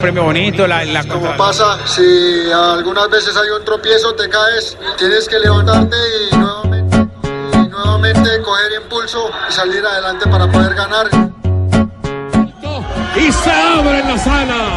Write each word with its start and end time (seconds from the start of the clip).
premio 0.00 0.22
bonito, 0.22 0.64
la, 0.64 0.84
la 0.84 1.02
Como 1.02 1.36
pasa, 1.36 1.76
si 1.84 2.48
algunas 2.52 3.10
veces 3.10 3.36
hay 3.36 3.50
un 3.50 3.64
tropiezo, 3.64 4.14
te 4.14 4.28
caes, 4.28 4.78
tienes 4.96 5.26
que 5.26 5.40
levantarte 5.40 5.96
y 6.30 6.36
nuevamente, 6.36 7.08
y 7.52 7.68
nuevamente 7.68 8.40
coger 8.42 8.80
impulso 8.80 9.28
y 9.48 9.52
salir 9.52 9.84
adelante 9.84 10.28
para 10.28 10.48
poder 10.52 10.72
ganar. 10.76 11.08
y 13.16 13.32
se 13.32 13.50
abre 13.50 14.04
la 14.04 14.18
sala. 14.18 14.68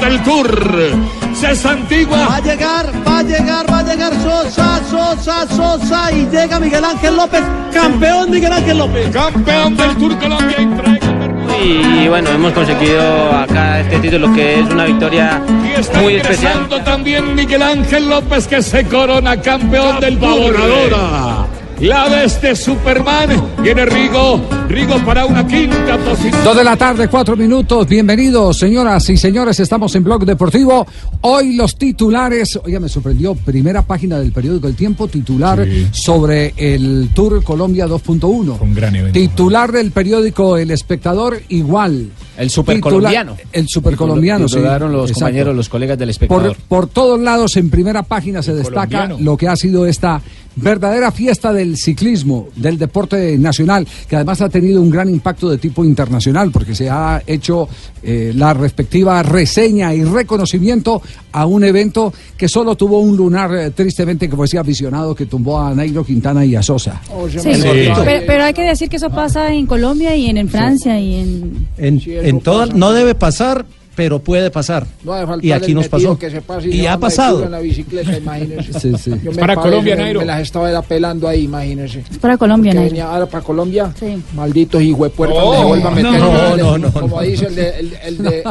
Del 0.00 0.22
Tour. 0.24 1.21
Se 1.42 1.56
santigua. 1.56 2.18
Va 2.18 2.36
a 2.36 2.40
llegar, 2.40 2.86
va 3.04 3.18
a 3.18 3.22
llegar, 3.24 3.68
va 3.68 3.78
a 3.80 3.82
llegar 3.82 4.12
Sosa, 4.22 4.80
Sosa, 4.88 5.48
Sosa 5.48 6.12
y 6.12 6.24
llega 6.26 6.60
Miguel 6.60 6.84
Ángel 6.84 7.16
López, 7.16 7.42
campeón 7.74 8.30
Miguel 8.30 8.52
Ángel 8.52 8.78
López. 8.78 9.10
Campeón 9.10 9.76
del 9.76 9.96
Tour 9.96 10.18
Colombia 10.20 10.56
y 11.64 12.06
bueno, 12.08 12.30
hemos 12.30 12.52
conseguido 12.52 13.32
acá 13.32 13.80
este 13.80 13.98
título 13.98 14.32
que 14.32 14.60
es 14.60 14.70
una 14.70 14.84
victoria 14.84 15.40
Y 15.64 15.80
está 15.80 16.00
muy 16.00 16.16
especial. 16.16 16.68
también 16.84 17.34
Miguel 17.34 17.62
Ángel 17.62 18.08
López 18.08 18.46
que 18.46 18.62
se 18.62 18.84
corona 18.84 19.40
campeón 19.40 19.98
del 19.98 20.18
Tour. 20.18 20.56
La 21.82 22.08
de 22.08 22.26
este 22.26 22.54
Superman. 22.54 23.28
Viene 23.60 23.84
Rigo. 23.84 24.40
Rigo 24.68 25.04
para 25.04 25.26
una 25.26 25.44
quinta 25.44 25.98
posición. 25.98 26.44
Dos 26.44 26.56
de 26.56 26.62
la 26.62 26.76
tarde, 26.76 27.08
cuatro 27.08 27.36
minutos. 27.36 27.88
Bienvenidos, 27.88 28.56
señoras 28.56 29.10
y 29.10 29.16
señores. 29.16 29.58
Estamos 29.58 29.92
en 29.96 30.04
Blog 30.04 30.24
Deportivo. 30.24 30.86
Hoy 31.22 31.56
los 31.56 31.76
titulares. 31.76 32.56
Oiga, 32.62 32.78
me 32.78 32.88
sorprendió. 32.88 33.34
Primera 33.34 33.82
página 33.82 34.20
del 34.20 34.30
periódico 34.30 34.68
El 34.68 34.76
Tiempo, 34.76 35.08
titular 35.08 35.66
sobre 35.90 36.54
el 36.56 37.10
Tour 37.12 37.42
Colombia 37.42 37.88
2.1. 37.88 38.60
Un 38.60 38.74
gran 38.74 38.94
evento. 38.94 39.18
Titular 39.18 39.72
del 39.72 39.90
periódico 39.90 40.56
El 40.56 40.70
Espectador, 40.70 41.42
igual. 41.48 42.10
El 42.38 42.48
supercolombiano. 42.48 43.36
El 43.52 43.68
supercolombiano, 43.68 44.48
sí. 44.48 44.56
Los 44.60 44.64
Exacto. 45.10 45.14
compañeros, 45.14 45.56
los 45.56 45.68
colegas 45.68 45.98
del 45.98 46.10
espectador. 46.10 46.56
Por, 46.56 46.84
por 46.84 46.86
todos 46.86 47.20
lados, 47.20 47.56
en 47.56 47.70
primera 47.70 48.04
página 48.04 48.40
se 48.40 48.54
destaca 48.54 48.86
colombiano. 48.86 49.18
lo 49.20 49.36
que 49.36 49.48
ha 49.48 49.56
sido 49.56 49.84
esta 49.84 50.22
verdadera 50.56 51.10
fiesta 51.12 51.52
del 51.52 51.76
ciclismo, 51.76 52.48
del 52.56 52.78
deporte 52.78 53.38
nacional, 53.38 53.86
que 54.08 54.16
además 54.16 54.40
ha 54.42 54.48
tenido 54.48 54.80
un 54.80 54.90
gran 54.90 55.08
impacto 55.08 55.50
de 55.50 55.58
tipo 55.58 55.84
internacional, 55.84 56.50
porque 56.50 56.74
se 56.74 56.90
ha 56.90 57.22
hecho 57.26 57.68
eh, 58.02 58.32
la 58.34 58.54
respectiva 58.54 59.22
reseña 59.22 59.94
y 59.94 60.04
reconocimiento 60.04 61.02
a 61.32 61.46
un 61.46 61.64
evento 61.64 62.12
que 62.36 62.48
solo 62.48 62.76
tuvo 62.76 62.98
un 63.00 63.16
lunar, 63.16 63.54
eh, 63.54 63.70
tristemente, 63.70 64.28
como 64.28 64.42
decía, 64.42 64.62
visionado, 64.62 65.14
que 65.14 65.26
tumbó 65.26 65.60
a 65.60 65.74
Nairo 65.74 66.04
Quintana 66.04 66.44
y 66.44 66.54
a 66.56 66.62
Sosa. 66.62 67.00
Sí, 67.30 67.38
Sí. 67.38 67.88
Pero, 68.04 68.22
pero 68.26 68.44
hay 68.44 68.52
que 68.52 68.62
decir 68.62 68.88
que 68.88 68.96
eso 68.96 69.10
pasa 69.10 69.52
en 69.52 69.66
Colombia 69.66 70.14
y 70.16 70.26
en, 70.26 70.36
en 70.36 70.48
Francia 70.48 70.98
y 70.98 71.14
en... 71.14 71.68
En, 71.78 72.00
en 72.06 72.40
todas, 72.40 72.74
no 72.74 72.92
debe 72.92 73.14
pasar, 73.14 73.64
pero 73.94 74.18
puede 74.20 74.50
pasar. 74.50 74.86
No 75.04 75.12
y 75.42 75.52
aquí 75.52 75.74
nos 75.74 75.88
pasó. 75.88 76.18
Que 76.18 76.30
se 76.30 76.40
pase 76.40 76.68
y 76.68 76.86
ha 76.86 76.98
pasado. 76.98 77.44
En 77.44 77.50
la 77.50 77.60
bicicleta, 77.60 78.16
imagínese. 78.16 78.72
Sí, 78.80 78.92
sí. 78.98 79.10
Yo 79.22 79.30
me 79.32 79.38
Para 79.38 79.54
paré, 79.54 79.68
Colombia, 79.70 79.96
me, 79.96 80.02
Nairo. 80.02 80.20
me 80.20 80.26
las 80.26 80.40
estaba 80.42 80.82
pelando 80.82 81.28
ahí, 81.28 81.44
imagínese. 81.44 82.00
Es 82.10 82.18
para 82.18 82.36
Colombia, 82.38 82.72
Que 82.72 82.78
Nairo. 82.78 83.04
ahora 83.06 83.26
para 83.26 83.44
Colombia. 83.44 83.92
Sí. 83.98 84.16
Malditos 84.34 84.82
hijuepuertas, 84.82 85.38
No, 85.38 85.52
me 85.58 85.64
vuelvan 85.66 85.92
a 85.92 85.96
meter. 85.96 86.20
no, 86.20 86.46
el 86.50 86.56
de- 86.56 86.62
no, 86.62 86.78
no, 86.78 86.92
como 86.92 87.16
no. 87.16 87.22
dice 87.22 87.46
el 87.46 87.54
de, 87.54 87.68
el, 87.78 87.92
el 88.04 88.18
de, 88.18 88.42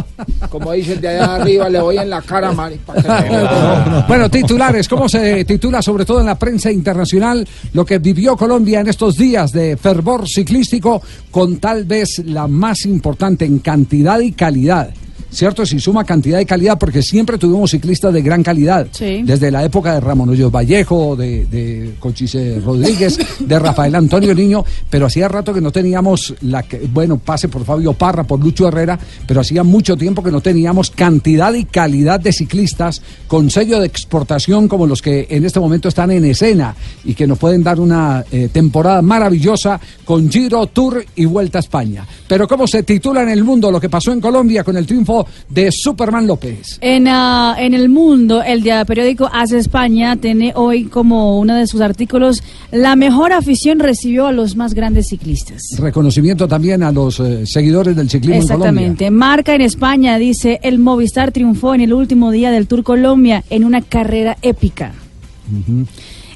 como 0.50 0.72
dice 0.74 0.94
el 0.94 1.02
de 1.02 1.08
allá 1.10 1.36
arriba, 1.36 1.70
le 1.70 1.82
voy 1.82 1.98
en 1.98 2.10
la 2.10 2.22
cara, 2.22 2.52
Mari. 2.52 2.80
no- 2.88 4.06
Bueno, 4.08 4.30
titulares, 4.30 4.88
¿cómo 4.88 5.10
se 5.10 5.44
titula 5.46 5.82
sobre 5.82 6.06
todo 6.06 6.20
en 6.20 6.26
la 6.28 6.36
prensa 6.38 6.72
internacional 6.72 7.48
lo 7.74 7.86
que 7.86 8.00
vivió 8.00 8.36
Colombia 8.38 8.82
en 8.82 8.88
estos 8.88 9.18
días 9.18 9.52
de 9.52 9.78
fervor 9.78 10.28
ciclístico 10.28 11.02
con 11.30 11.58
tal 11.58 11.86
vez 11.86 12.22
la 12.26 12.48
más 12.48 12.86
importante 12.86 13.46
en 13.46 13.60
cantidad 13.60 14.20
y 14.20 14.32
calidad? 14.34 14.90
¿Cierto? 15.32 15.66
Si 15.66 15.80
suma 15.80 16.04
cantidad 16.04 16.40
y 16.40 16.46
calidad, 16.46 16.78
porque 16.78 17.02
siempre 17.02 17.38
tuvimos 17.38 17.72
ciclistas 17.72 18.14
de 18.14 18.22
gran 18.22 18.44
calidad. 18.44 18.88
Sí. 18.92 19.24
Desde 19.24 19.50
la 19.50 19.64
época 19.64 19.94
de 19.94 20.02
Ramón 20.02 20.30
Hoyos 20.30 20.52
Vallejo, 20.52 21.16
de, 21.16 21.46
de 21.46 21.96
Cochise 22.00 22.60
Rodríguez, 22.60 23.18
de 23.40 23.60
Rafael 23.60 23.96
Antonio 23.96 24.36
Niño, 24.36 24.66
pero 24.90 25.06
hacía 25.06 25.30
rato 25.30 25.54
que 25.54 25.62
no 25.62 25.72
teníamos 25.72 26.36
la 26.42 26.64
que, 26.64 26.80
bueno, 26.92 27.18
pase 27.18 27.48
por 27.48 27.64
Fabio 27.64 27.94
Parra, 27.94 28.24
por 28.24 28.40
Lucho 28.42 28.68
Herrera, 28.68 29.00
pero 29.26 29.40
hacía 29.42 29.64
mucho 29.64 29.96
tiempo 29.96 30.22
que 30.22 30.32
no 30.32 30.42
teníamos 30.42 30.92
cantidad 30.92 31.54
y 31.54 31.64
calidad 31.64 32.20
de 32.20 32.34
ciclistas 32.34 33.02
con 33.28 33.50
sello 33.50 33.80
de 33.80 33.88
exportación 33.88 34.68
como 34.68 34.86
los 34.86 35.02
que 35.02 35.28
en 35.30 35.46
este 35.46 35.60
momento 35.60 35.88
están 35.88 36.12
en 36.12 36.26
escena 36.26 36.76
y 37.06 37.14
que 37.14 37.28
nos 37.28 37.38
pueden 37.38 37.64
dar 37.64 37.80
una 37.80 38.26
eh, 38.32 38.50
temporada 38.52 39.02
maravillosa 39.02 39.80
con 40.04 40.30
Giro, 40.30 40.68
Tour 40.68 41.06
y 41.16 41.26
Vuelta 41.26 41.60
a 41.60 41.62
España. 41.62 42.06
Pero 42.28 42.48
¿cómo 42.48 42.68
se 42.68 42.84
titula 42.84 43.24
en 43.24 43.30
el 43.30 43.44
mundo 43.44 43.72
lo 43.72 43.80
que 43.80 43.90
pasó 43.90 44.12
en 44.12 44.20
Colombia 44.20 44.64
con 44.64 44.76
el 44.76 44.86
triunfo 44.86 45.21
de 45.50 45.70
Superman 45.72 46.28
López? 46.28 46.78
En, 46.82 47.08
ah, 47.08 47.56
en 47.58 47.74
el 47.74 47.90
mundo, 47.90 48.42
el 48.44 48.64
periódico 48.86 49.30
Hace 49.32 49.58
España 49.58 50.16
tiene 50.16 50.54
hoy 50.56 50.86
como 50.86 51.40
uno 51.40 51.56
de 51.56 51.68
sus 51.68 51.82
artículos 51.82 52.44
la 52.72 52.96
mejor 52.96 53.34
afición 53.34 53.80
recibió 53.80 54.28
a 54.28 54.32
los 54.32 54.56
más 54.56 54.74
grandes 54.74 55.08
ciclistas. 55.10 55.62
Reconocimiento 55.78 56.48
también 56.48 56.84
a 56.84 56.92
los 56.92 57.20
eh, 57.20 57.46
seguidores 57.46 57.96
del 57.96 58.10
ciclismo 58.10 58.42
en 58.42 58.48
Colombia. 58.48 58.70
Exactamente. 58.70 59.12
Marca 59.12 59.56
en 59.56 59.62
España 59.62 60.18
dice, 60.18 60.60
el 60.64 60.80
Movistar 60.80 61.32
triunfó 61.32 61.76
en 61.76 61.82
el 61.82 61.94
último 61.94 62.32
día 62.32 62.52
del 62.52 62.68
Tour 62.68 62.84
Colombia 62.84 63.44
en 63.50 63.66
una 63.66 63.82
carrera 63.82 64.38
épica. 64.42 64.94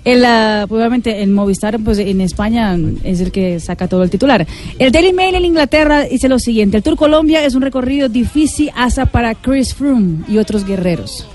El, 0.05 0.21
pues, 0.67 0.79
obviamente 0.79 1.23
el 1.23 1.31
Movistar 1.31 1.79
pues 1.79 1.97
en 1.97 2.21
España 2.21 2.77
es 3.03 3.19
el 3.19 3.31
que 3.31 3.59
saca 3.59 3.87
todo 3.87 4.03
el 4.03 4.11
titular. 4.11 4.45
El 4.77 4.91
Daily 4.91 5.13
Mail 5.13 5.35
en 5.35 5.45
Inglaterra 5.45 6.03
dice 6.03 6.29
lo 6.29 6.37
siguiente, 6.37 6.77
el 6.77 6.83
Tour 6.83 6.95
Colombia 6.95 7.43
es 7.43 7.55
un 7.55 7.63
recorrido 7.63 8.07
difícil 8.07 8.71
hasta 8.75 9.07
para 9.07 9.33
Chris 9.33 9.73
Froome 9.73 10.23
y 10.27 10.37
otros 10.37 10.63
guerreros. 10.63 11.27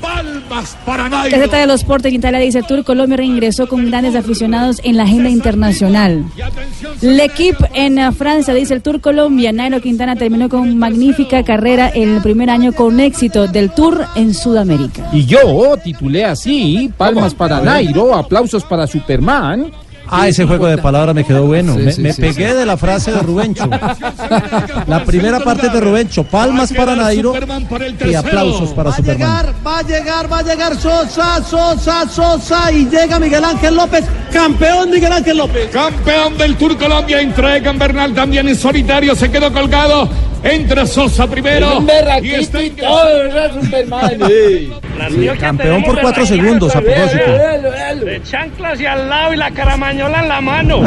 Palmas 0.00 0.76
para 0.84 1.08
Nairo. 1.08 1.36
Gaceta 1.36 1.58
de 1.58 1.66
los 1.66 1.80
Sport 1.80 2.04
en 2.06 2.14
Italia 2.16 2.40
dice 2.40 2.62
Tour 2.62 2.84
Colombia 2.84 3.16
reingresó 3.16 3.68
con 3.68 3.86
grandes 3.86 4.14
aficionados 4.14 4.80
en 4.84 4.96
la 4.96 5.04
agenda 5.04 5.30
internacional. 5.30 6.24
L'Equipe 7.00 7.68
en 7.74 7.98
eh, 7.98 8.12
Francia 8.12 8.54
dice 8.54 8.74
el 8.74 8.82
Tour 8.82 9.00
Colombia. 9.00 9.52
Nairo 9.52 9.80
Quintana 9.80 10.16
terminó 10.16 10.48
con 10.48 10.78
magnífica 10.78 11.42
carrera 11.42 11.90
en 11.92 12.16
el 12.16 12.22
primer 12.22 12.50
año 12.50 12.72
con 12.72 13.00
éxito 13.00 13.46
del 13.46 13.70
Tour 13.70 14.04
en 14.14 14.34
Sudamérica. 14.34 15.08
Y 15.12 15.24
yo 15.24 15.76
titulé 15.82 16.24
así, 16.24 16.90
palmas 16.96 17.34
para 17.34 17.60
Nairo, 17.60 18.14
aplausos 18.14 18.64
para 18.64 18.86
Superman. 18.86 19.72
Ah, 20.08 20.28
ese 20.28 20.44
juego 20.44 20.66
de 20.66 20.78
palabras 20.78 21.14
me 21.14 21.24
quedó 21.24 21.46
bueno. 21.46 21.74
Sí, 21.74 21.80
me 21.80 21.92
sí, 21.92 22.00
me 22.00 22.12
sí, 22.12 22.20
pegué 22.20 22.54
de 22.54 22.64
la 22.66 22.76
frase 22.76 23.12
de 23.12 23.20
Rubencho. 23.20 23.68
La 24.86 25.04
primera 25.04 25.40
parte 25.40 25.68
de 25.68 25.80
Rubencho, 25.80 26.24
palmas 26.24 26.72
para 26.72 26.94
Nairo 26.94 27.34
y 28.04 28.14
aplausos 28.14 28.70
para 28.70 28.90
Va 28.90 28.94
a 28.94 28.98
Superman. 28.98 29.18
llegar, 29.18 29.54
va 29.66 29.78
a 29.78 29.82
llegar, 29.82 30.32
va 30.32 30.38
a 30.38 30.42
llegar 30.42 30.76
Sosa, 30.76 31.42
Sosa, 31.42 32.08
Sosa 32.08 32.72
y 32.72 32.86
llega 32.88 33.18
Miguel 33.18 33.44
Ángel 33.44 33.74
López, 33.76 34.04
campeón 34.32 34.90
Miguel 34.90 35.12
Ángel 35.12 35.36
López. 35.38 35.70
Campeón 35.70 36.38
del 36.38 36.56
Tour 36.56 36.76
Colombia, 36.76 37.20
entrega 37.20 37.70
en 37.70 37.78
Bernal 37.78 38.14
también 38.14 38.48
en 38.48 38.56
solitario, 38.56 39.14
se 39.14 39.30
quedó 39.30 39.52
colgado. 39.52 40.08
Entra 40.42 40.86
Sosa 40.86 41.26
primero. 41.26 41.84
Y 42.22 42.30
está 42.30 42.62
ingresando. 42.62 44.28
Campeón 45.40 45.82
por 45.82 46.00
cuatro 46.00 46.24
segundos 46.24 46.74
a 46.74 46.80
propósito. 46.80 47.32
De 48.04 48.22
chanclas 48.22 48.80
y 48.80 48.86
al 48.86 49.08
lado 49.08 49.34
y 49.34 49.36
la 49.36 49.50
en 50.00 50.28
la 50.28 50.40
mano. 50.40 50.80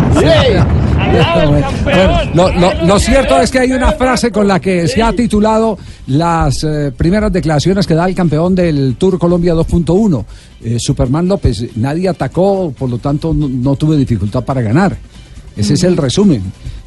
Bueno, 1.84 2.20
lo, 2.34 2.52
lo- 2.54 2.86
lo 2.86 3.00
cierto 3.00 3.40
es 3.40 3.50
que 3.52 3.60
hay 3.60 3.72
una 3.72 3.94
frase 3.94 4.32
con 4.32 4.48
la 4.48 4.60
que 4.60 4.88
se 4.88 5.02
ha 5.02 5.12
titulado 5.14 5.78
las 6.08 6.64
eh, 6.64 6.92
primeras 6.96 7.32
declaraciones 7.32 7.88
que 7.88 7.96
da 7.96 8.06
el 8.08 8.16
campeón 8.16 8.54
del 8.56 8.96
Tour 8.98 9.18
Colombia 9.18 9.54
2.1, 9.56 10.26
eh, 10.64 10.78
Superman 10.80 11.28
López. 11.28 11.66
Nadie 11.78 12.10
atacó, 12.10 12.74
por 12.78 12.90
lo 12.90 12.98
tanto 12.98 13.34
no, 13.34 13.48
no 13.48 13.76
tuve 13.76 13.98
dificultad 13.98 14.44
para 14.44 14.62
ganar. 14.62 14.96
Ese 15.56 15.74
es 15.74 15.84
el 15.84 15.98
resumen. 15.98 16.44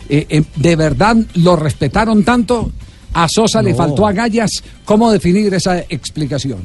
Eh, 0.08 0.42
¿De 0.56 0.76
verdad 0.76 1.16
lo 1.34 1.56
respetaron 1.56 2.22
tanto? 2.24 2.70
A 3.14 3.28
Sosa 3.28 3.60
le 3.62 3.74
faltó 3.74 4.06
agallas. 4.06 4.62
¿Cómo 4.84 5.10
definir 5.10 5.52
esa 5.52 5.78
explicación? 5.80 6.60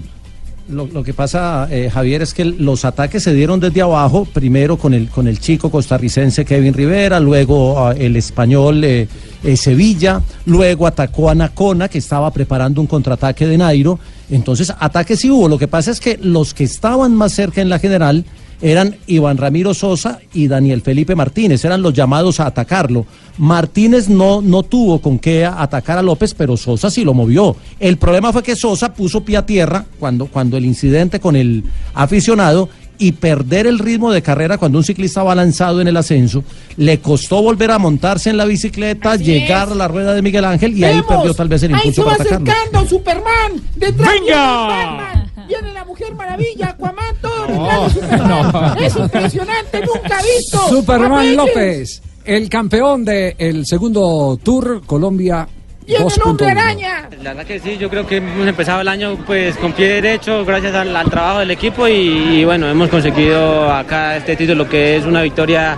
Lo, 0.69 0.85
lo 0.85 1.01
que 1.01 1.13
pasa, 1.13 1.67
eh, 1.71 1.89
Javier, 1.89 2.21
es 2.21 2.33
que 2.33 2.43
los 2.43 2.83
ataques 2.83 3.23
se 3.23 3.33
dieron 3.33 3.59
desde 3.59 3.81
abajo, 3.81 4.25
primero 4.25 4.77
con 4.77 4.93
el, 4.93 5.09
con 5.09 5.27
el 5.27 5.39
chico 5.39 5.71
costarricense 5.71 6.43
Kevin 6.43 6.73
Rivera, 6.73 7.21
luego 7.21 7.87
ah, 7.87 7.93
el 7.97 8.17
español 8.17 8.83
eh, 8.83 9.07
eh, 9.43 9.55
Sevilla, 9.55 10.21
luego 10.45 10.85
atacó 10.85 11.29
a 11.29 11.35
Nacona, 11.35 11.87
que 11.87 11.99
estaba 11.99 12.31
preparando 12.31 12.81
un 12.81 12.87
contraataque 12.87 13.47
de 13.47 13.57
Nairo. 13.57 13.97
Entonces, 14.29 14.73
ataques 14.77 15.19
sí 15.19 15.29
hubo. 15.29 15.47
Lo 15.47 15.57
que 15.57 15.69
pasa 15.69 15.91
es 15.91 16.01
que 16.01 16.19
los 16.21 16.53
que 16.53 16.65
estaban 16.65 17.15
más 17.15 17.31
cerca 17.31 17.61
en 17.61 17.69
la 17.69 17.79
general 17.79 18.25
eran 18.61 18.95
Iván 19.07 19.37
Ramiro 19.37 19.73
Sosa 19.73 20.19
y 20.33 20.47
Daniel 20.47 20.81
Felipe 20.81 21.15
Martínez, 21.15 21.63
eran 21.65 21.81
los 21.81 21.93
llamados 21.93 22.39
a 22.39 22.47
atacarlo. 22.47 23.05
Martínez 23.37 24.09
no, 24.09 24.41
no 24.41 24.63
tuvo 24.63 24.99
con 24.99 25.19
qué 25.19 25.45
atacar 25.45 25.97
a 25.97 26.01
López, 26.01 26.33
pero 26.33 26.57
Sosa 26.57 26.89
sí 26.89 27.03
lo 27.03 27.13
movió. 27.13 27.55
El 27.79 27.97
problema 27.97 28.33
fue 28.33 28.43
que 28.43 28.55
Sosa 28.55 28.93
puso 28.93 29.21
pie 29.23 29.37
a 29.37 29.45
tierra 29.45 29.85
cuando, 29.99 30.25
cuando 30.27 30.57
el 30.57 30.65
incidente 30.65 31.19
con 31.19 31.35
el 31.35 31.63
aficionado 31.93 32.69
y 32.99 33.11
perder 33.11 33.67
el 33.67 33.77
ritmo 33.77 34.11
de 34.11 34.23
carrera 34.23 34.57
cuando 34.57 34.79
un 34.79 34.83
ciclista 34.83 35.21
va 35.21 35.35
lanzado 35.35 35.81
en 35.81 35.87
el 35.87 35.97
ascenso, 35.97 36.43
le 36.77 36.99
costó 36.99 37.43
volver 37.43 37.69
a 37.69 37.77
montarse 37.77 38.31
en 38.31 38.37
la 38.37 38.45
bicicleta, 38.45 39.15
llegar 39.17 39.71
a 39.71 39.75
la 39.75 39.87
rueda 39.87 40.15
de 40.15 40.23
Miguel 40.23 40.45
Ángel 40.45 40.75
y 40.75 40.83
ahí 40.83 41.03
perdió 41.07 41.33
tal 41.35 41.47
vez 41.47 41.61
el 41.61 41.75
Ahí 41.75 41.81
se 41.81 41.87
impulso 41.89 42.05
va 42.05 42.17
para 42.17 42.23
atacarlo. 42.23 42.51
acercando 42.51 42.89
Superman. 42.89 43.51
Detrás 43.75 44.11
¡Venga! 44.19 45.26
Viene 45.47 45.73
la 45.73 45.85
Mujer 45.85 46.13
Maravilla, 46.15 46.69
Aquaman, 46.69 47.15
todo 47.21 47.83
de 47.85 47.89
Superman. 47.89 48.77
Es 48.83 48.95
impresionante, 48.95 49.81
nunca 49.81 50.21
visto. 50.21 50.69
Superman. 50.69 51.35
López, 51.35 52.01
el 52.25 52.49
campeón 52.49 53.05
del 53.05 53.65
segundo 53.65 54.37
Tour 54.43 54.81
Colombia 54.85 55.47
Viene 55.87 56.05
el 56.05 56.21
hombre 56.21 56.47
2.1. 56.47 56.51
araña. 56.51 57.09
La 57.23 57.29
verdad 57.33 57.45
que 57.45 57.59
sí, 57.61 57.77
yo 57.77 57.89
creo 57.89 58.05
que 58.05 58.17
hemos 58.17 58.45
empezado 58.45 58.81
el 58.81 58.89
año 58.89 59.17
pues 59.25 59.55
con 59.55 59.71
pie 59.71 59.87
derecho 59.87 60.43
gracias 60.43 60.75
al, 60.75 60.93
al 60.93 61.09
trabajo 61.09 61.39
del 61.39 61.51
equipo 61.51 61.87
y, 61.87 61.93
y, 61.93 62.45
bueno, 62.45 62.67
hemos 62.69 62.89
conseguido 62.89 63.71
acá 63.71 64.17
este 64.17 64.35
título 64.35 64.67
que 64.67 64.97
es 64.97 65.05
una 65.05 65.21
victoria 65.21 65.77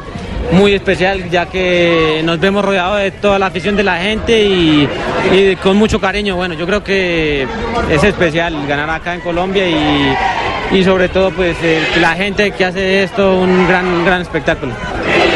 muy 0.52 0.74
especial 0.74 1.30
ya 1.30 1.46
que 1.46 2.22
nos 2.24 2.40
vemos 2.40 2.64
rodeados 2.64 3.00
de 3.00 3.12
toda 3.12 3.40
la 3.40 3.48
afición 3.48 3.76
de 3.76 3.84
la 3.84 3.98
gente 3.98 4.44
y, 4.44 4.88
con 5.62 5.78
mucho 5.78 6.00
cariño. 6.00 6.36
Bueno, 6.36 6.56
yo 6.56 6.66
creo 6.66 6.84
que 6.84 7.48
es 7.90 8.04
especial 8.04 8.68
ganar 8.68 8.90
acá 8.90 9.14
en 9.14 9.22
Colombia 9.22 9.68
y, 9.68 10.16
y 10.72 10.84
sobre 10.84 11.10
todo 11.10 11.32
pues 11.32 11.58
eh, 11.64 11.82
la 12.00 12.14
gente 12.16 12.52
que 12.52 12.66
hace 12.66 13.04
esto 13.04 13.36
un 13.36 13.68
gran, 13.68 13.86
un 13.86 14.06
gran 14.06 14.22
espectáculo. 14.22 14.74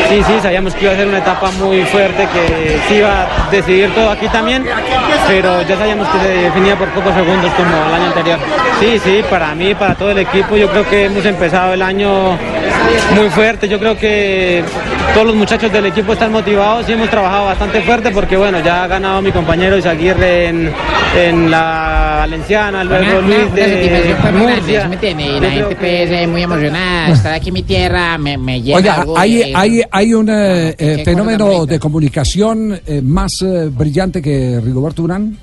Sí, 0.10 0.22
sí, 0.28 0.34
sabíamos 0.42 0.76
que 0.76 0.84
iba 0.86 0.94
a 0.94 0.96
ser 0.96 1.08
una 1.08 1.18
etapa 1.20 1.50
muy 1.52 1.84
fuerte, 1.86 2.28
que 2.28 2.78
se 2.88 2.98
iba 2.98 3.24
a 3.24 3.50
decidir 3.50 3.90
todo 3.96 4.12
aquí 4.12 4.28
también, 4.28 4.64
pero 5.28 5.62
ya 5.64 5.78
sabíamos 5.78 6.08
que 6.10 6.20
se 6.20 6.28
definía 6.28 6.76
por 6.76 6.88
pocos 6.90 7.16
segundos 7.16 7.52
como 7.54 7.70
el 7.70 7.94
año 7.94 8.08
anterior. 8.08 8.40
Sí, 8.80 9.00
sí, 9.00 9.24
para 9.30 9.56
mí, 9.56 9.74
para 9.74 9.96
todo 9.96 10.12
el 10.12 10.20
equipo, 10.20 10.56
yo 10.56 10.70
creo 10.70 10.88
que 10.88 11.06
hemos 11.06 11.26
empezado 11.26 11.74
el 11.74 11.82
año 11.82 12.38
muy 13.16 13.30
fuerte, 13.30 13.68
yo 13.68 13.80
creo 13.80 13.98
que 13.98 14.64
todos 15.14 15.28
los 15.28 15.36
muchachos 15.36 15.72
del 15.72 15.86
equipo 15.86 16.14
están 16.14 16.32
motivados 16.32 16.88
y 16.90 16.94
hemos 16.94 17.10
trabajado 17.10 17.46
bastante 17.46 17.82
fuerte 17.82 18.12
porque 18.12 18.36
bueno, 18.38 18.60
ya 18.64 18.84
ha 18.84 18.88
ganado 18.88 19.22
mi 19.22 19.32
compañero 19.32 19.78
Isaguirre 19.78 20.48
en, 20.48 20.72
en 21.18 21.52
la 21.52 22.16
Valenciana, 22.20 22.84
luego 22.84 23.20
Una, 23.20 23.28
Luis 23.28 23.38
la 25.42 25.52
gente 25.52 25.76
que- 25.76 25.76
pues 25.76 26.28
muy 26.30 26.42
emocionada, 26.44 27.10
estar 27.14 27.34
aquí 27.34 27.50
en 27.50 27.54
mi 27.54 27.64
tierra 27.64 28.18
me, 28.18 28.38
me 28.38 28.62
llena 28.62 28.78
Oiga, 28.78 28.94
algo 29.02 29.18
hay, 29.18 29.36
de- 29.36 29.54
hay, 29.56 29.82
hay 29.92 30.14
un 30.14 30.30
eh, 30.30 30.76
eh, 30.78 31.02
fenómeno 31.06 31.66
de 31.66 31.80
comunicación 31.80 32.80
eh, 32.86 33.02
más 33.04 33.32
eh, 33.42 33.70
brillante 33.72 34.22
que 34.22 34.60
Rigoberto 34.64 35.04
Urán. 35.04 35.38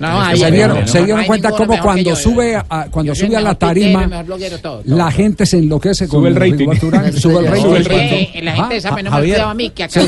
No, 0.00 0.36
se 0.36 0.50
dieron, 0.50 0.80
no, 0.80 0.86
se 0.86 1.04
dieron 1.04 1.24
cuenta 1.26 1.50
mejor 1.50 1.78
cuando 1.80 2.16
sube 2.16 2.56
a, 2.56 2.86
cuando 2.90 3.14
sube 3.14 3.36
a 3.36 3.38
el 3.38 3.44
la 3.44 3.54
tarima 3.54 4.04
el 4.04 4.26
todo, 4.26 4.58
todo, 4.58 4.82
la 4.86 5.10
gente 5.10 5.44
se 5.44 5.58
enloquece 5.58 6.08
con 6.08 6.20
Sube 6.20 6.28
el 6.30 6.36
rating. 6.36 6.68
Sube 7.16 7.38
el 7.40 7.46
rating. 7.46 7.62
Sí, 7.62 7.68
del 7.74 7.88
cuento. 7.88 8.14
eh, 8.14 8.40
la 8.42 8.56
gente 8.56 8.80
sabe, 8.80 9.02
no 9.02 9.10
me 9.10 9.36
a 9.36 9.54
mí 9.54 9.70
que 9.70 9.84
acá. 9.84 10.00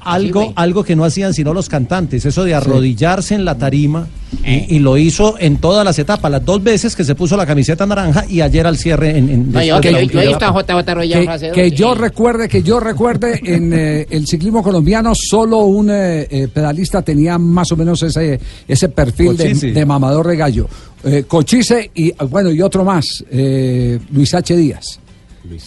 Algo, 0.00 0.52
algo 0.54 0.84
que 0.84 0.96
no 0.96 1.04
hacían 1.04 1.32
sino 1.32 1.54
los 1.54 1.68
cantantes, 1.70 2.26
eso 2.26 2.44
de 2.44 2.54
arrodillarse 2.54 3.34
en 3.34 3.46
la 3.46 3.56
tarima, 3.56 4.06
y, 4.44 4.76
y 4.76 4.78
lo 4.78 4.96
hizo 4.96 5.36
en 5.38 5.58
todas 5.58 5.84
las 5.84 5.98
etapas, 5.98 6.30
las 6.30 6.44
dos 6.44 6.62
veces 6.62 6.94
que 6.96 7.04
se 7.04 7.14
puso 7.14 7.36
la 7.36 7.46
camiseta 7.46 7.86
naranja 7.86 8.24
y 8.28 8.40
ayer 8.40 8.66
al 8.66 8.76
cierre 8.76 9.16
en, 9.16 9.28
en 9.28 9.52
No, 9.52 9.62
yo, 9.62 9.80
que 9.80 9.90
la 9.90 10.02
yo, 10.02 11.20
que, 11.52 11.52
que 11.52 11.70
sí. 11.70 11.76
recuerde, 11.94 12.48
que 12.48 12.62
yo 12.62 12.80
recuerde 12.80 13.40
en 13.44 13.72
eh, 13.72 14.06
el 14.10 14.26
ciclismo 14.26 14.62
colombiano 14.62 15.14
solo 15.14 15.58
un 15.58 15.90
eh, 15.90 16.26
eh, 16.30 16.48
pedalista 16.52 17.02
tenía 17.02 17.38
más 17.38 17.70
o 17.72 17.76
menos 17.76 18.02
ese 18.02 18.40
ese 18.66 18.88
perfil 18.88 19.36
de, 19.36 19.86
mamador 19.86 20.26
de 20.26 20.36
gallo. 20.36 20.68
Eh, 21.04 21.24
Cochise 21.26 21.90
y 21.94 22.12
bueno 22.28 22.50
y 22.50 22.60
otro 22.60 22.84
más, 22.84 23.24
eh, 23.30 23.98
Luis 24.12 24.34
H. 24.34 24.56
Díaz, 24.56 25.00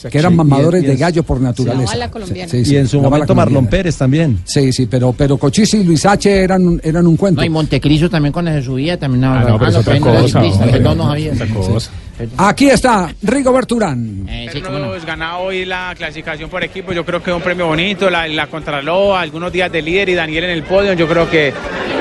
que 0.09 0.17
eran 0.19 0.35
mamadores 0.35 0.83
y 0.83 0.87
de 0.87 0.95
gallo 0.95 1.23
por 1.23 1.41
naturaleza. 1.41 2.09
colombiana. 2.09 2.49
Sí, 2.49 2.63
sí, 2.63 2.73
y 2.73 2.77
en 2.77 2.87
su 2.87 3.01
momento 3.01 3.33
Marlon. 3.35 3.67
Pérez 3.67 3.97
también. 3.97 4.39
Sí, 4.45 4.71
sí, 4.71 4.85
pero 4.85 5.13
pero 5.13 5.37
Cochise 5.37 5.77
y 5.77 5.83
Luis 5.83 6.05
H. 6.05 6.29
eran 6.43 6.65
un- 6.67 6.81
eran 6.83 7.07
un 7.07 7.17
cuento. 7.17 7.41
No, 7.41 7.45
y 7.45 7.49
Montecristo 7.49 8.09
también 8.09 8.31
con 8.31 8.47
ese 8.47 8.61
subía 8.63 8.97
también. 8.99 9.21
No, 9.21 9.33
Ah, 9.33 9.45
no, 9.47 9.57
pero 9.59 9.71
es 9.71 9.75
otra 9.77 9.99
cosa, 9.99 10.41
perdón, 10.71 10.97
no. 10.97 11.13
Aquí 12.37 12.69
está 12.69 13.11
Rigoberto 13.23 13.75
Urán. 13.75 14.25
Eh, 14.29 14.47
sí, 14.53 14.61
no. 14.61 14.93
Ganado 15.05 15.39
hoy 15.45 15.65
la 15.65 15.93
clasificación 15.97 16.49
por 16.49 16.63
equipo, 16.63 16.93
yo 16.93 17.03
creo 17.03 17.21
que 17.21 17.31
es 17.31 17.35
un 17.35 17.41
premio 17.41 17.65
bonito, 17.67 18.09
la, 18.09 18.27
la 18.27 18.47
Contralor, 18.47 19.17
algunos 19.17 19.51
días 19.51 19.71
de 19.71 19.81
líder 19.81 20.09
y 20.09 20.13
Daniel 20.13 20.45
en 20.45 20.49
el 20.51 20.63
podio, 20.63 20.93
yo 20.93 21.07
creo 21.07 21.29
que 21.29 21.51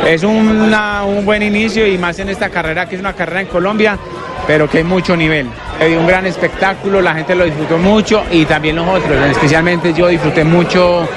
es 0.07 0.23
una- 0.25 1.05
un 1.05 1.25
buen 1.25 1.43
inicio 1.43 1.87
y 1.87 1.97
más 1.99 2.19
en 2.19 2.29
esta 2.29 2.49
carrera 2.49 2.89
que 2.89 2.97
es 2.97 3.01
una 3.01 3.13
carrera 3.13 3.41
en 3.43 3.47
Colombia, 3.47 3.99
pero 4.47 4.69
que 4.69 4.79
hay 4.79 4.85
mucho 4.85 5.17
nivel. 5.17 5.47
Hay 5.81 5.95
un 5.95 6.07
gran 6.07 6.27
espectáculo, 6.27 7.01
la 7.01 7.15
gente 7.15 7.35
lo 7.35 7.45
disfrutó 7.45 7.79
mucho 7.79 8.23
y 8.31 8.45
también 8.45 8.77
nosotros, 8.77 9.17
especialmente 9.31 9.93
yo 9.95 10.09
disfruté 10.09 10.45
mucho 10.45 11.09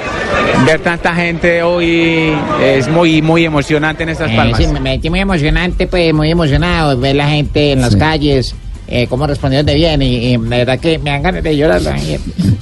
ver 0.66 0.80
tanta 0.80 1.14
gente 1.14 1.62
hoy, 1.62 2.32
es 2.62 2.88
muy, 2.88 3.22
muy 3.22 3.44
emocionante 3.44 4.02
en 4.04 4.08
estas 4.10 4.30
Eh, 4.30 4.36
palmas. 4.36 4.58
sí, 4.58 4.66
me 4.68 4.80
me 4.80 4.90
sentí 4.92 5.10
muy 5.10 5.20
emocionante, 5.20 5.86
pues 5.86 6.12
muy 6.14 6.30
emocionado 6.30 6.98
ver 6.98 7.16
la 7.16 7.28
gente 7.28 7.72
en 7.72 7.80
las 7.80 7.94
calles, 7.96 8.54
eh, 8.88 9.06
cómo 9.08 9.26
respondieron 9.26 9.66
de 9.66 9.74
bien 9.74 10.00
y, 10.02 10.34
y 10.34 10.36
la 10.38 10.56
verdad 10.58 10.78
que 10.78 10.98
me 10.98 11.10
dan 11.10 11.22
ganas 11.22 11.42
de 11.42 11.56
llorar. 11.56 11.82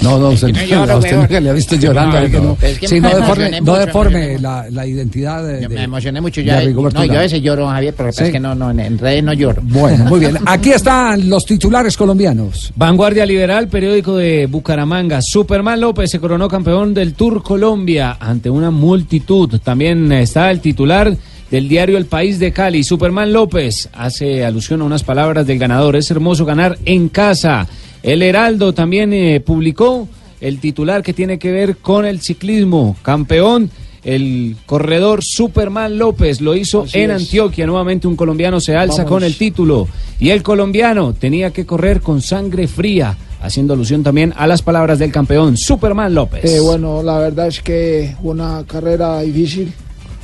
No, 0.02 0.18
no, 0.18 0.28
usted, 0.30 0.48
no 0.48 0.62
lloro, 0.64 0.92
a 0.92 0.96
usted 0.98 1.10
weón. 1.12 1.20
nunca 1.22 1.40
le 1.40 1.50
ha 1.50 1.52
visto 1.52 1.76
llorando. 1.76 2.20
No, 2.20 2.28
no, 2.28 2.40
no. 2.40 2.58
es 2.60 2.78
que 2.78 2.88
Sí, 2.88 3.00
no 3.00 3.08
deforme, 3.08 4.30
mucho, 4.32 4.42
la, 4.42 4.66
la 4.70 4.86
identidad 4.86 5.42
de, 5.44 5.62
Yo 5.62 5.68
de- 5.68 5.74
me 5.74 5.82
emocioné 5.84 6.20
mucho. 6.20 6.42
de 6.42 6.60
Rigoberto 6.60 6.98
no, 6.98 7.04
yo 7.06 7.14
a 7.18 7.22
veces 7.22 7.40
lloro, 7.42 7.66
Javier, 7.68 7.94
pero 7.96 8.12
Sí. 8.12 8.24
es 8.24 8.30
que 8.30 8.40
no, 8.40 8.54
no, 8.54 8.70
en, 8.70 8.80
en 8.80 8.98
redes 8.98 9.22
no 9.24 9.32
lloro. 9.32 9.62
Bueno, 9.64 10.04
muy 10.04 10.20
bien. 10.20 10.36
Aquí 10.46 10.70
están 10.70 11.28
los 11.28 11.44
titulares 11.46 11.96
colombianos. 11.96 12.72
Vanguardia 12.76 13.24
Liberal, 13.26 13.68
periódico 13.68 14.16
de 14.16 14.46
Bucaramanga. 14.46 15.20
Superman 15.22 15.80
López 15.80 16.10
se 16.10 16.18
coronó 16.20 16.48
campeón 16.48 16.92
del 16.94 17.14
Tour 17.14 17.42
Colombia 17.42 18.16
ante 18.20 18.50
una 18.50 18.70
multitud. 18.70 19.58
También 19.62 20.10
está 20.12 20.50
el 20.50 20.60
titular 20.60 21.14
del 21.50 21.68
diario 21.68 21.96
El 21.98 22.06
País 22.06 22.38
de 22.38 22.52
Cali. 22.52 22.82
Superman 22.84 23.32
López 23.32 23.88
hace 23.92 24.44
alusión 24.44 24.80
a 24.82 24.84
unas 24.84 25.04
palabras 25.04 25.46
del 25.46 25.58
ganador. 25.58 25.96
Es 25.96 26.10
hermoso 26.10 26.44
ganar 26.44 26.78
en 26.84 27.08
casa. 27.08 27.66
El 28.02 28.22
Heraldo 28.22 28.72
también 28.72 29.12
eh, 29.12 29.40
publicó 29.40 30.08
el 30.40 30.58
titular 30.58 31.02
que 31.02 31.12
tiene 31.14 31.38
que 31.38 31.52
ver 31.52 31.76
con 31.78 32.04
el 32.04 32.20
ciclismo. 32.20 32.96
Campeón. 33.02 33.70
El 34.02 34.56
corredor 34.66 35.20
Superman 35.24 35.96
López 35.96 36.42
lo 36.42 36.54
hizo 36.54 36.82
Así 36.82 36.98
en 36.98 37.10
es. 37.10 37.22
Antioquia. 37.22 37.66
Nuevamente 37.66 38.06
un 38.06 38.16
colombiano 38.16 38.60
se 38.60 38.76
alza 38.76 38.98
Vamos. 39.04 39.08
con 39.10 39.24
el 39.24 39.36
título. 39.38 39.88
Y 40.20 40.28
el 40.28 40.42
colombiano 40.42 41.14
tenía 41.14 41.50
que 41.52 41.64
correr 41.64 42.02
con 42.02 42.20
sangre 42.20 42.68
fría, 42.68 43.16
haciendo 43.40 43.72
alusión 43.72 44.02
también 44.02 44.34
a 44.36 44.46
las 44.46 44.60
palabras 44.60 44.98
del 44.98 45.10
campeón 45.10 45.56
Superman 45.56 46.14
López. 46.14 46.44
Eh, 46.44 46.60
bueno, 46.60 47.02
la 47.02 47.16
verdad 47.18 47.46
es 47.46 47.62
que 47.62 48.14
una 48.22 48.62
carrera 48.66 49.20
difícil, 49.22 49.72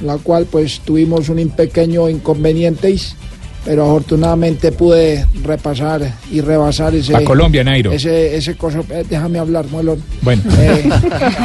la 0.01 0.17
cual 0.19 0.47
pues 0.51 0.81
tuvimos 0.81 1.29
un 1.29 1.51
pequeño 1.51 2.09
inconveniente, 2.09 2.97
pero 3.65 3.85
afortunadamente 3.85 4.73
pude 4.73 5.27
repasar 5.43 6.15
y 6.31 6.41
rebasar 6.41 6.95
ese... 6.95 7.13
Pa' 7.13 7.25
Colombia, 7.25 7.63
Nairo. 7.63 7.93
Ese, 7.93 8.37
ese 8.37 8.57
coso, 8.57 8.85
eh, 8.91 9.05
déjame 9.09 9.39
hablar, 9.39 9.67
Muelón. 9.67 10.03
Bueno. 10.23 10.43
Eh, 10.59 10.89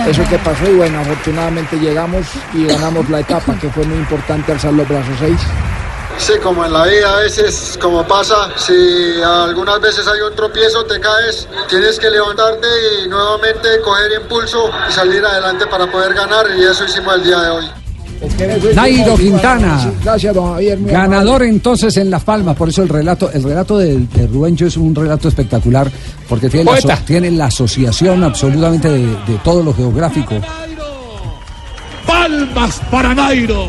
eso 0.10 0.24
que 0.30 0.38
pasó 0.40 0.70
y 0.70 0.76
bueno, 0.76 1.00
afortunadamente 1.00 1.78
llegamos 1.78 2.26
y 2.54 2.66
ganamos 2.66 3.10
la 3.10 3.20
etapa, 3.20 3.58
que 3.60 3.70
fue 3.70 3.86
muy 3.86 3.98
importante 3.98 4.54
alzar 4.54 4.74
los 4.74 4.88
brazos 4.88 5.16
seis. 5.20 5.40
Sí, 6.18 6.32
como 6.42 6.64
en 6.64 6.72
la 6.72 6.86
vida 6.86 7.14
a 7.14 7.20
veces, 7.20 7.78
como 7.82 8.08
pasa, 8.08 8.50
si 8.56 9.22
algunas 9.22 9.82
veces 9.82 10.08
hay 10.08 10.22
un 10.22 10.34
tropiezo, 10.34 10.86
te 10.86 10.98
caes, 11.00 11.46
tienes 11.70 12.00
que 12.00 12.10
levantarte 12.10 12.68
y 13.04 13.10
nuevamente 13.10 13.68
coger 13.84 14.22
impulso 14.22 14.72
y 14.90 14.94
salir 14.94 15.26
adelante 15.26 15.68
para 15.68 15.92
poder 15.92 16.14
ganar 16.14 16.46
y 16.58 16.64
eso 16.64 16.86
hicimos 16.86 17.16
el 17.16 17.24
día 17.26 17.42
de 17.42 17.50
hoy. 17.50 17.66
Nairo 18.76 19.16
Quintana. 19.16 19.92
Gracias, 20.04 20.34
don 20.34 20.54
Javier. 20.54 20.80
Ganador 20.82 21.44
entonces 21.44 21.96
en 21.98 22.10
Las 22.10 22.24
Palmas, 22.24 22.56
por 22.56 22.70
eso 22.70 22.82
el 22.84 22.90
relato, 22.90 23.32
el 23.32 23.44
relato 23.44 23.78
de, 23.78 24.00
de 24.00 24.28
Rubencho 24.28 24.66
es 24.66 24.78
un 24.78 24.96
relato 24.96 25.28
espectacular, 25.28 25.92
porque 26.28 26.50
tiene 26.50 26.72
la, 26.84 26.98
tiene 26.98 27.32
la 27.32 27.46
asociación 27.46 28.24
absolutamente 28.24 28.90
de, 28.90 29.06
de 29.06 29.38
todo 29.44 29.62
lo 29.64 29.74
geográfico. 29.74 30.36
Palmas 32.06 32.82
para 32.92 33.14
Nairo. 33.14 33.68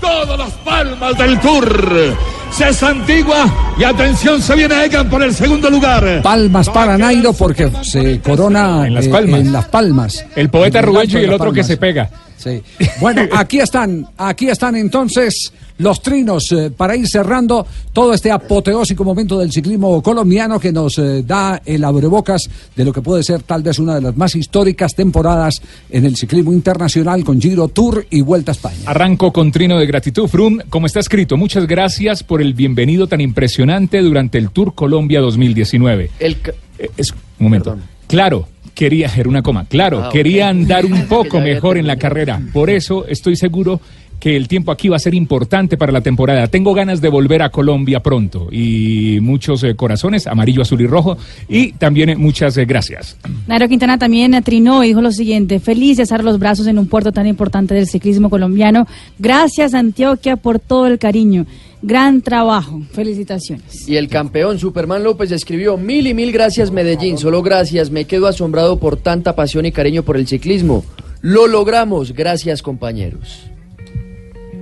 Todas 0.00 0.38
las 0.38 0.50
palmas 0.64 1.16
del 1.18 1.38
Tour. 1.40 2.16
Se 2.50 2.72
santigua 2.74 3.46
y 3.78 3.84
atención, 3.84 4.42
se 4.42 4.54
viene 4.54 4.84
Egan 4.84 5.08
por 5.08 5.22
el 5.22 5.34
segundo 5.34 5.70
lugar. 5.70 6.20
Palmas 6.22 6.68
para 6.68 6.98
Nairo 6.98 7.32
porque 7.32 7.70
se 7.82 8.20
corona 8.20 8.86
En 8.86 8.94
Las 8.94 9.06
eh, 9.06 9.10
Palmas. 9.10 9.40
en 9.40 9.52
Las 9.52 9.64
Palmas. 9.66 10.26
El 10.36 10.50
poeta 10.50 10.80
En 10.80 10.84
Rubencho 10.84 11.18
y 11.18 11.24
el 11.24 11.32
otro 11.32 11.52
que 11.52 11.64
se 11.64 11.76
pega. 11.76 12.10
Sí. 12.42 12.62
Bueno, 13.00 13.22
aquí 13.32 13.60
están, 13.60 14.06
aquí 14.16 14.48
están 14.48 14.76
entonces 14.76 15.52
los 15.78 16.00
trinos 16.02 16.50
eh, 16.52 16.70
para 16.70 16.96
ir 16.96 17.08
cerrando 17.08 17.66
todo 17.92 18.14
este 18.14 18.30
apoteósico 18.30 19.04
momento 19.04 19.38
del 19.38 19.50
ciclismo 19.50 20.02
colombiano 20.02 20.60
que 20.60 20.72
nos 20.72 20.98
eh, 20.98 21.22
da 21.26 21.60
el 21.64 21.82
abrebocas 21.84 22.48
de 22.74 22.84
lo 22.84 22.92
que 22.92 23.02
puede 23.02 23.22
ser 23.22 23.42
tal 23.42 23.62
vez 23.62 23.78
una 23.78 23.96
de 23.96 24.02
las 24.02 24.16
más 24.16 24.34
históricas 24.36 24.94
temporadas 24.94 25.60
en 25.90 26.04
el 26.04 26.16
ciclismo 26.16 26.52
internacional 26.52 27.24
con 27.24 27.40
Giro 27.40 27.68
Tour 27.68 28.06
y 28.10 28.20
Vuelta 28.20 28.52
a 28.52 28.54
España. 28.54 28.76
Arranco 28.86 29.32
con 29.32 29.50
trino 29.50 29.78
de 29.78 29.86
gratitud. 29.86 30.28
Frum, 30.28 30.58
como 30.68 30.86
está 30.86 31.00
escrito, 31.00 31.36
muchas 31.36 31.66
gracias 31.66 32.22
por 32.22 32.40
el 32.40 32.54
bienvenido 32.54 33.06
tan 33.06 33.20
impresionante 33.20 34.00
durante 34.00 34.38
el 34.38 34.50
Tour 34.50 34.74
Colombia 34.74 35.20
2019. 35.20 36.10
El, 36.18 36.36
Eh, 36.78 36.90
Es, 36.96 37.12
un 37.12 37.18
momento. 37.38 37.76
Claro, 38.06 38.48
quería, 38.74 39.10
era 39.16 39.28
una 39.28 39.42
coma, 39.42 39.64
claro, 39.64 40.04
Ah, 40.04 40.10
quería 40.12 40.48
andar 40.48 40.84
un 40.86 41.02
poco 41.08 41.40
mejor 41.40 41.76
en 41.78 41.86
la 41.86 41.96
carrera. 41.96 42.40
Por 42.52 42.70
eso 42.70 43.06
estoy 43.06 43.36
seguro 43.36 43.80
que 44.22 44.36
el 44.36 44.46
tiempo 44.46 44.70
aquí 44.70 44.88
va 44.88 44.94
a 44.94 45.00
ser 45.00 45.14
importante 45.14 45.76
para 45.76 45.90
la 45.90 46.00
temporada. 46.00 46.46
Tengo 46.46 46.74
ganas 46.74 47.00
de 47.00 47.08
volver 47.08 47.42
a 47.42 47.48
Colombia 47.48 47.98
pronto 47.98 48.50
y 48.52 49.18
muchos 49.20 49.64
eh, 49.64 49.74
corazones, 49.74 50.28
amarillo, 50.28 50.62
azul 50.62 50.80
y 50.80 50.86
rojo, 50.86 51.18
y 51.48 51.72
también 51.72 52.10
eh, 52.10 52.16
muchas 52.16 52.56
eh, 52.56 52.64
gracias. 52.64 53.16
Nairo 53.48 53.68
Quintana 53.68 53.98
también 53.98 54.40
trinó 54.44 54.84
y 54.84 54.88
dijo 54.88 55.00
lo 55.00 55.10
siguiente, 55.10 55.58
feliz 55.58 55.96
de 55.96 56.04
alzar 56.04 56.22
los 56.22 56.38
brazos 56.38 56.68
en 56.68 56.78
un 56.78 56.86
puerto 56.86 57.10
tan 57.10 57.26
importante 57.26 57.74
del 57.74 57.88
ciclismo 57.88 58.30
colombiano. 58.30 58.86
Gracias 59.18 59.74
Antioquia 59.74 60.36
por 60.36 60.60
todo 60.60 60.86
el 60.86 61.00
cariño. 61.00 61.44
Gran 61.82 62.22
trabajo. 62.22 62.80
Felicitaciones. 62.92 63.88
Y 63.88 63.96
el 63.96 64.08
campeón 64.08 64.58
Superman 64.58 65.02
López 65.02 65.32
escribió 65.32 65.76
mil 65.76 66.06
y 66.06 66.14
mil 66.14 66.30
gracias 66.30 66.70
Medellín, 66.70 67.18
solo 67.18 67.42
gracias, 67.42 67.90
me 67.90 68.04
quedo 68.04 68.28
asombrado 68.28 68.78
por 68.78 68.96
tanta 68.96 69.34
pasión 69.34 69.66
y 69.66 69.72
cariño 69.72 70.04
por 70.04 70.16
el 70.16 70.28
ciclismo. 70.28 70.84
Lo 71.20 71.46
logramos, 71.46 72.12
gracias 72.12 72.62
compañeros. 72.62 73.44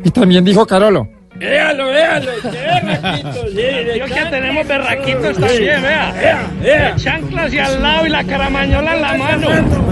Y 0.02 0.10
también 0.10 0.44
dijo 0.44 0.66
Carolo. 0.66 1.08
Véalo, 1.36 1.86
véalo, 1.86 2.32
qué 2.42 2.48
berraquitos, 2.50 3.50
sí. 3.50 3.98
Yo 3.98 4.04
que 4.06 4.30
tenemos 4.30 4.68
berraquitos 4.68 5.38
también, 5.38 5.82
vea. 5.82 6.50
vea. 6.60 6.96
Chanclas 6.96 7.52
y 7.52 7.58
al 7.58 7.80
lado 7.80 8.06
y 8.06 8.10
la 8.10 8.24
caramañola 8.24 8.94
en 8.94 9.00
la 9.00 9.14
mano. 9.14 9.89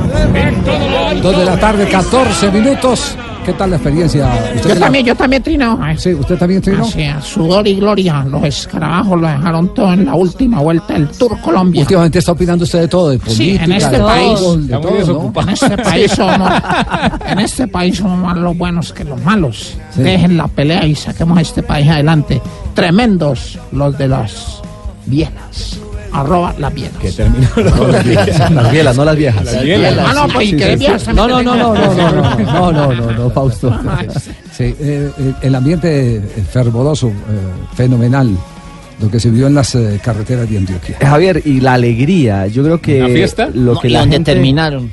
Dos 1.23 1.37
de 1.39 1.45
la 1.45 1.59
tarde, 1.59 1.87
14 1.89 2.51
minutos. 2.51 3.17
¿Qué 3.45 3.55
tal 3.55 3.71
la 3.71 3.77
experiencia? 3.77 4.29
¿Usted 4.57 4.69
Yo 4.69 4.75
la- 4.75 4.81
también, 4.81 5.07
yo 5.07 5.15
también 5.15 5.43
trino. 5.43 5.79
Sí, 5.97 6.13
¿usted 6.13 6.37
también? 6.37 6.63
Así 6.83 7.01
es, 7.01 7.25
sudor 7.25 7.67
y 7.67 7.77
gloria. 7.77 8.23
Los 8.29 8.45
escarabajos 8.45 9.19
lo 9.19 9.27
dejaron 9.27 9.73
todo 9.73 9.91
en 9.95 10.05
la 10.05 10.15
última 10.15 10.61
vuelta 10.61 10.93
del 10.93 11.09
Tour 11.09 11.41
Colombia. 11.41 11.81
Últimamente 11.81 12.19
está 12.19 12.33
opinando 12.33 12.65
usted 12.65 12.81
de 12.81 12.89
todo, 12.89 13.09
de 13.09 13.19
política, 13.19 13.43
Sí, 13.43 13.59
en 13.65 13.73
este 13.73 13.97
de 13.97 14.03
país, 14.05 14.39
de 14.41 14.77
todo, 14.79 15.33
¿no? 15.35 15.41
en 15.41 15.49
este 15.49 15.79
país 15.83 16.13
somos, 16.13 16.51
en 17.27 17.39
este 17.39 17.67
país 17.69 17.97
somos 17.97 18.19
más 18.19 18.37
los 18.37 18.57
buenos 18.59 18.93
que 18.93 19.05
los 19.05 19.23
malos. 19.25 19.79
Sí. 19.95 20.03
Dejen 20.03 20.37
la 20.37 20.47
pelea 20.49 20.85
y 20.85 20.95
saquemos 20.95 21.39
a 21.39 21.41
este 21.41 21.63
país 21.63 21.89
adelante. 21.89 22.43
Tremendos 22.75 23.59
los 23.73 23.97
de 23.97 24.09
las 24.09 24.61
bielas. 25.07 25.79
Arroba 26.13 26.55
las 26.59 26.75
bielas. 26.75 26.97
Que 27.01 27.13
terminó 27.13 27.47
las 27.57 28.05
bielas, 28.05 28.51
las 28.51 28.71
bielas, 28.73 28.97
no 28.97 29.05
las 29.05 29.17
viejas. 29.17 29.45
Las 29.45 29.63
bielas. 29.63 29.95
Ah, 29.99 30.13
no, 30.15 30.29
pues, 30.33 30.49
¿y 30.49 30.57
qué 30.57 30.77
viejas 30.77 31.07
No, 31.15 31.29
no, 31.29 31.43
no, 31.43 31.55
no, 31.57 31.75
no, 31.75 31.95
no, 31.95 32.13
no, 32.37 32.73
no, 32.73 32.93
no, 32.95 33.13
no, 33.13 33.31
Fausto. 33.31 33.77
Sí, 34.59 34.65
eh, 34.81 35.11
eh, 35.19 35.33
el 35.43 35.55
ambiente 35.55 36.17
eh, 36.17 36.21
fervoroso, 36.51 37.09
eh, 37.09 37.13
fenomenal, 37.77 38.37
lo 39.01 39.09
que 39.09 39.21
se 39.21 39.31
vio 39.31 39.47
en 39.47 39.55
las 39.55 39.73
eh, 39.77 40.01
carreteras 40.03 40.51
de 40.51 40.59
Antioquia. 40.59 40.97
Javier, 41.01 41.41
y 41.45 41.61
la 41.61 41.75
alegría, 41.75 42.49
yo 42.49 42.65
creo 42.65 42.81
que 42.81 42.99
¿Una 43.05 43.15
fiesta? 43.15 43.49
lo 43.55 43.75
No, 43.75 43.81
que 43.81 43.87
¿y 43.89 43.93
la 43.93 44.01
dónde 44.01 44.17
gente- 44.17 44.33
terminaron? 44.33 44.91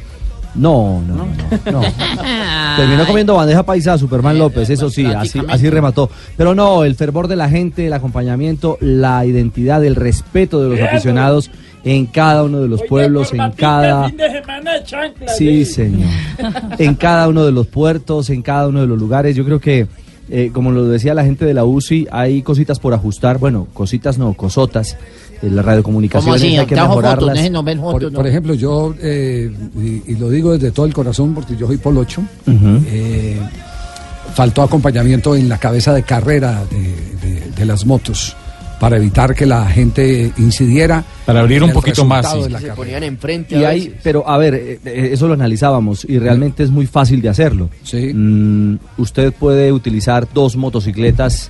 No, 0.55 1.01
no, 1.01 1.15
no. 1.15 1.25
no. 1.71 1.81
Terminó 2.77 3.05
comiendo 3.05 3.35
bandeja 3.35 3.63
paisa 3.63 3.93
a 3.93 3.97
Superman 3.97 4.37
López, 4.37 4.69
eso 4.69 4.89
sí, 4.89 5.05
así, 5.05 5.41
así 5.47 5.69
remató. 5.69 6.09
Pero 6.37 6.55
no, 6.55 6.83
el 6.83 6.95
fervor 6.95 7.27
de 7.27 7.35
la 7.35 7.49
gente, 7.49 7.87
el 7.87 7.93
acompañamiento, 7.93 8.77
la 8.79 9.25
identidad, 9.25 9.83
el 9.83 9.95
respeto 9.95 10.61
de 10.61 10.69
los 10.69 10.79
aficionados 10.79 11.51
en 11.85 12.07
cada 12.07 12.43
uno 12.43 12.61
de 12.61 12.67
los 12.67 12.81
pueblos, 12.83 13.31
en 13.31 13.51
cada... 13.51 14.11
Sí, 15.37 15.65
señor. 15.65 16.09
En 16.79 16.95
cada 16.95 17.27
uno 17.29 17.45
de 17.45 17.51
los 17.51 17.67
puertos, 17.67 18.29
en 18.29 18.41
cada 18.41 18.67
uno 18.67 18.81
de 18.81 18.87
los 18.87 18.97
lugares. 18.97 19.35
Yo 19.35 19.45
creo 19.45 19.59
que, 19.59 19.87
eh, 20.29 20.49
como 20.51 20.71
lo 20.71 20.85
decía 20.85 21.13
la 21.13 21.23
gente 21.23 21.45
de 21.45 21.53
la 21.53 21.63
UCI, 21.63 22.07
hay 22.11 22.41
cositas 22.41 22.79
por 22.79 22.93
ajustar. 22.93 23.37
Bueno, 23.37 23.67
cositas 23.73 24.17
no, 24.17 24.33
cosotas. 24.33 24.97
Radiocomunicaciones 25.41 26.25
¿Cómo 26.25 26.35
así? 26.35 26.57
hay 26.57 26.65
que 26.65 26.75
fotos, 26.75 26.87
mejorarlas. 26.89 27.37
fotos, 27.77 27.91
Por, 28.03 28.11
¿no? 28.11 28.17
por 28.17 28.27
ejemplo, 28.27 28.53
yo, 28.53 28.95
eh, 29.01 29.51
y, 29.77 30.11
y 30.11 30.15
lo 30.15 30.29
digo 30.29 30.53
desde 30.53 30.71
todo 30.71 30.85
el 30.85 30.93
corazón 30.93 31.33
porque 31.33 31.55
yo 31.55 31.67
soy 31.67 31.77
polocho, 31.77 32.21
Ujú. 32.47 32.83
eh, 32.87 33.37
faltó 34.33 34.61
acompañamiento 34.63 35.35
en 35.35 35.47
la 35.49 35.57
cabeza 35.57 35.93
de 35.93 36.03
carrera 36.03 36.63
de, 36.69 37.27
de- 37.27 37.51
de 37.55 37.65
las 37.65 37.85
motos 37.85 38.35
para 38.79 38.97
evitar 38.97 39.33
que 39.33 39.45
la 39.45 39.65
gente 39.67 40.33
incidiera. 40.37 41.01
Para 41.25 41.39
abrir 41.39 41.63
un 41.63 41.71
poquito 41.71 42.03
más, 42.03 42.29
sí. 42.29 42.49
la 42.49 42.59
Se 42.59 42.67
ponían 42.73 43.03
enfrente 43.03 43.57
Y 43.57 43.63
a 43.63 43.69
hay, 43.69 43.79
veces. 43.87 43.99
pero 44.03 44.27
a 44.29 44.37
ver, 44.37 44.53
eh, 44.55 44.79
eh, 44.83 45.09
eso 45.13 45.27
lo 45.29 45.33
analizábamos 45.33 46.03
y 46.07 46.19
realmente 46.19 46.61
es 46.63 46.69
muy 46.71 46.85
fácil 46.85 47.21
de 47.21 47.29
hacerlo. 47.29 47.69
Mm, 48.13 48.75
usted 48.97 49.31
puede 49.33 49.71
utilizar 49.71 50.27
dos 50.33 50.57
motocicletas 50.57 51.49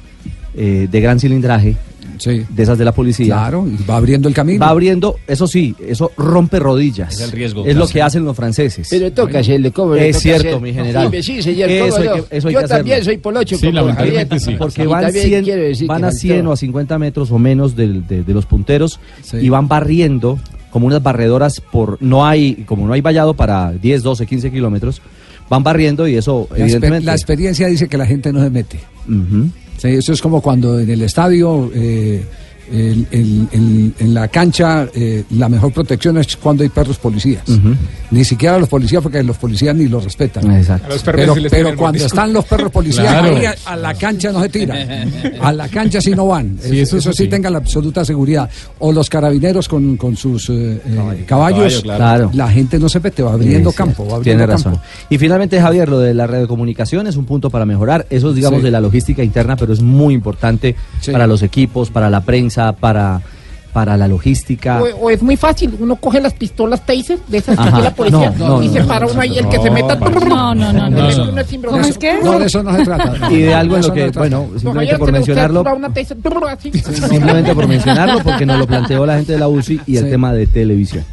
eh, 0.56 0.88
de 0.90 1.02
gran 1.02 1.20
cilindraje, 1.20 1.76
de 2.24 2.64
esas 2.64 2.78
de 2.78 2.86
la 2.86 2.92
policía. 2.94 3.26
Claro, 3.36 3.68
y 3.68 3.84
va 3.90 3.98
abriendo 3.98 4.28
el 4.28 4.34
camino. 4.34 4.60
Va 4.60 4.70
abriendo, 4.70 5.18
eso 5.28 5.48
sí, 5.48 5.76
eso 5.86 6.12
rompe 6.18 6.60
rodillas. 6.60 7.14
Es 7.16 7.22
el 7.22 7.32
riesgo, 7.32 7.62
Es 7.66 7.76
lo 7.76 7.82
claro. 7.82 7.94
que 7.94 8.02
hacen 8.02 8.26
los 8.26 8.36
franceses. 8.36 8.88
Pero 8.90 9.12
toca 9.12 9.40
hacerle, 9.40 9.72
¿cómo 9.72 9.96
Es 9.96 10.14
toca 10.18 10.22
cierto, 10.22 10.48
hacer? 10.50 10.62
mi 10.62 10.74
general. 10.74 11.10
Sí, 11.12 11.24
sí, 11.24 11.42
señor, 11.42 11.70
Eso 11.70 11.96
¿cómo 11.98 11.98
hay 12.14 12.22
que- 12.22 12.38
eso 12.38 12.48
hay 12.48 12.54
Yo 12.54 12.60
que 12.62 12.68
también 12.68 13.04
soy 13.04 13.18
polocho 13.18 13.56
Sí, 13.58 13.66
como 13.68 13.74
lamentablemente 13.80 14.40
Javier. 14.40 14.52
sí. 14.54 14.56
Porque 14.58 14.84
Y 14.84 14.86
van, 14.88 15.02
también 15.04 15.26
100, 15.28 15.44
quiero 15.44 15.62
decir 15.62 15.88
van 15.88 16.04
a 16.04 16.08
faltó. 16.08 16.18
100 16.20 16.48
o 16.48 16.52
a 16.52 16.58
50 16.58 17.00
metros 17.00 17.32
o 17.32 17.40
menos 17.40 17.76
del- 17.76 18.08
de, 18.08 18.24
de 18.24 18.34
los 18.34 18.46
punteros 18.46 19.00
Sí. 19.24 19.38
y 19.38 19.50
van 19.50 19.68
barriendo 19.68 20.40
como 20.72 20.88
unas 20.88 21.02
barredoras 21.02 21.62
por... 21.62 21.98
No 22.02 22.26
hay, 22.26 22.64
como 22.66 22.86
no 22.86 22.94
hay 22.94 23.02
vallado 23.02 23.34
para 23.34 23.72
10, 23.72 24.04
12, 24.04 24.26
15 24.26 24.52
kilómetros, 24.52 25.02
van 25.50 25.64
barriendo 25.64 26.08
y 26.08 26.16
eso 26.16 26.48
La, 26.52 26.60
evidentemente... 26.60 27.06
la 27.06 27.14
experiencia 27.14 27.68
dice 27.68 27.88
que 27.88 27.98
la 27.98 28.06
gente 28.06 28.34
no 28.34 28.44
se 28.44 28.50
mete. 28.50 28.80
Ujú. 29.08 29.50
Sí, 29.78 29.90
eso 29.90 30.14
es 30.14 30.22
como 30.22 30.42
cuando 30.42 30.80
en 30.80 30.90
el 30.90 31.02
estadio, 31.02 31.70
eh, 31.74 32.24
el- 32.72 33.08
el- 33.12 33.48
el- 33.52 33.94
en 34.00 34.14
la 34.14 34.28
cancha, 34.28 34.88
eh, 34.94 35.24
la 35.32 35.50
mejor 35.50 35.72
protección 35.72 36.18
es 36.18 36.36
cuando 36.38 36.64
hay 36.64 36.70
perros 36.70 36.98
policías. 36.98 37.44
Ni 38.12 38.24
siquiera 38.24 38.58
los 38.60 38.70
policías, 38.70 39.02
porque 39.02 39.22
los 39.24 39.38
policías 39.38 39.76
ni 39.76 39.88
los 39.88 40.04
respetan. 40.04 40.50
Exacto. 40.56 40.86
A 40.86 40.90
los 40.90 41.04
perros 41.04 41.38
Pero, 41.38 41.50
pero 41.50 41.76
cuando 41.76 42.06
están 42.06 42.32
los 42.34 42.46
perros 42.46 42.72
policías, 42.72 43.06
Claro. 43.08 43.36
ahí 43.36 43.46
a, 43.46 43.56
a 43.66 43.76
la 43.76 43.94
cancha 43.94 44.32
no 44.32 44.42
se 44.42 44.50
tiran. 44.50 45.12
A 45.42 45.52
la 45.52 45.68
cancha 45.68 46.00
sí 46.02 46.12
no 46.12 46.28
van. 46.28 46.58
Sí, 46.62 46.80
eso, 46.80 46.98
eso 46.98 47.12
sí, 47.14 47.24
sí. 47.24 47.30
tengan 47.30 47.54
la 47.54 47.60
absoluta 47.60 48.06
seguridad. 48.06 48.50
O 48.80 48.92
los 48.92 49.10
carabineros 49.10 49.68
con, 49.68 49.98
con 49.98 50.16
sus 50.16 50.50
eh, 50.50 50.82
eh, 50.86 51.24
caballos. 51.28 51.82
Caballo, 51.82 51.82
claro. 51.82 52.32
La 52.34 52.48
gente 52.50 52.80
no 52.80 52.90
se 52.90 53.00
mete, 53.00 53.22
va 53.24 53.34
abriendo 53.34 53.72
Sí, 53.72 53.78
campo. 53.78 54.04
Va 54.04 54.22
Tiene 54.22 54.44
abriendo 54.44 54.48
razón. 54.48 54.74
campo. 54.74 54.88
Y 55.10 55.18
finalmente, 55.18 55.60
Javier, 55.60 55.90
lo 55.90 56.00
de 56.00 56.14
la 56.14 56.28
radiocomunicación 56.28 57.08
es 57.08 57.16
un 57.18 57.26
punto 57.26 57.50
para 57.50 57.66
mejorar. 57.66 58.06
Eso 58.10 58.30
es, 58.30 58.36
digamos, 58.36 58.60
Sí. 58.60 58.66
de 58.66 58.72
la 58.72 58.80
logística 58.82 59.24
interna, 59.24 59.56
pero 59.56 59.74
es 59.74 59.82
muy 59.82 60.14
importante 60.14 60.76
para 61.12 61.28
los 61.28 61.42
equipos, 61.44 61.90
para 61.90 62.10
la 62.10 62.22
prensa, 62.22 62.55
para, 62.74 63.22
para 63.74 63.98
la 63.98 64.08
logística. 64.08 64.82
O, 64.82 65.06
o 65.06 65.10
es 65.10 65.22
muy 65.22 65.36
fácil, 65.36 65.76
uno 65.80 65.96
coge 65.98 66.22
las 66.22 66.34
pistolas 66.34 66.86
taser 66.86 67.20
de 67.28 67.38
esas 67.40 67.58
que 67.58 67.64
Ajá. 67.68 67.80
la 67.82 67.94
policía 67.94 68.34
No, 68.38 68.48
no, 68.48 68.64
y 68.64 68.68
no, 68.68 68.74
se 68.74 68.80
no, 68.80 68.88
para 68.88 69.06
no, 69.06 69.12
uno 69.12 69.22
ahí, 69.22 69.38
el 69.38 69.44
no, 69.46 69.50
que 69.50 69.60
se 69.60 69.70
meta. 69.72 69.96
no, 69.96 70.56
no, 70.56 70.74
no, 70.74 70.90
no. 70.90 71.08
¿Cómo 71.70 71.80
es 71.86 71.98
que? 71.98 72.14
No, 72.24 72.40
de 72.40 72.46
eso 72.46 72.64
no 72.64 72.76
se 72.76 72.84
trata. 72.86 73.14
Y 73.32 73.38
de 73.42 73.54
algo 73.54 73.76
en 73.76 73.82
lo 73.82 73.88
no 73.90 73.94
que, 73.94 74.10
bueno, 74.12 74.38
No, 74.52 74.60
simplemente 74.60 74.74
Javier, 74.80 75.00
por 75.00 75.12
mencionarlo, 75.12 75.64
taser, 75.94 76.18
así. 76.48 76.72
simplemente 76.72 77.54
por 77.56 77.68
mencionarlo, 77.68 78.20
porque 78.24 78.46
nos 78.46 78.60
lo 78.60 78.68
planteó 78.68 79.06
la 79.06 79.16
gente 79.18 79.34
de 79.34 79.40
la 79.40 79.48
UCI 79.48 79.82
y 79.86 79.98
el 79.98 80.06
Sí. 80.06 80.10
tema 80.10 80.32
de 80.34 80.48
televisión. 80.48 81.04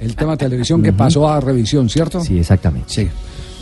El 0.00 0.16
tema 0.16 0.36
televisión 0.36 0.82
que 0.82 0.92
pasó 0.92 1.28
a 1.30 1.40
revisión, 1.40 1.88
¿cierto? 1.88 2.20
Sí, 2.20 2.38
exactamente. 2.38 2.86
Sí. 2.88 3.08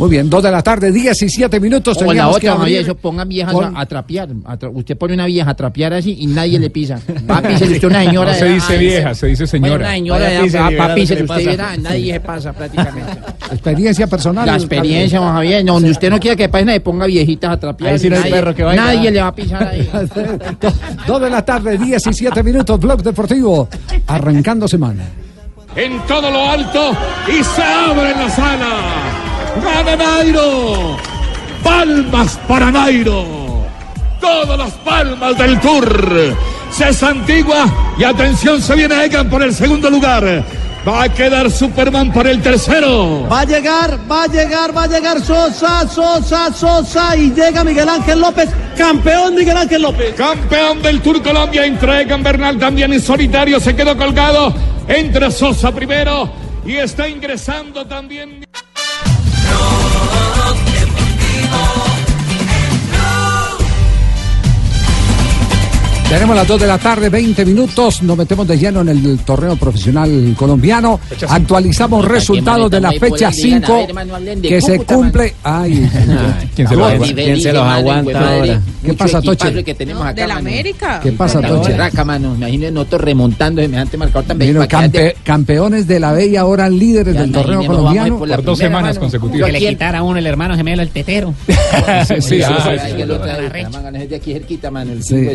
Muy 0.01 0.09
bien, 0.09 0.31
dos 0.31 0.43
de 0.43 0.51
la 0.51 0.63
tarde, 0.63 0.91
17 0.91 1.61
minutos. 1.61 1.99
O 2.03 2.13
la 2.13 2.29
otra, 2.31 2.55
oye, 2.57 2.81
eso 2.81 2.95
pongan 2.95 3.29
viejas 3.29 3.53
con- 3.53 3.77
a, 3.77 3.81
a 3.83 3.87
trapear. 3.87 4.31
a 4.47 4.59
tra- 4.59 4.71
usted 4.73 4.97
pone 4.97 5.13
una 5.13 5.27
vieja 5.27 5.51
a 5.51 5.55
trapear 5.55 5.93
así 5.93 6.17
y 6.21 6.27
nadie 6.27 6.59
le 6.59 6.71
pisa. 6.71 6.99
Papi, 7.27 7.57
se 7.59 7.65
usted 7.67 7.85
una 7.85 8.03
señora. 8.05 8.33
No 8.33 8.39
se 8.39 8.49
dice 8.49 8.79
vieja, 8.79 9.15
se 9.15 9.27
dice 9.27 9.47
señora. 9.47 9.75
una 9.77 9.91
señora, 9.93 10.27
de- 10.29 10.49
verá 10.49 10.71
papi, 10.79 11.07
se 11.07 11.23
usted 11.23 11.45
verá, 11.47 11.77
nadie 11.77 12.15
se 12.15 12.21
pasa 12.21 12.53
prácticamente. 12.55 13.13
Experiencia 13.53 14.07
personal. 14.07 14.47
La 14.47 14.55
experiencia, 14.57 15.19
don 15.21 15.33
Javier, 15.35 15.65
no, 15.67 15.75
donde 15.75 15.91
usted 15.91 16.09
no 16.09 16.19
quiera 16.19 16.35
que 16.35 16.49
pase, 16.49 16.65
nadie 16.65 16.81
ponga 16.81 17.05
viejitas 17.05 17.51
a 17.53 17.61
trapear. 17.61 17.93
Ahí 17.93 17.99
sí 17.99 18.09
no 18.09 18.17
hay 18.17 18.23
nadie, 18.23 18.33
perro 18.33 18.55
que 18.55 18.63
vaya. 18.65 18.83
Nadie 18.83 19.11
le 19.11 19.21
va 19.21 19.27
a 19.29 19.35
pisar 19.35 19.63
ahí. 19.69 19.87
Dos 21.07 21.21
de 21.21 21.29
la 21.29 21.45
tarde, 21.45 21.77
17 21.77 22.43
minutos, 22.43 22.81
Blog 22.81 23.03
Deportivo, 23.03 23.69
arrancando 24.07 24.67
semana. 24.67 25.05
en 25.77 26.01
todo 26.07 26.31
lo 26.31 26.49
alto 26.51 26.97
y 27.29 27.45
se 27.45 27.63
abre 27.63 28.11
la 28.17 28.31
sala. 28.31 29.30
¡Gana 29.63 29.97
Nairo! 29.97 30.97
¡Palmas 31.63 32.39
para 32.47 32.71
Nairo! 32.71 33.67
Todas 34.21 34.59
las 34.59 34.73
palmas 34.73 35.37
del 35.39 35.59
Tour. 35.61 36.37
Se 36.71 36.93
santigua 36.93 37.67
y 37.99 38.05
atención, 38.05 38.63
se 38.63 38.75
viene 38.75 39.05
Egan 39.05 39.29
por 39.29 39.43
el 39.43 39.55
segundo 39.55 39.91
lugar. 39.91 40.45
Va 40.87 41.03
a 41.03 41.09
quedar 41.13 41.51
Superman 41.51 42.13
por 42.13 42.27
el 42.27 42.41
tercero. 42.41 43.29
Va 43.29 43.41
a 43.41 43.45
llegar, 43.45 43.99
va 44.11 44.23
a 44.23 44.27
llegar, 44.27 44.75
va 44.75 44.85
a 44.85 44.87
llegar 44.87 45.21
Sosa, 45.21 45.87
Sosa, 45.87 46.53
Sosa 46.53 47.17
y 47.17 47.31
llega 47.33 47.65
Miguel 47.65 47.89
Ángel 47.89 48.21
López, 48.21 48.49
campeón 48.79 49.35
Miguel 49.35 49.57
Ángel 49.57 49.83
López. 49.83 50.15
Campeón 50.15 50.81
del 50.81 51.03
Tour 51.03 51.23
Colombia, 51.23 51.67
entre 51.67 52.03
Egan 52.03 52.23
Bernal 52.23 52.59
también 52.59 52.93
en 52.93 53.01
solitario, 53.01 53.61
se 53.61 53.77
quedó 53.77 53.97
colgado. 53.97 54.55
Entra 54.89 55.31
Sosa 55.31 55.71
primero 55.71 56.31
y 56.65 56.77
está 56.77 57.09
ingresando 57.09 57.87
también. 57.87 58.47
Tenemos 66.11 66.35
las 66.35 66.49
2 66.49 66.61
de 66.61 66.67
la 66.67 66.77
tarde, 66.77 67.09
20 67.09 67.45
minutos. 67.45 68.03
Nos 68.03 68.17
metemos 68.19 68.47
de 68.49 68.59
lleno 68.59 68.81
en 68.81 68.89
el 68.89 69.19
torneo 69.21 69.55
profesional 69.55 70.35
colombiano. 70.37 70.99
Actualizamos 71.29 72.05
resultados 72.05 72.69
de 72.69 72.81
la 72.81 72.91
fecha 72.91 73.31
5 73.31 73.87
que 74.43 74.61
se 74.61 74.79
cumple. 74.81 75.35
Ay, 75.45 75.75
¿Quién 76.57 76.67
se 76.67 76.75
los 76.75 76.93
agu- 76.93 77.15
quién 77.15 77.41
se 77.41 77.53
los 77.53 77.63
aguanta 77.63 78.19
ahora? 78.39 78.61
¿Qué 78.85 78.95
pasa, 78.95 79.23
Toche? 79.23 79.63
que 79.63 79.75
tenemos 79.75 80.03
acá, 80.03 80.15
de 80.23 80.27
la 80.27 80.35
mano. 80.35 80.49
América. 80.49 81.01
¿Qué 81.01 81.13
pasa, 81.13 81.41
Toche? 81.41 81.77
mano. 82.05 82.35
Imagínense 82.35 82.73
nosotros 82.73 83.03
remontando 83.03 83.63
semejante 83.63 83.97
marcador 83.97 84.25
campe- 84.67 85.15
campeones 85.23 85.87
de 85.87 86.01
la 86.01 86.13
B 86.13 86.27
y 86.27 86.37
ahora 86.37 86.69
líderes 86.69 87.15
del 87.15 87.31
torneo 87.31 87.65
colombiano. 87.65 88.19
por 88.19 88.43
dos 88.43 88.59
semanas 88.59 88.99
consecutivas. 88.99 89.47
Que 89.47 89.53
le 89.53 89.69
quitara 89.69 90.01
a 90.01 90.03
uno 90.03 90.19
el 90.19 90.27
hermano 90.27 90.57
gemelo 90.57 90.83
el 90.83 90.91
tetero. 90.91 91.33
Sí, 92.21 92.43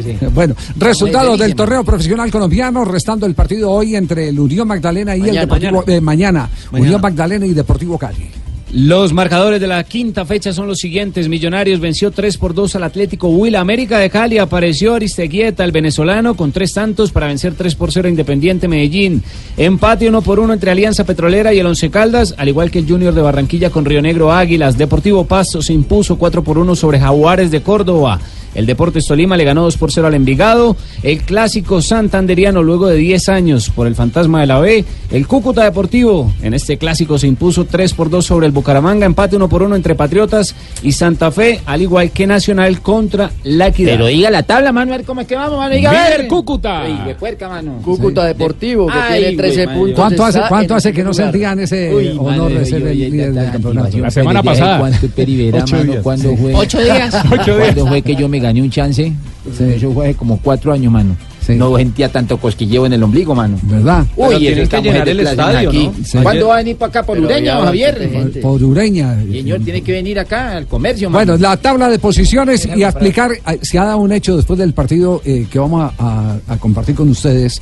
sí. 0.03 0.17
Bueno, 0.33 0.55
resultados 0.77 1.37
del 1.39 1.55
torneo 1.55 1.83
profesional 1.83 2.31
colombiano, 2.31 2.85
restando 2.85 3.25
el 3.25 3.35
partido 3.35 3.71
hoy 3.71 3.95
entre 3.95 4.29
el 4.29 4.39
Unión 4.39 4.67
Magdalena 4.67 5.15
y 5.15 5.21
el 5.21 5.35
Deportivo 5.35 5.71
mañana. 5.71 5.93
eh, 5.97 6.01
mañana. 6.01 6.49
Mañana. 6.71 6.85
Unión 6.85 7.01
Magdalena 7.01 7.45
y 7.45 7.53
Deportivo 7.53 7.97
Cali. 7.97 8.29
Los 8.71 9.13
marcadores 9.13 9.61
de 9.61 9.67
la 9.67 9.81
quinta 9.85 10.25
fecha 10.25 10.51
son 10.51 10.67
los 10.67 10.79
siguientes. 10.79 11.29
Millonarios 11.29 11.79
venció 11.79 12.11
3 12.11 12.37
por 12.37 12.53
2 12.53 12.75
al 12.75 12.83
Atlético 12.83 13.29
Huila. 13.29 13.61
América 13.61 13.99
de 13.99 14.09
Cali 14.09 14.37
apareció 14.37 14.95
Aristeguieta, 14.95 15.63
el 15.63 15.71
venezolano, 15.71 16.35
con 16.35 16.51
tres 16.51 16.73
tantos 16.73 17.11
para 17.13 17.27
vencer 17.27 17.53
3 17.55 17.73
por 17.75 17.93
0 17.93 18.07
a 18.07 18.09
Independiente 18.09 18.67
Medellín. 18.67 19.23
Empate 19.55 20.09
1 20.09 20.21
por 20.23 20.39
1 20.41 20.51
entre 20.51 20.71
Alianza 20.71 21.05
Petrolera 21.05 21.53
y 21.53 21.59
el 21.59 21.67
Once 21.67 21.89
Caldas, 21.89 22.35
al 22.37 22.49
igual 22.49 22.69
que 22.69 22.79
el 22.79 22.89
Junior 22.89 23.13
de 23.13 23.21
Barranquilla 23.21 23.69
con 23.69 23.85
Río 23.85 24.01
Negro 24.01 24.33
Águilas. 24.33 24.77
Deportivo 24.77 25.25
Pasto 25.25 25.61
se 25.61 25.71
impuso 25.71 26.17
4 26.17 26.43
por 26.43 26.57
1 26.57 26.75
sobre 26.75 26.99
Jaguares 26.99 27.51
de 27.51 27.61
Córdoba. 27.61 28.19
El 28.55 28.65
Deportes 28.65 29.05
Tolima 29.05 29.37
le 29.37 29.43
ganó 29.43 29.63
2 29.63 29.77
por 29.77 29.91
0 29.91 30.07
al 30.07 30.13
Envigado. 30.15 30.75
El 31.03 31.21
clásico 31.21 31.81
santanderiano 31.81 32.63
luego 32.63 32.87
de 32.87 32.97
10 32.97 33.29
años 33.29 33.69
por 33.69 33.85
el 33.87 33.95
fantasma 33.95 34.41
de 34.41 34.47
la 34.47 34.59
B. 34.59 34.83
El 35.11 35.27
Cúcuta 35.27 35.63
Deportivo 35.63 36.33
en 36.41 36.53
este 36.53 36.77
clásico 36.77 37.17
se 37.19 37.27
impuso 37.27 37.65
3 37.65 37.93
por 37.93 38.09
2 38.09 38.25
sobre 38.25 38.45
el 38.47 38.51
Bucaramanga. 38.51 39.05
Empate 39.05 39.35
1 39.35 39.49
por 39.49 39.61
1 39.63 39.75
entre 39.75 39.95
Patriotas 39.95 40.55
y 40.81 40.91
Santa 40.93 41.31
Fe, 41.31 41.59
al 41.65 41.81
igual 41.81 42.11
que 42.11 42.25
Nacional 42.25 42.81
contra 42.81 43.31
La 43.43 43.67
Equidad. 43.67 43.93
Pero 43.93 44.07
diga 44.07 44.29
la 44.31 44.43
tabla, 44.43 44.71
mano, 44.71 44.93
a 44.93 44.97
ver 44.97 45.05
cómo 45.05 45.21
es 45.21 45.27
que 45.27 45.35
vamos, 45.35 45.57
mano. 45.57 45.75
Diga, 45.75 45.89
a 45.91 46.09
ver. 46.09 46.27
Cúcuta. 46.27 46.83
Uy, 46.85 47.07
de 47.07 47.15
puerca, 47.15 47.49
mano. 47.49 47.79
Cúcuta 47.83 48.23
Deportivo, 48.25 48.87
que 48.87 48.93
Ay, 48.97 49.21
tiene 49.21 49.37
13 49.37 49.55
güey, 49.55 49.65
madre. 49.67 49.79
puntos. 49.79 49.95
¿Cuánto 49.99 50.25
hace, 50.25 50.41
cuánto 50.47 50.75
hace 50.75 50.93
que 50.93 51.03
no 51.03 51.11
lugar. 51.11 51.25
sentían 51.31 51.59
ese 51.59 51.93
Uy, 51.93 52.09
honor 52.17 52.37
madre, 52.43 52.59
de 52.59 52.65
ser 52.65 52.81
yo- 52.81 52.87
el 52.87 52.97
yo- 52.97 53.09
líder 53.09 53.33
del 53.33 53.51
campeonato? 53.51 53.97
La 53.99 54.11
semana 54.11 54.41
pasada. 54.43 54.79
¿Cuánto 54.79 55.07
peribera, 55.09 55.65
mano? 55.71 55.83
días. 55.83 56.03
¿Cuándo 56.03 56.29
Sí. 56.31 56.37
fue? 56.37 56.55
Ocho 56.55 56.79
días. 56.81 57.15
Ocho 57.31 57.55
días. 57.57 57.57
¿Cuándo 57.73 57.87
fue 57.87 58.01
que 58.01 58.15
yo 58.15 58.29
me 58.29 58.39
gané 58.45 58.61
un 58.61 58.69
chance? 58.69 59.11
Eso 59.59 59.91
fue 59.91 60.05
hace 60.09 60.15
como 60.15 60.39
cuatro 60.39 60.71
años, 60.73 60.91
mano. 60.91 61.15
No 61.47 61.77
sentía 61.77 62.09
tanto 62.11 62.37
cosquilleo 62.39 62.87
en 62.87 62.93
el 62.93 63.03
ombligo, 63.03 63.35
mano. 63.35 63.59
¿Verdad? 63.63 64.03
Uy, 64.15 64.37
tienen 64.37 64.59
eso 64.61 64.69
que 64.71 64.81
llenar 64.81 65.05
de 65.05 65.11
el 65.11 65.19
estadio, 65.19 65.69
aquí. 65.69 65.91
¿no? 65.95 66.03
Sí. 66.03 66.17
¿Cuándo 66.23 66.47
va 66.47 66.53
a 66.55 66.57
venir 66.57 66.75
para 66.75 66.89
acá 66.89 67.03
por 67.03 67.15
Pero 67.17 67.27
Ureña, 67.27 67.61
Javier? 67.61 68.09
gente. 68.11 68.39
Por 68.41 68.63
Ureña. 68.63 69.15
Señor, 69.31 69.59
tiene 69.59 69.81
que 69.83 69.91
venir 69.91 70.17
acá 70.17 70.57
al 70.57 70.65
comercio, 70.65 71.07
mano. 71.11 71.33
Bueno, 71.33 71.41
la 71.47 71.55
tabla 71.57 71.87
de 71.89 71.99
posiciones 71.99 72.67
y 72.75 72.81
a 72.81 72.89
explicar, 72.89 73.31
eh, 73.33 73.59
se 73.61 73.77
ha 73.77 73.85
dado 73.85 73.97
un 73.99 74.11
hecho 74.11 74.35
después 74.35 74.57
del 74.57 74.73
partido 74.73 75.21
eh, 75.23 75.45
que 75.51 75.59
vamos 75.59 75.91
a, 75.99 76.03
a- 76.47 76.53
a 76.53 76.57
compartir 76.57 76.95
con 76.95 77.09
ustedes. 77.09 77.61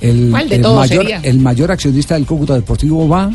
El, 0.00 0.30
¿Cuál 0.32 0.48
de 0.48 0.56
el 0.56 0.62
todos 0.62 0.76
mayor, 0.78 1.02
sería? 1.04 1.20
el 1.22 1.38
mayor 1.38 1.70
accionista 1.70 2.14
del 2.14 2.26
Cúcuta 2.26 2.54
Deportivo 2.54 3.06
va, 3.06 3.30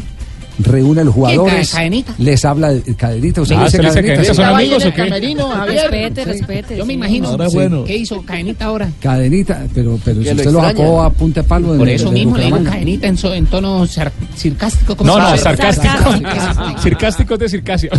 reúne 0.59 1.01
a 1.01 1.03
los 1.03 1.13
jugadores, 1.13 1.69
Ca- 1.71 1.77
Cadenita? 1.77 2.13
les 2.17 2.45
habla 2.45 2.71
de 2.71 2.95
Cadenita. 2.95 3.41
¿Usted 3.41 3.55
Ah, 3.55 3.65
dice 3.65 3.77
¿usted 3.77 3.89
dice 3.89 4.01
Cadenita? 4.01 4.24
Sí. 4.24 4.35
¿Son 4.35 4.45
amigos 4.45 4.85
o 4.85 4.89
qué? 4.89 4.95
camerino. 4.95 5.65
Respete, 5.65 6.25
respete. 6.25 6.77
Yo 6.77 6.85
me 6.85 6.93
sí. 6.93 6.97
imagino. 6.97 7.27
Ahora 7.29 7.47
bueno. 7.50 7.83
¿Qué 7.83 7.97
hizo 7.97 8.21
Cadenita 8.24 8.65
ahora? 8.65 8.89
Cadenita, 9.01 9.63
pero, 9.74 10.00
pero 10.03 10.21
si 10.21 10.25
lo 10.25 10.31
usted 10.31 10.45
lo 10.45 10.59
extraña. 10.59 10.77
sacó 10.77 11.01
a 11.03 11.09
punta 11.12 11.41
de 11.41 11.47
palo. 11.47 11.75
Por 11.77 11.89
eso 11.89 12.09
de 12.09 12.12
mismo 12.15 12.38
le 12.38 12.45
digo. 12.45 12.63
Cadenita 12.63 13.07
en, 13.07 13.17
so- 13.17 13.33
en 13.33 13.45
tono 13.47 13.85
sar- 13.88 14.12
sarcástico. 14.35 14.95
¿cómo 14.95 15.12
No, 15.12 15.19
no, 15.19 15.25
llama? 15.25 15.38
sarcástico. 15.38 16.79
Circástico 16.81 17.38
de 17.38 17.50
circasia. 17.50 17.89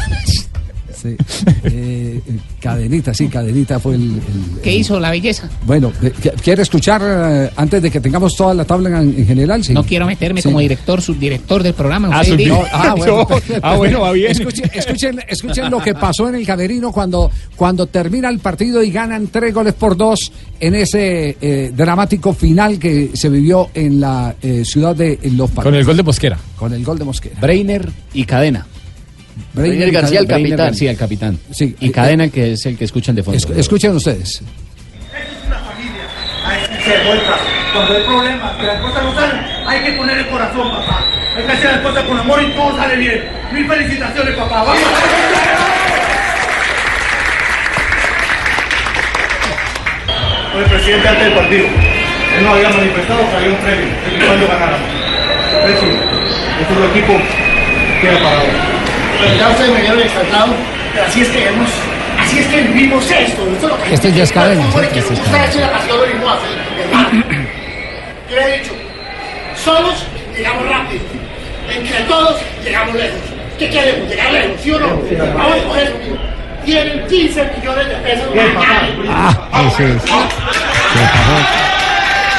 Sí. 1.00 1.16
Eh, 1.64 2.20
cadenita, 2.60 3.12
sí, 3.12 3.28
Cadenita 3.28 3.78
fue 3.78 3.94
el... 3.96 4.02
el- 4.02 4.60
¿Qué 4.62 4.74
el- 4.74 4.80
hizo 4.80 4.98
la 4.98 5.10
belleza? 5.10 5.48
Bueno, 5.66 5.92
eh, 6.02 6.12
¿quiere 6.42 6.62
escuchar 6.62 7.02
eh, 7.04 7.50
antes 7.56 7.82
de 7.82 7.90
que 7.90 8.00
tengamos 8.00 8.34
toda 8.36 8.54
la 8.54 8.64
tabla 8.64 9.00
en, 9.02 9.14
en 9.18 9.26
general? 9.26 9.62
Sí. 9.62 9.72
No 9.74 9.84
quiero 9.84 10.06
meterme 10.06 10.40
Sí. 10.40 10.48
como 10.48 10.60
director, 10.60 11.00
subdirector 11.02 11.62
del 11.62 11.74
programa. 11.74 12.08
Ah. 12.12 12.22
No, 12.46 12.62
ah, 12.72 12.94
bueno, 12.96 13.26
No, 13.30 13.40
ah, 13.62 13.76
bueno, 13.76 14.00
va 14.00 14.12
bien. 14.12 14.30
Escuchen, 14.32 14.70
escuchen, 14.74 15.20
escuchen 15.28 15.70
lo 15.70 15.80
que 15.80 15.94
pasó 15.94 16.28
en 16.28 16.36
el 16.36 16.46
camerino 16.46 16.92
cuando, 16.92 17.30
cuando 17.56 17.86
termina 17.86 18.28
el 18.28 18.38
partido 18.38 18.82
y 18.82 18.90
ganan 18.90 19.28
tres 19.28 19.52
goles 19.52 19.74
por 19.74 19.96
dos 19.96 20.32
en 20.60 20.74
ese 20.74 21.36
eh, 21.40 21.72
dramático 21.74 22.32
final 22.32 22.78
que 22.78 23.10
se 23.14 23.28
vivió 23.28 23.68
en 23.74 24.00
la 24.00 24.34
eh, 24.40 24.64
ciudad 24.64 24.96
de 24.96 25.18
Los 25.32 25.50
Palmas. 25.50 25.64
Con 25.64 25.74
el 25.74 25.84
gol 25.84 25.96
de 25.96 26.02
Mosquera. 26.02 26.38
Con 26.56 26.72
el 26.72 26.84
gol 26.84 26.98
de 26.98 27.04
Mosquera. 27.04 27.36
Breiner 27.40 27.88
y 28.14 28.24
Cadena. 28.24 28.66
Breiner 29.52 29.90
García, 29.90 30.20
el 30.20 30.26
capitán. 30.26 30.56
García, 30.58 30.90
el 30.90 30.96
capitán. 30.96 31.38
Sí. 31.52 31.74
Y 31.80 31.90
Cadena, 31.90 32.28
que 32.28 32.52
es 32.52 32.66
el 32.66 32.76
que 32.76 32.84
escuchan 32.84 33.14
de 33.14 33.22
fondo. 33.22 33.36
Es- 33.38 33.58
escuchen 33.58 33.94
ustedes. 33.94 34.42
se 36.84 36.90
demuestra. 36.98 37.36
Cuando 37.74 37.94
hay 37.96 38.02
problemas, 38.04 38.56
que 38.56 38.62
las 38.66 38.80
cosas 38.80 39.02
no 39.04 39.14
salen, 39.14 39.40
hay 39.66 39.80
que 39.84 39.92
poner 39.92 40.18
el 40.18 40.26
corazón, 40.28 40.70
papá. 40.70 41.04
Hay 41.36 41.44
que 41.44 41.52
hacer 41.52 41.72
las 41.72 41.80
cosas 41.80 42.04
con 42.04 42.18
amor 42.18 42.42
y 42.42 42.52
todo 42.54 42.76
sale 42.76 42.96
bien. 42.96 43.24
Mil 43.52 43.66
felicitaciones, 43.66 44.34
papá. 44.36 44.62
¡Vamos! 44.64 44.82
Fue 50.52 50.62
el 50.62 50.70
presidente 50.70 51.08
antes 51.08 51.24
del 51.24 51.34
partido. 51.34 51.66
Él 51.66 52.44
nos 52.44 52.54
había 52.54 52.70
manifestado 52.70 53.30
que 53.30 53.36
había 53.36 53.50
un 53.50 53.56
premio, 53.56 53.86
y 54.14 54.24
cuando 54.24 54.46
ganáramos. 54.48 54.88
Eso, 55.66 55.86
este 56.60 56.72
es 56.72 56.78
el 56.78 56.90
equipo 56.90 57.14
que 58.00 58.08
era 58.08 58.18
para 58.22 58.40
hoy. 58.42 58.50
Ya 59.38 59.48
ustedes 59.50 59.70
me 59.70 59.80
vieron 59.80 60.00
exaltado, 60.00 60.54
pero 60.92 61.06
así 61.06 61.20
es 61.22 61.28
que 61.28 61.48
hemos, 61.48 61.70
así 62.20 62.38
es 62.38 62.46
que 62.46 62.60
vivimos 62.62 63.10
esto. 63.10 63.42
esto 63.52 63.66
es 63.66 63.72
lo 63.72 63.82
que 63.82 63.94
Este 63.94 64.12
ya 64.12 64.22
es 64.22 64.32
cadena, 64.32 64.64
el 64.64 64.88
que 64.88 64.98
este 64.98 65.14
es 65.14 65.20
nos 65.20 65.28
gusta, 65.28 65.44
eso 65.44 65.58
y 65.58 65.60
la 65.60 65.72
pasión 65.72 66.00
lo 66.00 66.06
mismo 66.06 66.30
hace, 66.30 66.46
hermano. 66.82 67.24
Yo 68.30 68.36
le 68.36 68.42
he 68.54 68.58
dicho, 68.58 68.72
solos 69.62 70.06
llegamos 70.36 70.68
rápido, 70.68 71.04
entre 71.74 72.00
todos 72.00 72.40
llegamos 72.64 72.94
lejos. 72.94 73.20
¿Qué 73.58 73.70
queremos? 73.70 74.08
¿Llegar 74.08 74.32
lejos? 74.32 74.60
¿Sí 74.62 74.70
o 74.70 74.80
no? 74.80 74.88
Vamos 75.34 75.60
a 75.60 75.64
coger 75.66 75.82
eso. 75.84 75.94
Tienen 76.64 77.06
15 77.06 77.50
millones 77.56 77.88
de 77.88 77.94
pesos. 77.96 78.28
Ah, 79.08 79.70
sí, 79.76 79.84
sí. 80.04 80.12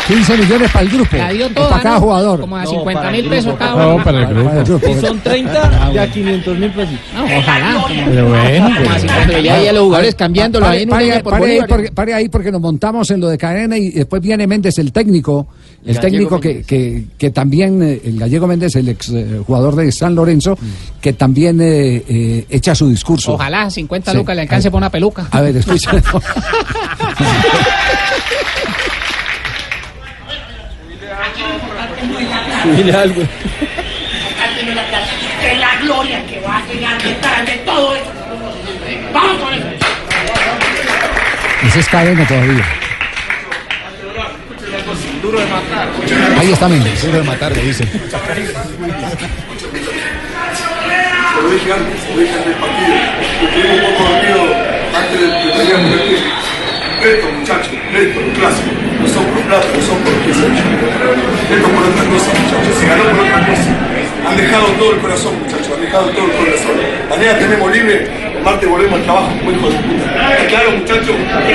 15 0.07 0.37
millones 0.37 0.71
para 0.71 0.85
el 0.85 0.89
grupo. 0.91 1.17
La 1.17 1.29
dio 1.33 1.49
toda, 1.49 1.69
para 1.69 1.83
cada 1.83 1.95
¿no? 1.95 2.01
jugador. 2.01 2.39
Como 2.39 2.55
a 2.57 2.65
50 2.65 3.11
mil 3.11 3.29
pesos 3.29 3.55
cada 3.57 3.75
No, 3.75 3.95
uno. 3.95 4.03
para 4.03 4.19
el 4.21 4.27
grupo. 4.27 4.43
Para 4.49 4.59
el 4.61 4.65
grupo. 4.65 4.87
Si 4.87 4.93
son 5.01 5.19
30, 5.19 5.91
ya 5.93 6.11
500 6.11 6.57
mil 6.57 6.71
pesos. 6.71 6.95
No, 7.13 7.23
ojalá. 7.25 7.85
Pero 7.87 8.29
bueno, 8.29 8.65
Como 8.67 8.79
a 8.79 8.83
pues. 8.83 9.01
50 9.01 9.23
Pero 9.27 9.39
ya 9.39 9.55
hay 9.55 9.67
a 9.67 9.73
los 9.73 9.83
jugadores 9.83 10.15
cambiándolo 10.15 10.65
ahí 10.67 10.85
Pare, 10.85 11.05
en 11.05 11.09
pare- 11.11 11.23
por 11.23 11.31
pare 11.33 11.51
ahí 11.51 11.59
porque, 11.67 11.91
pare 11.91 12.13
ahí 12.13 12.29
porque 12.29 12.51
nos 12.51 12.61
montamos 12.61 13.11
en 13.11 13.19
lo 13.19 13.27
de 13.27 13.37
cadena 13.37 13.77
y 13.77 13.89
después 13.91 14.21
viene 14.21 14.47
Méndez, 14.47 14.77
el 14.79 14.91
técnico, 14.93 15.47
el 15.85 15.95
Gallego 15.95 16.01
técnico 16.01 16.39
que, 16.39 16.63
que, 16.63 17.03
que 17.17 17.29
también, 17.31 17.81
eh, 17.83 18.01
el 18.05 18.17
gallego 18.19 18.47
Méndez, 18.47 18.75
el 18.77 18.87
ex 18.89 19.09
eh, 19.09 19.41
jugador 19.45 19.75
de 19.75 19.91
San 19.91 20.15
Lorenzo, 20.15 20.57
que 21.01 21.13
también 21.13 21.59
eh, 21.61 22.03
eh, 22.07 22.45
echa 22.49 22.73
su 22.75 22.87
discurso. 22.89 23.33
Ojalá 23.33 23.69
50 23.69 24.11
Sí. 24.11 24.17
lucas 24.17 24.35
le 24.35 24.41
alcance 24.43 24.71
por 24.71 24.77
una 24.77 24.89
peluca. 24.89 25.27
A 25.31 25.41
ver, 25.41 25.57
escucha. 25.57 25.91
Subile 32.67 32.91
algo. 32.91 33.21
Que 35.41 35.55
la 35.55 35.75
gloria 35.77 36.25
que 36.25 36.39
va 36.41 36.57
a 36.57 36.65
llegar 36.65 37.01
detrás 37.01 37.45
de 37.45 37.53
todo 37.65 37.95
esto. 37.95 38.11
Vamos 39.13 39.41
con 39.41 39.53
eso. 39.53 39.67
Ese 41.63 41.79
es 41.79 41.87
cadena 41.87 42.27
todavía. 42.27 42.65
Ahí 46.39 46.51
está 46.51 46.67
Méndez. 46.67 47.01
Duro 47.03 47.17
de 47.19 47.23
matar, 47.23 47.55
le 47.55 47.63
dicen. 47.63 47.89
Lo 51.41 51.49
dije 51.49 51.71
antes, 51.71 52.09
lo 52.09 52.21
dije 52.21 52.33
antes 52.33 52.45
del 52.45 52.55
partido. 52.55 52.95
Lo 53.41 53.47
tuvimos 53.49 53.75
un 53.77 53.81
poco 53.95 54.03
dormido 54.09 54.41
antes 54.97 55.17
de 55.21 55.27
que 55.27 55.57
teníamos 55.57 56.01
que 56.01 56.11
ir. 56.11 56.23
Esto, 57.03 57.31
muchachos, 57.31 57.73
esto, 57.93 58.19
un 58.19 58.31
clásico. 58.31 58.86
No 58.99 59.07
son 59.07 59.25
por 59.25 59.41
plata, 59.43 59.67
no 59.75 59.81
son 59.81 59.97
por 59.99 60.13
lo 60.13 60.19
que 60.25 60.33
se. 60.33 60.45
Esto 60.47 61.67
por 61.69 61.83
otra 61.83 62.03
cosa, 62.09 62.29
muchachos. 62.33 62.75
Se 62.79 62.87
ganó 62.87 63.03
por 63.03 63.19
otra 63.19 63.45
cosa. 63.47 63.71
Han 64.27 64.37
dejado 64.37 64.65
todo 64.79 64.91
el 64.93 64.99
corazón, 64.99 65.39
muchachos. 65.39 65.71
Han 65.73 65.81
dejado 65.81 66.09
todo 66.09 66.25
el 66.25 66.31
corazón. 66.31 66.75
Mañana 67.09 67.39
tenemos 67.39 67.71
libre. 67.71 68.07
El 68.35 68.43
martes 68.43 68.69
volvemos 68.69 68.99
al 68.99 69.05
trabajo 69.05 69.29
como 69.39 69.51
hijos 69.51 69.73
de 69.73 69.79
puta. 69.79 70.31
¿Está 70.31 70.47
claro, 70.47 70.71
muchachos? 70.71 71.15
Que 71.47 71.53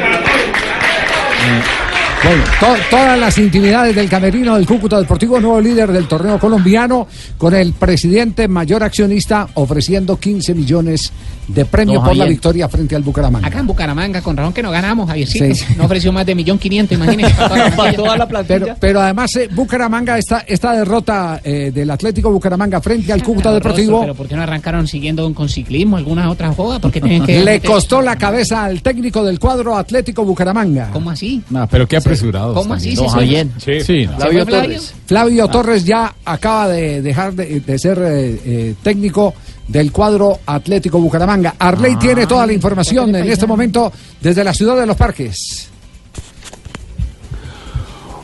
para 0.00 0.18
todos. 0.22 1.87
Bueno, 2.24 2.42
to- 2.60 2.76
todas 2.90 3.18
las 3.18 3.38
intimidades 3.38 3.94
del 3.94 4.08
camerino 4.08 4.56
del 4.56 4.66
Cúcuta 4.66 4.98
Deportivo, 4.98 5.38
nuevo 5.40 5.60
líder 5.60 5.92
del 5.92 6.08
torneo 6.08 6.38
colombiano, 6.38 7.06
con 7.38 7.54
el 7.54 7.72
presidente 7.72 8.48
mayor 8.48 8.82
accionista 8.82 9.48
ofreciendo 9.54 10.16
15 10.18 10.54
millones 10.54 11.12
de 11.46 11.64
premio 11.64 12.00
No, 12.00 12.04
por 12.06 12.16
la 12.16 12.26
victoria 12.26 12.68
frente 12.68 12.94
al 12.94 13.02
Bucaramanga. 13.02 13.46
Acá 13.46 13.60
en 13.60 13.66
Bucaramanga, 13.66 14.20
con 14.20 14.36
razón 14.36 14.52
que 14.52 14.62
no 14.62 14.70
ganamos, 14.70 15.08
Javiercito. 15.08 15.54
Sí. 15.54 15.64
No 15.78 15.84
ofreció 15.84 16.12
más 16.12 16.26
de 16.26 16.34
millón 16.34 16.58
quinientos, 16.58 16.98
imagínese. 16.98 17.34
Para 17.76 17.92
toda 17.94 18.16
la 18.18 18.28
plantilla. 18.28 18.58
Pero, 18.58 18.76
pero 18.78 19.00
además, 19.00 19.34
eh, 19.36 19.48
Bucaramanga, 19.50 20.18
esta, 20.18 20.40
esta 20.40 20.72
derrota 20.72 21.40
eh, 21.42 21.70
del 21.72 21.90
Atlético 21.90 22.30
Bucaramanga 22.30 22.80
frente 22.82 23.12
al 23.12 23.22
Cúcuta 23.22 23.52
Deportivo 23.52 24.00
Pero 24.00 24.14
¿por 24.14 24.28
qué 24.28 24.36
no 24.36 24.42
arrancaron 24.42 24.86
siguiendo 24.86 25.32
con 25.32 25.48
ciclismo, 25.48 25.96
alguna 25.96 26.28
otra 26.30 26.52
joda? 26.52 26.80
Porque 26.80 27.00
tienen 27.00 27.24
que... 27.24 27.40
le 27.44 27.60
costó 27.60 28.02
la 28.02 28.16
cabeza 28.16 28.64
al 28.64 28.82
técnico 28.82 29.24
del 29.24 29.38
cuadro 29.38 29.76
Atlético 29.76 30.24
Bucaramanga. 30.24 30.90
¿Cómo 30.92 31.10
así? 31.10 31.42
No, 31.48 31.66
pero 31.68 31.86
qué 31.86 31.96
apresurados. 32.08 32.54
¿Cómo 32.56 32.74
así? 32.74 32.96
¿Se 32.96 33.08
fue? 33.08 33.46
Sí, 33.58 33.80
Sí, 33.80 34.06
no. 34.06 34.16
Flavio? 34.16 34.46
Torres. 34.46 34.94
Flavio 35.06 35.48
Torres 35.48 35.84
ya 35.84 36.14
acaba 36.24 36.68
de 36.68 37.02
dejar 37.02 37.34
de, 37.34 37.60
de 37.60 37.78
ser 37.78 37.98
eh, 37.98 38.40
eh, 38.44 38.74
técnico 38.82 39.34
del 39.66 39.92
cuadro 39.92 40.38
Atlético 40.46 40.98
Bucaramanga. 40.98 41.54
Arley 41.58 41.94
Ah, 41.94 41.98
tiene 41.98 42.26
toda 42.26 42.46
la 42.46 42.52
información 42.52 43.14
en 43.14 43.30
este 43.30 43.46
momento 43.46 43.92
desde 44.20 44.42
la 44.42 44.52
ciudad 44.54 44.76
de 44.76 44.86
Los 44.86 44.96
Parques. 44.96 45.68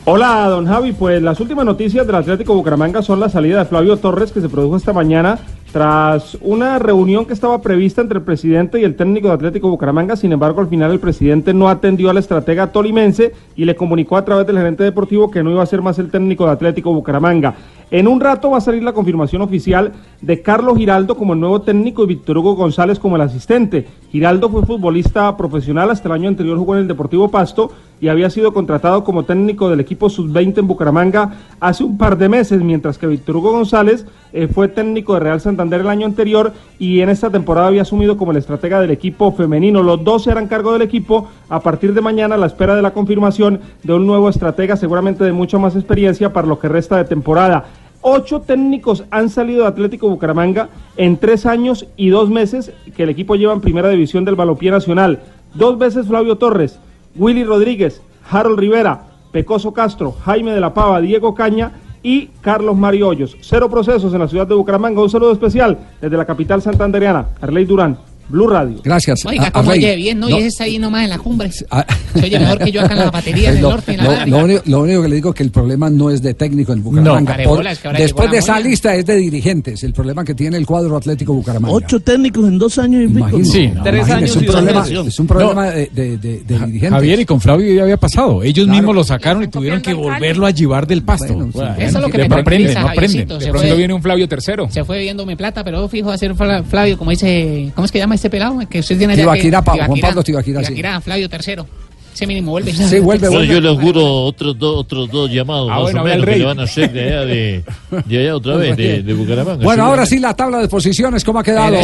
Hola, 0.05 0.47
don 0.49 0.67
Javi. 0.67 0.93
Pues 0.93 1.21
las 1.21 1.39
últimas 1.39 1.65
noticias 1.65 2.05
del 2.05 2.15
Atlético 2.15 2.53
Bucaramanga 2.53 3.01
son 3.01 3.19
la 3.19 3.29
salida 3.29 3.59
de 3.59 3.65
Flavio 3.65 3.97
Torres 3.97 4.31
que 4.31 4.39
se 4.41 4.49
produjo 4.49 4.77
esta 4.77 4.93
mañana 4.93 5.39
tras 5.75 6.37
una 6.39 6.79
reunión 6.79 7.25
que 7.25 7.33
estaba 7.33 7.61
prevista 7.61 7.99
entre 7.99 8.19
el 8.19 8.23
presidente 8.23 8.79
y 8.79 8.85
el 8.85 8.95
técnico 8.95 9.27
de 9.27 9.33
Atlético 9.33 9.67
Bucaramanga. 9.67 10.15
Sin 10.15 10.31
embargo, 10.31 10.61
al 10.61 10.69
final 10.69 10.89
el 10.93 11.01
presidente 11.01 11.53
no 11.53 11.67
atendió 11.67 12.09
al 12.09 12.17
estratega 12.17 12.71
tolimense 12.71 13.33
y 13.57 13.65
le 13.65 13.75
comunicó 13.75 14.15
a 14.15 14.23
través 14.23 14.47
del 14.47 14.55
gerente 14.57 14.85
deportivo 14.85 15.29
que 15.29 15.43
no 15.43 15.51
iba 15.51 15.61
a 15.61 15.65
ser 15.65 15.81
más 15.81 15.99
el 15.99 16.09
técnico 16.09 16.45
de 16.45 16.53
Atlético 16.53 16.93
Bucaramanga. 16.93 17.55
En 17.91 18.07
un 18.07 18.21
rato 18.21 18.51
va 18.51 18.57
a 18.57 18.61
salir 18.61 18.83
la 18.83 18.93
confirmación 18.93 19.41
oficial 19.41 19.91
de 20.21 20.41
Carlos 20.41 20.77
Giraldo 20.77 21.17
como 21.17 21.33
el 21.33 21.41
nuevo 21.41 21.61
técnico 21.61 22.03
y 22.03 22.07
Víctor 22.07 22.37
Hugo 22.37 22.55
González 22.55 22.97
como 22.97 23.17
el 23.17 23.21
asistente. 23.21 23.85
Giraldo 24.11 24.49
fue 24.49 24.65
futbolista 24.65 25.35
profesional, 25.35 25.91
hasta 25.91 26.07
el 26.07 26.13
año 26.13 26.29
anterior 26.29 26.57
jugó 26.57 26.75
en 26.75 26.81
el 26.81 26.87
Deportivo 26.87 27.29
Pasto 27.29 27.71
y 28.01 28.07
había 28.07 28.29
sido 28.29 28.53
contratado 28.53 29.03
como 29.03 29.23
técnico 29.23 29.69
del 29.69 29.79
equipo 29.79 30.09
sub-20 30.09 30.59
en 30.59 30.67
Bucaramanga 30.67 31.33
hace 31.59 31.83
un 31.83 31.97
par 31.97 32.17
de 32.17 32.27
meses, 32.27 32.61
mientras 32.61 32.97
que 32.97 33.07
Víctor 33.07 33.37
Hugo 33.37 33.51
González 33.51 34.05
eh, 34.35 34.49
fue 34.49 34.67
técnico 34.67 35.13
de 35.13 35.21
Real 35.21 35.39
Santander 35.39 35.79
el 35.79 35.87
año 35.87 36.05
anterior 36.05 36.51
y 36.77 36.99
en 36.99 37.07
esta 37.07 37.29
temporada 37.29 37.67
había 37.67 37.83
asumido 37.83 38.17
como 38.17 38.31
el 38.31 38.37
estratega 38.37 38.81
del 38.81 38.91
equipo 38.91 39.31
femenino. 39.31 39.81
Los 39.81 40.03
dos 40.03 40.25
se 40.25 40.31
harán 40.31 40.49
cargo 40.49 40.73
del 40.73 40.81
equipo 40.81 41.29
a 41.47 41.61
partir 41.61 41.93
de 41.93 42.01
mañana 42.01 42.35
a 42.35 42.37
la 42.37 42.47
espera 42.47 42.75
de 42.75 42.81
la 42.81 42.91
confirmación 42.91 43.61
de 43.83 43.93
un 43.93 44.05
nuevo 44.05 44.27
estratega, 44.27 44.75
seguramente 44.75 45.23
de 45.23 45.31
mucha 45.31 45.57
más 45.57 45.77
experiencia 45.77 46.33
para 46.33 46.49
lo 46.49 46.59
que 46.59 46.67
resta 46.67 46.97
de 46.97 47.05
temporada. 47.05 47.63
Ocho 48.01 48.41
técnicos 48.41 49.05
han 49.09 49.29
salido 49.29 49.61
de 49.61 49.69
Atlético 49.69 50.09
Bucaramanga 50.09 50.67
en 50.97 51.15
tres 51.15 51.45
años 51.45 51.87
y 51.95 52.09
dos 52.09 52.29
meses 52.29 52.73
que 52.93 53.03
el 53.03 53.09
equipo 53.09 53.35
lleva 53.35 53.53
en 53.53 53.61
primera 53.61 53.87
división 53.87 54.25
del 54.25 54.35
balompié 54.35 54.69
nacional. 54.69 55.21
Dos 55.53 55.77
veces 55.77 56.07
Flavio 56.07 56.35
Torres, 56.35 56.77
Willy 57.15 57.45
Rodríguez, 57.45 58.01
Harold 58.29 58.59
Rivera, 58.59 59.03
Pecoso 59.31 59.71
Castro, 59.71 60.11
Jaime 60.11 60.51
de 60.51 60.59
la 60.59 60.73
Pava, 60.73 60.99
Diego 60.99 61.33
Caña 61.35 61.71
y 62.05 62.29
Carlos 62.39 62.77
Mario 62.77 63.07
Hoyos. 63.07 63.35
Cero 63.41 63.67
procesos 63.67 64.13
en 64.13 64.19
la 64.19 64.27
ciudad 64.27 64.45
de 64.45 64.53
Bucaramanga. 64.53 65.01
Un 65.01 65.09
saludo 65.09 65.31
especial 65.31 65.75
desde 65.99 66.15
la 66.15 66.23
capital 66.23 66.61
santandereana. 66.61 67.29
Arley 67.41 67.65
Durán, 67.65 67.97
Blue 68.27 68.47
Radio. 68.47 68.79
Gracias. 68.83 69.25
Oiga, 69.25 69.47
Arley, 69.53 69.71
oye 69.79 69.95
bien, 69.95 70.19
¿no? 70.19 70.27
no, 70.29 70.35
Y 70.37 70.39
ese 70.39 70.47
está 70.47 70.63
ahí 70.63 70.79
nomás 70.79 71.03
en 71.03 71.09
la 71.11 71.17
cumbre. 71.19 71.51
Se 71.51 71.65
ah, 71.69 71.85
oye 72.15 72.39
mejor 72.39 72.57
que 72.59 72.71
yo 72.71 72.81
acá 72.81 72.93
en 72.93 72.99
la 72.99 73.11
batería 73.11 73.51
del 73.51 73.61
lo, 73.61 73.69
norte. 73.69 73.91
En 73.93 73.97
la 74.03 74.25
lo- 74.25 74.37
lo 74.37 74.43
único, 74.45 74.61
lo 74.65 74.81
único 74.81 75.01
que 75.03 75.07
le 75.09 75.15
digo 75.15 75.29
es 75.29 75.35
que 75.35 75.43
el 75.43 75.51
problema 75.51 75.89
no 75.89 76.09
es 76.09 76.21
de 76.21 76.33
técnico 76.33 76.73
en 76.73 76.83
Bucaramanga. 76.83 77.31
Vale, 77.33 77.43
Por- 77.43 77.57
bola, 77.57 77.71
es 77.71 77.79
que 77.79 77.87
ahora 77.87 77.99
después 77.99 78.31
de 78.31 78.37
esa 78.39 78.53
moña. 78.53 78.67
lista 78.67 78.95
es 78.95 79.05
de 79.05 79.15
dirigentes, 79.17 79.83
el 79.83 79.93
problema 79.93 80.23
que 80.23 80.33
tiene 80.33 80.57
el 80.57 80.65
cuadro 80.65 80.97
Atlético 80.97 81.33
Bucaramanga. 81.33 81.73
Ocho 81.75 81.99
técnicos 81.99 82.47
en 82.47 82.57
dos 82.57 82.77
años 82.79 83.03
y 83.03 83.07
pico. 83.07 83.19
No, 83.19 83.37
imagínese, 83.37 83.63
imagínese, 83.63 84.25
es 84.25 84.35
un 84.35 84.43
y 84.43 84.45
dos 84.47 84.55
problema, 84.55 84.85
es 85.07 85.19
un 85.19 85.27
problema 85.27 85.65
de, 85.69 85.89
de- 85.93 86.17
de- 86.17 86.17
de 86.17 86.39
dirigentes. 86.59 86.89
Javier 86.89 87.19
y 87.19 87.25
con 87.25 87.39
Flavio 87.41 87.73
ya 87.75 87.83
había 87.83 87.97
pasado. 87.97 88.41
Ellos 88.41 88.67
mismos 88.67 88.95
lo 88.95 89.03
sacaron 89.03 89.43
y 89.43 89.47
tuvieron 89.49 89.81
que 89.81 89.93
volverlo 89.93 90.45
a 90.47 90.51
llevar 90.51 90.87
del 90.87 91.03
pasto. 91.03 91.47
Eso 91.77 91.77
es 91.77 91.93
lo 91.93 92.09
que 92.09 92.17
no 92.27 92.35
me 92.35 92.41
aprenden, 92.41 92.73
no 92.73 92.89
aprenden. 92.89 93.27
De 93.27 93.39
se 93.39 93.51
pronto 93.51 93.75
viene 93.75 93.93
un 93.93 94.01
Flavio 94.01 94.27
tercero. 94.27 94.67
Se 94.71 94.83
fue 94.83 94.99
viéndome 94.99 95.37
plata, 95.37 95.63
pero 95.63 95.87
fijo 95.87 96.09
a 96.09 96.17
ser 96.17 96.33
Fla- 96.35 96.63
Flavio, 96.63 96.97
como 96.97 97.11
dice, 97.11 97.71
¿cómo 97.75 97.85
es 97.85 97.91
que 97.91 97.99
llama 97.99 98.14
este 98.15 98.29
pelado? 98.29 98.57
Que 98.69 98.79
usted 98.79 98.97
tiene 98.97 99.15
Tibaquirá, 99.15 99.59
que- 99.61 99.65
Pa- 99.65 99.85
Juan 99.85 99.99
Pablo 99.99 100.23
Tibaquirá, 100.23 100.59
sí. 100.61 100.67
Tibaquirá, 100.67 101.01
Flavio 101.01 101.29
tercero. 101.29 101.67
Ese 102.13 102.25
mínimo 102.27 102.51
vuelve. 102.51 102.71
Sí, 102.71 102.99
vuelve, 103.01 103.27
Bueno, 103.27 103.43
yo 103.43 103.59
le 103.59 103.67
auguro 103.67 104.05
otros 104.23 104.57
dos, 104.57 104.77
otros 104.77 105.11
dos 105.11 105.29
llamados 105.29 105.67
Ah, 105.69 105.73
más 105.73 105.81
bueno, 105.81 106.01
o 106.01 106.03
menos 106.05 106.25
que 106.25 106.35
le 106.37 106.45
van 106.45 106.59
a 106.61 106.63
hacer 106.63 106.93
de 106.93 107.03
allá, 107.07 107.25
de, 107.25 107.63
de 108.05 108.19
allá 108.19 108.35
otra 108.37 108.55
vez, 108.57 108.77
de, 108.77 109.03
de 109.03 109.13
Bucaramanga. 109.13 109.61
Bueno, 109.61 109.83
Sí, 109.83 109.89
ahora 109.89 110.05
sí 110.05 110.19
la 110.19 110.33
tabla 110.33 110.59
de 110.59 110.69
posiciones, 110.69 111.25
¿cómo 111.25 111.39
ha 111.39 111.43
quedado? 111.43 111.75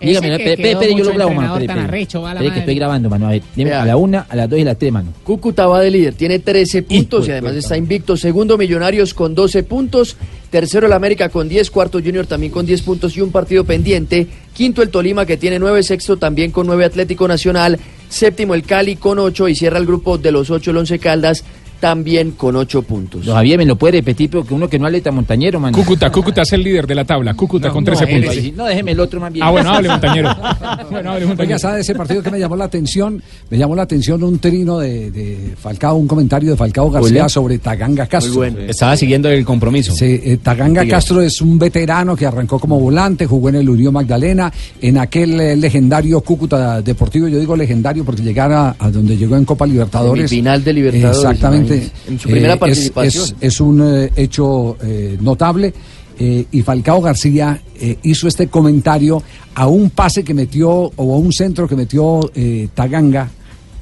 Dígame, 0.00 0.34
espere, 0.34 0.94
yo 0.96 1.04
lo 1.04 1.12
grabo, 1.12 1.34
mano. 1.34 1.58
Espere, 1.58 2.52
que 2.52 2.58
estoy 2.60 2.74
grabando, 2.74 3.10
mano. 3.10 3.26
A 3.28 3.30
ver, 3.32 3.42
a 3.74 3.84
la 3.84 3.96
una, 3.98 4.20
a 4.28 4.34
las 4.36 4.48
dos 4.48 4.58
y 4.58 4.62
a 4.62 4.64
las 4.64 4.78
tres, 4.78 4.90
mano. 4.92 5.12
Cúcuta 5.24 5.66
va 5.66 5.80
de 5.80 5.90
líder, 5.90 6.14
tiene 6.14 6.38
13 6.38 6.82
puntos 6.84 7.28
y 7.28 7.32
además 7.32 7.54
está 7.54 7.76
invicto. 7.76 8.16
Segundo 8.16 8.56
Millonarios 8.56 9.12
con 9.14 9.34
12 9.34 9.62
puntos. 9.64 10.16
Tercero 10.54 10.86
el 10.86 10.92
América 10.92 11.30
con 11.30 11.48
10. 11.48 11.68
Cuarto 11.72 11.98
Junior 11.98 12.28
también 12.28 12.52
con 12.52 12.64
10 12.64 12.82
puntos 12.82 13.16
y 13.16 13.20
un 13.20 13.32
partido 13.32 13.64
pendiente. 13.64 14.28
Quinto 14.52 14.82
el 14.82 14.88
Tolima 14.88 15.26
que 15.26 15.36
tiene 15.36 15.58
9. 15.58 15.82
Sexto 15.82 16.16
también 16.16 16.52
con 16.52 16.68
9 16.68 16.84
Atlético 16.84 17.26
Nacional. 17.26 17.76
Séptimo 18.08 18.54
el 18.54 18.62
Cali 18.62 18.94
con 18.94 19.18
8 19.18 19.48
y 19.48 19.56
cierra 19.56 19.78
el 19.78 19.84
grupo 19.84 20.16
de 20.16 20.30
los 20.30 20.50
8 20.50 20.70
el 20.70 20.76
Once 20.76 20.96
Caldas 21.00 21.42
también 21.84 22.30
con 22.30 22.56
8 22.56 22.80
puntos. 22.80 23.26
Don 23.26 23.34
Javier, 23.34 23.58
¿me 23.58 23.66
lo 23.66 23.76
puede 23.76 23.98
repetir? 23.98 24.30
Porque 24.30 24.54
uno 24.54 24.70
que 24.70 24.78
no 24.78 24.86
atleta 24.86 25.12
montañero, 25.12 25.60
mano. 25.60 25.76
Cúcuta, 25.76 26.10
Cúcuta 26.10 26.40
es 26.40 26.50
el 26.54 26.62
líder 26.62 26.86
de 26.86 26.94
la 26.94 27.04
tabla. 27.04 27.34
Cúcuta 27.34 27.68
con 27.68 27.84
13 27.84 28.06
no, 28.06 28.10
puntos. 28.10 28.52
No, 28.56 28.64
déjeme 28.64 28.92
el 28.92 29.00
otro 29.00 29.20
más 29.20 29.30
bien. 29.30 29.44
Ah, 29.44 29.50
bueno, 29.50 29.70
hable, 29.70 29.90
montañero. 29.90 30.34
Bueno, 30.90 31.10
hable, 31.10 31.24
Oiga, 31.24 31.28
montañero. 31.28 31.58
¿sabe 31.58 31.80
ese 31.80 31.94
partido 31.94 32.22
que 32.22 32.30
me 32.30 32.38
llamó 32.38 32.56
la 32.56 32.64
atención? 32.64 33.22
Me 33.50 33.58
llamó 33.58 33.76
la 33.76 33.82
atención 33.82 34.22
un 34.22 34.38
trino 34.38 34.78
de, 34.78 35.10
de 35.10 35.54
Falcao, 35.60 35.96
un 35.96 36.08
comentario 36.08 36.52
de 36.52 36.56
Falcao 36.56 36.90
García 36.90 37.28
sobre 37.28 37.58
Taganga 37.58 38.06
Castro. 38.06 38.44
Estaba 38.44 38.96
siguiendo 38.96 39.28
el 39.28 39.44
compromiso. 39.44 39.92
Sí, 39.94 40.22
eh, 40.24 40.38
Taganga 40.42 40.82
Diga. 40.82 40.96
Castro 40.96 41.20
es 41.20 41.42
un 41.42 41.58
veterano 41.58 42.16
que 42.16 42.24
arrancó 42.24 42.58
como 42.58 42.80
volante, 42.80 43.26
jugó 43.26 43.50
en 43.50 43.56
el 43.56 43.68
Unión 43.68 43.92
Magdalena, 43.92 44.50
en 44.80 44.96
aquel 44.96 45.38
eh, 45.38 45.54
legendario 45.54 46.22
Cúcuta 46.22 46.80
Deportivo, 46.80 47.28
yo 47.28 47.38
digo 47.38 47.54
legendario 47.54 48.06
porque 48.06 48.22
llegara 48.22 48.74
a 48.78 48.90
donde 48.90 49.18
llegó 49.18 49.36
en 49.36 49.44
Copa 49.44 49.66
Libertadores. 49.66 50.30
Semifinal 50.30 50.64
de 50.64 50.72
Libertadores, 50.72 51.18
Exactamente. 51.18 51.73
Imagínese. 51.76 52.10
En 52.10 52.18
su 52.18 52.28
primera 52.28 52.52
es- 52.54 52.58
participación. 52.60 53.24
Es, 53.24 53.34
es 53.40 53.60
un 53.60 53.82
eh, 54.04 54.10
hecho 54.16 54.76
eh, 54.82 55.16
notable. 55.20 55.72
eh, 56.18 56.44
y 56.52 56.62
Falcao 56.62 57.00
García 57.00 57.60
eh, 57.80 57.96
hizo 58.04 58.28
este 58.28 58.46
comentario 58.48 59.22
a 59.56 59.66
un 59.66 59.90
pase 59.90 60.22
que 60.22 60.32
metió 60.34 60.70
o 60.70 61.14
a 61.14 61.18
un 61.18 61.32
centro 61.32 61.66
que 61.66 61.74
metió 61.76 62.30
eh, 62.34 62.68
Taganga 62.74 63.28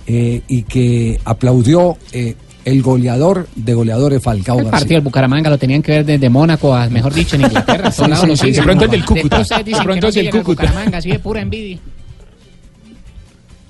eh, 0.07 0.41
y 0.49 0.63
que 0.63 1.21
aplaudió 1.25 1.97
eh, 2.13 2.35
el 2.65 2.81
goleador 2.81 3.49
de 3.57 3.75
goleadores 3.75 4.23
Falcao 4.23 4.59
El 4.59 4.65
García. 4.65 4.79
partido 4.79 4.97
del 4.99 5.05
Bucaramanga 5.05 5.51
lo 5.51 5.59
tenían 5.59 5.83
que 5.83 5.93
ver 5.93 6.07
desde 6.07 6.31
Mónaco 6.31 6.75
a, 6.75 6.89
mejor 6.89 7.13
dicho, 7.13 7.37
en 7.37 7.43
Inglaterra. 7.47 7.91
Sí, 7.91 8.03
sí, 8.25 8.37
sí, 8.37 8.51
de 8.53 8.63
pronto 8.63 8.85
el 8.87 8.91
del 8.93 9.05
Cúcuta. 9.05 9.39
De 9.43 9.73
pronto 9.83 10.01
no 10.01 10.09
es 10.09 10.17
al 10.17 10.31
Cúcuta. 10.31 10.63
Bucaramanga, 10.63 10.99
así 10.99 11.11
de 11.11 11.19
pura 11.19 11.41
envidia. 11.43 11.79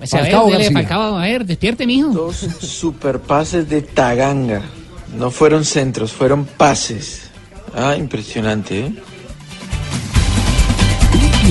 Pues 0.03 0.15
a 0.15 0.23
ver, 0.23 0.59
dele. 0.59 0.73
Falcao, 0.73 1.17
a 1.17 1.23
ver, 1.23 1.47
despierte, 1.47 1.87
mijo. 1.87 2.09
Dos 2.09 2.35
superpases 2.35 3.69
de 3.69 3.83
Taganga. 3.83 4.61
No 5.17 5.31
fueron 5.31 5.65
centros, 5.65 6.11
fueron 6.11 6.45
pases. 6.45 7.31
Ah, 7.73 7.95
impresionante, 7.97 8.81
¿eh? 8.81 8.95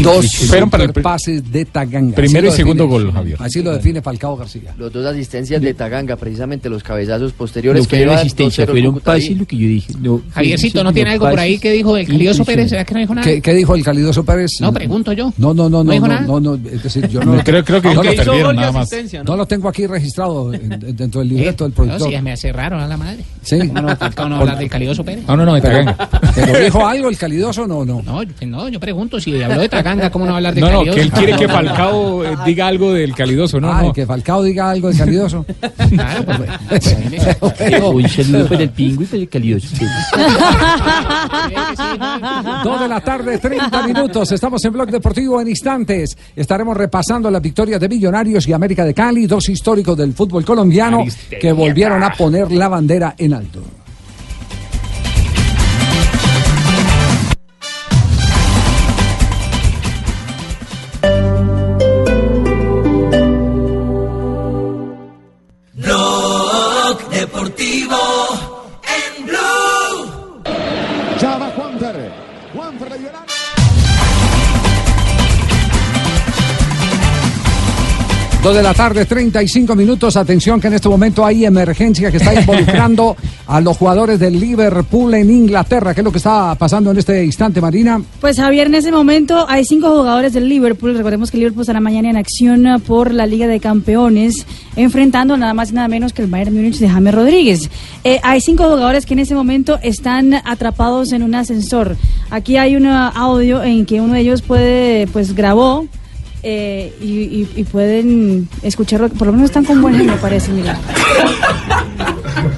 Dos 0.03 0.35
Fueron 0.47 0.69
para 0.69 0.83
el 0.85 0.93
pases 0.93 1.51
de 1.51 1.65
Taganga. 1.65 2.15
Primero 2.15 2.47
y 2.47 2.51
segundo 2.51 2.85
define- 2.85 2.89
gol, 2.89 3.11
Javier. 3.13 3.37
Así 3.39 3.61
lo 3.61 3.71
define 3.71 4.01
Falcao 4.01 4.35
García. 4.37 4.73
Los 4.77 4.91
dos 4.91 5.05
asistencias 5.05 5.61
de 5.61 5.73
Taganga, 5.73 6.15
precisamente 6.15 6.69
los 6.69 6.83
cabezazos 6.83 7.33
posteriores 7.33 7.83
Lo 7.83 7.89
que 7.89 8.01
era 8.01 8.15
asistencia, 8.19 8.65
2-0 8.65 8.71
fueron 8.71 8.99
pases, 8.99 9.37
lo 9.37 9.45
que 9.45 9.57
yo 9.57 9.67
dije. 9.67 9.93
No, 9.99 10.21
Javiercito, 10.33 10.83
¿no 10.83 10.93
tiene 10.93 11.11
algo 11.11 11.29
por 11.29 11.39
ahí 11.39 11.57
que 11.59 11.71
dijo 11.71 11.95
el 11.97 12.07
Calioso 12.07 12.45
Pérez? 12.45 12.69
¿Será 12.69 12.83
que 12.85 12.93
no 12.93 12.99
dijo 13.01 13.15
nada? 13.15 13.27
¿Qué, 13.27 13.41
qué 13.41 13.53
dijo 13.53 13.75
el 13.75 13.83
Calidoso 13.83 14.23
Pérez? 14.23 14.51
No, 14.59 14.73
pregunto 14.73 15.13
yo. 15.13 15.33
No, 15.37 15.53
no, 15.53 15.69
no, 15.69 15.79
¿No 15.79 15.83
no, 15.83 15.91
dijo 15.91 16.07
no, 16.07 16.13
nada? 16.13 16.27
no, 16.27 16.39
no, 16.39 16.55
es 16.55 16.83
decir, 16.83 17.07
yo 17.07 17.19
no, 17.25 17.35
No, 17.35 17.43
creo- 17.43 17.63
creo 17.63 17.81
que 17.81 17.93
no 17.93 18.03
lo- 18.03 18.15
perdieron, 18.15 18.55
nada 18.55 18.71
más. 18.71 18.89
No 19.25 19.35
lo 19.35 19.45
tengo 19.45 19.67
aquí 19.69 19.87
registrado 19.87 20.53
en- 20.53 20.71
en- 20.73 20.95
dentro 20.95 21.19
del 21.21 21.29
libreto 21.29 21.63
del 21.65 21.71
No, 21.71 21.75
productor. 21.75 22.11
sí, 22.11 22.21
me 22.21 22.31
hace 22.31 22.51
raro 22.51 22.79
a 22.79 22.87
la 22.87 22.97
madre. 22.97 23.23
Sí. 23.41 23.57
¿Cómo 23.67 23.81
no, 23.81 23.95
Falcao 23.95 24.29
no 24.29 24.35
hablar 24.37 24.57
del 24.59 24.69
Calioso 24.69 25.03
Pérez? 25.03 25.25
No, 25.27 25.35
no, 25.35 25.45
no, 25.45 25.55
de 25.55 25.61
Taganga. 25.61 26.09
¿Pero 26.35 26.59
dijo 26.59 26.85
algo 26.85 27.09
el 27.09 27.17
Calidoso? 27.17 27.67
No, 27.67 27.83
no. 27.85 28.01
No, 28.01 28.23
yo, 28.23 28.31
no, 28.47 28.69
yo 28.69 28.79
pregunto 28.79 29.19
si 29.19 29.41
habló 29.41 29.61
de 29.61 29.69
Taganga 29.69 29.90
Taganga, 29.91 30.09
¿cómo 30.09 30.25
no 30.25 30.35
hablar 30.35 30.55
de 30.55 30.61
No, 30.61 30.67
no, 30.67 30.73
Calidoso? 30.79 30.95
que 30.95 31.01
él 31.01 31.11
quiere 31.11 31.35
que 31.35 31.47
Falcao 31.49 32.23
eh, 32.23 32.37
diga 32.45 32.67
algo 32.67 32.93
del 32.93 33.13
calidoso, 33.13 33.59
¿no? 33.59 33.69
Ah, 33.71 33.81
no. 33.83 33.93
que 33.93 34.05
Falcao 34.05 34.41
diga 34.43 34.69
algo 34.69 34.89
de 34.89 34.97
calidoso. 34.97 35.45
Claro, 35.91 36.23
pues, 36.69 36.95
Un 37.81 38.09
saludo 38.09 38.47
para 38.47 38.63
el 38.63 38.69
pingüi 38.69 39.03
y 39.03 39.07
para 39.07 39.21
el 39.21 39.29
calidoso. 39.29 39.67
Dos 42.63 42.79
de 42.79 42.87
la 42.87 43.01
tarde, 43.01 43.37
30 43.37 43.87
minutos. 43.87 44.31
Estamos 44.31 44.63
en 44.63 44.71
Blog 44.73 44.89
Deportivo 44.89 45.41
en 45.41 45.49
instantes. 45.49 46.17
Estaremos 46.35 46.77
repasando 46.77 47.29
las 47.29 47.41
victorias 47.41 47.79
de 47.81 47.89
Millonarios 47.89 48.47
y 48.47 48.53
América 48.53 48.85
de 48.85 48.93
Cali, 48.93 49.27
dos 49.27 49.49
históricos 49.49 49.97
del 49.97 50.13
fútbol 50.13 50.45
colombiano 50.45 51.03
que 51.29 51.51
volvieron 51.51 52.01
a 52.03 52.13
poner 52.13 52.51
la 52.51 52.69
bandera 52.69 53.15
en 53.17 53.33
alto. 53.33 53.61
Dos 78.43 78.55
de 78.55 78.63
la 78.63 78.73
tarde, 78.73 79.05
35 79.05 79.75
minutos. 79.75 80.17
Atención 80.17 80.59
que 80.59 80.65
en 80.65 80.73
este 80.73 80.89
momento 80.89 81.23
hay 81.23 81.45
emergencia 81.45 82.09
que 82.09 82.17
está 82.17 82.33
involucrando 82.33 83.15
a 83.47 83.61
los 83.61 83.77
jugadores 83.77 84.19
del 84.19 84.39
Liverpool 84.39 85.13
en 85.13 85.29
Inglaterra. 85.29 85.93
¿Qué 85.93 86.01
es 86.01 86.05
lo 86.05 86.11
que 86.11 86.17
está 86.17 86.55
pasando 86.55 86.89
en 86.89 86.97
este 86.97 87.23
instante, 87.23 87.61
Marina? 87.61 88.01
Pues 88.19 88.37
Javier, 88.37 88.65
en 88.65 88.73
ese 88.73 88.91
momento 88.91 89.45
hay 89.47 89.63
cinco 89.63 89.91
jugadores 89.91 90.33
del 90.33 90.49
Liverpool. 90.49 90.97
Recordemos 90.97 91.29
que 91.29 91.37
el 91.37 91.41
Liverpool 91.41 91.61
estará 91.61 91.81
mañana 91.81 92.09
en 92.09 92.17
acción 92.17 92.81
por 92.81 93.13
la 93.13 93.27
Liga 93.27 93.45
de 93.45 93.59
Campeones, 93.59 94.47
enfrentando 94.75 95.37
nada 95.37 95.53
más 95.53 95.69
y 95.69 95.75
nada 95.75 95.87
menos 95.87 96.11
que 96.11 96.23
el 96.23 96.27
Bayern 96.27 96.55
Múnich 96.55 96.79
de 96.79 96.89
James 96.89 97.13
Rodríguez. 97.13 97.69
Eh, 98.03 98.19
hay 98.23 98.41
cinco 98.41 98.63
jugadores 98.63 99.05
que 99.05 99.13
en 99.13 99.19
ese 99.19 99.35
momento 99.35 99.77
están 99.83 100.33
atrapados 100.33 101.11
en 101.11 101.21
un 101.21 101.35
ascensor. 101.35 101.95
Aquí 102.31 102.57
hay 102.57 102.75
un 102.75 102.87
audio 102.87 103.61
en 103.61 103.85
que 103.85 104.01
uno 104.01 104.15
de 104.15 104.21
ellos 104.21 104.41
puede, 104.41 105.05
pues 105.05 105.35
grabó. 105.35 105.85
Eh, 106.43 106.93
y, 107.01 107.05
y- 107.05 107.49
y 107.55 107.63
pueden 107.65 108.47
escucharlo, 108.63 109.09
por 109.09 109.27
lo 109.27 109.33
menos 109.33 109.45
están 109.49 109.63
con 109.65 109.81
buen 109.81 109.97
me 110.05 110.13
parece, 110.13 110.51
mira. 110.51 110.77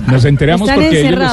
Nos 0.07 0.23
enteramos 0.25 0.69
Están 0.69 0.83
porque 0.83 0.99
ellos 1.01 1.11
lo 1.19 1.25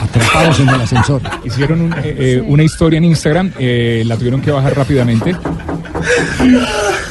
Atrapados 0.00 0.60
en 0.60 0.68
el 0.68 0.80
ascensor. 0.80 1.20
Hicieron 1.44 1.80
un, 1.80 1.92
eh, 1.94 1.98
eh, 2.04 2.44
una 2.46 2.62
historia 2.62 2.98
en 2.98 3.04
Instagram, 3.04 3.52
eh, 3.58 4.02
la 4.06 4.16
tuvieron 4.16 4.40
que 4.40 4.50
bajar 4.50 4.76
rápidamente. 4.76 5.36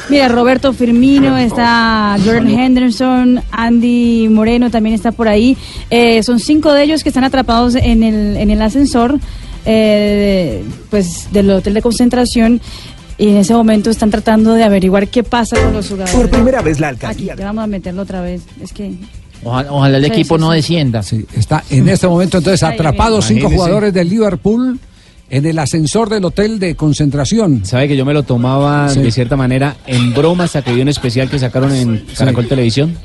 Mira, 0.08 0.28
Roberto 0.28 0.72
Firmino, 0.72 1.36
está 1.36 2.16
Jordan 2.24 2.48
Henderson, 2.48 3.42
Andy 3.50 4.28
Moreno 4.28 4.70
también 4.70 4.94
está 4.94 5.12
por 5.12 5.28
ahí. 5.28 5.56
Eh, 5.90 6.22
son 6.22 6.38
cinco 6.38 6.72
de 6.72 6.84
ellos 6.84 7.02
que 7.02 7.08
están 7.08 7.24
atrapados 7.24 7.74
en 7.74 8.02
el, 8.02 8.36
en 8.36 8.50
el 8.50 8.62
ascensor 8.62 9.18
eh, 9.64 10.64
pues, 10.90 11.32
del 11.32 11.50
hotel 11.50 11.74
de 11.74 11.82
concentración 11.82 12.60
y 13.18 13.30
en 13.30 13.36
ese 13.38 13.54
momento 13.54 13.90
están 13.90 14.10
tratando 14.10 14.52
de 14.52 14.62
averiguar 14.62 15.08
qué 15.08 15.24
pasa 15.24 15.60
con 15.60 15.72
los 15.72 15.88
jugadores. 15.88 16.14
Por 16.14 16.30
primera 16.30 16.62
vez 16.62 16.78
la 16.78 16.88
Aquí, 16.88 17.24
ya 17.24 17.34
vamos 17.34 17.64
a 17.64 17.66
meterlo 17.66 18.02
otra 18.02 18.20
vez. 18.20 18.42
Es 18.62 18.72
que 18.72 18.92
Ojalá, 19.46 19.72
ojalá 19.72 19.96
el 19.98 20.04
Sí, 20.04 20.10
equipo 20.12 20.36
sí, 20.36 20.40
no 20.40 20.50
sí. 20.50 20.56
descienda. 20.56 21.00
Está 21.36 21.64
en 21.70 21.88
este 21.88 22.06
momento 22.08 22.38
entonces 22.38 22.62
atrapados 22.62 23.24
cinco 23.26 23.48
jugadores 23.50 23.92
del 23.94 24.08
Liverpool 24.08 24.78
en 25.28 25.44
el 25.46 25.58
ascensor 25.58 26.08
del 26.08 26.24
hotel 26.24 26.58
de 26.58 26.74
concentración. 26.76 27.64
Sabe 27.64 27.88
que 27.88 27.96
yo 27.96 28.04
me 28.04 28.12
lo 28.14 28.22
tomaba 28.22 28.88
Sí. 28.88 29.00
de 29.00 29.10
cierta 29.10 29.36
manera 29.36 29.76
en 29.86 30.14
broma 30.14 30.44
hasta 30.44 30.62
que 30.62 30.72
vi 30.72 30.80
un 30.82 30.88
especial 30.88 31.28
que 31.30 31.38
sacaron 31.38 31.72
en 31.74 32.04
Caracol 32.16 32.46
Televisión. 32.46 32.96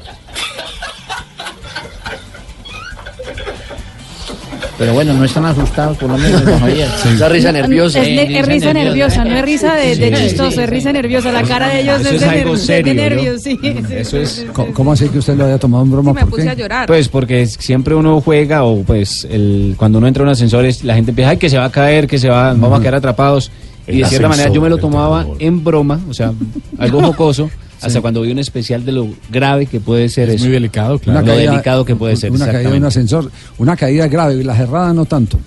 Pero 4.81 4.95
bueno, 4.95 5.13
no 5.13 5.23
están 5.23 5.45
asustados, 5.45 5.95
por 5.95 6.09
lo 6.09 6.17
menos, 6.17 6.43
don 6.43 6.59
Javier. 6.59 6.87
Esa 7.13 7.29
risa 7.29 7.51
nerviosa. 7.51 7.99
Es, 8.01 8.47
risa 8.47 8.73
nerviosa, 8.73 9.23
no 9.23 9.35
es 9.37 9.45
risa 9.45 9.75
de, 9.75 9.95
de 9.95 10.17
Sí, 10.17 10.23
chistoso, 10.23 10.51
sí, 10.53 10.59
es 10.61 10.69
risa 10.71 10.91
nerviosa. 10.91 11.31
La 11.31 11.43
cara 11.43 11.69
de 11.69 11.81
ellos 11.81 11.99
Eso 12.01 12.09
es, 12.09 12.15
es 12.15 12.21
de, 12.21 12.27
algo 12.29 12.55
¿no? 12.55 12.93
nervios, 12.95 13.43
sí. 13.43 13.59
sí, 13.61 13.73
Eso 13.95 14.09
sí, 14.09 14.17
es- 14.17 14.29
sí, 14.31 14.41
sí. 14.41 14.47
¿Cómo, 14.73 14.91
así 14.93 15.07
que 15.09 15.19
usted 15.19 15.35
lo 15.35 15.45
haya 15.45 15.59
tomado 15.59 15.83
en 15.83 15.91
broma? 15.91 16.15
¿Por 16.15 16.35
qué? 16.35 16.67
Pues 16.87 17.09
porque 17.09 17.45
siempre 17.45 17.93
uno 17.93 18.21
juega 18.21 18.63
o 18.63 18.81
pues 18.81 19.27
el, 19.29 19.75
cuando 19.77 19.99
uno 19.99 20.07
entra 20.07 20.23
en 20.23 20.29
un 20.29 20.31
ascensor 20.33 20.65
es- 20.65 20.83
la 20.83 20.95
gente 20.95 21.11
empieza, 21.11 21.29
ay 21.29 21.37
que 21.37 21.51
se 21.51 21.59
va 21.59 21.65
a 21.65 21.71
caer, 21.71 22.07
que 22.07 22.17
se 22.17 22.29
va, 22.29 22.47
vamos 22.55 22.79
a 22.79 22.81
quedar 22.81 22.95
atrapados. 22.95 23.51
Y 23.87 23.99
de 23.99 24.05
cierta 24.05 24.29
manera 24.29 24.49
yo 24.51 24.61
me 24.61 24.69
lo 24.69 24.79
tomaba 24.79 25.27
en 25.37 25.63
broma, 25.63 25.99
o 26.09 26.13
sea, 26.15 26.33
algo 26.79 27.03
jocoso, 27.03 27.51
hasta 27.81 28.01
cuando 28.01 28.21
vi 28.21 28.31
un 28.31 28.39
especial 28.39 28.85
de 28.85 28.91
lo 28.91 29.07
grave 29.29 29.65
que 29.65 29.79
puede 29.79 30.09
ser 30.09 30.29
eso. 30.29 30.43
Muy 30.45 30.53
delicado, 30.53 30.99
claro. 30.99 31.25
Lo 31.25 31.35
delicado 31.35 31.85
que 31.85 31.95
puede 31.95 32.15
ser. 32.15 32.31
Una 32.31 32.45
caída 32.45 32.69
en 32.69 32.77
un 32.77 32.85
ascensor, 32.85 33.31
una 33.57 33.75
caída 33.75 34.07
grave, 34.07 34.35
y 34.35 34.43
la 34.43 34.55
cerrada 34.55 34.93
no 34.93 35.05
tanto. 35.05 35.39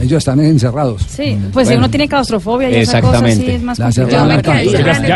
Ellos 0.00 0.18
están 0.18 0.38
encerrados. 0.40 1.02
Sí, 1.08 1.36
pues 1.52 1.66
si 1.68 1.74
uno 1.74 1.90
tiene 1.90 2.08
claustrofobia 2.08 2.70
y 2.70 2.76
esa 2.76 3.00
cosa 3.00 3.18
sí 3.18 3.24
Exactamente. 3.24 3.54
es 3.56 3.62
más 3.62 3.78
La, 3.80 3.90
cerrada 3.90 4.26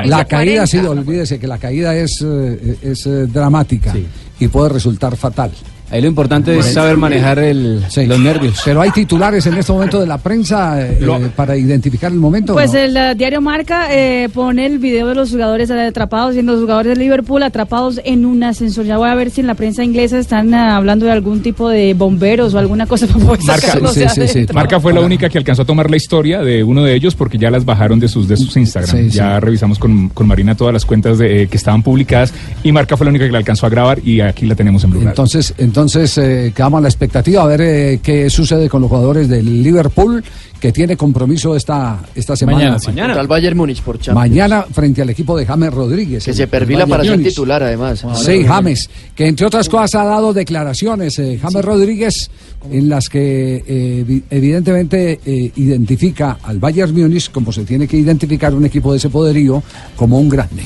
La 0.05 0.19
ya. 0.19 0.25
caída, 0.25 0.67
sí, 0.67 0.79
olvídese 0.79 1.39
que 1.39 1.47
la 1.47 1.59
caída 1.59 1.95
es, 1.95 2.21
eh, 2.27 2.77
es 2.83 3.07
eh, 3.07 3.27
dramática 3.27 3.95
y 4.41 4.49
puede 4.49 4.71
resultar 4.71 5.17
fatal. 5.17 5.53
Ahí 5.91 6.01
lo 6.01 6.09
importante 6.09 6.57
es 6.59 6.73
saber 6.73 6.97
manejar 6.97 7.39
el, 7.39 7.81
los 7.81 8.21
nervios. 8.21 8.63
Pero 8.65 8.81
hay 8.81 8.91
titulares 8.91 9.47
en 9.47 9.57
este 9.57 9.73
momento 9.73 10.01
de 10.01 10.07
la 10.07 10.19
prensa 10.19 10.81
eh, 10.81 10.99
Lo- 11.01 11.17
eh, 11.17 11.31
para 11.35 11.57
identificar 11.57 12.13
el 12.13 12.19
momento. 12.19 12.53
Pues 12.53 12.73
¿no? 12.73 12.79
el 12.79 12.97
eh, 12.97 13.15
diario 13.17 13.41
Marca 13.41 13.89
eh, 13.91 14.29
pone 14.33 14.67
el 14.67 14.79
video 14.79 15.09
de 15.09 15.15
los 15.15 15.31
jugadores 15.31 15.71
atrapados 15.71 16.37
y 16.37 16.43
los 16.43 16.61
jugadores 16.61 16.97
de 16.97 17.03
Liverpool 17.05 17.43
atrapados 17.43 18.01
en 18.05 18.25
un 18.25 18.43
ascensor. 18.45 18.85
Ya 18.85 18.99
voy 18.99 19.09
a 19.09 19.15
ver 19.15 19.31
si 19.31 19.41
en 19.41 19.47
la 19.47 19.55
prensa 19.55 19.83
inglesa 19.83 20.19
están 20.19 20.55
ah, 20.55 20.77
hablando 20.77 21.07
de 21.07 21.13
algún 21.13 21.43
tipo 21.43 21.69
de 21.69 21.95
bomberos 21.95 22.55
o 22.55 22.59
alguna 22.59 22.87
cosa 22.87 23.07
para 23.07 23.25
poder 23.25 23.41
Marca, 23.45 23.73
adentro. 23.73 24.55
Marca 24.55 24.81
fue 24.81 24.93
la 24.93 25.01
única 25.01 25.29
que 25.29 25.39
alcanzó 25.39 25.63
a 25.63 25.65
tomar 25.65 25.91
la 25.91 25.97
historia 25.97 26.41
de 26.43 26.63
uno 26.63 26.85
de 26.85 26.95
ellos 26.95 27.15
porque 27.15 27.39
ya 27.39 27.51
las 27.51 27.65
bajaron 27.65 27.99
de 27.99 28.09
sus 28.09 28.29
de 28.29 28.37
sus 28.37 28.57
Instagram. 28.57 28.97
Sí, 28.97 29.11
ya 29.11 29.35
sí. 29.35 29.41
revisamos 29.41 29.79
con, 29.79 30.09
con 30.11 30.27
Marina 30.27 30.55
todas 30.55 30.73
las 30.73 30.85
cuentas 30.85 31.19
de, 31.19 31.43
eh, 31.43 31.47
que 31.49 31.57
estaban 31.57 31.83
publicadas 31.83 32.33
y 32.63 32.73
Marca 32.73 32.97
fue 32.97 33.07
la 33.07 33.11
única 33.11 33.27
que 33.27 33.33
la 33.33 33.39
alcanzó 33.39 33.67
a 33.67 33.71
grabar 33.71 33.99
y 34.05 34.21
aquí 34.21 34.47
la 34.47 34.55
tenemos 34.55 34.85
en 34.85 34.91
Blue 34.91 35.01
Radio. 35.01 35.11
Entonces, 35.11 35.55
entonces 35.81 36.19
eh, 36.19 36.53
quedamos 36.55 36.79
a 36.79 36.83
la 36.83 36.89
expectativa 36.89 37.43
a 37.43 37.47
ver 37.47 37.61
eh, 37.63 38.01
qué 38.03 38.29
sucede 38.29 38.69
con 38.69 38.83
los 38.83 38.91
jugadores 38.91 39.29
del 39.29 39.63
Liverpool 39.63 40.23
que 40.61 40.73
tiene 40.73 40.95
compromiso 40.95 41.57
esta, 41.57 42.01
esta 42.15 42.37
semana. 42.37 42.59
Mañana, 42.59 42.79
sí. 42.79 42.87
Contra 42.93 43.21
el 43.23 43.27
Bayern 43.27 43.57
Múnich 43.57 43.81
por 43.83 43.97
Champions. 43.99 44.15
Mañana 44.15 44.67
frente 44.71 45.01
al 45.01 45.09
equipo 45.09 45.35
de 45.39 45.47
James 45.47 45.73
Rodríguez. 45.73 46.23
Que 46.25 46.33
el- 46.33 46.37
se 46.37 46.47
perfila 46.49 46.87
para 46.87 47.03
ser 47.03 47.13
Múnich. 47.13 47.29
titular, 47.29 47.63
además. 47.63 48.05
Sí, 48.23 48.45
James, 48.45 48.91
que 49.15 49.27
entre 49.27 49.47
otras 49.47 49.71
cosas 49.71 49.95
ha 49.95 50.05
dado 50.05 50.35
declaraciones, 50.35 51.19
eh, 51.19 51.39
James 51.41 51.65
Rodríguez, 51.65 52.31
en 52.71 52.91
las 52.91 53.09
que 53.09 53.65
eh, 53.67 54.05
evi- 54.07 54.23
evidentemente 54.29 55.19
eh, 55.25 55.51
identifica 55.57 56.37
al 56.43 56.59
Bayern 56.59 56.95
Múnich 56.95 57.31
como 57.31 57.53
se 57.53 57.65
tiene 57.65 57.89
que 57.89 57.97
identificar 57.97 58.53
un 58.55 58.67
equipo 58.67 58.93
de 58.93 58.99
ese 58.99 59.09
poderío 59.09 59.63
como 59.97 60.19
un 60.21 60.29
grande. 60.29 60.63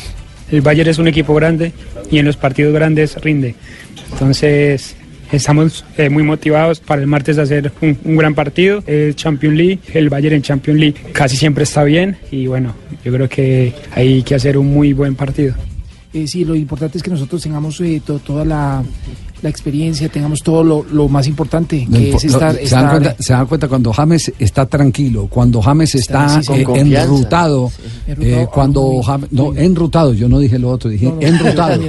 El 0.51 0.61
Bayern 0.61 0.91
es 0.91 0.99
un 0.99 1.07
equipo 1.07 1.35
grande 1.35 1.73
y 2.11 2.19
en 2.19 2.27
los 2.27 2.37
partidos 2.37 2.75
grandes 2.75 3.15
rinde. 3.23 3.55
Entonces 4.13 4.97
estamos 5.37 5.85
eh, 5.99 6.09
muy 6.11 6.23
motivados 6.23 6.81
para 6.81 7.01
el 7.01 7.07
martes 7.07 7.39
hacer 7.39 7.73
un, 7.81 7.99
un 8.05 8.17
gran 8.17 8.35
partido. 8.35 8.83
El 8.87 9.15
Champions 9.15 9.57
League, 9.57 9.79
el 9.93 10.09
Bayern 10.09 10.37
en 10.37 10.43
Champions 10.43 10.81
League 10.81 10.97
casi 11.13 11.37
siempre 11.37 11.65
está 11.65 11.85
bien 11.85 12.17
y 12.31 12.47
bueno, 12.47 12.75
yo 13.05 13.13
creo 13.13 13.29
que 13.29 13.73
hay 13.93 14.23
que 14.23 14.35
hacer 14.35 14.57
un 14.59 14.73
muy 14.73 14.93
buen 14.93 15.15
partido. 15.15 15.55
Eh, 16.13 16.29
sí, 16.29 16.45
lo 16.45 16.55
importante 16.55 16.97
es 16.99 17.03
que 17.03 17.11
nosotros 17.11 17.43
tengamos 17.43 17.81
eh, 17.81 18.01
to- 18.07 18.21
toda 18.21 18.45
la, 18.45 18.85
la 19.45 19.51
experiencia, 19.51 20.09
tengamos 20.09 20.43
todo 20.43 20.65
lo, 20.65 20.85
lo 20.91 21.09
más 21.09 21.29
importante, 21.29 21.87
que 21.93 22.13
impo- 22.13 22.17
es 22.17 22.25
lo- 22.25 22.31
estar... 22.33 22.57
se, 22.57 22.75
dan 22.75 22.91
cuenta, 22.91 23.17
se 23.21 23.33
dan 23.33 23.47
cuenta 23.47 23.69
cuando 23.69 23.93
James 23.93 24.33
está 24.39 24.67
tranquilo, 24.67 25.29
cuando 25.29 25.61
James 25.63 25.95
está, 25.95 26.41
sí, 26.41 26.47
con 26.47 26.59
eh, 26.59 26.65
confianza. 26.65 27.03
enrutado, 27.03 27.71
Sí. 27.71 27.83
eh, 27.85 28.13
Enrutado, 28.13 28.51
cuando 28.51 28.83
muy- 28.83 29.03
James, 29.05 29.29
no, 29.33 29.55
enrutado, 29.55 30.13
yo 30.15 30.29
no 30.29 30.39
dije 30.39 30.59
lo 30.59 30.71
otro, 30.71 30.91
dije 30.91 31.07
No, 31.07 31.15
no, 31.17 31.21
enrutado. 31.21 31.81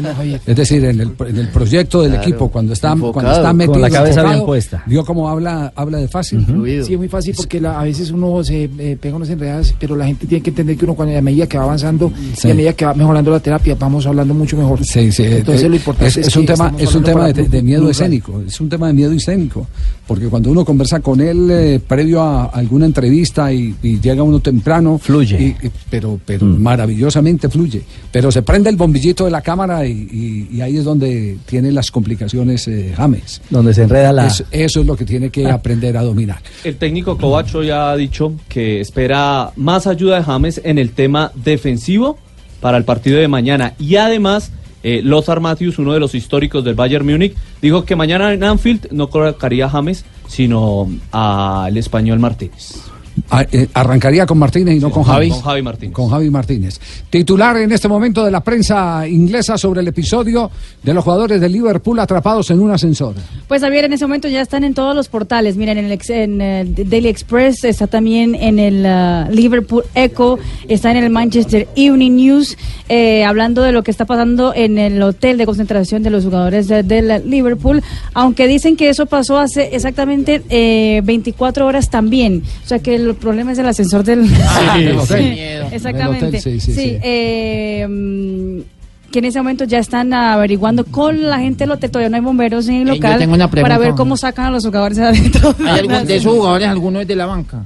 es 0.45 0.55
decir, 0.55 0.83
en 0.85 0.99
el, 1.01 1.11
en 1.27 1.37
el 1.37 1.47
proyecto 1.49 2.01
del 2.01 2.11
Claro, 2.11 2.23
equipo, 2.27 2.49
cuando 2.51 2.73
está, 2.73 2.91
enfocado. 2.91 3.13
cuando 3.13 3.31
está 3.31 3.47
Con 3.47 3.57
metido, 3.57 3.79
la 3.79 3.89
cabeza 3.89 4.09
enfocado, 4.19 4.33
bien 4.35 4.45
puesta. 4.45 4.83
Vio 4.85 5.05
cómo 5.05 5.29
habla, 5.29 5.71
habla 5.75 5.97
de 5.99 6.07
fácil. 6.07 6.45
Sí, 6.85 6.93
es 6.93 6.97
muy 6.97 7.07
fácil 7.07 7.33
porque 7.35 7.61
la- 7.61 7.79
a 7.79 7.83
veces 7.85 8.11
uno 8.11 8.43
se 8.43 8.69
eh, 8.77 8.97
pega 8.99 9.15
unas 9.15 9.29
enredadas, 9.29 9.73
pero 9.79 9.95
la 9.95 10.05
gente 10.05 10.27
tiene 10.27 10.43
que 10.43 10.49
entender 10.49 10.77
que 10.77 10.83
uno 10.85 10.93
cuando 10.93 11.17
a 11.17 11.21
medida 11.21 11.47
que 11.47 11.57
va 11.57 11.63
avanzando 11.63 12.11
Sí. 12.35 12.49
y 12.49 12.51
a 12.51 12.53
medida 12.55 12.73
que 12.73 12.85
va 12.85 12.93
mejorando 12.93 13.31
la 13.31 13.39
terapia, 13.39 13.75
vamos 13.79 14.05
hablando 14.05 14.33
mucho 14.33 14.57
mejor. 14.57 14.83
Sí, 14.85 15.11
sí, 15.11 15.23
Entonces 15.23 15.63
eh, 15.63 15.69
lo 15.69 15.75
importante 15.75 16.07
es, 16.09 16.17
es, 16.17 16.27
es 16.27 16.35
un 16.35 16.45
que 16.45 16.53
tema, 16.53 16.73
es 16.77 16.93
un 16.95 17.03
tema 17.03 17.31
de, 17.49 17.61
miedo 17.61 17.89
escénico, 17.89 18.41
es 18.45 18.59
un 18.61 18.69
tema 18.69 18.87
de 18.87 18.93
miedo 18.93 19.11
escénico, 19.11 19.67
porque 20.07 20.27
cuando 20.27 20.51
uno 20.51 20.63
conversa 20.65 20.99
con 20.99 21.19
él 21.21 21.49
eh, 21.51 21.79
previo 21.85 22.21
a 22.21 22.45
alguna 22.45 22.85
entrevista 22.85 23.51
y, 23.51 23.75
y 23.81 23.99
llega 23.99 24.23
uno 24.23 24.39
temprano, 24.39 24.97
fluye. 24.97 25.55
pero 25.89 26.19
pero 26.25 26.45
Mm. 26.45 26.61
maravillosamente 26.61 27.49
fluye. 27.49 27.81
Pero 28.11 28.31
se 28.31 28.41
prende 28.41 28.69
el 28.69 28.75
bombillito 28.75 29.25
de 29.25 29.31
la 29.31 29.41
cámara 29.41 29.85
y, 29.85 29.91
y- 29.91 30.55
y 30.57 30.61
ahí 30.61 30.77
es 30.77 30.83
donde 30.83 31.37
tiene 31.45 31.71
las 31.71 31.91
complicaciones 31.91 32.67
eh, 32.67 32.93
James. 32.95 33.41
Donde 33.49 33.73
se 33.73 33.83
enreda 33.83 34.11
la- 34.13 34.27
Eso, 34.27 34.43
eso 34.51 34.81
es 34.81 34.85
lo 34.85 34.95
que 34.95 35.05
tiene 35.05 35.29
que 35.29 35.49
aprender 35.49 35.97
a 35.97 36.03
dominar. 36.03 36.39
El 36.63 36.75
técnico 36.77 37.17
Covacho 37.17 37.63
ya 37.63 37.91
ha 37.91 37.95
dicho 37.95 38.33
que 38.49 38.81
espera 38.81 39.51
más 39.55 39.87
ayuda 39.87 40.17
de 40.17 40.23
James 40.23 40.61
en 40.63 40.77
el 40.77 40.91
tema 40.91 41.31
defensivo 41.35 42.17
para 42.61 42.77
el 42.77 42.83
partido 42.83 43.19
de 43.19 43.27
mañana. 43.27 43.73
Y 43.79 43.95
además, 43.97 44.51
eh, 44.85 45.01
Lothar 45.03 45.39
Matthews, 45.39 45.79
uno 45.79 45.93
de 45.93 45.99
los 45.99 46.13
históricos 46.13 46.63
del 46.63 46.75
Bayern 46.75 47.07
Múnich, 47.07 47.33
dijo 47.59 47.85
que 47.85 47.95
mañana 47.95 48.31
en 48.33 48.43
Anfield 48.43 48.91
no 48.91 49.09
colocaría 49.09 49.65
a 49.65 49.69
James, 49.69 50.05
sino 50.27 50.87
al 51.11 51.75
español 51.75 52.19
Martínez. 52.19 52.83
Ah, 53.29 53.45
eh, 53.51 53.67
arrancaría 53.73 54.25
con 54.25 54.37
Martínez 54.37 54.75
y 54.75 54.79
no 54.79 54.91
con 54.91 55.03
Javi. 55.03 55.29
Con 55.29 55.41
Javi 55.41 55.61
Martínez. 55.61 55.93
Con 55.93 56.09
Javi 56.09 56.29
Martínez. 56.29 56.79
Titular 57.09 57.55
en 57.57 57.71
este 57.71 57.87
momento 57.87 58.23
de 58.25 58.29
la 58.31 58.41
prensa 58.41 59.07
inglesa 59.07 59.57
sobre 59.57 59.81
el 59.81 59.87
episodio 59.87 60.51
de 60.83 60.93
los 60.93 61.03
jugadores 61.03 61.39
de 61.39 61.47
Liverpool 61.49 61.97
atrapados 61.99 62.51
en 62.51 62.59
un 62.59 62.71
ascensor. 62.71 63.15
Pues 63.47 63.61
Javier, 63.61 63.85
en 63.85 63.93
ese 63.93 64.05
momento 64.05 64.27
ya 64.27 64.41
están 64.41 64.63
en 64.63 64.73
todos 64.73 64.95
los 64.95 65.07
portales. 65.07 65.55
Miren, 65.55 65.77
en 65.77 65.85
el 65.85 65.91
ex- 65.93 66.09
en, 66.09 66.41
eh, 66.41 66.65
Daily 66.65 67.07
Express, 67.07 67.63
está 67.63 67.87
también 67.87 68.35
en 68.35 68.59
el 68.59 68.85
ah, 68.85 69.27
Liverpool 69.31 69.83
Echo, 69.95 70.37
está 70.67 70.91
en 70.91 70.97
el 70.97 71.09
Manchester 71.09 71.67
Evening 71.75 72.15
News, 72.17 72.57
eh, 72.89 73.23
hablando 73.23 73.61
de 73.61 73.71
lo 73.71 73.81
que 73.83 73.91
está 73.91 74.05
pasando 74.05 74.53
en 74.53 74.77
el 74.77 75.01
hotel 75.01 75.37
de 75.37 75.45
concentración 75.45 76.03
de 76.03 76.09
los 76.09 76.25
jugadores 76.25 76.67
de- 76.67 76.83
del 76.83 77.29
Liverpool, 77.29 77.81
aunque 78.13 78.45
dicen 78.47 78.75
que 78.75 78.89
eso 78.89 79.05
pasó 79.05 79.39
hace 79.39 79.73
exactamente 79.75 80.41
eh, 80.49 81.01
24 81.05 81.65
horas 81.65 81.89
también. 81.89 82.43
O 82.63 82.67
sea 82.67 82.79
que 82.79 82.95
el 82.95 83.04
problema 83.13 83.51
es 83.51 83.59
el 83.59 83.67
ascensor 83.67 84.03
del, 84.03 84.25
Ah, 84.43 84.77
hotel. 84.99 85.23
Sí, 85.23 85.29
Miedo. 85.29 85.67
Exactamente. 85.71 86.25
Hotel, 86.25 86.41
sí, 86.41 86.59
sí, 86.59 86.73
sí. 86.73 86.97
eh, 87.03 88.63
que 89.11 89.19
en 89.19 89.25
ese 89.25 89.39
momento 89.39 89.63
ya 89.65 89.77
están 89.79 90.13
averiguando 90.13 90.83
con 90.85 91.21
la 91.29 91.39
gente 91.39 91.59
del 91.65 91.71
hotel, 91.71 91.91
todavía 91.91 92.09
no 92.09 92.15
hay 92.17 92.21
bomberos 92.23 92.67
en 92.67 92.75
el 92.75 92.87
yo 92.87 92.93
local, 92.95 93.19
tengo 93.19 93.33
una 93.35 93.49
pregunta. 93.49 93.75
para 93.75 93.77
ver 93.85 93.95
cómo 93.95 94.17
sacan 94.17 94.47
a 94.47 94.51
los 94.51 94.65
jugadores 94.65 94.97
de 94.97 95.05
adentro. 95.05 95.55
¿Hay 95.65 95.79
algún 95.79 96.05
de 96.07 96.15
esos 96.17 96.33
jugadores, 96.33 96.67
alguno 96.67 96.99
es 97.01 97.07
de 97.07 97.15
la 97.15 97.25
banca? 97.25 97.63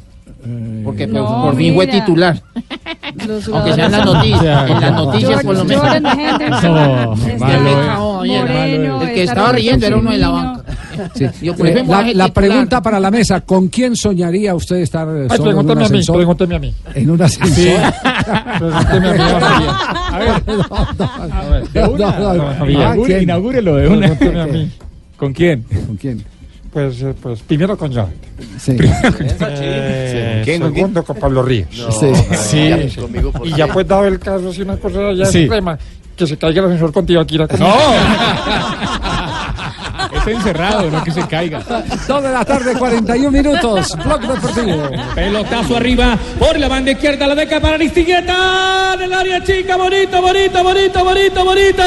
Porque 0.86 1.08
por- 1.08 1.16
no, 1.22 1.42
por 1.44 1.56
fin 1.58 1.76
fue 1.76 1.88
titular. 1.88 2.42
Aunque 3.54 3.74
sea 3.74 3.86
en 3.88 3.92
las 3.92 4.06
noticias, 4.06 4.70
en 4.70 4.82
las 4.82 4.92
noticias 4.94 5.44
por 5.44 5.58
lo 5.58 5.66
menos. 5.66 5.84
Jordan 5.84 6.20
Henderson, 6.20 6.74
No, 6.74 7.14
este, 7.14 7.38
malo, 7.38 8.24
eh. 8.26 8.40
Moreno, 8.40 9.02
El 9.02 9.08
que 9.10 9.24
está 9.24 9.34
estaba 9.34 9.52
riendo 9.52 9.86
era 9.88 9.98
uno 9.98 10.12
de 10.12 10.18
la 10.18 10.30
banca. 10.30 10.64
Sí. 11.16 11.26
Yo, 11.42 11.56
por 11.56 11.68
ejemplo, 11.68 11.96
la, 12.14 12.28
pregunta 12.30 12.82
para 12.82 13.00
la 13.00 13.12
mesa, 13.12 13.42
¿con 13.42 13.68
quién 13.68 13.96
soñaría 13.96 14.56
usted 14.56 14.78
estar 14.78 15.08
eh, 15.10 15.28
Ay, 15.30 15.38
solo 15.38 15.52
en 15.52 15.58
un 15.58 15.72
a 15.72 15.76
mí, 15.76 15.84
ascensor? 15.84 16.16
a 16.22 16.60
mí. 16.60 16.74
En 16.96 17.10
un 17.10 17.22
ascensor. 17.22 17.94
Pregúntame 18.60 19.10
a 19.10 19.14
mí, 19.60 19.66
A 20.12 20.20
ver. 20.20 21.70
De 21.70 21.84
una. 21.84 22.12
No, 22.20 22.20
no, 22.20 22.34
no. 22.34 22.54
Javier, 22.56 22.82
Ah, 22.84 22.96
¿quién? 23.06 23.24
inaugúrelo 23.24 23.76
de 23.76 23.88
una. 23.88 24.08
Pregúntame 24.16 24.42
a 24.42 24.46
mí. 24.48 24.72
¿Con 25.18 25.34
quién? 25.34 25.64
¿Con 25.88 25.98
quién? 25.98 26.24
Pues, 26.72 27.02
eh, 27.02 27.16
pues 27.20 27.42
primero 27.42 27.76
con 27.78 27.94
John. 27.94 28.14
Sí. 28.60 28.76
Eh, 28.80 30.44
segundo 30.46 31.04
con 31.04 31.16
Pablo 31.18 31.42
Ríos. 31.44 31.68
No, 31.78 31.92
Sí. 31.92 32.96
Conmigo, 33.00 33.32
Y 33.44 33.56
ya 33.56 33.68
pues 33.68 33.88
dado 33.88 34.06
el 34.06 34.20
caso, 34.20 34.54
si 34.54 34.62
una 34.62 34.78
cosa 34.78 35.12
ya 35.14 35.26
Sí. 35.26 35.40
extrema, 35.40 35.78
que 36.16 36.28
se 36.28 36.38
caiga 36.38 36.60
el 36.62 36.66
ascensor 36.68 36.92
contigo 36.94 37.22
aquí. 37.22 37.38
No. 37.38 37.48
Está 40.16 40.32
encerrado, 40.32 40.90
no 40.92 41.04
que 41.04 41.12
se 41.12 41.22
caiga. 41.28 41.60
Dos 42.08 42.24
de 42.24 42.32
la 42.32 42.44
tarde, 42.44 42.74
41 42.78 43.32
minutos. 43.32 43.96
Blog 44.04 44.22
Deportivo. 44.22 44.90
Pelotazo 45.16 45.78
arriba 45.78 46.18
por 46.38 46.58
la 46.60 46.68
banda 46.68 46.92
izquierda, 46.92 47.28
la 47.28 47.36
deca 47.36 47.60
para 47.60 47.76
Aristigueta 47.76 48.94
en 48.96 49.02
el 49.04 49.14
área 49.14 49.44
chica, 49.44 49.78
bonito, 49.78 50.22
bonito, 50.22 50.64
bonito, 50.64 51.04
bonito, 51.06 51.46
bonito. 51.46 51.84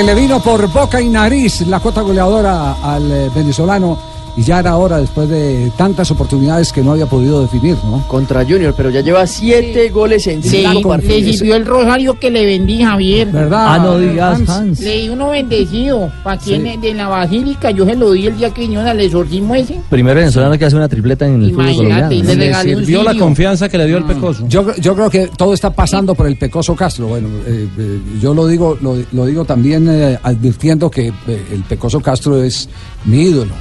Le 0.00 0.14
vino 0.14 0.40
por 0.40 0.66
boca 0.68 0.98
y 0.98 1.10
nariz 1.10 1.60
la 1.66 1.78
cuota 1.78 2.00
goleadora 2.00 2.76
al 2.82 3.12
eh, 3.12 3.30
venezolano 3.32 3.98
y 4.40 4.44
ya 4.44 4.60
era 4.60 4.76
hora 4.76 4.96
después 4.98 5.28
de 5.28 5.70
tantas 5.76 6.10
oportunidades 6.10 6.72
que 6.72 6.82
no 6.82 6.92
había 6.92 7.06
podido 7.06 7.42
definir, 7.42 7.76
¿no? 7.84 8.02
Contra 8.08 8.42
Junior, 8.44 8.72
pero 8.76 8.88
ya 8.90 9.00
lleva 9.02 9.26
siete 9.26 9.90
goles 9.90 10.26
en 10.28 10.42
Sí, 10.42 10.64
cinco 10.72 10.96
le 10.96 11.02
partidos. 11.02 11.36
sirvió 11.36 11.56
el 11.56 11.66
rosario 11.66 12.18
que 12.18 12.30
le 12.30 12.46
vendí, 12.46 12.82
Javier. 12.82 13.28
¿Verdad? 13.28 13.66
Ah, 13.74 13.78
no 13.78 13.98
digas, 13.98 14.38
Hans. 14.38 14.48
Hans. 14.50 14.80
Le 14.80 14.96
di 15.02 15.08
uno 15.10 15.30
bendecido. 15.30 16.10
¿Para 16.24 16.40
Sí. 16.40 16.50
quién 16.50 16.66
es? 16.66 16.80
De 16.80 16.94
la 16.94 17.08
basílica. 17.08 17.70
Yo 17.70 17.84
se 17.84 17.94
lo 17.96 18.12
di 18.12 18.26
el 18.28 18.36
día 18.38 18.50
que 18.50 18.62
vinieron 18.62 18.86
al 18.86 19.00
exorcismo 19.00 19.54
ese. 19.54 19.80
Primer 19.90 20.16
venezolano 20.16 20.56
que 20.56 20.64
hace 20.64 20.76
una 20.76 20.88
tripleta 20.88 21.26
en 21.26 21.42
el 21.42 21.50
fútbol 21.50 21.64
Imagínate, 21.66 22.14
colombiano. 22.16 22.32
y 22.32 22.36
le 22.66 22.76
un 22.76 22.80
sirvió 22.84 23.02
la 23.02 23.14
confianza 23.16 23.68
que 23.68 23.76
le 23.78 23.86
dio 23.86 23.98
el 23.98 24.04
Pecoso. 24.04 24.46
Yo, 24.48 24.74
yo 24.76 24.94
creo 24.94 25.10
que 25.10 25.28
todo 25.36 25.52
está 25.52 25.70
pasando 25.70 26.14
por 26.14 26.26
el 26.26 26.36
Pecoso 26.36 26.74
Castro. 26.74 27.08
Bueno, 27.08 27.28
eh, 27.46 27.68
eh, 27.78 27.98
yo 28.22 28.32
lo 28.32 28.46
digo, 28.46 28.78
lo, 28.80 28.96
lo 29.12 29.26
digo 29.26 29.44
también 29.44 29.86
eh, 29.90 30.18
advirtiendo 30.22 30.90
que 30.90 31.08
eh, 31.08 31.12
el 31.52 31.62
Pecoso 31.68 32.00
Castro 32.00 32.42
es 32.42 32.68
mi 33.04 33.22
ídolo. 33.22 33.52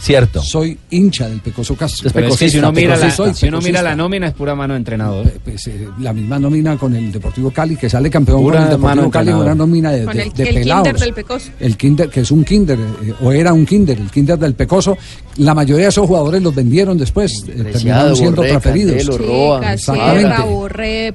Cierto. 0.00 0.42
Soy 0.42 0.78
hincha 0.90 1.28
del 1.28 1.40
Pecoso 1.40 1.76
Castro. 1.76 2.10
Pero 2.12 2.28
es 2.28 2.36
que 2.38 2.48
si 2.48 2.58
uno 2.58 2.72
mira, 2.72 2.96
la, 2.96 3.10
Soy 3.10 3.34
si 3.34 3.48
uno 3.48 3.58
mira 3.58 3.80
pecosista. 3.80 3.82
la 3.82 3.96
nómina 3.96 4.26
es 4.28 4.34
pura 4.34 4.54
mano 4.54 4.72
de 4.74 4.78
entrenador. 4.78 5.30
Pues, 5.44 5.66
eh, 5.66 5.88
la 5.98 6.12
misma 6.12 6.38
nómina 6.38 6.76
con 6.78 6.96
el 6.96 7.12
Deportivo 7.12 7.50
Cali, 7.50 7.76
que 7.76 7.90
sale 7.90 8.08
campeón 8.08 8.40
Pura 8.42 8.62
con 8.64 8.72
el 8.72 8.78
mano 8.78 9.02
Deportivo 9.02 9.10
Cali, 9.10 9.28
entrenador. 9.30 9.46
una 9.46 9.54
nómina 9.54 9.92
de, 9.92 10.04
Con 10.06 10.18
el, 10.18 10.32
de 10.32 10.42
el 10.42 10.54
pelados. 10.54 10.84
kinder 10.84 11.00
del 11.02 11.14
Pecoso. 11.14 11.50
El 11.60 11.76
kinder, 11.76 12.08
que 12.08 12.20
es 12.20 12.30
un 12.30 12.44
kinder, 12.44 12.78
eh, 12.78 13.14
o 13.22 13.32
era 13.32 13.52
un 13.52 13.66
kinder, 13.66 13.98
el 13.98 14.10
kinder 14.10 14.38
del 14.38 14.54
Pecoso. 14.54 14.96
La 15.36 15.54
mayoría 15.54 15.84
de 15.84 15.90
esos 15.90 16.06
jugadores 16.06 16.42
los 16.42 16.54
vendieron 16.54 16.96
después, 16.98 17.44
eh, 17.48 17.70
terminaron 17.72 18.16
siendo 18.16 18.42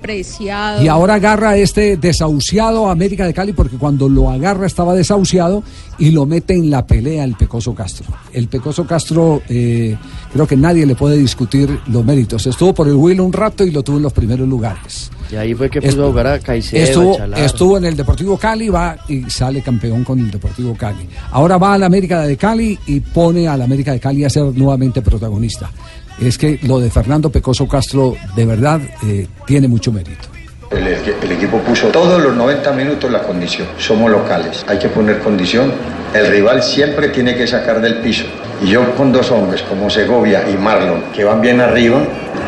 Preciado. 0.01 0.83
Y 0.83 0.87
ahora 0.87 1.15
agarra 1.15 1.57
este 1.57 1.97
desahuciado 1.97 2.89
América 2.89 3.25
de 3.25 3.33
Cali 3.33 3.53
porque 3.53 3.77
cuando 3.77 4.07
lo 4.09 4.29
agarra 4.29 4.67
estaba 4.67 4.93
desahuciado 4.93 5.63
y 5.97 6.11
lo 6.11 6.25
mete 6.25 6.53
en 6.53 6.69
la 6.69 6.85
pelea 6.85 7.23
el 7.23 7.35
Pecoso 7.35 7.73
Castro. 7.73 8.05
El 8.33 8.47
Pecoso 8.47 8.74
Castro 8.83 9.41
eh, 9.47 9.95
creo 10.33 10.47
que 10.47 10.57
nadie 10.57 10.85
le 10.85 10.95
puede 10.95 11.17
discutir 11.17 11.79
los 11.87 12.03
méritos. 12.03 12.45
Estuvo 12.47 12.73
por 12.73 12.87
el 12.87 12.95
Will 12.95 13.21
un 13.21 13.31
rato 13.31 13.63
y 13.63 13.71
lo 13.71 13.83
tuvo 13.83 13.97
en 13.97 14.03
los 14.03 14.13
primeros 14.13 14.47
lugares. 14.47 15.11
Y 15.31 15.35
ahí 15.35 15.53
fue 15.53 15.69
que 15.69 15.81
puso 15.81 16.03
a 16.03 16.07
jugar 16.07 16.27
a 16.27 16.39
Caicedo, 16.39 16.83
Estuvo, 16.83 17.35
estuvo 17.35 17.77
en 17.77 17.85
el 17.85 17.95
Deportivo 17.95 18.37
Cali, 18.37 18.69
va 18.69 18.97
y 19.07 19.29
sale 19.29 19.61
campeón 19.61 20.03
con 20.03 20.19
el 20.19 20.29
Deportivo 20.29 20.75
Cali. 20.75 21.07
Ahora 21.31 21.57
va 21.57 21.73
a 21.73 21.77
la 21.77 21.85
América 21.85 22.21
de 22.21 22.37
Cali 22.37 22.77
y 22.87 22.99
pone 22.99 23.47
a 23.47 23.57
la 23.57 23.63
América 23.63 23.91
de 23.91 23.99
Cali 23.99 24.25
a 24.25 24.29
ser 24.29 24.43
nuevamente 24.43 25.01
protagonista. 25.01 25.71
Es 26.19 26.37
que 26.37 26.59
lo 26.63 26.79
de 26.79 26.89
Fernando 26.89 27.29
Pecoso 27.29 27.67
Castro 27.67 28.15
de 28.35 28.45
verdad 28.45 28.81
eh, 29.05 29.27
tiene 29.45 29.67
mucho 29.67 29.91
mérito. 29.91 30.29
El, 30.71 30.87
el 30.87 31.31
equipo 31.31 31.59
puso 31.59 31.87
todos 31.87 32.21
los 32.21 32.35
90 32.35 32.71
minutos 32.73 33.11
la 33.11 33.23
condición. 33.23 33.67
Somos 33.77 34.11
locales, 34.11 34.65
hay 34.67 34.79
que 34.79 34.89
poner 34.89 35.19
condición. 35.19 35.71
El 36.13 36.27
rival 36.27 36.63
siempre 36.63 37.09
tiene 37.09 37.35
que 37.35 37.47
sacar 37.47 37.81
del 37.81 37.99
piso. 37.99 38.25
Y 38.63 38.67
yo 38.67 38.95
con 38.95 39.11
dos 39.11 39.31
hombres 39.31 39.61
como 39.63 39.89
Segovia 39.89 40.49
y 40.49 40.57
Marlon, 40.57 41.03
que 41.13 41.23
van 41.23 41.41
bien 41.41 41.59
arriba, 41.59 42.01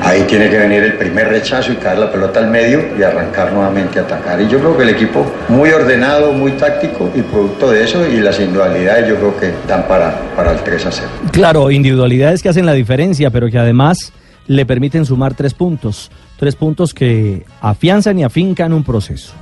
ahí 0.03 0.23
tiene 0.23 0.49
que 0.49 0.57
venir 0.57 0.83
el 0.83 0.93
primer 0.93 1.27
rechazo 1.27 1.73
y 1.73 1.75
caer 1.75 1.99
la 1.99 2.11
pelota 2.11 2.39
al 2.39 2.47
medio 2.47 2.97
y 2.97 3.03
arrancar 3.03 3.51
nuevamente 3.51 3.99
a 3.99 4.03
atacar. 4.03 4.39
Y 4.41 4.47
yo 4.47 4.59
creo 4.59 4.77
que 4.77 4.83
el 4.83 4.89
equipo 4.89 5.25
muy 5.49 5.69
ordenado, 5.71 6.31
muy 6.31 6.53
táctico 6.53 7.11
y 7.13 7.21
producto 7.21 7.71
de 7.71 7.83
eso 7.83 8.07
y 8.07 8.17
las 8.17 8.39
individualidades 8.39 9.09
yo 9.09 9.15
creo 9.15 9.37
que 9.37 9.53
dan 9.67 9.87
para, 9.87 10.15
para 10.35 10.53
el 10.53 10.59
3 10.59 10.85
a 10.85 10.91
0. 10.91 11.07
Claro, 11.31 11.69
individualidades 11.71 12.41
que 12.41 12.49
hacen 12.49 12.65
la 12.65 12.73
diferencia, 12.73 13.29
pero 13.29 13.49
que 13.49 13.57
además 13.57 14.13
le 14.47 14.65
permiten 14.65 15.05
sumar 15.05 15.33
tres 15.33 15.53
puntos. 15.53 16.09
Tres 16.39 16.55
puntos 16.55 16.93
que 16.93 17.45
afianzan 17.61 18.19
y 18.19 18.23
afincan 18.23 18.73
un 18.73 18.83
proceso. 18.83 19.33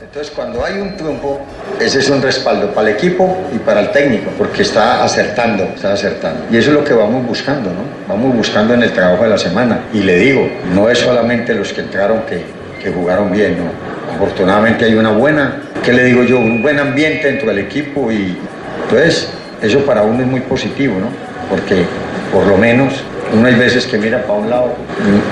Entonces, 0.00 0.32
cuando 0.34 0.64
hay 0.64 0.80
un 0.80 0.96
triunfo, 0.96 1.40
ese 1.80 2.00
es 2.00 2.10
un 2.10 2.20
respaldo 2.20 2.72
para 2.72 2.90
el 2.90 2.94
equipo 2.94 3.48
y 3.54 3.58
para 3.58 3.80
el 3.80 3.90
técnico, 3.90 4.30
porque 4.36 4.62
está 4.62 5.02
acertando, 5.02 5.64
está 5.64 5.94
acertando. 5.94 6.44
Y 6.50 6.58
eso 6.58 6.70
es 6.70 6.76
lo 6.76 6.84
que 6.84 6.92
vamos 6.92 7.26
buscando, 7.26 7.70
¿no? 7.70 7.82
Vamos 8.06 8.36
buscando 8.36 8.74
en 8.74 8.82
el 8.82 8.92
trabajo 8.92 9.24
de 9.24 9.30
la 9.30 9.38
semana. 9.38 9.80
Y 9.92 10.00
le 10.00 10.16
digo, 10.16 10.48
no 10.74 10.90
es 10.90 10.98
solamente 10.98 11.54
los 11.54 11.72
que 11.72 11.80
entraron 11.80 12.22
que, 12.28 12.44
que 12.82 12.90
jugaron 12.90 13.32
bien, 13.32 13.56
¿no? 13.58 14.14
Afortunadamente 14.14 14.84
hay 14.84 14.94
una 14.94 15.12
buena, 15.12 15.62
¿qué 15.82 15.92
le 15.92 16.04
digo 16.04 16.22
yo? 16.24 16.38
Un 16.38 16.60
buen 16.60 16.78
ambiente 16.78 17.28
dentro 17.28 17.48
del 17.48 17.60
equipo 17.60 18.12
y 18.12 18.36
entonces 18.82 19.28
eso 19.62 19.80
para 19.86 20.02
uno 20.02 20.20
es 20.20 20.26
muy 20.26 20.40
positivo, 20.40 20.96
¿no? 21.00 21.08
Porque 21.48 21.84
por 22.32 22.46
lo 22.46 22.58
menos 22.58 23.02
uno 23.32 23.46
hay 23.46 23.54
veces 23.54 23.86
que 23.86 23.98
mira 23.98 24.22
para 24.22 24.38
un 24.38 24.50
lado 24.50 24.74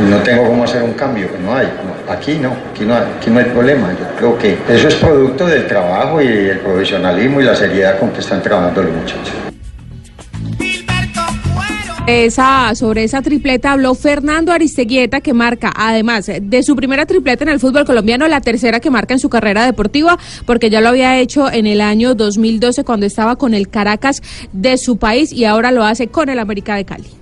no 0.09 0.19
tengo 0.19 0.47
cómo 0.47 0.65
hacer 0.65 0.83
un 0.83 0.93
cambio, 0.93 1.29
no 1.43 1.55
hay. 1.55 1.67
no, 1.67 2.13
aquí 2.13 2.39
no, 2.39 2.57
aquí 2.73 2.85
no, 2.85 2.95
hay, 2.95 3.03
aquí 3.19 3.31
no 3.31 3.39
hay 3.39 3.47
problema. 3.47 3.93
Yo 3.93 4.17
creo 4.17 4.39
que 4.39 4.59
eso 4.69 4.89
es 4.89 4.95
producto 4.95 5.47
del 5.47 5.67
trabajo 5.67 6.21
y 6.23 6.27
el 6.27 6.59
profesionalismo 6.61 7.41
y 7.41 7.45
la 7.45 7.55
seriedad 7.55 7.99
con 7.99 8.11
que 8.11 8.21
están 8.21 8.43
trabajando 8.43 8.83
los 8.83 8.93
muchachos. 8.93 9.35
Esa, 12.07 12.75
sobre 12.75 13.05
esa 13.05 13.21
tripleta 13.21 13.73
habló 13.73 13.95
Fernando 13.95 14.51
Aristeguieta, 14.51 15.21
que 15.21 15.35
marca, 15.35 15.71
además 15.77 16.31
de 16.41 16.63
su 16.63 16.75
primera 16.75 17.05
tripleta 17.05 17.45
en 17.45 17.51
el 17.51 17.61
fútbol 17.61 17.85
colombiano, 17.85 18.27
la 18.29 18.41
tercera 18.41 18.81
que 18.81 18.91
marca 18.91 19.13
en 19.13 19.21
su 19.21 19.29
carrera 19.29 19.67
deportiva, 19.67 20.19
porque 20.47 20.71
ya 20.71 20.81
lo 20.81 20.89
había 20.89 21.19
hecho 21.19 21.53
en 21.53 21.67
el 21.67 21.83
año 21.83 22.15
2012 22.15 22.83
cuando 22.85 23.05
estaba 23.05 23.37
con 23.37 23.53
el 23.53 23.69
Caracas 23.69 24.23
de 24.55 24.79
su 24.79 24.97
país 24.97 25.33
y 25.33 25.45
ahora 25.45 25.71
lo 25.71 25.85
hace 25.85 26.09
con 26.09 26.31
el 26.31 26.39
América 26.39 26.77
de 26.77 26.87
Cali. 26.87 27.18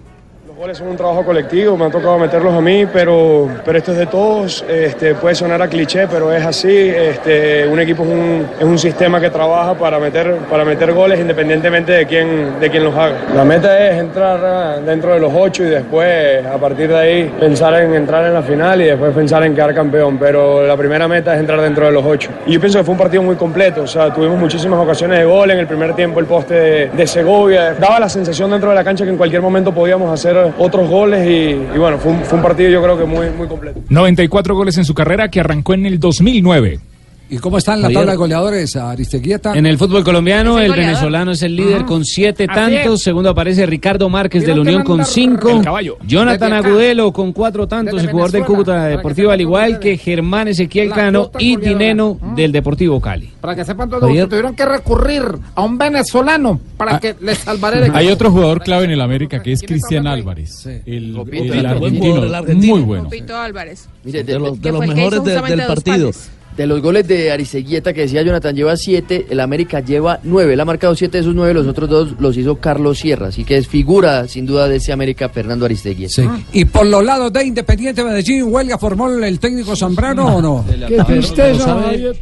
Goles 0.57 0.79
son 0.79 0.89
un 0.89 0.97
trabajo 0.97 1.23
colectivo, 1.23 1.77
me 1.77 1.85
ha 1.85 1.91
tocado 1.91 2.17
meterlos 2.19 2.55
a 2.55 2.63
mí, 2.63 2.87
pero, 2.91 3.47
pero 3.63 3.77
esto 3.77 3.93
es 3.93 3.99
de 3.99 4.07
todos. 4.07 4.65
Este, 4.67 5.15
puede 5.15 5.35
sonar 5.35 5.61
a 5.61 5.69
cliché, 5.69 6.09
pero 6.09 6.33
es 6.33 6.43
así. 6.47 6.71
Este, 6.71 7.69
un 7.69 7.79
equipo 7.79 8.05
es 8.05 8.09
un, 8.09 8.47
es 8.59 8.65
un 8.65 8.79
sistema 8.79 9.21
que 9.21 9.29
trabaja 9.29 9.75
para 9.75 9.99
meter, 9.99 10.37
para 10.49 10.65
meter 10.65 10.95
goles 10.95 11.21
independientemente 11.21 11.93
de 11.93 12.07
quién, 12.07 12.59
de 12.59 12.71
quién 12.71 12.85
los 12.85 12.95
haga. 12.95 13.17
La 13.35 13.45
meta 13.45 13.87
es 13.87 13.99
entrar 13.99 14.41
ah, 14.43 14.81
dentro 14.81 15.13
de 15.13 15.21
los 15.21 15.31
ocho 15.35 15.63
y 15.63 15.67
después, 15.67 16.47
a 16.47 16.57
partir 16.57 16.89
de 16.89 16.97
ahí, 16.97 17.25
pensar 17.39 17.75
en 17.75 17.93
entrar 17.93 18.25
en 18.25 18.33
la 18.33 18.43
final 18.43 18.81
y 18.81 18.85
después 18.87 19.13
pensar 19.13 19.43
en 19.45 19.55
quedar 19.55 19.75
campeón. 19.75 20.17
Pero 20.17 20.67
la 20.67 20.77
primera 20.79 21.07
meta 21.07 21.35
es 21.35 21.41
entrar 21.41 21.61
dentro 21.61 21.85
de 21.85 21.93
los 21.93 22.03
ocho. 22.03 22.31
Y 22.47 22.53
yo 22.53 22.61
pienso 22.61 22.79
que 22.79 22.85
fue 22.85 22.93
un 22.93 22.99
partido 22.99 23.23
muy 23.23 23.37
completo. 23.37 23.83
O 23.83 23.87
sea, 23.87 24.11
tuvimos 24.11 24.39
muchísimas 24.39 24.81
ocasiones 24.81 25.19
de 25.19 25.27
gol. 25.27 25.51
En 25.51 25.59
el 25.59 25.67
primer 25.67 25.95
tiempo, 25.95 26.19
el 26.19 26.25
poste 26.25 26.89
de 26.89 27.07
Segovia. 27.07 27.75
Daba 27.75 28.01
la 28.01 28.09
sensación 28.09 28.51
dentro 28.51 28.71
de 28.71 28.75
la 28.75 28.85
cancha 28.85 29.05
que 29.05 29.11
en 29.11 29.19
cualquier 29.19 29.43
momento 29.43 29.71
podíamos 29.71 30.11
hacer 30.11 30.46
otros 30.59 30.89
goles 30.89 31.29
y, 31.29 31.79
bueno, 31.79 31.99
fue 31.99 32.13
un, 32.13 32.21
fue 32.25 32.39
un 32.39 32.43
partido 32.43 32.71
yo 32.71 32.83
creo 32.83 32.99
que 32.99 33.05
muy, 33.05 33.31
muy 33.31 33.47
completo. 33.47 33.81
94 33.89 34.55
goles 34.55 34.77
en 34.79 34.85
su 34.85 34.95
carrera 34.95 35.29
que 35.29 35.41
arrancó 35.41 35.75
en 35.75 35.87
el 35.87 35.99
2009. 35.99 36.81
¿Y 37.29 37.39
cómo 37.39 37.59
está 37.59 37.75
en 37.75 37.81
la 37.81 37.87
Javier. 37.87 38.01
tabla 38.01 38.13
de 38.13 38.17
goleadores, 38.19 38.77
Aristeguieta? 38.77 39.55
En 39.57 39.67
el 39.67 39.77
fútbol 39.79 40.05
colombiano, 40.05 40.61
el 40.61 40.71
venezolano 40.73 41.33
es 41.33 41.43
el 41.43 41.57
líder 41.57 41.85
con 41.85 42.05
siete 42.05 42.47
tantos. 42.47 43.03
Segundo 43.03 43.31
aparece 43.31 43.67
Ricardo 43.67 44.09
Márquez 44.09 44.47
de 44.47 44.55
la 44.55 44.61
Unión 44.61 44.85
con 44.85 45.05
cinco. 45.05 45.61
Jonathan. 46.07 46.53
Agudelo 46.53 47.13
con 47.13 47.33
cuatro 47.33 47.67
tantos. 47.67 48.01
El 48.01 48.11
jugador 48.11 48.31
del 48.33 48.45
Cúcuta 48.45 48.85
Deportivo, 48.87 49.31
al 49.31 49.41
igual 49.41 49.79
que 49.81 49.97
Germán 49.99 50.49
Ezequiel 50.49 50.91
Cano 50.91 51.31
y. 51.39 51.57
Dineno 51.57 52.19
del 52.37 52.53
Deportivo 52.53 53.01
Cali. 53.01 53.33
Para 53.41 53.57
que 53.57 53.65
sepan 53.65 53.89
todos, 53.91 54.03
tuvieron 54.29 54.55
que 54.55 54.65
recurrir 54.65 55.23
a 55.55 55.63
un 55.63 55.79
venezolano 55.79 56.61
para 56.77 56.97
Ah, 56.97 57.01
que 57.01 57.17
les 57.21 57.39
salvara 57.39 57.77
el 57.79 57.83
equipo. 57.85 57.99
Hay 57.99 58.09
otro 58.09 58.31
jugador 58.31 58.63
clave 58.63 58.85
en 58.85 58.93
el 58.93 59.01
América 59.01 59.43
que 59.43 59.53
es 59.53 59.63
Cristian 59.63 60.07
Álvarez. 60.07 60.67
El, 60.87 61.13
Copito, 61.17 61.43
el 61.53 61.59
el 61.61 61.67
argentino. 61.67 62.23
el 62.23 62.35
argentino. 62.35 62.75
Muy 62.77 62.83
bueno. 62.85 63.09
Pito 63.09 63.37
Álvarez. 63.37 63.89
De 64.05 64.39
los- 64.39 64.59
mejores 64.61 65.25
del 65.25 65.67
partido. 65.67 66.11
De 66.57 66.67
los 66.67 66.81
goles 66.81 67.07
de 67.07 67.31
Ariseguieta 67.31 67.93
que 67.93 68.03
decía 68.03 68.23
Jonathan 68.23 68.57
lleva 68.57 68.77
siete, 68.77 69.27
el 69.29 69.41
América 69.41 69.81
lleva 69.81 70.21
nueve. 70.23 70.55
Él 70.55 70.61
ha 70.61 70.65
marcado 70.65 70.95
siete 70.95 71.19
de 71.19 71.23
esos 71.23 71.35
nueve, 71.35 71.53
los 71.53 71.67
otros 71.67 71.89
dos 71.89 72.15
los 72.19 72.37
hizo 72.37 72.57
Carlos 72.57 72.99
Sierra. 72.99 73.29
Así 73.29 73.45
que 73.45 73.59
es 73.59 73.69
figura, 73.69 74.27
sin 74.27 74.47
duda, 74.47 74.67
de 74.69 74.77
ese 74.77 74.93
América 74.93 75.29
Fernando 75.29 75.67
Aristeguieta. 75.67 76.15
Sí. 76.15 76.29
¿Y 76.53 76.65
por 76.65 76.87
los 76.87 77.05
lados 77.05 77.33
de 77.33 77.45
Independiente 77.45 78.03
Medellín 78.03 78.45
huelga 78.45 78.79
formó 78.79 79.09
el 79.11 79.39
técnico 79.39 79.77
Zambrano 79.77 80.37
o 80.37 80.43
no? 80.43 80.65
Qué 80.89 81.03
tristeza, 81.05 81.77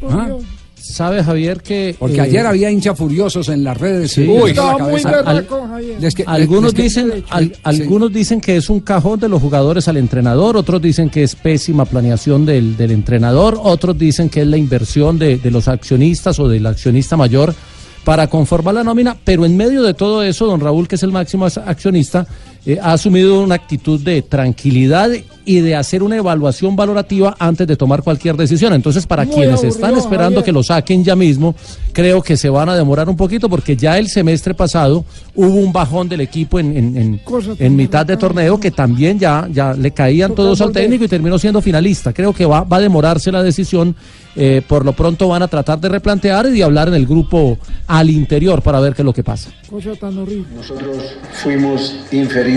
¿Ah? 0.09 0.29
¿Sabe, 0.85 1.25
Javier, 1.25 1.63
que... 1.63 1.97
Porque 1.99 2.17
eh, 2.19 2.21
ayer 2.21 2.47
había 2.47 2.71
hinchas 2.71 2.97
furiosos 2.97 3.49
en 3.49 3.65
las 3.65 3.77
redes. 3.79 4.13
Sí. 4.13 4.23
Uy. 4.29 4.53
la 4.55 4.71
Estaba 4.73 4.79
muy 4.91 5.03
berraco, 5.03 5.67
Javier. 5.67 6.01
Les 6.01 6.15
que- 6.15 6.25
Algunos 6.27 6.73
les 6.73 6.75
que- 6.75 6.83
dicen, 6.83 7.25
al- 7.31 7.57
algunos 7.63 8.13
dicen 8.13 8.41
que 8.41 8.57
es 8.57 8.69
un 8.69 8.81
cajón 8.81 9.19
de 9.19 9.29
los 9.29 9.41
jugadores 9.41 9.89
al 9.89 9.97
entrenador, 9.97 10.57
otros 10.57 10.83
dicen 10.83 11.09
que 11.11 11.23
es 11.23 11.35
pésima 11.37 11.85
planeación 11.87 12.45
del, 12.45 12.77
del 12.77 12.91
entrenador, 12.91 13.59
otros 13.63 13.99
dicen 13.99 14.29
que 14.29 14.43
es 14.43 14.47
la 14.47 14.57
inversión 14.59 15.19
de, 15.19 15.39
de 15.39 15.51
los 15.51 15.69
accionistas 15.69 16.39
o 16.39 16.49
del 16.49 16.67
accionista 16.67 17.17
mayor 17.17 17.55
para 18.05 18.27
conformar 18.29 18.75
la 18.75 18.85
nómina, 18.85 19.17
pero 19.25 19.47
en 19.47 19.57
medio 19.57 19.83
de 19.83 19.95
todo 19.95 20.23
eso, 20.23 20.45
don 20.47 20.61
Raúl, 20.61 20.87
que 20.87 20.97
es 20.97 21.03
el 21.03 21.11
máximo 21.13 21.47
accionista, 21.47 22.27
eh, 22.67 22.79
ha 22.83 22.93
asumido 22.95 23.43
una 23.43 23.55
actitud 23.55 24.01
de 24.01 24.23
tranquilidad 24.23 25.11
y 25.47 25.61
de 25.61 25.77
hacer 25.77 26.03
una 26.03 26.17
evaluación 26.17 26.75
valorativa 26.75 27.37
antes 27.39 27.67
de 27.67 27.77
tomar 27.77 28.03
cualquier 28.03 28.35
decisión. 28.37 28.73
Entonces, 28.73 29.07
para 29.07 29.25
Muy 29.27 29.35
quienes 29.35 29.55
aburrido, 29.57 29.75
están 29.75 29.97
esperando 29.99 30.37
Javier. 30.41 30.45
que 30.45 30.53
lo 30.53 30.63
saquen 30.63 31.05
ya 31.05 31.15
mismo, 31.15 31.55
creo 31.93 32.23
que 32.23 32.37
se 32.39 32.49
van 32.49 32.71
a 32.71 32.75
demorar 32.77 33.11
un 33.11 33.17
poquito 33.17 33.51
porque 33.51 33.77
ya 33.77 33.99
el 33.99 34.09
semestre 34.09 34.55
pasado 34.55 35.05
hubo 35.35 35.49
un 35.57 35.71
bajón 35.71 36.09
del 36.09 36.23
equipo 36.23 36.59
en, 36.59 36.75
en- 36.77 37.21
en- 37.59 37.77
mitad 37.77 38.07
de 38.07 38.17
torneo 38.17 38.59
que 38.59 38.71
también 38.71 39.19
ya, 39.19 39.47
ya 39.53 39.75
le 39.75 39.91
caían 39.91 40.35
todos 40.35 40.63
al 40.63 40.73
técnico 40.73 41.05
y 41.05 41.09
terminó 41.09 41.39
siendo 41.39 41.61
finalista. 41.61 42.15
Creo 42.15 42.33
que 42.33 42.47
va, 42.47 42.63
va 42.65 42.79
a 42.79 42.81
demorarse 42.81 43.31
la 43.31 43.43
decisión. 43.43 43.95
eh, 44.37 44.63
por 44.67 44.85
lo 44.85 44.93
pronto 44.95 45.29
van 45.29 45.43
a 45.43 45.47
tratar 45.49 45.79
de 45.81 45.89
replantear 45.89 46.47
y 46.47 46.51
de 46.51 46.65
hablar 46.65 46.89
en 46.89 46.95
el 46.95 47.07
grupo 47.07 47.57
al 47.87 48.11
interior 48.11 48.63
para 48.63 48.81
ver 48.81 48.93
qué 48.93 49.03
es 49.03 49.07
lo 49.07 49.13
que 49.13 49.23
pasa. 49.23 49.51
Cosa 49.71 49.95
tan 49.95 50.19
horrible. 50.19 50.47
Nosotros 50.57 50.97
fuimos 51.41 51.95
inferiores, 52.11 52.54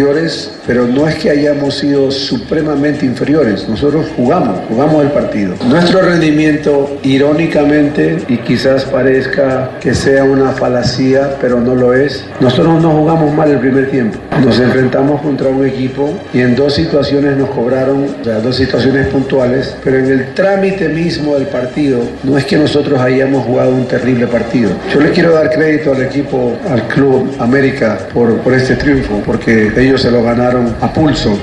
pero 0.65 0.85
no 0.85 1.07
es 1.07 1.15
que 1.15 1.29
hayamos 1.29 1.75
sido 1.75 2.11
supremamente 2.11 3.05
inferiores. 3.05 3.67
Nosotros 3.67 4.05
jugamos, 4.15 4.59
jugamos 4.69 5.03
el 5.03 5.11
partido. 5.11 5.55
Nuestro 5.67 6.01
rendimiento, 6.01 6.97
irónicamente, 7.03 8.17
y 8.27 8.37
quizás 8.37 8.85
parezca 8.85 9.71
que 9.79 9.95
sea 9.95 10.23
una 10.23 10.51
falacía, 10.51 11.37
pero 11.41 11.59
no 11.59 11.73
lo 11.73 11.93
es, 11.93 12.25
nosotros 12.39 12.81
no 12.81 12.91
jugamos 12.91 13.33
mal 13.33 13.49
el 13.49 13.59
primer 13.59 13.89
tiempo. 13.89 14.19
Nos 14.43 14.59
enfrentamos 14.59 15.21
contra 15.21 15.49
un 15.49 15.65
equipo 15.65 16.13
y 16.33 16.41
en 16.41 16.55
dos 16.55 16.75
situaciones 16.75 17.37
nos 17.37 17.49
cobraron, 17.49 18.05
o 18.21 18.23
sea, 18.23 18.39
dos 18.39 18.55
situaciones 18.55 19.07
puntuales, 19.07 19.75
pero 19.83 19.97
en 19.97 20.11
el 20.11 20.33
trámite 20.33 20.89
mismo 20.89 21.35
del 21.35 21.47
partido, 21.47 21.99
no 22.23 22.37
es 22.37 22.45
que 22.45 22.57
nosotros 22.57 22.99
hayamos 22.99 23.45
jugado 23.45 23.71
un 23.71 23.87
terrible 23.87 24.27
partido. 24.27 24.69
Yo 24.93 24.99
le 24.99 25.11
quiero 25.11 25.33
dar 25.33 25.49
crédito 25.49 25.93
al 25.93 26.03
equipo, 26.03 26.55
al 26.69 26.87
Club 26.87 27.31
América, 27.39 27.97
por, 28.13 28.37
por 28.39 28.53
este 28.53 28.75
triunfo, 28.75 29.21
porque 29.25 29.71
ellos 29.75 29.86
se 29.95 30.09
lo 30.09 30.23
ganaron 30.23 30.75
a 30.81 30.91
pulso. 30.91 31.37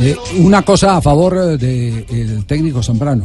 Eh, 0.00 0.16
una 0.38 0.62
cosa 0.62 0.96
a 0.96 1.02
favor 1.02 1.58
del 1.58 2.44
técnico 2.46 2.82
Zambrano. 2.82 3.24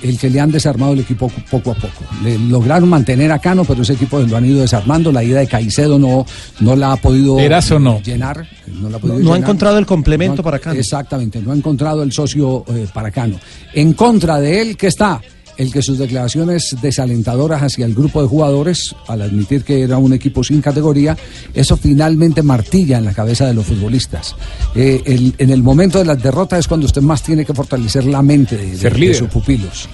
El 0.00 0.16
que 0.16 0.30
le 0.30 0.38
han 0.38 0.52
desarmado 0.52 0.92
el 0.92 1.00
equipo 1.00 1.28
poco 1.50 1.72
a 1.72 1.74
poco. 1.74 2.04
Le 2.22 2.38
lograron 2.38 2.88
mantener 2.88 3.32
a 3.32 3.40
Cano, 3.40 3.64
pero 3.64 3.82
ese 3.82 3.94
equipo 3.94 4.20
lo 4.20 4.36
han 4.36 4.44
ido 4.44 4.60
desarmando. 4.60 5.10
La 5.10 5.24
ida 5.24 5.40
de 5.40 5.48
Caicedo 5.48 5.98
no, 5.98 6.24
no 6.60 6.76
la 6.76 6.92
ha 6.92 6.96
podido 6.98 7.36
no. 7.80 8.00
llenar. 8.00 8.46
No, 8.80 8.88
la 8.90 8.98
ha 8.98 9.00
podido 9.00 9.18
No 9.18 9.30
ha 9.30 9.34
llenar. 9.34 9.38
encontrado 9.40 9.76
el 9.76 9.86
complemento 9.86 10.40
para 10.40 10.60
Cano. 10.60 10.78
Exactamente, 10.78 11.40
no 11.42 11.50
ha 11.50 11.56
encontrado 11.56 12.04
el 12.04 12.12
socio 12.12 12.64
eh, 12.68 12.86
para 12.94 13.10
Cano. 13.10 13.40
En 13.74 13.92
contra 13.94 14.38
de 14.38 14.60
él, 14.60 14.76
que 14.76 14.86
está? 14.86 15.20
El 15.58 15.70
que 15.72 15.82
sus 15.82 15.98
declaraciones 15.98 16.74
desalentadoras 16.80 17.62
hacia 17.62 17.84
el 17.84 17.94
grupo 17.94 18.22
de 18.22 18.28
jugadores, 18.28 18.94
al 19.08 19.22
admitir 19.22 19.64
que 19.64 19.82
era 19.82 19.98
un 19.98 20.12
equipo 20.14 20.42
sin 20.42 20.62
categoría, 20.62 21.16
eso 21.52 21.76
finalmente 21.76 22.42
martilla 22.42 22.98
en 22.98 23.04
la 23.04 23.12
cabeza 23.12 23.44
de 23.46 23.54
los 23.54 23.66
futbolistas. 23.66 24.36
Eh, 24.74 25.02
el- 25.04 25.34
en 25.36 25.50
el 25.50 25.62
momento 25.62 25.98
de 25.98 26.04
las 26.04 26.22
derrotas 26.22 26.60
es 26.60 26.68
cuando 26.68 26.86
usted 26.86 27.02
más 27.02 27.22
tiene 27.22 27.44
que 27.44 27.52
fortalecer 27.52 28.04
la 28.06 28.22
mente 28.22 28.56
de, 28.56 28.76
sus 29.18 29.28
pupilos. 29.28 29.88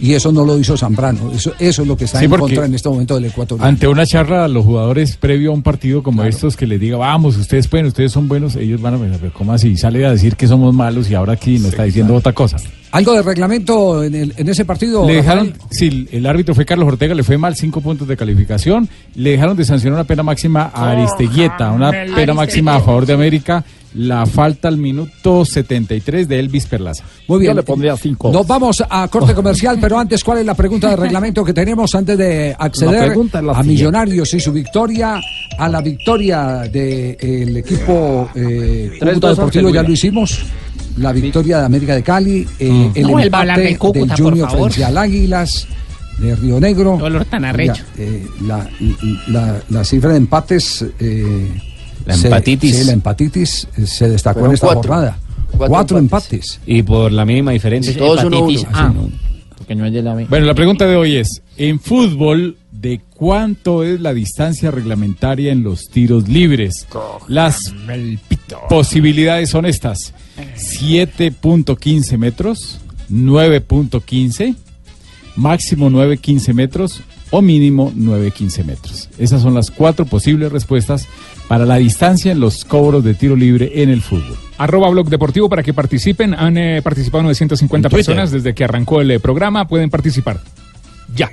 Y 0.00 0.14
eso 0.14 0.32
no 0.32 0.44
lo 0.44 0.58
hizo 0.58 0.76
Zambrano. 0.76 1.30
Eso, 1.32 1.52
eso 1.58 1.82
es 1.82 1.88
lo 1.88 1.96
que 1.96 2.04
está 2.04 2.18
Sí, 2.18 2.24
en 2.24 2.30
contra 2.30 2.64
en 2.66 2.74
este 2.74 2.88
momento 2.88 3.14
del 3.16 3.26
ecuatoriano. 3.26 3.68
Ante 3.68 3.86
una 3.86 4.06
charla 4.06 4.44
a 4.44 4.48
los 4.48 4.64
jugadores 4.64 5.16
previo 5.16 5.50
a 5.50 5.54
un 5.54 5.62
partido 5.62 6.02
como 6.02 6.24
estos 6.24 6.56
que 6.56 6.66
les 6.66 6.80
diga, 6.80 6.96
vamos, 6.96 7.36
ustedes 7.36 7.68
pueden, 7.68 7.86
ustedes 7.86 8.10
son 8.12 8.26
buenos, 8.28 8.56
ellos 8.56 8.80
van 8.80 8.94
a 8.94 8.98
pensar, 8.98 9.18
"Pero 9.20 9.32
¿cómo 9.32 9.52
así? 9.52 9.76
Sale 9.76 10.04
a 10.06 10.10
decir 10.12 10.36
que 10.36 10.46
somos 10.48 10.74
malos 10.74 11.10
y 11.10 11.14
ahora 11.14 11.34
aquí 11.34 11.58
nos 11.58 11.68
está 11.70 11.84
diciendo 11.84 12.14
otra 12.14 12.32
cosa. 12.32 12.56
¿Algo 12.92 13.12
de 13.12 13.22
reglamento 13.22 14.02
en, 14.02 14.14
el- 14.16 14.34
en 14.36 14.48
ese 14.48 14.64
partido? 14.64 15.06
Le 15.06 15.14
dejaron, 15.14 15.52
sí, 15.70 16.08
el 16.10 16.26
árbitro 16.26 16.54
fue 16.56 16.64
Carlos 16.66 16.88
Ortega, 16.88 17.14
le 17.14 17.22
fue 17.22 17.38
mal, 17.38 17.54
cinco 17.54 17.80
puntos 17.80 18.08
de 18.08 18.16
calificación. 18.16 18.88
Le 19.14 19.30
dejaron 19.30 19.56
de 19.56 19.64
sancionar 19.64 19.94
una 20.00 20.04
pena 20.08 20.22
máxima 20.24 20.72
a 20.74 20.90
Aristeguieta, 20.90 21.70
una 21.70 21.90
pena 21.92 22.34
máxima 22.34 22.74
a 22.76 22.80
favor 22.80 23.06
de 23.06 23.12
América. 23.12 23.64
La 23.94 24.24
falta 24.24 24.68
al 24.68 24.76
minuto 24.78 25.44
73 25.44 26.28
de 26.28 26.38
Elvis 26.38 26.66
Perlaza. 26.66 27.02
Muy 27.26 27.40
bien. 27.40 27.50
Yo 27.50 27.56
le 27.56 27.62
pondría 27.64 27.96
cinco. 27.96 28.30
Nos 28.32 28.46
vamos 28.46 28.82
a 28.88 29.08
corte 29.08 29.34
comercial, 29.34 29.78
pero 29.80 29.98
antes, 29.98 30.22
¿cuál 30.22 30.38
es 30.38 30.46
la 30.46 30.54
pregunta 30.54 30.88
de 30.90 30.96
reglamento 30.96 31.44
que 31.44 31.52
tenemos 31.52 31.92
antes 31.96 32.16
de 32.16 32.54
acceder 32.56 33.12
a. 33.52 33.62
Millonarios 33.64 34.32
y 34.34 34.38
su 34.40 34.52
victoria, 34.52 35.20
a 35.58 35.68
la 35.68 35.80
victoria 35.80 36.60
del 36.70 37.56
equipo 37.56 38.30
eh, 38.34 38.92
Cúcuta 39.00 39.30
Deportivo? 39.30 39.70
Ya 39.70 39.82
lo 39.82 39.92
hicimos. 39.92 40.44
La 40.98 41.12
victoria 41.12 41.58
de 41.60 41.64
América 41.66 41.94
de 41.94 42.02
Cali, 42.02 42.46
eh, 42.58 42.70
Mm. 42.70 42.92
el 42.94 43.02
No 43.02 43.18
empate 43.20 43.60
del 43.60 43.78
Cúcuta, 43.78 44.14
por 44.14 44.24
Junior 44.24 44.50
favor. 44.50 44.70
frente 44.70 44.84
al 44.84 44.98
Águilas 44.98 45.66
de 46.18 46.36
Río 46.36 46.60
Negro. 46.60 46.96
Qué 46.98 47.04
olor 47.04 47.24
tan 47.24 47.44
arrecho. 47.44 47.82
Ya, 47.96 48.04
eh, 48.04 48.26
la, 48.46 48.68
la- 49.28 49.62
la 49.68 49.84
cifra 49.84 50.10
de 50.10 50.16
empates. 50.18 50.84
eh, 51.00 51.48
La 52.06 52.14
se- 52.16 52.26
empatitis. 52.28 52.76
sí, 52.78 52.84
la 52.84 52.92
empatitis 52.92 53.68
eh, 53.76 53.86
se 53.86 54.08
destacó 54.08 54.40
Fueron 54.40 54.50
en 54.52 54.54
esta 54.54 54.66
cuatro. 54.66 54.82
jornada. 54.92 55.18
Cuatro 55.50 55.68
Cuatro, 55.68 55.98
empates. 55.98 56.60
Y 56.66 56.82
por 56.82 57.10
la 57.12 57.24
mínima 57.24 57.50
diferencia. 57.52 57.96
Todos 57.96 58.24
uno, 58.24 58.38
hepatitis. 58.38 58.66
uno. 58.68 58.78
Ah, 58.78 58.92
Sí. 58.94 59.14
Porque 59.58 59.74
no 59.74 59.84
es 59.86 59.92
de 59.92 60.02
la 60.02 60.14
B. 60.14 60.26
Bueno, 60.28 60.46
la 60.46 60.54
pregunta 60.54 60.86
de 60.86 60.96
hoy 60.96 61.16
es, 61.16 61.42
en 61.56 61.78
fútbol, 61.80 62.56
¿de 62.72 63.00
cuánto 63.14 63.84
es 63.84 64.00
la 64.00 64.14
distancia 64.14 64.70
reglamentaria 64.70 65.52
en 65.52 65.62
los 65.62 65.88
tiros 65.88 66.28
libres? 66.28 66.86
Las 67.28 67.72
posibilidades 68.68 69.50
son 69.50 69.66
estas. 69.66 70.14
7.15 70.56 72.16
metros, 72.18 72.78
9.15, 73.10 74.54
máximo 75.36 75.90
9.15 75.90 76.54
metros 76.54 77.02
o 77.30 77.42
mínimo 77.42 77.92
9-15 77.92 78.64
metros. 78.64 79.08
Esas 79.18 79.42
son 79.42 79.54
las 79.54 79.70
cuatro 79.70 80.04
posibles 80.04 80.52
respuestas 80.52 81.08
para 81.48 81.66
la 81.66 81.76
distancia 81.76 82.32
en 82.32 82.40
los 82.40 82.64
cobros 82.64 83.04
de 83.04 83.14
tiro 83.14 83.36
libre 83.36 83.82
en 83.82 83.88
el 83.90 84.02
fútbol. 84.02 84.36
Arroba 84.58 84.90
Blog 84.90 85.08
Deportivo 85.08 85.48
para 85.48 85.62
que 85.62 85.72
participen. 85.72 86.34
Han 86.34 86.58
eh, 86.58 86.82
participado 86.82 87.22
950 87.22 87.88
En 87.88 87.90
Twitter. 87.90 88.06
personas 88.06 88.30
desde 88.30 88.54
que 88.54 88.64
arrancó 88.64 89.00
el 89.00 89.10
eh, 89.10 89.20
programa. 89.20 89.66
Pueden 89.66 89.90
participar. 89.90 90.40
Ya. 91.14 91.30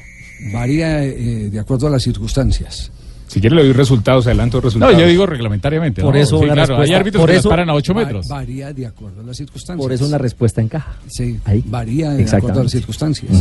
Varía 0.54 1.04
eh, 1.04 1.50
de 1.50 1.60
acuerdo 1.60 1.88
a 1.88 1.89
las 1.89 2.04
circunstancias. 2.04 2.91
Si 3.28 3.42
quiere 3.42 3.56
le 3.58 3.64
doy 3.64 3.74
resultados, 3.74 4.26
adelanto 4.28 4.58
No, 4.58 4.62
resultados. 4.62 4.98
yo 4.98 5.06
digo 5.08 5.26
reglamentariamente. 5.26 6.02
Por 6.02 6.16
¿no? 6.16 6.20
eso 6.22 6.40
Sí, 6.40 6.46
una 6.46 6.54
claro, 6.54 6.82
hay 6.82 6.94
árbitros 6.94 7.22
por 7.22 7.30
que 7.30 7.36
eso- 7.36 7.50
las 7.50 7.52
paran 7.52 7.70
a 7.70 7.74
8 7.74 7.94
Va- 7.94 8.02
metros. 8.02 8.28
Varía 8.28 8.72
de 8.74 8.86
acuerdo 8.86 9.22
a 9.22 9.24
las 9.26 9.36
circunstancias. 9.38 9.84
Por 9.84 9.92
eso 9.92 10.06
una 10.08 10.18
respuesta 10.18 10.62
encaja. 10.62 10.96
Sí, 11.08 11.38
Ahí. 11.46 11.64
varía 11.68 12.12
de 12.12 12.24
acuerdo 12.24 12.62
a 12.62 12.64
las 12.64 12.72
circunstancias. 12.72 13.32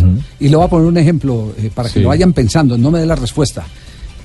Y 0.41 0.49
le 0.49 0.57
voy 0.57 0.65
a 0.67 0.69
poner 0.69 0.87
un 0.89 0.97
ejemplo 0.99 1.53
eh, 1.57 1.71
para 1.75 1.89
que 1.89 1.95
Sí. 1.95 2.01
lo 2.01 2.09
vayan 2.09 2.33
pensando, 2.33 2.77
no 2.77 2.91
me 2.91 2.99
dé 2.99 3.07
la 3.07 3.15
respuesta. 3.17 3.65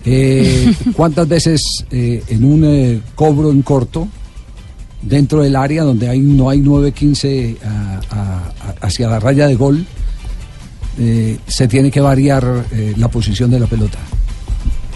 Eh, 0.04 0.74
¿Cuántas 0.96 1.28
veces 1.28 1.62
eh, 1.92 2.24
en 2.28 2.44
un 2.44 2.64
eh, 2.66 3.00
cobro 3.14 3.52
en 3.52 3.62
corto, 3.62 4.08
dentro 5.04 5.44
del 5.44 5.56
área 5.56 5.84
donde 5.84 6.10
hay, 6.10 6.20
no 6.22 6.50
hay 6.50 6.60
9-15 6.60 7.58
a- 7.64 8.00
a- 8.10 8.70
a- 8.70 8.86
hacia 8.88 9.08
la 9.08 9.20
raya 9.20 9.46
de 9.48 9.56
gol, 9.56 9.86
eh, 11.00 11.38
se 11.48 11.68
tiene 11.68 11.92
que 11.92 12.02
variar 12.02 12.66
eh, 12.72 12.94
la 12.98 13.08
posición 13.10 13.52
de 13.52 13.60
la 13.60 13.68
pelota? 13.68 14.00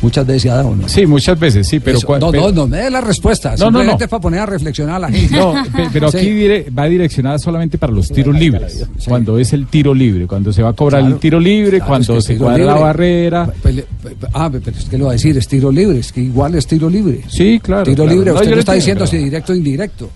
Muchas 0.06 0.28
veces 0.28 0.42
se 0.44 0.50
ha 0.52 0.56
dado, 0.58 0.76
¿no? 0.76 0.88
Sí, 0.88 1.06
muchas 1.08 1.40
veces, 1.40 1.68
sí, 1.68 1.80
pero... 1.80 1.98
Eso, 1.98 2.08
cua- 2.08 2.20
no, 2.20 2.30
pero- 2.30 2.44
no, 2.44 2.52
no 2.52 2.68
me 2.68 2.78
dé 2.78 2.92
la 2.92 3.02
respuesta. 3.02 3.56
No, 3.58 3.66
no, 3.66 3.72
no. 3.72 3.78
simplemente 3.80 4.08
para 4.08 4.22
poner 4.22 4.40
a 4.42 4.46
reflexionar 4.46 4.96
a 4.98 5.00
la 5.00 5.10
gente. 5.10 5.36
No, 5.36 5.54
pe- 5.76 5.90
pero 5.92 6.12
Sí. 6.12 6.18
aquí 6.18 6.30
dire- 6.30 6.66
va 6.78 6.86
direccionada 6.86 7.40
solamente 7.40 7.78
para 7.80 7.92
los 7.92 8.10
tiros 8.10 8.38
libres. 8.38 8.86
Cuando 9.08 9.40
es 9.40 9.52
el 9.54 9.66
tiro 9.66 9.94
libre, 9.96 10.28
cuando 10.28 10.54
se 10.54 10.62
va 10.62 10.70
a 10.70 10.74
cobrar 10.74 11.02
Claro. 11.02 11.16
el 11.16 11.20
tiro 11.20 11.40
libre, 11.40 11.78
Claro, 11.78 11.88
cuando 11.90 12.18
es 12.18 12.28
que 12.28 12.34
se 12.34 12.40
cuadra 12.40 12.58
la 12.66 12.72
libre. 12.74 12.82
barrera. 12.84 13.46
Pe- 13.64 13.74
pe- 13.74 13.86
Ah, 14.34 14.50
pe- 14.52 14.62
pero 14.62 14.78
es 14.78 14.86
que 14.86 14.98
lo 15.00 15.06
va 15.06 15.12
a 15.12 15.14
decir, 15.14 15.36
es 15.38 15.48
tiro 15.48 15.72
libre, 15.72 15.98
es 16.00 16.12
que 16.12 16.22
igual 16.22 16.54
es 16.56 16.68
tiro 16.68 16.88
libre. 16.90 17.22
Sí, 17.28 17.60
claro. 17.64 17.84
Tiro 17.84 18.04
claro. 18.04 18.12
libre, 18.12 18.32
No, 18.32 18.36
usted 18.40 18.52
no 18.52 18.60
está 18.60 18.74
diciendo 18.74 19.08
si 19.08 19.18
directo 19.18 19.54
o 19.54 19.56
indirecto. 19.56 20.10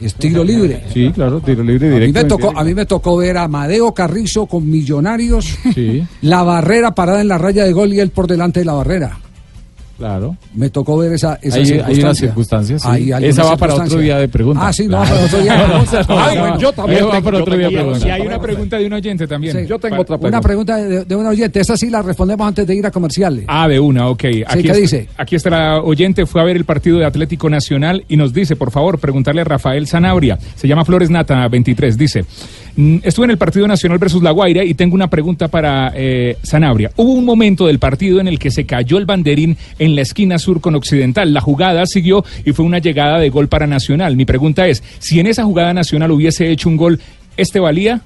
Es 0.00 0.14
tiro 0.16 0.42
libre. 0.42 0.82
Sí, 0.92 1.12
claro, 1.14 1.40
tiro 1.40 1.62
libre 1.62 1.86
A 1.86 1.90
mí, 1.90 1.94
directo. 2.06 2.20
me 2.22 2.24
tocó, 2.28 2.58
a 2.58 2.64
mí 2.64 2.74
me 2.74 2.84
tocó 2.84 3.16
ver 3.16 3.36
a 3.36 3.44
Amadeo 3.44 3.94
Carrizo 3.94 4.46
con 4.46 4.68
Millonarios, 4.68 5.46
Sí, 5.72 6.02
la 6.22 6.42
barrera 6.42 6.92
parada 6.94 7.20
en 7.20 7.28
la 7.28 7.38
raya 7.38 7.64
de 7.64 7.72
gol 7.72 7.92
y 7.92 8.00
él 8.00 8.10
por 8.10 8.26
delante 8.26 8.58
de 8.60 8.66
la 8.66 8.72
barrera. 8.72 9.18
Claro. 9.98 10.36
Me 10.54 10.70
tocó 10.70 10.98
ver 10.98 11.12
esa, 11.12 11.38
esa 11.42 11.56
Hay- 11.56 11.60
hay 11.62 11.66
circunstancia. 11.66 12.04
unas 12.04 12.18
circunstancias, 12.18 12.82
sí. 12.82 13.12
Hay 13.12 13.24
Esa 13.24 13.44
va 13.44 13.56
para 13.56 13.74
otro 13.74 13.98
día 13.98 14.18
de 14.18 14.28
preguntas. 14.28 14.64
Ah, 14.66 14.72
sí, 14.72 14.84
no, 14.88 15.02
Claro. 15.02 15.10
para 15.14 15.24
otro 15.26 15.40
día 15.42 15.52
de 15.56 15.64
preguntas. 15.64 16.06
Ay, 16.08 16.38
bueno, 16.38 16.58
yo 16.58 16.72
también 16.72 17.04
va 17.06 17.20
para 17.20 17.38
otro 17.38 17.56
día. 17.56 17.68
otra 17.68 17.80
Y 17.80 17.84
pregunta. 17.84 18.14
hay 18.14 18.22
una 18.22 18.40
pregunta 18.40 18.76
de 18.78 18.86
un 18.86 18.92
oyente 18.92 19.26
también. 19.26 19.56
Sí. 19.60 19.66
Yo 19.66 19.78
tengo 19.78 20.00
otra 20.00 20.16
Una 20.16 20.40
pregunta 20.40 20.76
de, 20.76 21.04
de 21.04 21.16
un 21.16 21.26
oyente, 21.26 21.60
esa 21.60 21.76
sí 21.76 21.90
la 21.90 22.02
respondemos 22.02 22.46
antes 22.46 22.66
de 22.66 22.74
ir 22.74 22.86
a 22.86 22.90
comerciales. 22.90 23.44
Ah, 23.48 23.68
de 23.68 23.78
una, 23.80 24.08
ok. 24.08 24.24
Aquí 24.46 24.62
¿qué 24.62 24.68
está, 24.68 24.72
dice? 24.80 25.08
Aquí 25.16 25.36
está 25.36 25.50
la 25.50 25.80
oyente, 25.80 26.26
fue 26.26 26.40
a 26.40 26.44
ver 26.44 26.56
el 26.56 26.64
partido 26.64 26.98
de 26.98 27.04
Atlético 27.06 27.48
Nacional 27.50 28.04
y 28.08 28.16
nos 28.16 28.32
dice, 28.32 28.56
por 28.56 28.70
favor, 28.70 28.98
preguntarle 28.98 29.40
a 29.40 29.44
Rafael 29.44 29.86
Sanabria. 29.86 30.38
Se 30.56 30.66
llama 30.68 30.84
Flores 30.84 31.10
Nata 31.10 31.46
23. 31.48 31.96
Dice, 31.96 32.22
"Mm, 32.22 32.26
estuve 32.76 33.24
en 33.24 33.30
el 33.30 33.38
partido 33.38 33.66
Nacional 33.66 33.98
versus 33.98 34.22
La 34.22 34.30
Guaira 34.30 34.64
y 34.64 34.74
tengo 34.74 34.94
una 34.94 35.08
pregunta 35.08 35.48
para 35.48 35.92
eh, 35.94 36.36
Sanabria. 36.42 36.90
Hubo 36.96 37.12
un 37.12 37.24
momento 37.24 37.66
del 37.66 37.78
partido 37.78 38.20
en 38.20 38.28
el 38.28 38.38
que 38.38 38.50
se 38.50 38.66
cayó 38.66 38.98
el 38.98 39.06
banderín 39.06 39.56
en 39.78 39.94
la 39.94 40.02
esquina 40.02 40.38
sur 40.38 40.60
con 40.60 40.74
Occidental. 40.74 41.32
La 41.32 41.40
jugada 41.40 41.86
siguió 41.86 42.24
y 42.44 42.52
fue 42.52 42.64
una 42.64 42.78
llegada 42.78 43.18
de 43.18 43.30
gol 43.30 43.48
para 43.48 43.66
Nacional. 43.66 44.16
Mi 44.16 44.24
pregunta 44.24 44.66
es, 44.66 44.82
si 44.98 45.20
en 45.20 45.26
esa 45.26 45.44
jugada 45.44 45.72
Nacional 45.72 46.10
hubiese 46.10 46.50
hecho 46.50 46.68
un 46.68 46.76
gol, 46.76 47.00
¿este 47.36 47.60
valía? 47.60 48.02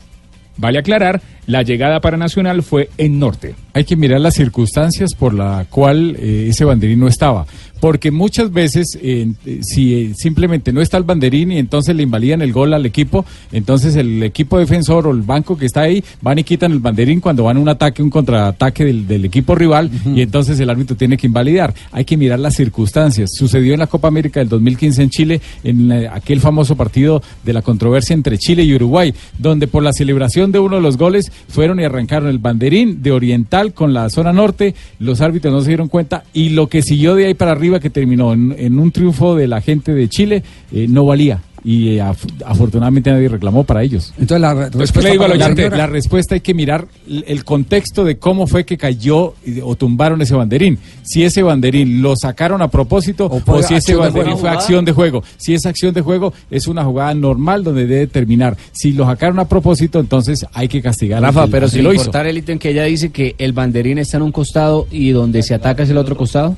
Vale 0.59 0.81
aclarar, 0.81 1.23
la 1.47 1.63
llegada 1.63 2.01
para 2.01 2.17
Nacional 2.17 2.65
fue 2.65 2.91
en 2.99 3.21
Norte. 3.21 3.55
Hay 3.75 3.85
que 3.85 3.95
mirar 3.95 4.21
las 4.21 4.35
circunstancias 4.35 5.15
por 5.15 5.33
la 5.33 5.67
cual 5.71 6.17
eh, 6.19 6.47
ese 6.49 6.65
banderín 6.65 6.99
no 6.99 7.07
estaba. 7.07 7.47
Porque 7.81 8.11
muchas 8.11 8.53
veces, 8.53 8.99
eh, 9.01 9.33
si 9.63 9.95
eh, 9.95 10.13
simplemente 10.17 10.73
no 10.73 10.81
está 10.81 10.97
el 10.97 11.05
banderín 11.05 11.53
y 11.53 11.59
entonces 11.59 11.95
le 11.95 12.03
invalidan 12.03 12.43
el 12.43 12.53
gol 12.53 12.75
al 12.75 12.87
equipo, 12.87 13.25
entonces 13.53 13.97
el 13.97 14.23
equipo 14.23 14.59
defensor 14.59 15.07
o 15.07 15.11
el 15.11 15.23
banco 15.23 15.57
que 15.57 15.67
está 15.67 15.83
ahí 15.83 16.03
van 16.21 16.39
y 16.39 16.45
quitan 16.45 16.73
el 16.73 16.81
banderín 16.81 17.21
cuando 17.21 17.45
van 17.45 17.57
a 17.57 17.61
un 17.61 17.69
ataque, 17.69 18.03
un 18.03 18.11
contraataque 18.11 18.85
del, 18.85 19.07
del 19.07 19.25
equipo 19.25 19.55
rival 19.55 19.91
y 20.15 20.23
entonces 20.23 20.59
el 20.61 20.71
árbitro 20.71 20.97
tiene 20.97 21.17
que 21.17 21.27
invalidar. 21.27 21.75
Hay 21.93 22.05
que 22.05 22.17
mirar 22.17 22.39
las 22.39 22.55
circunstancias. 22.55 23.31
Sucedió 23.35 23.75
en 23.75 23.81
la 23.81 23.87
Copa 23.87 24.09
América 24.09 24.41
del 24.41 24.49
2015 24.49 25.03
en 25.03 25.11
Chile, 25.11 25.41
en 25.65 25.93
eh, 25.93 26.09
aquel 26.09 26.41
famoso 26.41 26.77
partido 26.77 27.23
de 27.45 27.53
la 27.53 27.63
controversia 27.63 28.15
entre 28.15 28.39
Chile 28.39 28.65
y 28.65 28.75
Uruguay, 28.75 29.15
donde 29.39 29.69
por 29.69 29.83
la 29.83 29.93
celebración 29.93 30.53
de 30.53 30.59
uno 30.59 30.77
de 30.77 30.83
los 30.83 30.97
goles 30.97 31.31
fueron 31.49 31.81
y 31.81 31.85
arrancaron 31.85 32.29
el 32.29 32.39
banderín 32.39 33.03
de 33.03 33.13
Oriental 33.13 33.73
con 33.73 33.93
la 33.93 34.11
zona 34.11 34.33
norte, 34.33 34.75
los 34.99 35.21
árbitros 35.21 35.53
no 35.53 35.61
se 35.61 35.69
dieron 35.69 35.89
cuenta 35.89 36.25
y 36.33 36.51
lo 36.51 36.69
que 36.69 36.83
siguió 36.83 37.15
de 37.15 37.27
ahí 37.27 37.35
para 37.35 37.53
arriba, 37.53 37.68
que 37.81 37.91
terminó 37.91 38.33
en, 38.33 38.55
en 38.59 38.79
un 38.79 38.91
triunfo 38.91 39.37
de 39.37 39.47
la 39.47 39.61
gente 39.61 39.93
de 39.95 40.09
Chile, 40.09 40.43
eh, 40.73 40.87
no 40.89 41.05
valía. 41.05 41.41
Y 41.65 41.97
eh, 41.97 42.01
af- 42.03 42.17
afortunadamente 42.47 43.11
nadie 43.11 43.29
reclamó 43.29 43.65
para 43.65 43.83
ellos. 43.83 44.15
Entonces 44.17 44.41
la 44.41 44.55
re- 44.55 44.71
respuesta 44.71 45.13
la, 45.13 45.19
para 45.19 45.29
la 45.35 45.49
la- 45.49 45.55
señora- 45.57 45.77
la 45.77 45.87
respuesta 45.89 46.35
hay 46.37 46.41
que 46.41 46.55
mirar 46.55 46.87
el 47.09 47.25
el 47.27 47.45
contexto 47.45 48.05
de 48.05 48.17
cómo 48.17 48.47
fue 48.47 48.65
que 48.65 48.79
cayó 48.79 49.35
y- 49.45 49.61
o 49.61 49.75
tumbaron 49.75 50.23
ese 50.23 50.35
banderín. 50.37 50.79
Si 51.03 51.25
ese 51.25 51.43
banderín 51.43 52.01
lo 52.01 52.15
sacaron 52.15 52.63
a 52.63 52.69
propósito 52.69 53.27
o, 53.27 53.63
si 53.63 53.75
ese 53.75 53.97
banderín 53.97 54.39
fue 54.39 54.49
acción 54.51 54.85
de 54.85 54.93
juego. 54.93 55.25
Si 55.37 55.53
es 55.53 55.67
acción 55.67 55.93
de 55.93 56.01
juego, 56.01 56.33
es 56.49 56.69
una 56.69 56.85
jugada 56.85 57.13
normal 57.15 57.65
donde 57.65 57.87
debe 57.89 58.07
terminar. 58.07 58.57
Si 58.73 58.93
lo 58.93 59.05
sacaron 59.05 59.41
a 59.41 59.49
propósito, 59.49 59.99
entonces 59.99 60.47
hay 60.55 60.69
que 60.69 60.81
castigar. 60.81 61.21
Rafa, 61.23 61.47
que- 61.47 61.51
pero 61.51 61.67
sin 61.69 61.83
lo 61.83 61.93
hizo. 61.93 62.03
importar 62.03 62.29
el 62.29 62.39
ítem 62.39 62.61
que 62.61 62.71
ella 62.71 62.85
dice 62.85 63.11
que 63.11 63.35
el 63.37 63.53
banderín 63.53 63.99
está 63.99 64.17
en 64.19 64.23
un 64.23 64.33
costado 64.33 64.87
y 64.93 65.11
donde 65.11 65.43
se 65.43 65.55
ataca 65.55 65.83
es 65.83 65.91
el 65.91 65.99
otro 65.99 66.17
costado. 66.17 66.57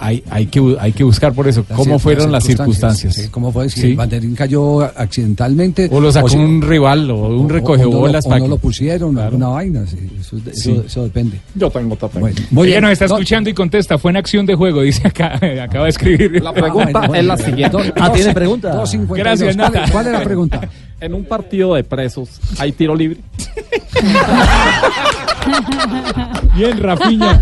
Hay, 0.00 0.22
hay, 0.30 0.46
que, 0.46 0.76
hay 0.80 0.92
que 0.92 1.04
buscar 1.04 1.32
por 1.32 1.46
eso. 1.48 1.64
Las 1.68 1.78
¿Cómo 1.78 1.98
fueron 1.98 2.30
las 2.32 2.44
circunstancias? 2.44 3.14
sí, 3.14 3.28
¿Cómo 3.30 3.52
fue? 3.52 3.68
Si 3.70 3.80
Sí. 3.80 3.86
el 3.90 3.96
banderín 3.96 4.34
cayó 4.34 4.80
accidentalmente. 4.82 5.88
O 5.92 6.00
lo 6.00 6.10
sacó 6.12 6.28
si- 6.28 6.36
un 6.36 6.62
rival 6.62 7.10
o 7.10 7.28
un 7.28 7.46
o- 7.46 7.48
recoge 7.48 7.82
o 7.82 7.86
no 7.86 7.92
lo- 7.92 7.98
bolas 8.00 8.26
o 8.26 8.28
para 8.28 8.40
no 8.40 8.48
lo 8.48 8.58
pusieron, 8.58 9.18
alguna 9.18 9.48
vaina. 9.48 9.86
sí, 9.86 9.96
eso, 10.20 10.36
eso- 10.36 10.50
Sí. 10.54 10.82
eso 10.86 11.02
depende. 11.04 11.40
Yo 11.54 11.70
tengo 11.70 11.94
otra 11.94 12.08
pregunta. 12.08 12.42
Muy 12.50 12.68
Ella 12.68 12.74
bien. 12.76 12.82
nos 12.82 12.92
está 12.92 13.06
No, 13.06 13.14
escuchando 13.14 13.50
y 13.50 13.54
contesta, 13.54 13.98
fue 13.98 14.10
en 14.10 14.16
acción 14.18 14.46
de 14.46 14.54
juego, 14.54 14.82
dice 14.82 15.06
acá, 15.08 15.38
acaba 15.62 15.84
de 15.84 15.90
escribir. 15.90 16.42
La 16.42 16.52
pregunta 16.52 17.00
bueno, 17.06 17.14
es 17.14 17.24
la 17.24 17.34
bueno. 17.36 17.50
siguiente. 17.50 17.92
Ah, 18.00 18.12
¿tiene 18.12 18.32
pregunta? 18.34 18.74
2.52. 18.74 19.18
Gracias, 19.18 19.56
¿Cuál, 19.56 19.72
Nata. 19.72 19.84
es- 19.84 19.90
¿Cuál 19.90 20.06
es 20.06 20.12
la 20.12 20.22
pregunta? 20.22 20.60
En 21.00 21.14
un 21.14 21.24
partido 21.24 21.74
de 21.74 21.82
presos, 21.82 22.28
¿hay 22.58 22.70
tiro 22.72 22.94
libre? 22.94 23.18
Bien, 26.54 26.78
Rafiña. 26.80 27.40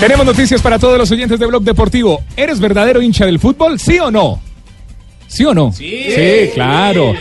Tenemos 0.00 0.26
noticias 0.26 0.60
para 0.60 0.78
todos 0.78 0.98
los 0.98 1.10
oyentes 1.10 1.38
de 1.38 1.46
Blog 1.46 1.62
Deportivo. 1.62 2.20
¿Eres 2.36 2.60
verdadero 2.60 3.00
hincha 3.00 3.24
del 3.24 3.38
fútbol? 3.38 3.78
¿Sí 3.78 3.98
o 3.98 4.10
no? 4.10 4.38
¿Sí 5.26 5.44
o 5.46 5.54
no? 5.54 5.72
Sí. 5.72 6.50
claro. 6.52 7.14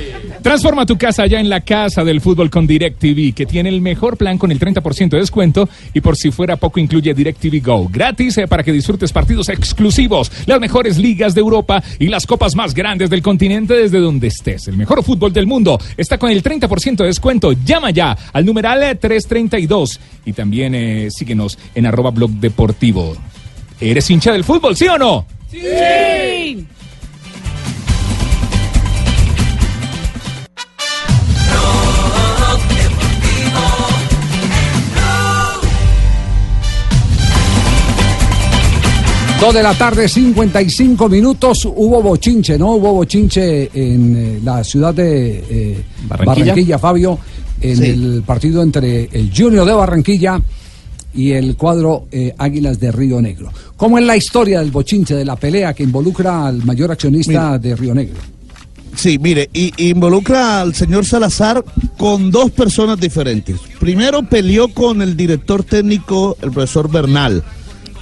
Transforma 0.44 0.86
tu 0.86 0.98
casa 0.98 1.26
ya 1.26 1.40
en 1.40 1.48
la 1.48 1.62
casa 1.62 2.04
del 2.04 2.20
fútbol 2.20 2.50
con 2.50 2.68
DirecTV, 2.68 3.34
que 3.34 3.46
tiene 3.46 3.70
el 3.70 3.80
mejor 3.80 4.18
plan 4.18 4.38
con 4.38 4.52
el 4.52 4.60
30% 4.60 5.12
de 5.12 5.20
descuento 5.20 5.70
y 5.94 6.02
por 6.02 6.18
si 6.18 6.32
fuera 6.32 6.58
poco 6.58 6.82
incluye 6.82 7.14
DirecTV 7.14 7.66
Go. 7.66 7.88
Gratis 7.90 8.38
eh, 8.40 8.46
para 8.46 8.62
que 8.62 8.74
disfrutes 8.74 9.14
partidos 9.14 9.48
exclusivos, 9.48 10.30
las 10.46 10.60
mejores 10.60 10.98
ligas 10.98 11.34
de 11.34 11.40
Europa 11.40 11.82
y 11.98 12.10
las 12.10 12.28
copas 12.28 12.58
más 12.58 12.74
grandes 12.74 13.10
del 13.10 13.22
continente 13.22 13.74
desde 13.74 14.00
donde 14.00 14.28
estés. 14.28 14.68
El 14.68 14.76
mejor 14.76 15.02
fútbol 15.02 15.32
del 15.32 15.48
mundo 15.48 15.80
está 15.96 16.18
con 16.18 16.30
el 16.30 16.44
30% 16.44 16.98
de 16.98 17.06
descuento. 17.06 17.54
Llama 17.54 17.92
ya 17.92 18.12
al 18.34 18.46
numeral 18.46 18.84
eh, 18.84 18.96
332 18.96 19.98
y 20.26 20.34
también 20.34 20.76
eh, 20.76 21.08
síguenos 21.10 21.58
en 21.74 21.86
arroba 21.86 22.12
blog 22.12 22.32
deportivo. 22.32 23.16
¿Eres 23.80 24.10
hincha 24.10 24.34
del 24.34 24.44
fútbol, 24.44 24.76
sí 24.76 24.88
o 24.90 24.98
no? 24.98 25.26
Sí. 25.50 26.68
Dos 39.44 39.56
de 39.56 39.62
la 39.62 39.74
tarde, 39.74 40.08
55 40.08 41.10
minutos. 41.10 41.66
Hubo 41.66 42.02
bochinche, 42.02 42.58
¿no? 42.58 42.76
Hubo 42.76 42.94
bochinche 42.94 43.70
en 43.74 44.16
eh, 44.16 44.40
la 44.42 44.64
ciudad 44.64 44.94
de 44.94 45.44
eh, 45.50 45.84
Barranquilla. 46.08 46.46
Barranquilla. 46.46 46.80
Fabio, 46.80 47.20
en 47.60 47.76
Sí. 47.78 47.84
el 47.88 48.24
partido 48.26 48.64
entre 48.64 49.10
el 49.12 49.34
Junior 49.36 49.66
de 49.68 49.74
Barranquilla 49.74 50.42
y 51.14 51.32
el 51.32 51.58
cuadro 51.58 52.06
eh, 52.10 52.34
Águilas 52.38 52.80
de 52.80 52.94
Río 52.94 53.22
Negro. 53.22 53.52
¿Cómo 53.76 53.98
es 53.98 54.06
la 54.06 54.16
historia 54.16 54.60
del 54.62 54.72
bochinche, 54.72 55.14
de 55.14 55.26
la 55.26 55.36
pelea 55.36 55.74
que 55.74 55.84
involucra 55.84 56.48
al 56.48 56.64
mayor 56.64 56.94
accionista 56.94 57.60
de 57.60 57.76
Río 57.76 57.94
Negro? 57.94 58.22
Sí, 58.96 59.20
mire, 59.20 59.50
y, 59.52 59.74
y 59.76 59.90
involucra 59.90 60.62
al 60.62 60.74
señor 60.74 61.04
Salazar 61.04 61.66
con 61.98 62.32
dos 62.32 62.50
personas 62.52 62.98
diferentes. 62.98 63.58
Primero 63.78 64.24
peleó 64.24 64.70
con 64.70 65.02
el 65.02 65.18
director 65.18 65.66
técnico, 65.66 66.38
el 66.42 66.52
profesor 66.52 66.90
Bernal, 66.90 67.44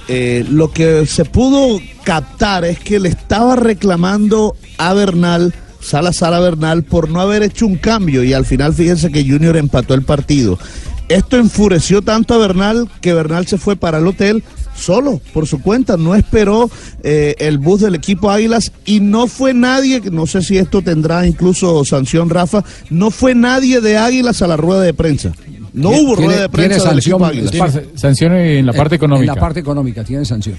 eh, 0.08 0.44
lo 0.48 0.70
que 0.70 1.06
se 1.06 1.24
pudo 1.24 1.80
captar 2.04 2.64
es 2.64 2.78
que 2.78 2.98
le 2.98 3.08
estaba 3.08 3.56
reclamando 3.56 4.56
a 4.78 4.92
Bernal, 4.94 5.54
Salazar 5.80 6.34
a 6.34 6.40
Bernal, 6.40 6.82
por 6.82 7.08
no 7.08 7.20
haber 7.20 7.42
hecho 7.42 7.66
un 7.66 7.76
cambio 7.76 8.22
y 8.24 8.32
al 8.32 8.46
final 8.46 8.74
fíjense 8.74 9.10
que 9.10 9.24
Junior 9.24 9.56
empató 9.56 9.94
el 9.94 10.02
partido. 10.02 10.58
Esto 11.08 11.36
enfureció 11.36 12.02
tanto 12.02 12.34
a 12.34 12.38
Bernal 12.38 12.88
que 13.00 13.12
Bernal 13.12 13.46
se 13.46 13.58
fue 13.58 13.76
para 13.76 13.98
el 13.98 14.06
hotel 14.06 14.42
solo, 14.74 15.20
por 15.32 15.46
su 15.46 15.60
cuenta, 15.60 15.96
no 15.96 16.14
esperó 16.14 16.70
eh, 17.02 17.34
el 17.38 17.58
bus 17.58 17.82
del 17.82 17.94
equipo 17.94 18.30
Águilas 18.30 18.72
y 18.84 19.00
no 19.00 19.26
fue 19.26 19.52
nadie, 19.54 20.00
no 20.10 20.26
sé 20.26 20.42
si 20.42 20.58
esto 20.58 20.82
tendrá 20.82 21.26
incluso 21.26 21.84
sanción 21.84 22.30
Rafa, 22.30 22.64
no 22.90 23.10
fue 23.10 23.34
nadie 23.34 23.80
de 23.80 23.98
Águilas 23.98 24.42
a 24.42 24.46
la 24.46 24.56
rueda 24.56 24.82
de 24.82 24.94
prensa. 24.94 25.32
No 25.72 25.88
Tiene- 25.90 26.04
hubo 26.04 26.16
rueda 26.16 26.30
de 26.30 26.36
tiene 26.36 26.48
prensa 26.50 26.74
del 26.74 27.02
sanción, 27.02 27.22
equipo 27.34 27.50
tiene- 27.50 27.86
Sanción 27.96 28.32
en 28.34 28.66
la 28.66 28.72
parte 28.72 28.94
En 28.94 28.98
económica. 28.98 29.34
la 29.34 29.40
parte 29.40 29.60
económica, 29.60 30.04
tiene 30.04 30.24
sanción. 30.24 30.56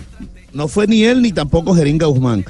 No 0.54 0.68
fue 0.68 0.88
ni 0.88 1.04
él 1.04 1.22
ni 1.22 1.32
tampoco 1.32 1.76
Jeringa 1.76 2.06
Guzmán. 2.08 2.44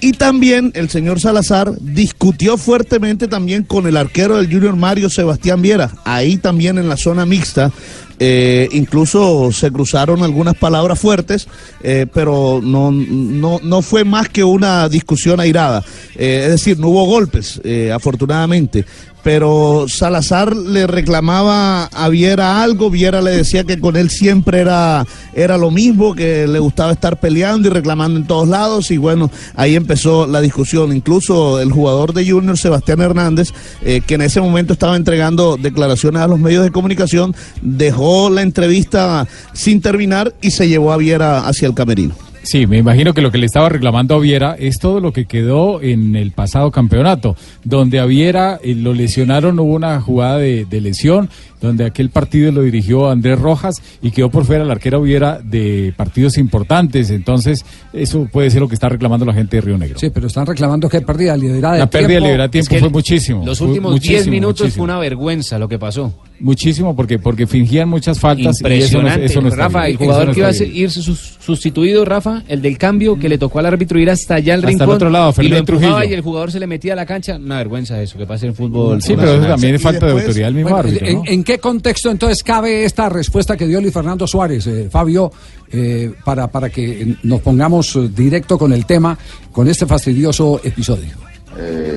Y 0.00 0.12
también 0.12 0.70
el 0.76 0.88
señor 0.90 1.18
Salazar 1.20 1.72
discutió 1.80 2.56
fuertemente 2.56 3.26
también 3.26 3.64
con 3.64 3.88
el 3.88 3.96
arquero 3.96 4.36
del 4.36 4.46
Junior 4.52 4.76
Mario 4.76 5.10
Sebastián 5.10 5.60
Viera, 5.60 5.90
ahí 6.04 6.36
también 6.36 6.78
en 6.78 6.88
la 6.88 6.96
zona 6.96 7.26
mixta. 7.26 7.72
eh, 8.20 8.68
incluso 8.72 9.52
se 9.52 9.70
cruzaron 9.70 10.24
algunas 10.24 10.56
palabras 10.56 10.98
fuertes, 10.98 11.46
eh, 11.84 12.04
pero 12.12 12.58
no, 12.60 12.90
no, 12.90 13.60
no 13.62 13.80
fue 13.80 14.02
más 14.04 14.28
que 14.28 14.42
una 14.42 14.88
discusión 14.88 15.38
airada. 15.38 15.84
Eh, 16.16 16.40
es 16.46 16.50
decir, 16.50 16.80
no 16.80 16.88
hubo 16.88 17.04
golpes, 17.06 17.60
eh, 17.62 17.92
afortunadamente. 17.94 18.84
Pero 19.28 19.84
Salazar 19.88 20.56
le 20.56 20.86
reclamaba 20.86 21.84
a 21.84 22.08
Viera 22.08 22.62
algo, 22.62 22.88
Viera 22.88 23.20
le 23.20 23.32
decía 23.32 23.62
que 23.62 23.78
con 23.78 23.94
él 23.96 24.08
siempre 24.08 24.60
era, 24.60 25.06
era 25.34 25.58
lo 25.58 25.70
mismo, 25.70 26.14
que 26.14 26.46
le 26.46 26.58
gustaba 26.58 26.92
estar 26.92 27.20
peleando 27.20 27.68
y 27.68 27.70
reclamando 27.70 28.18
en 28.18 28.26
todos 28.26 28.48
lados, 28.48 28.90
y 28.90 28.96
bueno, 28.96 29.30
ahí 29.54 29.76
empezó 29.76 30.26
la 30.26 30.40
discusión. 30.40 30.96
Incluso 30.96 31.60
el 31.60 31.70
jugador 31.70 32.14
de 32.14 32.26
Junior, 32.26 32.56
Sebastián 32.56 33.02
Hernández, 33.02 33.52
eh, 33.82 34.00
que 34.00 34.14
en 34.14 34.22
ese 34.22 34.40
momento 34.40 34.72
estaba 34.72 34.96
entregando 34.96 35.58
declaraciones 35.58 36.22
a 36.22 36.26
los 36.26 36.38
medios 36.38 36.64
de 36.64 36.70
comunicación, 36.70 37.36
dejó 37.60 38.30
la 38.30 38.40
entrevista 38.40 39.28
sin 39.52 39.82
terminar 39.82 40.32
y 40.40 40.52
se 40.52 40.68
llevó 40.68 40.90
a 40.90 40.96
Viera 40.96 41.46
hacia 41.46 41.68
el 41.68 41.74
camerino. 41.74 42.14
Sí, 42.48 42.66
me 42.66 42.78
imagino 42.78 43.12
que 43.12 43.20
lo 43.20 43.30
que 43.30 43.36
le 43.36 43.44
estaba 43.44 43.68
reclamando 43.68 44.14
a 44.14 44.18
Viera 44.18 44.56
es 44.58 44.78
todo 44.78 45.00
lo 45.00 45.12
que 45.12 45.26
quedó 45.26 45.82
en 45.82 46.16
el 46.16 46.30
pasado 46.32 46.70
campeonato, 46.70 47.36
donde 47.62 47.98
a 47.98 48.06
Viera 48.06 48.58
eh, 48.62 48.74
lo 48.74 48.94
lesionaron, 48.94 49.58
hubo 49.58 49.74
una 49.74 50.00
jugada 50.00 50.38
de, 50.38 50.64
de 50.64 50.80
lesión, 50.80 51.28
donde 51.60 51.84
aquel 51.84 52.10
partido 52.10 52.52
lo 52.52 52.62
dirigió 52.62 53.08
Andrés 53.10 53.38
Rojas 53.38 53.82
y 54.02 54.10
quedó 54.10 54.30
por 54.30 54.44
fuera 54.44 54.64
el 54.64 54.70
arquero 54.70 55.02
Viera 55.02 55.40
de 55.42 55.92
partidos 55.96 56.38
importantes. 56.38 57.10
Entonces, 57.10 57.64
eso 57.92 58.28
puede 58.30 58.50
ser 58.50 58.60
lo 58.60 58.68
que 58.68 58.74
está 58.74 58.88
reclamando 58.88 59.24
la 59.24 59.34
gente 59.34 59.56
de 59.56 59.60
Río 59.62 59.78
Negro. 59.78 59.98
Sí, 59.98 60.10
pero 60.10 60.26
están 60.26 60.46
reclamando 60.46 60.88
que 60.88 61.00
pérdida 61.00 61.32
de 61.32 61.38
liderazgo. 61.38 61.78
La 61.78 61.90
pérdida 61.90 62.20
de 62.20 62.48
tiempo 62.48 62.70
que 62.70 62.78
fue 62.80 62.90
muchísimo. 62.90 63.44
Los 63.44 63.60
últimos 63.60 63.92
10 63.92 64.02
muchísimo, 64.12 64.30
minutos 64.32 64.60
muchísimo. 64.60 64.84
fue 64.84 64.92
una 64.92 64.98
vergüenza 65.00 65.58
lo 65.58 65.68
que 65.68 65.78
pasó. 65.78 66.12
Muchísimo, 66.40 66.94
porque, 66.94 67.18
porque 67.18 67.46
fingían 67.48 67.88
muchas 67.88 68.20
faltas 68.20 68.60
y 68.60 68.64
eso 68.64 68.68
no, 68.68 68.74
Impresionante. 69.08 69.24
eso 69.24 69.40
no 69.40 69.48
está 69.48 69.62
Rafa, 69.64 69.78
bien. 69.86 69.90
el 69.90 69.96
jugador 69.96 70.26
no 70.28 70.32
que 70.34 70.38
iba 70.40 70.48
a 70.48 70.52
irse 70.52 71.02
sus- 71.02 71.36
sustituido, 71.40 72.04
Rafa, 72.04 72.44
el 72.46 72.62
del 72.62 72.78
cambio, 72.78 73.18
que 73.18 73.28
le 73.28 73.38
tocó 73.38 73.58
al 73.58 73.66
árbitro 73.66 73.98
ir 73.98 74.08
hasta 74.08 74.36
allá 74.36 74.54
al 74.54 74.64
Hasta 74.64 74.84
el 74.84 74.90
otro 74.90 75.10
lado, 75.10 75.34
y 75.40 75.48
lo 75.48 75.56
empujaba 75.56 75.94
Trujillo. 75.96 76.10
y 76.10 76.14
el 76.14 76.20
jugador 76.20 76.52
se 76.52 76.60
le 76.60 76.68
metía 76.68 76.92
a 76.92 76.96
la 76.96 77.06
cancha. 77.06 77.36
Una 77.36 77.56
vergüenza 77.56 78.00
eso, 78.00 78.16
que 78.18 78.26
pasa 78.26 78.46
en 78.46 78.54
fútbol. 78.54 79.02
Sí, 79.02 79.14
pero 79.16 79.32
eso 79.34 79.46
también 79.48 79.74
es 79.74 79.82
falta 79.82 80.06
de 80.06 80.12
autoridad 80.12 80.46
del 80.46 80.54
mismo 80.54 80.70
Bueno, 80.70 80.88
árbitro, 80.88 81.06
¿en, 81.08 81.14
¿no? 81.16 81.22
en 81.26 81.42
qué 81.48 81.58
contexto 81.58 82.10
entonces 82.10 82.42
cabe 82.42 82.84
esta 82.84 83.08
respuesta 83.08 83.56
que 83.56 83.66
dio 83.66 83.80
Luis 83.80 83.94
Fernando 83.94 84.26
Suárez, 84.26 84.66
eh, 84.66 84.88
Fabio, 84.90 85.32
eh, 85.72 86.12
para, 86.22 86.48
para 86.48 86.68
que 86.68 87.16
nos 87.22 87.40
pongamos 87.40 87.96
eh, 87.96 88.10
directo 88.14 88.58
con 88.58 88.70
el 88.70 88.84
tema, 88.84 89.16
con 89.50 89.66
este 89.66 89.86
fastidioso 89.86 90.60
episodio? 90.62 91.08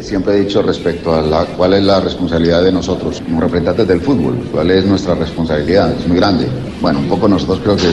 Siempre 0.02 0.36
he 0.38 0.40
dicho 0.46 0.62
respecto 0.62 1.14
a 1.14 1.22
la, 1.22 1.46
cuál 1.46 1.74
es 1.74 1.84
la 1.84 2.00
responsabilidad 2.00 2.64
de 2.64 2.72
nosotros 2.72 3.20
como 3.20 3.42
representantes 3.42 3.90
del 3.90 4.00
fútbol, 4.00 4.48
cuál 4.54 4.72
es 4.72 4.86
nuestra 4.86 5.16
responsabilidad, 5.16 6.00
es 6.00 6.08
muy 6.08 6.16
grande. 6.16 6.48
Bueno, 6.82 7.00
un 7.00 7.08
poco 7.08 7.28
nosotros 7.28 7.60
creo 7.64 7.76
que 7.76 7.90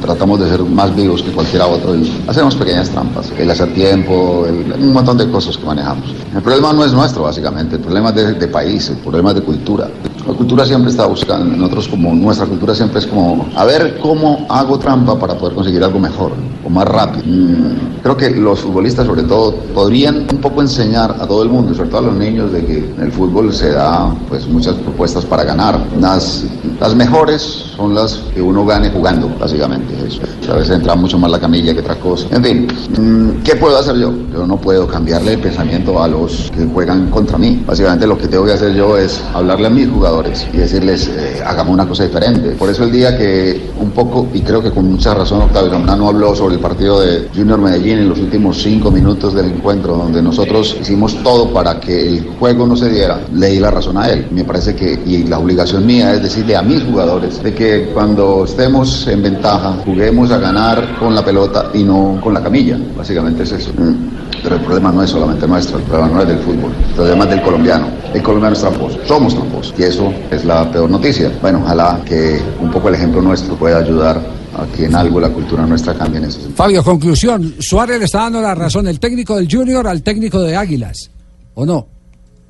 tratamos 0.00 0.38
de 0.40 0.48
ser 0.48 0.62
más 0.62 0.94
vivos 0.94 1.22
que 1.22 1.32
cualquiera 1.32 1.66
otro 1.66 1.94
y 1.96 2.22
hacemos 2.28 2.54
pequeñas 2.54 2.90
trampas, 2.90 3.32
el 3.36 3.50
hacer 3.50 3.72
tiempo, 3.74 4.44
el- 4.46 4.72
un 4.80 4.92
montón 4.92 5.16
de 5.18 5.28
cosas 5.30 5.56
que 5.56 5.64
manejamos. 5.66 6.04
El 6.34 6.42
problema 6.42 6.72
no 6.72 6.84
es 6.84 6.92
nuestro, 6.92 7.22
básicamente, 7.24 7.76
el 7.76 7.82
problema 7.82 8.10
es 8.10 8.14
de, 8.14 8.34
de 8.34 8.48
país, 8.48 8.88
el 8.90 8.98
problema 8.98 9.30
es 9.30 9.36
de 9.36 9.42
cultura. 9.42 9.88
La 10.26 10.34
cultura 10.34 10.66
siempre 10.66 10.90
está 10.90 11.06
buscando, 11.06 11.56
nosotros 11.56 11.88
como 11.88 12.14
nuestra 12.14 12.46
cultura 12.46 12.74
siempre 12.74 12.98
es 12.98 13.06
como, 13.06 13.48
a 13.56 13.64
ver 13.64 13.98
cómo 14.02 14.46
hago 14.50 14.78
trampa 14.78 15.18
para 15.18 15.34
poder 15.38 15.54
conseguir 15.54 15.82
algo 15.82 15.98
mejor 15.98 16.32
o 16.64 16.68
más 16.68 16.86
rápido. 16.86 17.24
Mm, 17.26 18.00
creo 18.02 18.14
que 18.16 18.30
los 18.30 18.60
futbolistas 18.60 19.06
sobre 19.06 19.22
todo 19.22 19.54
podrían 19.74 20.26
un 20.30 20.38
poco 20.42 20.60
enseñar 20.60 21.16
a 21.18 21.26
todo 21.26 21.42
el 21.42 21.48
mundo, 21.48 21.74
sobre 21.74 21.88
todo 21.88 22.00
a 22.00 22.02
los 22.02 22.14
niños, 22.14 22.52
de 22.52 22.64
que 22.64 22.76
en 22.94 23.00
el 23.04 23.10
fútbol 23.10 23.54
se 23.54 23.70
da 23.70 24.14
pues 24.28 24.46
muchas 24.46 24.74
propuestas 24.74 25.24
para 25.24 25.44
ganar. 25.44 25.80
Las, 25.98 26.44
las 26.78 26.94
mejores 26.94 27.40
son 27.74 27.87
las 27.94 28.14
que 28.34 28.42
uno 28.42 28.64
gane 28.64 28.90
jugando, 28.90 29.28
básicamente. 29.38 29.94
Eso. 30.06 30.20
A 30.50 30.56
veces 30.56 30.76
entra 30.76 30.94
mucho 30.94 31.18
más 31.18 31.30
la 31.30 31.38
camilla 31.38 31.74
que 31.74 31.80
otra 31.80 31.96
cosa. 31.96 32.26
En 32.34 32.42
fin, 32.42 32.68
mm, 32.98 33.42
¿qué 33.42 33.56
puedo 33.56 33.76
hacer 33.78 33.96
yo? 33.96 34.12
Yo 34.32 34.46
no 34.46 34.56
puedo 34.56 34.86
cambiarle 34.86 35.34
el 35.34 35.40
pensamiento 35.40 36.02
a 36.02 36.08
los 36.08 36.50
que 36.54 36.64
juegan 36.64 37.10
contra 37.10 37.36
mí. 37.36 37.62
Básicamente 37.66 38.06
lo 38.06 38.16
que 38.16 38.28
tengo 38.28 38.44
que 38.44 38.52
hacer 38.52 38.74
yo 38.74 38.96
es 38.96 39.22
hablarle 39.34 39.66
a 39.66 39.70
mis 39.70 39.88
jugadores 39.88 40.46
y 40.52 40.56
decirles, 40.56 41.08
eh, 41.08 41.42
hagamos 41.44 41.74
una 41.74 41.86
cosa 41.86 42.04
diferente. 42.04 42.50
Por 42.52 42.70
eso 42.70 42.84
el 42.84 42.92
día 42.92 43.16
que 43.16 43.70
un 43.78 43.90
poco, 43.90 44.26
y 44.32 44.40
creo 44.40 44.62
que 44.62 44.70
con 44.70 44.90
mucha 44.90 45.14
razón 45.14 45.42
Octavio 45.42 45.70
Zambrano 45.70 46.08
habló 46.08 46.34
sobre 46.34 46.54
el 46.54 46.60
partido 46.60 47.00
de 47.00 47.28
Junior 47.34 47.58
Medellín 47.58 47.98
en 47.98 48.08
los 48.08 48.18
últimos 48.18 48.62
cinco 48.62 48.90
minutos 48.90 49.34
del 49.34 49.46
encuentro, 49.46 49.96
donde 49.96 50.22
nosotros 50.22 50.76
hicimos 50.80 51.22
todo 51.22 51.52
para 51.52 51.78
que 51.80 52.08
el 52.08 52.28
juego 52.38 52.66
no 52.66 52.76
se 52.76 52.90
diera, 52.90 53.20
le 53.34 53.48
di 53.48 53.60
la 53.60 53.70
razón 53.70 53.98
a 53.98 54.08
él. 54.08 54.26
Me 54.30 54.44
parece 54.44 54.74
que, 54.74 54.98
y 55.06 55.24
la 55.24 55.38
obligación 55.38 55.86
mía 55.86 56.14
es 56.14 56.22
decirle 56.22 56.56
a 56.56 56.62
mis 56.62 56.82
jugadores 56.84 57.42
de 57.42 57.54
que 57.54 57.77
cuando 57.86 58.44
estemos 58.44 59.06
en 59.08 59.22
ventaja, 59.22 59.78
juguemos 59.84 60.30
a 60.30 60.38
ganar 60.38 60.98
con 60.98 61.14
la 61.14 61.24
pelota 61.24 61.70
y 61.74 61.84
no 61.84 62.20
con 62.22 62.34
la 62.34 62.42
camilla. 62.42 62.78
Básicamente 62.96 63.42
es 63.42 63.52
eso. 63.52 63.72
Mm. 63.76 64.18
Pero 64.42 64.56
el 64.56 64.62
problema 64.62 64.92
no 64.92 65.02
es 65.02 65.10
solamente 65.10 65.46
nuestro, 65.46 65.78
el 65.78 65.84
problema 65.84 66.08
no 66.08 66.22
es 66.22 66.28
del 66.28 66.38
fútbol, 66.38 66.72
el 66.88 66.94
problema 66.94 67.24
es 67.24 67.30
del 67.30 67.42
colombiano. 67.42 67.86
El 68.14 68.22
colombiano 68.22 68.54
es 68.54 68.60
tramposo, 68.60 68.98
somos 69.06 69.34
tramposos. 69.34 69.74
Y 69.76 69.82
eso 69.82 70.12
es 70.30 70.44
la 70.44 70.70
peor 70.70 70.88
noticia. 70.88 71.32
Bueno, 71.40 71.60
ojalá 71.62 72.00
que 72.04 72.40
un 72.60 72.70
poco 72.70 72.88
el 72.88 72.94
ejemplo 72.94 73.20
nuestro 73.20 73.56
pueda 73.56 73.78
ayudar 73.78 74.16
a 74.56 74.66
que 74.74 74.86
en 74.86 74.94
algo 74.94 75.20
la 75.20 75.30
cultura 75.30 75.66
nuestra 75.66 75.94
cambie 75.94 76.20
en 76.20 76.30
sentido. 76.30 76.54
Fabio, 76.54 76.82
conclusión, 76.82 77.54
Suárez 77.58 77.98
le 77.98 78.04
está 78.04 78.20
dando 78.20 78.40
la 78.40 78.54
razón, 78.54 78.86
el 78.86 78.98
técnico 78.98 79.36
del 79.36 79.48
Junior 79.50 79.86
al 79.86 80.02
técnico 80.02 80.40
de 80.40 80.56
Águilas, 80.56 81.10
¿o 81.54 81.66
no? 81.66 81.97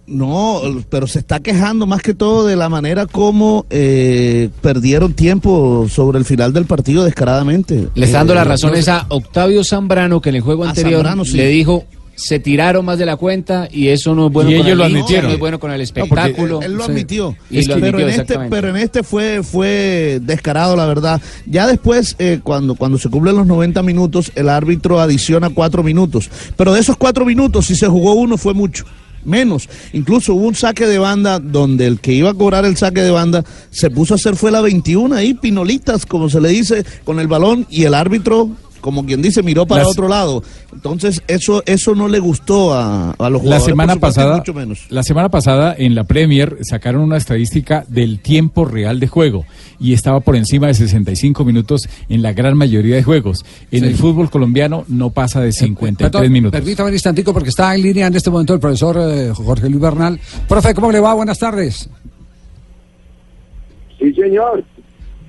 No, 0.09 0.61
pero 0.89 1.07
se 1.07 1.19
está 1.19 1.41
quejando 1.41 1.87
más 1.87 2.01
que 2.03 2.15
todo 2.15 2.47
de 2.47 2.57
la 2.57 2.69
manera 2.69 3.07
como 3.07 3.67
eh, 3.71 4.49
perdieron 4.63 5.13
tiempo 5.13 5.87
sobre 5.91 6.19
el 6.19 6.25
final 6.25 6.53
del 6.53 6.65
partido 6.65 7.05
descaradamente. 7.05 7.89
Le 7.95 8.07
está 8.07 8.19
dando 8.19 8.33
Eh, 8.33 8.37
las 8.37 8.47
razones 8.47 8.87
no- 8.87 8.95
a 8.95 9.07
Octavio 9.11 9.63
Zambrano, 9.65 10.21
que 10.21 10.31
en 10.31 10.37
el 10.37 10.41
juego 10.41 10.65
anterior 10.65 11.03
Zambrano, 11.03 11.25
sí. 11.25 11.37
le 11.37 11.49
dijo 11.49 11.85
se 12.15 12.41
tiraron 12.41 12.85
más 12.85 12.99
de 12.99 13.07
la 13.07 13.15
cuenta 13.17 13.69
y 13.71 13.89
eso 13.89 14.13
no 14.13 14.27
es 14.27 14.33
bueno 14.33 14.51
Y 14.51 14.55
con 14.57 14.63
ellos 14.67 14.73
el 14.73 14.79
lo 14.79 14.85
admitieron. 14.87 15.27
no 15.27 15.35
es 15.35 15.39
bueno 15.39 15.61
con 15.61 15.71
el 15.71 15.77
No, 15.79 15.85
espectáculo. 15.85 16.59
Él, 16.59 16.65
él 16.65 16.73
lo 16.73 16.85
Sí. 16.85 16.91
admitió. 16.91 17.37
Pero, 17.49 18.01
en 18.01 18.09
este, 18.09 18.39
pero 18.51 18.69
en 18.71 18.77
este 18.77 19.03
fue, 19.05 19.43
fue 19.45 20.19
descarado, 20.23 20.75
la 20.75 20.87
verdad. 20.87 21.21
Ya 21.47 21.69
después, 21.69 22.17
eh, 22.19 22.41
cuando, 22.43 22.75
cuando 22.75 22.99
se 22.99 23.09
cumplen 23.09 23.37
los 23.37 23.47
90 23.47 23.85
minutos, 23.85 24.33
el 24.35 24.49
árbitro 24.49 24.99
adiciona 24.99 25.51
cuatro 25.51 25.85
minutos. 25.85 26.29
Pero 26.57 26.73
de 26.73 26.81
esos 26.81 26.97
cuatro 26.97 27.25
minutos, 27.25 27.67
si 27.67 27.77
se 27.77 27.87
jugó 27.87 28.15
uno, 28.15 28.37
fue 28.37 28.53
mucho. 28.53 28.85
Menos. 29.25 29.69
Incluso 29.93 30.35
hubo 30.35 30.47
un 30.47 30.55
saque 30.55 30.87
de 30.87 30.99
banda 30.99 31.39
donde 31.39 31.87
el 31.87 32.01
que 32.01 32.13
iba 32.13 32.31
a 32.31 32.35
cobrar 32.35 32.65
el 32.65 32.77
saque 32.77 33.03
de 33.03 33.11
banda 33.11 33.45
se 33.71 33.91
puso 33.91 34.15
a 34.15 34.17
hacer 34.17 34.37
fue 34.37 34.51
la 34.51 34.61
21 34.61 35.15
ahí, 35.15 35.35
pinolitas, 35.35 36.07
como 36.07 36.29
se 36.29 36.41
le 36.41 36.51
dice, 36.51 36.85
con 37.05 37.21
el 37.21 37.29
balón 37.29 37.67
y 37.69 37.85
el 37.85 37.95
árbitro. 37.95 38.51
Como 38.81 39.05
quien 39.05 39.21
dice, 39.21 39.43
miró 39.43 39.67
para 39.67 39.87
otro 39.89 40.09
lado. 40.09 40.43
Entonces, 40.73 41.23
eso 41.27 41.63
eso 41.67 41.95
no 41.95 42.07
le 42.09 42.19
gustó 42.21 42.73
a, 42.75 43.11
a 43.13 43.31
los 43.31 43.43
La 43.43 43.59
jugadores. 43.59 43.65
semana 43.65 43.93
supuesto, 43.95 44.21
y 44.21 44.23
pasada, 44.23 44.37
mucho 44.39 44.55
menos. 44.55 44.87
la 44.91 45.03
semana 45.03 45.29
pasada 45.29 45.75
en 45.77 45.95
la 45.95 46.05
Premier 46.05 46.59
sacaron 46.63 47.03
una 47.03 47.17
estadística 47.17 47.85
del 47.89 48.21
tiempo 48.21 48.65
real 48.65 49.01
de 49.01 49.09
juego 49.09 49.45
y 49.81 49.93
estaba 49.95 50.21
por 50.21 50.37
encima 50.37 50.69
de 50.69 50.75
65 50.75 51.45
minutos 51.45 51.89
en 52.09 52.23
la 52.23 52.33
gran 52.33 52.57
mayoría 52.57 52.97
de 52.97 53.03
juegos. 53.03 53.45
En 53.71 53.81
Sí. 53.81 53.87
el 53.87 53.95
fútbol 53.97 54.31
colombiano 54.31 54.85
no 54.89 55.11
pasa 55.11 55.41
de 55.41 55.53
53 55.53 56.11
Perdón, 56.13 56.33
minutos. 56.33 56.61
Permítame 56.61 56.89
un 56.89 56.95
instantico 56.95 57.33
porque 57.33 57.49
está 57.49 57.75
en 57.75 57.83
línea 57.83 58.07
en 58.07 58.15
este 58.15 58.31
momento 58.31 58.55
el 58.55 58.61
profesor 58.61 58.97
eh, 59.01 59.33
Jorge 59.35 59.69
Luis 59.69 59.81
Bernal. 59.83 60.21
Profe, 60.49 60.73
¿cómo 60.75 60.93
le 60.93 61.01
va? 61.01 61.15
Buenas 61.15 61.39
tardes. 61.39 61.89
Sí, 63.99 64.13
señor. 64.15 64.65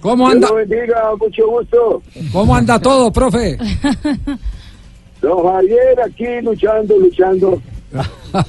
¿Cómo 0.01 0.25
Dios 0.25 0.35
anda? 0.35 0.47
lo 0.49 0.55
bendiga, 0.55 1.15
mucho 1.19 1.47
gusto. 1.47 2.01
¿Cómo 2.31 2.55
anda 2.55 2.79
todo, 2.79 3.11
profe? 3.11 3.57
Don 5.21 5.43
Javier 5.43 5.99
aquí 6.05 6.41
luchando, 6.41 6.97
luchando. 6.97 7.61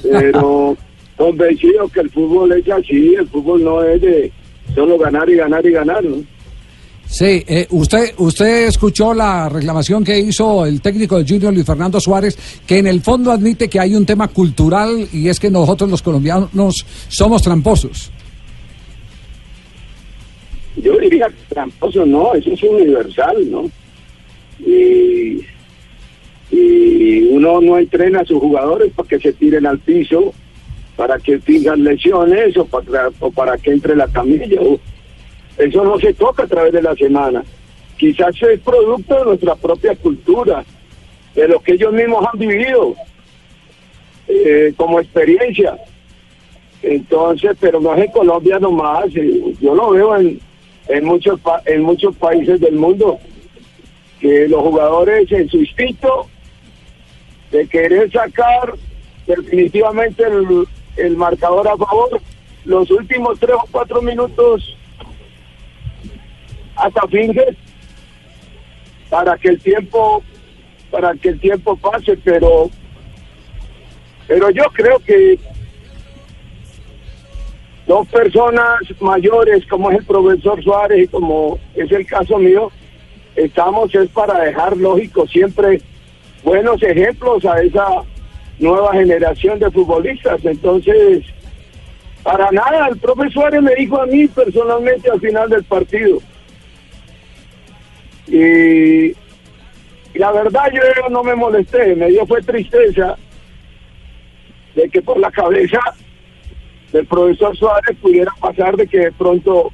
Pero 0.03 0.77
convencido 1.17 1.87
que 1.89 2.01
el 2.01 2.09
fútbol 2.09 2.51
es 2.53 2.69
así, 2.69 3.15
el 3.15 3.27
fútbol 3.27 3.63
no 3.63 3.83
es 3.83 4.01
de 4.01 4.31
solo 4.73 4.97
ganar 4.97 5.29
y 5.29 5.35
ganar 5.35 5.65
y 5.65 5.71
ganar, 5.71 6.03
¿no? 6.03 6.17
Sí, 7.11 7.43
eh, 7.45 7.67
usted, 7.71 8.13
usted 8.19 8.67
escuchó 8.67 9.13
la 9.13 9.49
reclamación 9.49 10.01
que 10.01 10.17
hizo 10.17 10.65
el 10.65 10.79
técnico 10.81 11.17
del 11.17 11.27
Junior, 11.27 11.53
Luis 11.53 11.65
Fernando 11.65 11.99
Suárez, 11.99 12.37
que 12.65 12.77
en 12.77 12.87
el 12.87 13.01
fondo 13.01 13.33
admite 13.33 13.67
que 13.69 13.81
hay 13.81 13.95
un 13.95 14.05
tema 14.05 14.29
cultural 14.29 15.09
y 15.11 15.27
es 15.27 15.37
que 15.37 15.51
nosotros 15.51 15.89
los 15.89 16.01
colombianos 16.01 16.85
somos 17.09 17.41
tramposos. 17.41 18.13
Yo 20.81 20.97
diría 20.97 21.27
tramposo 21.49 22.05
no, 22.05 22.33
eso 22.33 22.51
es 22.51 22.63
universal, 22.63 23.49
¿no? 23.49 23.69
Y, 24.59 25.41
y 26.51 27.21
uno 27.29 27.61
no 27.61 27.77
entrena 27.77 28.21
a 28.21 28.25
sus 28.25 28.39
jugadores 28.39 28.91
para 28.93 29.07
que 29.07 29.19
se 29.19 29.33
tiren 29.33 29.65
al 29.65 29.79
piso, 29.79 30.33
para 30.95 31.17
que 31.19 31.39
tengan 31.39 31.83
lesiones 31.83 32.57
o 32.57 32.65
para, 32.65 33.09
o 33.19 33.31
para 33.31 33.57
que 33.57 33.71
entre 33.71 33.95
la 33.95 34.07
camilla. 34.07 34.59
Eso 35.57 35.83
no 35.83 35.99
se 35.99 36.13
toca 36.13 36.43
a 36.43 36.47
través 36.47 36.73
de 36.73 36.81
la 36.81 36.95
semana. 36.95 37.43
Quizás 37.97 38.35
es 38.41 38.59
producto 38.61 39.15
de 39.15 39.25
nuestra 39.25 39.55
propia 39.55 39.95
cultura, 39.95 40.63
de 41.35 41.47
lo 41.47 41.59
que 41.59 41.73
ellos 41.73 41.93
mismos 41.93 42.25
han 42.31 42.39
vivido 42.39 42.95
eh, 44.27 44.73
como 44.75 44.99
experiencia. 44.99 45.77
Entonces, 46.81 47.55
pero 47.59 47.79
no 47.79 47.93
es 47.93 48.05
en 48.05 48.11
Colombia 48.11 48.57
nomás, 48.59 49.05
eh, 49.15 49.53
yo 49.61 49.75
lo 49.75 49.91
veo 49.91 50.17
en, 50.17 50.39
en 50.87 51.05
muchos 51.05 51.39
pa- 51.39 51.61
en 51.65 51.81
muchos 51.83 52.15
países 52.17 52.59
del 52.59 52.75
mundo 52.75 53.19
que 54.19 54.47
los 54.47 54.61
jugadores 54.61 55.31
en 55.31 55.49
su 55.49 55.57
instinto 55.57 56.27
de 57.51 57.67
querer 57.67 58.11
sacar 58.11 58.73
definitivamente 59.27 60.23
el, 60.23 60.65
el 60.97 61.17
marcador 61.17 61.67
a 61.67 61.77
favor 61.77 62.21
los 62.65 62.89
últimos 62.91 63.39
tres 63.39 63.55
o 63.55 63.67
cuatro 63.71 64.01
minutos 64.01 64.75
hasta 66.75 67.07
finges 67.07 67.55
para 69.09 69.37
que 69.37 69.49
el 69.49 69.59
tiempo 69.61 70.23
para 70.89 71.13
que 71.15 71.29
el 71.29 71.39
tiempo 71.39 71.75
pase 71.77 72.17
pero 72.23 72.69
pero 74.27 74.49
yo 74.51 74.63
creo 74.73 74.99
que 74.99 75.39
dos 77.87 78.07
personas 78.07 78.79
mayores 78.99 79.65
como 79.67 79.91
es 79.91 79.99
el 79.99 80.05
profesor 80.05 80.63
Suárez 80.63 81.03
y 81.03 81.07
como 81.07 81.59
es 81.75 81.91
el 81.91 82.05
caso 82.05 82.37
mío, 82.37 82.71
estamos 83.35 83.93
es 83.93 84.09
para 84.09 84.39
dejar 84.41 84.77
lógico 84.77 85.27
siempre 85.27 85.81
buenos 86.43 86.81
ejemplos 86.83 87.45
a 87.45 87.61
esa 87.61 87.87
nueva 88.59 88.93
generación 88.93 89.59
de 89.59 89.71
futbolistas. 89.71 90.43
Entonces, 90.45 91.25
para 92.23 92.51
nada, 92.51 92.87
el 92.87 92.97
profesor 92.97 93.31
Suárez 93.31 93.61
me 93.61 93.75
dijo 93.75 93.99
a 93.99 94.05
mí 94.05 94.27
personalmente 94.27 95.09
al 95.09 95.19
final 95.19 95.49
del 95.49 95.63
partido. 95.63 96.19
Y, 98.27 99.13
la 100.13 100.31
verdad 100.31 100.69
yo 100.71 101.09
no 101.09 101.23
me 101.23 101.35
molesté, 101.35 101.95
me 101.95 102.09
dio 102.09 102.25
fue 102.25 102.41
tristeza 102.41 103.17
de 104.75 104.89
que 104.89 105.01
por 105.01 105.17
la 105.17 105.31
cabeza 105.31 105.79
del 106.91 107.05
profesor 107.05 107.55
Suárez 107.55 107.97
pudiera 108.01 108.31
pasar 108.39 108.75
de 108.75 108.87
que 108.87 108.99
de 108.99 109.11
pronto 109.11 109.71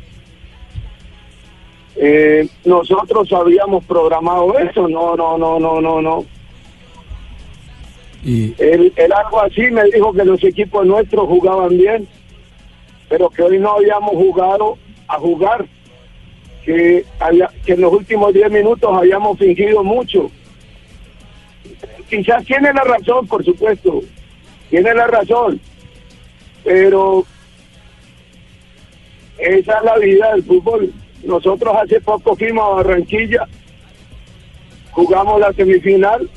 eh, 1.96 2.48
nosotros 2.64 3.32
habíamos 3.34 3.84
programado 3.86 4.58
eso. 4.60 4.88
No, 4.88 5.16
no, 5.16 5.38
no, 5.38 5.60
no, 5.60 5.82
no, 5.82 6.02
no. 6.02 6.26
Y 8.24 8.54
Él, 8.58 8.94
él 8.96 9.14
algo 9.14 9.42
así 9.42 9.62
me 9.72 9.84
dijo 9.86 10.14
que 10.14 10.26
los 10.26 10.44
equipos 10.44 10.86
nuestros 10.86 11.28
jugaban 11.28 11.78
bien, 11.78 12.08
pero 13.10 13.30
que 13.30 13.42
hoy 13.42 13.58
no 13.58 13.74
habíamos 13.74 14.12
jugado 14.12 14.78
a 15.08 15.18
jugar, 15.18 15.66
que, 16.66 17.06
había, 17.20 17.50
que 17.66 17.74
en 17.74 17.82
los 17.82 17.94
últimos 17.94 18.34
10 18.34 18.52
minutos 18.52 18.92
habíamos 18.94 19.38
fingido 19.40 19.84
mucho. 19.84 20.30
Quizás 22.10 22.44
tiene 22.46 22.74
la 22.74 22.84
razón, 22.84 23.28
por 23.28 23.44
supuesto, 23.44 24.02
tiene 24.70 24.94
la 24.94 25.08
razón, 25.08 25.60
pero 26.68 27.24
esa 29.38 29.78
es 29.78 29.84
la 29.86 29.98
vida 29.98 30.34
del 30.34 30.44
fútbol. 30.44 30.94
Nosotros 31.24 31.74
hace 31.82 32.02
poco 32.02 32.36
fuimos 32.36 32.62
a 32.66 32.76
Barranquilla, 32.76 33.48
jugamos 34.92 35.40
la 35.40 35.54
semifinal 35.54 36.30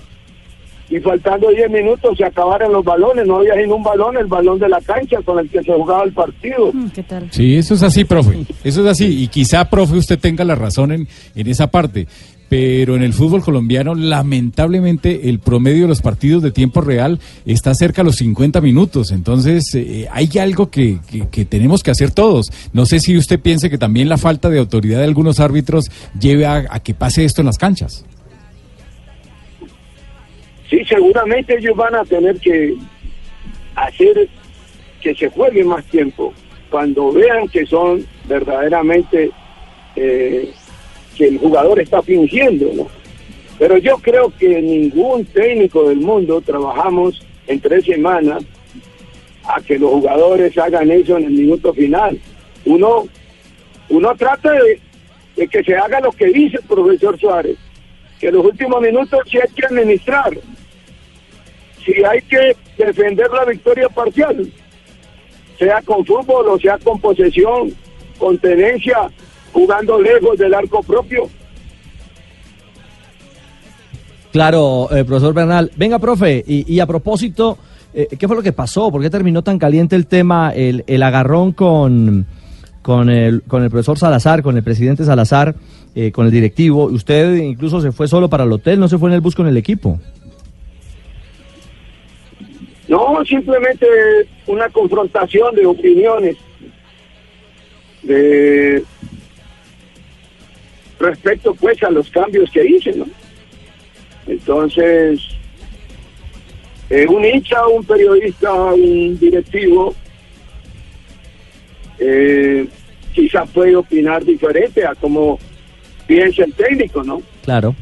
y 0.88 1.00
faltando 1.00 1.48
10 1.50 1.70
minutos 1.70 2.16
se 2.16 2.24
acabaron 2.24 2.72
los 2.72 2.84
balones, 2.84 3.26
no 3.26 3.38
había 3.38 3.56
ni 3.56 3.64
un 3.64 3.82
balón, 3.82 4.16
el 4.18 4.26
balón 4.26 4.60
de 4.60 4.68
la 4.68 4.80
cancha 4.80 5.18
con 5.24 5.40
el 5.40 5.50
que 5.50 5.62
se 5.64 5.72
jugaba 5.72 6.04
el 6.04 6.12
partido. 6.12 6.72
¿Qué 6.94 7.02
tal? 7.02 7.28
Sí, 7.32 7.56
eso 7.56 7.74
es 7.74 7.82
así, 7.82 8.04
profe. 8.04 8.44
Eso 8.62 8.82
es 8.82 8.86
así. 8.86 9.24
Y 9.24 9.28
quizá, 9.28 9.68
profe, 9.68 9.96
usted 9.96 10.18
tenga 10.18 10.44
la 10.44 10.54
razón 10.54 10.92
en, 10.92 11.08
en 11.34 11.46
esa 11.48 11.68
parte. 11.68 12.06
Pero 12.50 12.96
en 12.96 13.02
el 13.04 13.12
fútbol 13.14 13.42
colombiano, 13.42 13.94
lamentablemente, 13.94 15.30
el 15.30 15.38
promedio 15.38 15.82
de 15.82 15.88
los 15.88 16.02
partidos 16.02 16.42
de 16.42 16.50
tiempo 16.50 16.80
real 16.80 17.20
está 17.46 17.72
cerca 17.74 18.02
a 18.02 18.04
los 18.04 18.16
50 18.16 18.60
minutos. 18.60 19.12
Entonces, 19.12 19.72
eh, 19.76 20.08
hay 20.10 20.28
algo 20.40 20.68
que, 20.68 20.98
que- 21.30 21.44
tenemos 21.44 21.82
que 21.84 21.92
hacer 21.92 22.10
todos. 22.10 22.50
No 22.72 22.86
sé 22.86 22.98
si 22.98 23.16
usted 23.16 23.38
piense 23.40 23.70
que 23.70 23.78
también 23.78 24.08
la 24.08 24.18
falta 24.18 24.50
de 24.50 24.58
autoridad 24.58 24.98
de 24.98 25.04
algunos 25.04 25.38
árbitros 25.38 25.90
lleve 26.20 26.44
a, 26.44 26.64
a 26.68 26.80
que 26.80 26.92
pase 26.92 27.24
esto 27.24 27.40
en 27.40 27.46
las 27.46 27.56
canchas. 27.56 28.04
Sí, 30.68 30.84
seguramente 30.88 31.56
ellos 31.56 31.76
van 31.76 31.94
a 31.94 32.04
tener 32.04 32.38
que 32.40 32.74
hacer 33.76 34.28
que 35.00 35.14
se 35.14 35.28
juegue 35.30 35.64
más 35.64 35.84
tiempo 35.86 36.32
cuando 36.70 37.12
vean 37.12 37.48
que 37.48 37.64
son 37.66 38.04
verdaderamente 38.28 39.30
eh, 39.96 40.52
que 41.20 41.28
el 41.28 41.38
jugador 41.38 41.78
está 41.78 42.00
fingiendo, 42.00 42.72
¿no? 42.74 42.88
Pero 43.58 43.76
yo 43.76 43.98
creo 43.98 44.32
que 44.38 44.62
ningún 44.62 45.26
técnico 45.26 45.86
del 45.86 45.98
mundo 45.98 46.40
trabajamos 46.40 47.20
en 47.46 47.60
tres 47.60 47.84
semanas 47.84 48.42
a 49.44 49.60
que 49.60 49.78
los 49.78 49.90
jugadores 49.90 50.56
hagan 50.56 50.90
eso 50.90 51.18
en 51.18 51.24
el 51.24 51.32
minuto 51.32 51.74
final. 51.74 52.18
Uno, 52.64 53.06
uno 53.90 54.14
trata 54.14 54.50
de, 55.36 55.46
que 55.46 55.62
se 55.62 55.76
haga 55.76 56.00
lo 56.00 56.10
que 56.10 56.28
dice 56.28 56.56
el 56.56 56.66
profesor 56.66 57.20
Suárez, 57.20 57.58
que 58.18 58.32
los 58.32 58.42
últimos 58.42 58.80
minutos 58.80 59.20
sí 59.30 59.36
hay 59.36 59.54
que 59.54 59.66
administrar, 59.66 60.32
si 61.84 62.02
hay 62.02 62.22
que 62.22 62.56
defender 62.78 63.30
la 63.30 63.44
victoria 63.44 63.90
parcial, 63.90 64.50
sea 65.58 65.82
con 65.82 66.06
fútbol 66.06 66.48
o 66.48 66.58
sea 66.58 66.78
con 66.78 66.98
posesión, 66.98 67.74
con 68.16 68.38
tenencia, 68.38 69.10
jugando 69.52 70.00
lejos 70.00 70.38
del 70.38 70.54
arco 70.54 70.82
propio. 70.82 71.28
Claro, 74.32 74.88
eh, 74.92 75.04
profesor 75.04 75.34
Bernal. 75.34 75.72
Venga, 75.76 75.98
profe, 75.98 76.44
y, 76.46 76.72
y 76.72 76.78
a 76.78 76.86
propósito, 76.86 77.58
eh, 77.92 78.06
¿qué 78.16 78.28
fue 78.28 78.36
lo 78.36 78.42
que 78.42 78.52
pasó? 78.52 78.90
¿Por 78.92 79.02
qué 79.02 79.10
terminó 79.10 79.42
tan 79.42 79.58
caliente 79.58 79.96
el 79.96 80.06
tema, 80.06 80.52
el, 80.54 80.84
el 80.86 81.02
agarrón 81.02 81.52
con, 81.52 82.26
con, 82.80 83.10
el, 83.10 83.42
con 83.42 83.64
el 83.64 83.70
profesor 83.70 83.98
Salazar, 83.98 84.42
con 84.42 84.56
el 84.56 84.62
presidente 84.62 85.04
Salazar, 85.04 85.56
eh, 85.96 86.12
con 86.12 86.26
el 86.26 86.32
directivo? 86.32 86.84
Usted 86.84 87.36
incluso 87.36 87.80
se 87.80 87.90
fue 87.90 88.06
solo 88.06 88.30
para 88.30 88.44
el 88.44 88.52
hotel, 88.52 88.78
no 88.78 88.86
se 88.86 88.98
fue 88.98 89.10
en 89.10 89.14
el 89.14 89.20
bus 89.20 89.34
con 89.34 89.48
el 89.48 89.56
equipo. 89.56 89.98
No, 92.86 93.24
simplemente 93.24 93.86
una 94.46 94.68
confrontación 94.68 95.54
de 95.54 95.66
opiniones 95.66 96.36
de 98.02 98.84
respecto 101.00 101.54
pues 101.54 101.82
a 101.82 101.90
los 101.90 102.08
cambios 102.10 102.50
que 102.50 102.64
hice, 102.64 102.92
¿no? 102.92 103.06
Entonces, 104.26 105.20
eh, 106.90 107.06
un 107.08 107.24
hincha, 107.24 107.66
un 107.66 107.84
periodista, 107.84 108.52
un 108.52 109.18
directivo, 109.18 109.94
eh, 111.98 112.66
quizás 113.12 113.48
puede 113.50 113.74
opinar 113.74 114.24
diferente 114.24 114.84
a 114.84 114.94
como 114.94 115.38
piensa 116.06 116.44
el 116.44 116.52
técnico, 116.54 117.02
¿no? 117.02 117.22
Claro. 117.42 117.74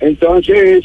Entonces, 0.00 0.84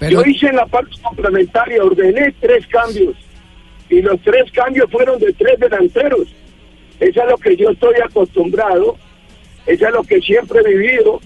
yo 0.00 0.22
hice 0.24 0.46
en 0.46 0.56
la 0.56 0.66
parte 0.66 0.94
complementaria, 1.02 1.82
ordené 1.82 2.34
tres 2.40 2.66
cambios 2.66 3.16
y 3.88 4.02
los 4.02 4.20
tres 4.22 4.50
cambios 4.52 4.90
fueron 4.90 5.18
de 5.18 5.32
tres 5.32 5.58
delanteros. 5.58 6.28
Es 7.00 7.16
lo 7.16 7.38
que 7.38 7.56
yo 7.56 7.70
estoy 7.70 7.94
acostumbrado, 8.04 8.96
es 9.66 9.80
lo 9.80 10.02
que 10.02 10.20
siempre 10.20 10.60
he 10.60 10.68
vivido. 10.68 11.20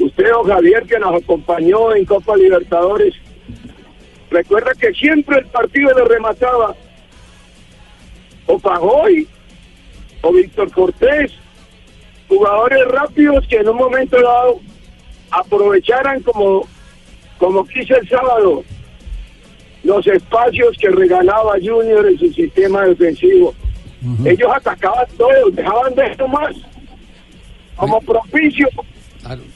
Usted, 0.00 0.30
don 0.30 0.46
Javier, 0.46 0.82
que 0.84 0.98
nos 0.98 1.22
acompañó 1.22 1.94
en 1.94 2.04
Copa 2.04 2.36
Libertadores, 2.36 3.14
recuerda 4.30 4.72
que 4.74 4.92
siempre 4.92 5.38
el 5.38 5.46
partido 5.46 5.90
lo 5.96 6.04
remataba 6.04 6.74
o 8.46 8.58
Pajoy 8.58 9.28
o 10.22 10.32
Víctor 10.32 10.72
Cortés, 10.72 11.32
jugadores 12.28 12.84
rápidos 12.88 13.46
que 13.46 13.56
en 13.56 13.68
un 13.68 13.76
momento 13.76 14.20
dado 14.20 14.60
aprovecharan 15.30 16.22
como, 16.22 16.66
como 17.38 17.64
quise 17.64 17.94
el 17.94 18.08
sábado 18.08 18.64
los 19.84 20.06
espacios 20.06 20.76
que 20.78 20.90
regalaba 20.90 21.54
Junior 21.62 22.06
en 22.06 22.18
su 22.18 22.32
sistema 22.32 22.84
defensivo. 22.86 23.54
Ellos 24.24 24.50
atacaban 24.54 25.06
todo, 25.16 25.50
dejaban 25.52 25.94
de 25.94 26.06
esto 26.06 26.28
más 26.28 26.54
como 27.76 28.00
propicio. 28.00 28.68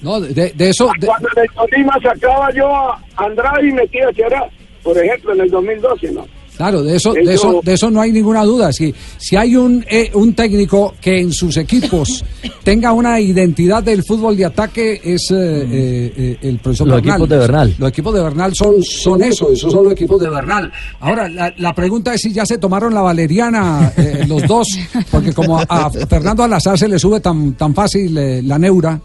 No, 0.03 0.21
de, 0.21 0.51
de 0.53 0.69
eso. 0.71 0.91
de- 0.99 1.07
Cuando 1.07 1.29
en 1.37 1.43
el 1.45 1.51
Tolima 1.55 1.99
sacaba 2.03 2.53
yo 2.53 2.67
a 2.75 3.01
Andrade 3.17 3.69
y 3.69 3.73
metía 3.73 4.09
a 4.09 4.13
Ceará, 4.13 4.49
por 4.83 4.99
ejemplo, 4.99 5.33
en 5.35 5.41
el 5.43 5.51
2012, 5.51 6.11
¿no? 6.13 6.27
Claro, 6.63 6.81
de 6.85 6.95
eso, 6.95 7.13
de 7.13 7.35
Eso- 7.35 7.61
de 7.65 7.73
eso 7.73 7.91
no 7.91 8.01
hay 8.01 8.13
ninguna 8.13 8.45
duda. 8.45 8.73
Si, 8.73 8.95
si 9.19 9.35
hay 9.35 9.57
un, 9.57 9.85
eh, 9.91 10.13
un 10.15 10.33
técnico 10.33 10.95
que 11.01 11.19
en 11.19 11.33
sus 11.33 11.57
equipos 11.57 12.25
tenga 12.63 12.93
una 12.93 13.19
identidad 13.19 13.83
del 13.83 14.05
fútbol 14.05 14.37
de 14.37 14.45
ataque 14.45 15.01
es 15.03 15.29
eh, 15.33 15.35
eh, 15.37 16.13
eh, 16.17 16.39
el 16.43 16.61
profesor 16.61 16.87
Los 16.87 16.97
Bernal. 16.99 17.15
equipos 17.17 17.29
de 17.29 17.37
Bernal. 17.39 17.75
Los 17.79 17.89
equipos 17.89 18.15
de 18.15 18.23
Bernal 18.23 18.55
son, 18.55 18.81
son 18.85 19.23
eso, 19.25 19.51
esos 19.51 19.73
son 19.73 19.83
los 19.83 19.93
equipos 19.93 20.21
de 20.21 20.31
Bernal. 20.31 20.71
Ahora, 21.01 21.29
la, 21.29 21.53
la 21.59 21.75
pregunta 21.75 22.15
es 22.15 22.21
si 22.21 22.33
ya 22.33 22.47
se 22.47 22.59
tomaron 22.59 22.95
la 22.95 23.01
valeriana 23.01 23.93
eh, 23.97 24.25
los 24.29 24.47
dos, 24.47 24.69
porque 25.11 25.33
como 25.33 25.59
a, 25.59 25.63
a 25.69 25.91
Fernando 25.91 26.45
Alazar 26.45 26.79
se 26.79 26.87
le 26.87 26.97
sube 26.97 27.19
tan, 27.19 27.55
tan 27.55 27.75
fácil 27.75 28.17
eh, 28.17 28.41
la 28.41 28.57
neura. 28.57 29.01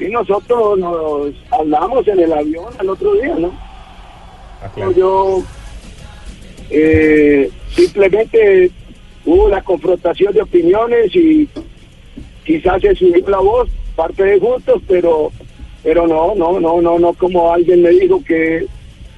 Y 0.00 0.06
nosotros 0.10 0.78
nos 0.78 1.34
hablamos 1.50 2.08
en 2.08 2.20
el 2.20 2.32
avión 2.32 2.64
el 2.80 2.88
otro 2.88 3.12
día, 3.16 3.34
¿no? 3.38 3.73
Yo 4.96 5.42
eh, 6.70 7.50
simplemente 7.74 8.70
hubo 9.24 9.48
la 9.48 9.62
confrontación 9.62 10.32
de 10.32 10.42
opiniones 10.42 11.14
y 11.14 11.48
quizás 12.44 12.80
se 12.82 12.94
subió 12.94 13.28
la 13.28 13.38
voz, 13.38 13.68
parte 13.96 14.24
de 14.24 14.38
gustos, 14.38 14.82
pero 14.86 15.30
pero 15.82 16.06
no, 16.06 16.34
no, 16.34 16.58
no, 16.58 16.80
no, 16.80 16.98
no 16.98 17.12
como 17.12 17.52
alguien 17.52 17.82
me 17.82 17.90
dijo 17.90 18.22
que 18.24 18.66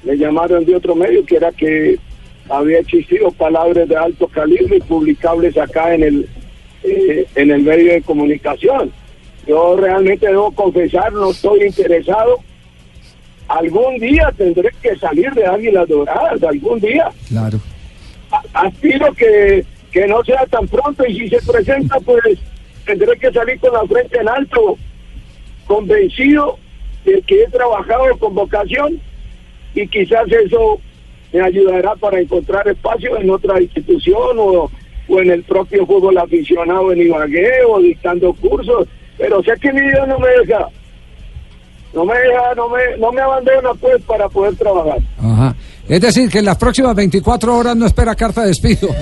le 0.03 0.17
llamaron 0.17 0.65
de 0.65 0.75
otro 0.75 0.95
medio, 0.95 1.25
que 1.25 1.37
era 1.37 1.51
que 1.51 1.97
había 2.49 2.79
existido 2.79 3.31
palabras 3.31 3.87
de 3.87 3.95
alto 3.95 4.27
calibre 4.27 4.77
y 4.77 4.81
publicables 4.81 5.57
acá 5.57 5.93
en 5.93 6.03
el 6.03 6.29
eh, 6.83 7.25
en 7.35 7.51
el 7.51 7.63
medio 7.63 7.93
de 7.93 8.01
comunicación. 8.01 8.91
Yo 9.47 9.77
realmente 9.77 10.27
debo 10.27 10.51
confesar, 10.51 11.11
no 11.13 11.31
estoy 11.31 11.63
interesado. 11.63 12.39
Algún 13.47 13.97
día 13.99 14.31
tendré 14.37 14.69
que 14.81 14.97
salir 14.97 15.31
de 15.33 15.45
Águilas 15.45 15.87
Doradas, 15.87 16.43
algún 16.43 16.79
día. 16.79 17.09
Claro. 17.29 17.59
Aspiro 18.53 19.13
que, 19.13 19.63
que 19.91 20.07
no 20.07 20.23
sea 20.23 20.45
tan 20.47 20.67
pronto 20.67 21.05
y 21.05 21.17
si 21.17 21.29
se 21.29 21.41
presenta, 21.41 21.99
pues 22.01 22.39
tendré 22.85 23.17
que 23.17 23.31
salir 23.31 23.59
con 23.59 23.73
la 23.73 23.83
frente 23.85 24.19
en 24.19 24.27
alto, 24.27 24.77
convencido 25.65 26.57
de 27.05 27.21
que 27.21 27.43
he 27.43 27.47
trabajado 27.49 28.17
con 28.17 28.35
vocación 28.35 28.99
y 29.73 29.87
quizás 29.87 30.29
eso 30.31 30.81
me 31.31 31.41
ayudará 31.41 31.95
para 31.95 32.19
encontrar 32.19 32.67
espacio 32.67 33.17
en 33.17 33.29
otra 33.29 33.61
institución 33.61 34.37
o, 34.37 34.71
o 35.07 35.19
en 35.19 35.31
el 35.31 35.43
propio 35.43 35.85
fútbol 35.85 36.17
aficionado 36.17 36.91
en 36.91 37.01
Ibagué 37.01 37.63
o 37.67 37.79
dictando 37.79 38.33
cursos, 38.33 38.87
pero 39.17 39.43
sé 39.43 39.53
que 39.61 39.71
mi 39.71 39.81
vida 39.81 40.05
no 40.05 40.19
me 40.19 40.29
deja, 40.29 40.69
no 41.93 42.05
me 42.05 42.13
deja, 42.13 42.55
no 42.55 42.69
me, 42.69 42.97
no 42.97 43.11
me 43.11 43.21
abandona 43.21 43.73
pues 43.79 44.01
para 44.03 44.29
poder 44.29 44.55
trabajar. 44.55 44.99
Ajá. 45.19 45.55
Es 45.87 46.01
decir, 46.01 46.29
que 46.29 46.39
en 46.39 46.45
las 46.45 46.57
próximas 46.57 46.95
24 46.95 47.57
horas 47.57 47.75
no 47.75 47.85
espera 47.85 48.15
carta 48.15 48.41
de 48.41 48.47
despido. 48.49 48.89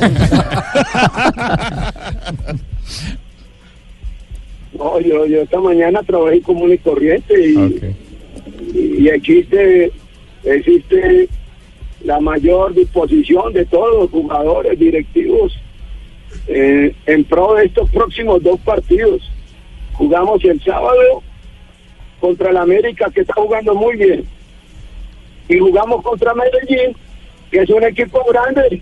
No, 4.77 4.99
yo, 4.99 5.25
yo 5.25 5.41
esta 5.41 5.59
mañana 5.61 6.01
trabajé 6.03 6.41
común 6.41 6.73
y 6.73 6.77
corriente 6.77 7.33
y, 7.33 7.95
y, 8.73 9.03
y 9.03 9.07
existe, 9.07 9.89
existe 10.43 11.29
la 12.03 12.19
mayor 12.19 12.73
disposición 12.73 13.53
de 13.53 13.65
todos 13.65 14.01
los 14.01 14.09
jugadores, 14.09 14.77
directivos, 14.77 15.57
eh, 16.47 16.93
en 17.05 17.23
pro 17.23 17.55
de 17.55 17.65
estos 17.65 17.89
próximos 17.89 18.43
dos 18.43 18.59
partidos. 18.59 19.21
Jugamos 19.93 20.43
el 20.43 20.61
sábado 20.61 21.23
contra 22.20 22.49
el 22.49 22.57
América, 22.57 23.09
que 23.13 23.22
está 23.22 23.34
jugando 23.34 23.74
muy 23.76 23.95
bien, 23.95 24.26
y 25.47 25.59
jugamos 25.59 26.01
contra 26.03 26.34
Medellín, 26.34 26.95
que 27.51 27.59
es 27.59 27.70
un 27.70 27.84
equipo 27.84 28.24
grande. 28.32 28.82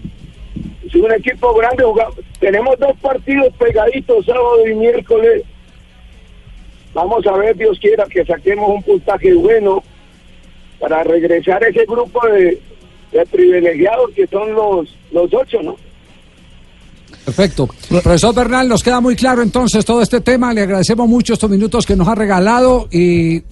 Es 0.85 0.95
un 0.95 1.11
equipo 1.11 1.53
grande. 1.55 1.83
jugamos- 1.83 2.15
tenemos 2.39 2.77
dos 2.79 2.97
partidos 3.01 3.53
pegaditos, 3.57 4.25
sábado 4.25 4.67
y 4.67 4.75
miércoles. 4.75 5.43
Vamos 6.93 7.25
a 7.25 7.31
ver, 7.37 7.55
Dios 7.57 7.79
quiera, 7.79 8.05
que 8.05 8.23
saquemos 8.23 8.69
un 8.69 8.83
puntaje 8.83 9.33
bueno 9.33 9.83
para 10.79 11.03
regresar 11.03 11.63
a 11.63 11.67
ese 11.69 11.85
grupo 11.85 12.25
de, 12.27 12.59
de 13.11 13.25
privilegiados 13.25 14.11
que 14.11 14.27
son 14.27 14.53
los, 14.53 14.95
los 15.11 15.33
ocho, 15.33 15.61
¿no? 15.63 15.75
Perfecto. 17.25 17.69
Profesor 17.89 18.35
Bernal, 18.35 18.67
nos 18.67 18.83
queda 18.83 18.99
muy 18.99 19.15
claro 19.15 19.41
entonces 19.41 19.85
todo 19.85 20.01
este 20.01 20.21
tema. 20.21 20.53
Le 20.53 20.61
agradecemos 20.61 21.07
mucho 21.07 21.33
estos 21.33 21.49
minutos 21.49 21.85
que 21.85 21.95
nos 21.95 22.07
ha 22.07 22.15
regalado 22.15 22.87
y, 22.91 23.43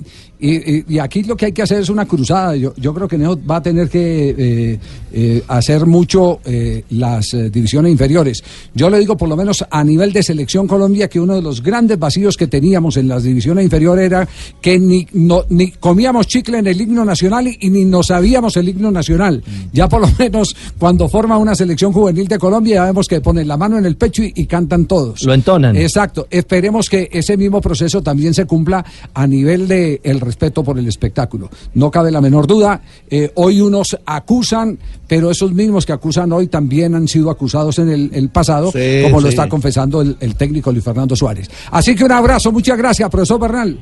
y- 0.50 1.00
aquí 1.00 1.24
lo 1.24 1.36
que 1.36 1.48
hay 1.48 1.52
que 1.52 1.62
hacer 1.62 1.82
es 1.82 1.90
una 1.90 2.06
cruzada. 2.06 2.56
Yo, 2.56 2.74
yo 2.78 2.94
creo 2.94 3.08
que 3.08 3.18
Neo 3.18 3.40
va 3.50 3.58
a 3.58 3.62
tener 3.62 3.90
que 3.90 4.36
eh, 4.38 4.80
eh, 5.14 5.44
hacer 5.48 5.86
mucho 5.86 6.40
eh, 6.46 6.84
las 6.92 7.30
divisiones 7.52 7.92
inferiores. 7.92 8.44
Yo 8.74 8.90
le 8.90 9.00
digo 9.00 9.16
por 9.18 9.30
lo 9.30 9.36
menos 9.36 9.64
a 9.70 9.84
nivel 9.84 10.12
de 10.14 10.24
selección 10.24 10.68
Colombia 10.68 11.08
que 11.10 11.20
uno 11.20 11.36
de 11.36 11.42
los 11.42 11.62
grandes 11.62 12.00
vacíos 12.00 12.38
que 12.38 12.48
teníamos 12.48 12.98
en 12.98 13.08
las 13.08 13.24
divisiones 13.24 13.64
inferiores 13.64 14.06
era 14.06 14.28
que 14.62 14.80
ni, 14.80 15.08
no- 15.14 15.44
ni 15.50 15.72
comíamos 15.72 16.28
chicle 16.28 16.58
en 16.60 16.68
el 16.68 16.80
himno 16.82 17.06
nacional 17.06 17.48
y, 17.48 17.58
y 17.62 17.70
ni 17.70 17.86
nos 17.86 18.08
sabíamos 18.08 18.58
el 18.58 18.70
himno 18.70 18.92
nacional. 18.92 19.44
Ya 19.74 19.88
por 19.88 20.02
lo 20.02 20.10
menos 20.20 20.56
cuando 20.80 21.08
forma 21.08 21.38
una 21.38 21.56
selección 21.56 21.92
juvenil 21.94 22.28
de 22.28 22.38
Colombia 22.40 22.76
ya 22.76 22.86
vemos 22.86 23.08
que 23.08 23.22
ponen 23.22 23.48
la 23.48 23.58
mano 23.58 23.78
en 23.78 23.86
el 23.86 23.96
pecho 23.96 24.24
y, 24.24 24.32
y 24.36 24.46
cantan 24.46 24.86
todos. 24.86 25.24
Lo 25.24 25.34
entonan. 25.34 25.76
Exacto. 25.76 26.28
Esperemos 26.30 26.90
que 26.90 27.10
ese 27.12 27.38
mismo 27.38 27.62
proceso 27.62 28.02
también 28.02 28.34
se 28.34 28.46
cumpla 28.46 28.84
a 29.14 29.28
nivel 29.28 29.68
de 29.68 30.00
el 30.04 30.20
respeto 30.32 30.64
por 30.64 30.80
el 30.80 30.88
espectáculo. 30.88 31.50
No 31.74 31.92
cabe 31.92 32.10
la 32.12 32.22
menor 32.22 32.48
duda. 32.48 32.82
eh, 33.10 33.32
hoy 33.36 33.62
unos 33.62 33.98
acusan, 34.06 34.80
pero 35.08 35.30
esos 35.30 35.52
mismos 35.54 35.86
que 35.86 35.94
acusan 35.94 36.32
hoy 36.32 36.48
también 36.48 36.96
han 36.96 37.08
sido 37.08 37.30
acusados 37.30 37.78
en 37.80 37.90
el, 37.90 38.10
el 38.14 38.30
pasado, 38.30 38.72
Sí, 38.72 39.02
como 39.04 39.20
lo 39.22 39.28
está 39.28 39.48
confesando 39.50 40.02
el, 40.02 40.16
el 40.20 40.36
técnico 40.36 40.72
Luis 40.72 40.84
Fernando 40.84 41.16
Suárez. 41.16 41.50
Así 41.72 41.96
que 41.96 42.04
un 42.06 42.12
abrazo, 42.12 42.52
muchas 42.52 42.78
gracias, 42.78 43.10
profesor 43.10 43.40
Bernal. 43.40 43.78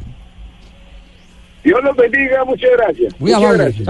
Dios 1.64 1.80
los 1.84 1.95
bendiga, 1.95 2.43
muchas 2.45 2.70
gracias. 2.78 3.14
Muy 3.20 3.32
Muchas 3.32 3.43
amable. 3.43 3.64
gracias. 3.66 3.88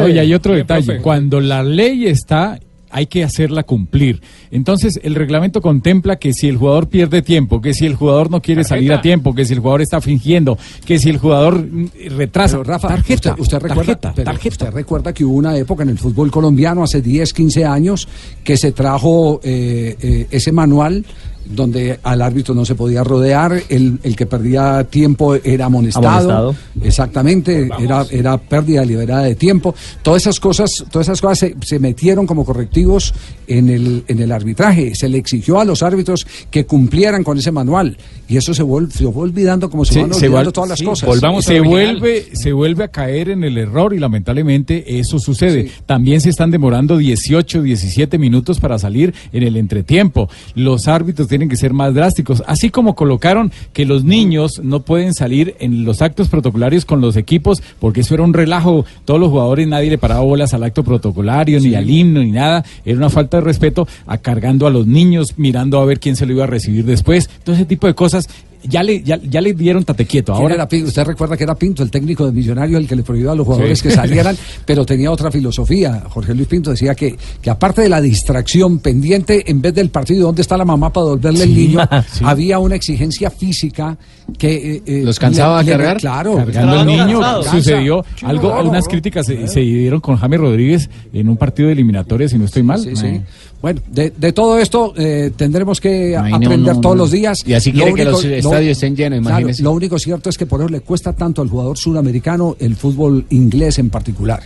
No, 0.00 0.08
y 0.08 0.18
hay 0.18 0.34
otro 0.34 0.54
detalle. 0.54 1.00
Cuando 1.02 1.40
la 1.40 1.62
ley 1.62 2.06
está, 2.06 2.58
hay 2.92 3.06
que 3.06 3.24
hacerla 3.24 3.62
cumplir. 3.64 4.20
Entonces, 4.50 5.00
el 5.02 5.14
reglamento 5.14 5.60
contempla 5.60 6.16
que 6.16 6.32
si 6.32 6.48
el 6.48 6.56
jugador 6.56 6.88
pierde 6.88 7.22
tiempo, 7.22 7.60
que 7.60 7.74
si 7.74 7.86
el 7.86 7.94
jugador 7.94 8.30
no 8.30 8.40
quiere 8.40 8.64
salir 8.64 8.92
a 8.92 9.00
tiempo, 9.00 9.34
que 9.34 9.44
si 9.44 9.54
el 9.54 9.60
jugador 9.60 9.82
está 9.82 10.00
fingiendo, 10.00 10.58
que 10.84 10.98
si 10.98 11.10
el 11.10 11.18
jugador 11.18 11.66
mm, 11.66 11.88
retrasa. 12.16 12.58
Pero, 12.58 12.64
Rafa, 12.64 12.88
tarjeta, 12.88 13.30
usted, 13.30 13.42
usted 13.42 13.58
recuerda, 13.60 13.96
tarjeta, 13.96 14.12
pero 14.14 14.24
tarjeta. 14.26 14.52
usted 14.52 14.70
recuerda 14.70 15.12
que 15.12 15.24
hubo 15.24 15.36
una 15.36 15.56
época 15.56 15.82
en 15.82 15.88
el 15.88 15.98
fútbol 15.98 16.30
colombiano, 16.30 16.84
hace 16.84 17.00
10, 17.00 17.32
15 17.32 17.64
años, 17.64 18.08
que 18.44 18.56
se 18.56 18.72
trajo 18.72 19.40
eh, 19.42 19.96
eh, 20.00 20.26
ese 20.30 20.52
manual 20.52 21.04
donde 21.44 21.98
al 22.02 22.22
árbitro 22.22 22.54
no 22.54 22.64
se 22.64 22.74
podía 22.74 23.04
rodear, 23.04 23.62
el, 23.68 23.98
el 24.02 24.16
que 24.16 24.26
perdía 24.26 24.84
tiempo 24.84 25.34
era 25.34 25.66
amonestado. 25.66 26.08
Amonestado. 26.08 26.56
Exactamente, 26.82 27.68
era, 27.78 28.06
era 28.10 28.38
pérdida 28.38 28.80
deliberada 28.80 29.22
de 29.22 29.34
tiempo. 29.34 29.74
Todas 30.02 30.22
esas 30.22 30.40
cosas, 30.40 30.84
todas 30.90 31.08
esas 31.08 31.20
cosas 31.20 31.38
se, 31.38 31.56
se 31.62 31.78
metieron 31.78 32.26
como 32.26 32.44
correctivos 32.44 33.14
en 33.58 33.68
el, 33.68 34.04
en 34.08 34.20
el 34.20 34.32
arbitraje. 34.32 34.94
Se 34.94 35.08
le 35.08 35.18
exigió 35.18 35.60
a 35.60 35.64
los 35.64 35.82
árbitros 35.82 36.26
que 36.50 36.64
cumplieran 36.66 37.22
con 37.24 37.38
ese 37.38 37.52
manual. 37.52 37.96
Y 38.28 38.36
eso 38.36 38.54
se, 38.54 38.62
vuel- 38.64 38.90
se 38.90 39.04
fue 39.10 39.24
olvidando 39.24 39.68
como 39.68 39.84
se 39.84 39.94
Sí, 39.94 40.00
van 40.00 40.14
se 40.14 40.26
olvidando 40.26 40.52
todas 40.52 40.70
las 40.70 40.78
sí, 40.78 40.84
cosas. 40.84 41.06
volvamos 41.08 41.44
se 41.44 41.60
vuelve 41.60 42.26
se 42.34 42.52
vuelve 42.52 42.84
a 42.84 42.88
caer 42.88 43.28
en 43.28 43.44
el 43.44 43.58
error 43.58 43.92
y 43.94 43.98
lamentablemente 43.98 44.98
eso 44.98 45.18
sucede. 45.18 45.70
También 45.86 46.20
se 46.20 46.30
están 46.30 46.50
demorando 46.50 46.96
18, 46.96 47.62
17 47.62 48.18
minutos 48.18 48.58
para 48.60 48.78
salir 48.78 49.12
en 49.32 49.42
el 49.42 49.56
entretiempo. 49.56 50.28
Los 50.54 50.88
árbitros 50.88 51.28
tienen 51.28 51.48
que 51.48 51.56
ser 51.56 51.72
más 51.72 51.92
drásticos, 51.94 52.42
así 52.46 52.70
como 52.70 52.94
colocaron 52.94 53.52
que 53.72 53.84
los 53.84 54.04
niños 54.04 54.60
no 54.62 54.80
pueden 54.82 55.12
salir 55.14 55.54
en 55.60 55.84
los 55.84 56.00
actos 56.02 56.28
protocolarios 56.28 56.84
con 56.84 57.00
los 57.00 57.16
equipos 57.16 57.62
porque 57.80 58.00
eso 58.00 58.14
era 58.14 58.22
un 58.22 58.32
relajo. 58.32 58.84
Todos 59.04 59.20
los 59.20 59.28
jugadores 59.30 59.68
nadie 59.68 59.90
le 59.90 59.98
paraba 59.98 60.20
bolas 60.22 60.54
al 60.54 60.62
acto 60.64 60.82
protocolario 60.84 61.60
ni 61.60 61.74
al 61.74 61.88
himno 61.90 62.22
ni 62.22 62.30
nada. 62.32 62.64
Era 62.84 62.96
una 62.96 63.10
falta 63.10 63.38
de 63.38 63.41
respeto 63.42 63.86
a 64.06 64.18
cargando 64.18 64.66
a 64.66 64.70
los 64.70 64.86
niños, 64.86 65.34
mirando 65.36 65.80
a 65.80 65.84
ver 65.84 66.00
quién 66.00 66.16
se 66.16 66.26
lo 66.26 66.32
iba 66.32 66.44
a 66.44 66.48
recibir 66.48 66.84
después. 66.84 67.28
Todo 67.44 67.54
ese 67.54 67.64
tipo 67.64 67.86
de 67.86 67.94
cosas 67.94 68.28
ya 68.64 68.82
le, 68.82 69.02
ya, 69.02 69.18
ya 69.22 69.40
le 69.40 69.54
dieron 69.54 69.84
tate 69.84 70.06
quieto. 70.06 70.32
¿Quién 70.32 70.42
Ahora 70.42 70.54
era 70.54 70.68
Pinto? 70.68 70.88
Usted 70.88 71.04
recuerda 71.04 71.36
que 71.36 71.44
era 71.44 71.54
Pinto, 71.54 71.82
el 71.82 71.90
técnico 71.90 72.26
de 72.26 72.32
Millonarios, 72.32 72.80
el 72.80 72.88
que 72.88 72.96
le 72.96 73.02
prohibió 73.02 73.32
a 73.32 73.34
los 73.34 73.46
jugadores 73.46 73.78
Sí. 73.78 73.88
que 73.88 73.94
salieran, 73.94 74.36
pero 74.66 74.84
tenía 74.86 75.10
otra 75.10 75.30
filosofía. 75.30 76.04
Jorge 76.08 76.34
Luis 76.34 76.48
Pinto 76.48 76.70
decía 76.70 76.94
que, 76.94 77.16
que 77.40 77.50
aparte 77.50 77.82
de 77.82 77.88
la 77.88 78.00
distracción 78.00 78.78
pendiente, 78.78 79.50
en 79.50 79.60
vez 79.60 79.74
del 79.74 79.90
partido, 79.90 80.26
¿dónde 80.26 80.42
está 80.42 80.56
la 80.56 80.64
mamá 80.64 80.92
para 80.92 81.04
devolverle 81.06 81.44
el 81.44 81.54
niño? 81.54 81.80
sí. 82.12 82.24
Había 82.24 82.58
una 82.58 82.74
exigencia 82.76 83.30
física 83.30 83.96
que... 84.38 84.76
eh, 84.76 84.82
eh, 84.86 85.02
¿Los 85.04 85.18
cansaba 85.18 85.62
le- 85.62 85.72
cargar? 85.72 85.96
Claro. 85.98 86.36
Cargando 86.36 86.78
al 86.80 86.86
niño. 86.86 87.20
Sucedió 87.42 88.04
Qué 88.18 88.26
algo, 88.26 88.48
horror. 88.48 88.66
unas 88.66 88.86
críticas 88.88 89.26
se, 89.26 89.46
se 89.48 89.60
dieron 89.60 90.00
con 90.00 90.16
James 90.16 90.40
Rodríguez 90.40 90.90
en 91.12 91.28
un 91.28 91.36
partido 91.36 91.66
de 91.68 91.72
eliminatoria, 91.74 92.28
si 92.28 92.38
no 92.38 92.44
estoy 92.44 92.62
mal. 92.62 92.80
Sí, 92.80 92.96
sí. 92.96 93.20
Bueno, 93.62 93.80
de, 93.86 94.10
de 94.10 94.32
todo 94.32 94.58
esto 94.58 94.92
eh, 94.96 95.30
tendremos 95.36 95.80
que 95.80 96.16
Ay, 96.16 96.32
aprender 96.32 96.74
no, 96.74 96.80
todos 96.80 96.96
no. 96.96 97.02
los 97.04 97.12
días. 97.12 97.38
Y 97.46 97.54
así 97.54 97.70
Lo 97.70 97.84
quiere 97.84 97.94
que 97.94 98.04
los 98.04 98.24
estadios 98.24 98.72
estén 98.72 98.96
llenos, 98.96 99.24
claro, 99.24 99.46
lo 99.60 99.70
único 99.70 99.98
cierto 100.00 100.28
es 100.30 100.36
que 100.36 100.46
por 100.46 100.60
eso 100.60 100.68
le 100.68 100.80
cuesta 100.80 101.12
tanto 101.12 101.40
al 101.42 101.48
jugador 101.48 101.78
sudamericano 101.78 102.56
el 102.58 102.74
fútbol 102.74 103.24
inglés 103.30 103.78
en 103.78 103.88
particular. 103.88 104.42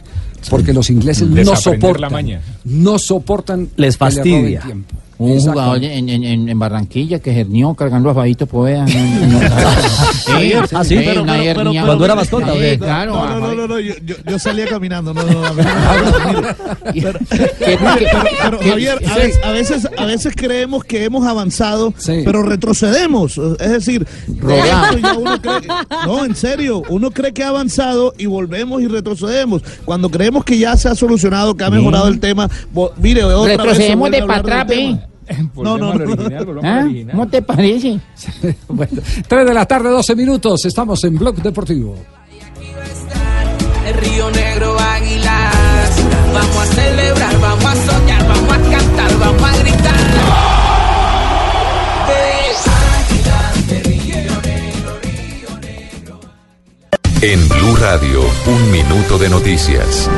Porque 0.51 0.73
los 0.73 0.91
ingleses 0.91 1.29
no 1.29 1.43
la 1.43 1.57
soportan, 1.57 2.13
maña. 2.13 2.41
no 2.65 2.99
soportan 2.99 3.69
Les 3.77 3.97
que 3.97 4.05
le 4.11 4.23
roben 4.23 4.85
Un 5.19 5.41
jugador 5.41 5.83
en, 5.85 6.09
en, 6.11 6.25
en, 6.25 6.49
en 6.49 6.59
Barranquilla 6.59 7.19
que 7.21 7.41
hernió 7.41 7.75
cargando 7.75 8.11
a 8.11 8.15
Fabito 8.15 8.47
Poveda. 8.47 8.85
No, 8.87 9.27
no, 9.27 9.41
no. 9.41 9.41
Sí, 10.27 10.53
Ah, 10.73 10.85
sí, 10.85 10.97
sí, 10.99 11.03
pero- 11.05 11.25
Cuando 11.87 12.05
era 12.05 12.15
mascota. 12.15 12.53
Claro, 12.79 13.15
No, 13.15 13.27
no, 13.29 13.41
no, 13.41 13.55
no, 13.55 13.67
no, 13.69 13.81
yo, 13.81 13.95
yo- 14.27 14.39
salía 14.39 14.67
caminando. 14.67 15.15
No, 15.15 15.23
no, 15.23 15.43
pero, 15.57 15.69
¿Qué- 16.93 17.01
pero- 17.03 17.19
qué- 17.59 17.79
pero, 18.43 18.59
qué- 18.59 18.69
Javier, 18.71 18.99
a 19.11 19.17
veces, 19.17 19.41
a 19.45 19.51
veces, 19.53 19.89
a 19.97 20.05
veces 20.05 20.35
creemos 20.37 20.85
que 20.85 21.05
hemos 21.05 21.27
avanzado, 21.27 21.95
pero 22.25 22.43
retrocedemos. 22.43 23.39
Es 23.61 23.71
decir, 23.71 24.07
no, 26.07 26.25
en 26.25 26.35
serio, 26.37 26.83
uno 26.89 27.11
cree 27.11 27.33
que 27.33 27.43
ha 27.45 27.49
avanzado 27.49 28.13
y 28.19 28.27
volvemos 28.27 28.83
y 28.83 28.89
retrocedemos. 28.89 29.63
Cuando 29.85 30.11
creemos 30.11 30.45
que 30.45 30.59
ya 30.59 30.77
se 30.77 30.89
ha 30.89 30.95
solucionado, 30.95 31.55
que 31.55 31.65
ha 31.65 31.71
mejorado 31.71 32.09
el 32.09 32.21
tema, 32.21 32.49
mire, 32.99 33.25
otra 33.25 33.57
Retrocedemos 33.57 34.11
de 34.11 34.23
para 34.27 35.06
tema. 35.35 35.51
No, 35.57 35.79
no, 35.79 35.95
no. 35.95 36.61
¿Ah? 36.63 36.87
¿Cómo 37.11 37.29
te 37.29 37.43
parece? 37.43 38.01
Bueno, 38.69 39.01
3 39.29 39.47
de 39.47 39.55
la 39.55 39.67
tarde, 39.67 39.91
12 39.91 40.15
minutos. 40.17 40.65
Estamos 40.65 41.03
en 41.05 41.17
Blog 41.17 41.37
Deportivo. 41.37 41.97
El 43.87 43.95
Río 43.95 44.31
Negro 44.31 44.77
Águilas. 44.79 46.03
Vamos 46.35 46.57
a 46.57 46.67
celebrar, 46.67 47.41
vamos 47.41 47.65
a 47.65 47.75
soñar, 47.75 48.29
vamos 48.29 48.53
a 48.53 48.71
cantar, 48.71 49.19
vamos 49.19 49.43
a 49.43 49.57
gritar. 49.59 49.97
En 57.23 57.49
Blue 57.49 57.77
Radio, 57.77 58.21
un 58.47 58.71
minuto 58.71 59.19
de 59.19 59.29
noticias. 59.31 60.09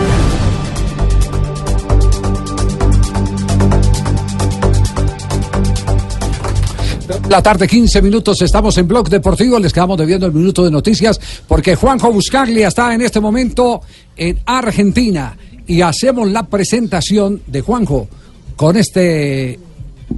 La 7.29 7.43
tarde, 7.43 7.67
15 7.67 8.03
minutos, 8.03 8.43
estamos 8.43 8.77
en 8.77 8.87
Blog 8.87 9.09
Deportivo, 9.09 9.59
les 9.59 9.73
quedamos 9.73 9.97
debiendo 9.97 10.27
el 10.27 10.33
minuto 10.33 10.65
de 10.65 10.71
noticias 10.71 11.19
porque 11.47 11.75
Juanjo 11.75 12.13
Buscaglia 12.13 12.69
está 12.69 12.93
en 12.93 13.01
este 13.01 13.21
momento 13.21 13.81
en 14.17 14.39
Argentina 14.45 15.35
y 15.67 15.81
hacemos 15.81 16.29
la 16.29 16.43
presentación 16.45 17.43
de 17.47 17.63
Juanjo 17.63 18.09
con 18.57 18.77
este 18.77 19.59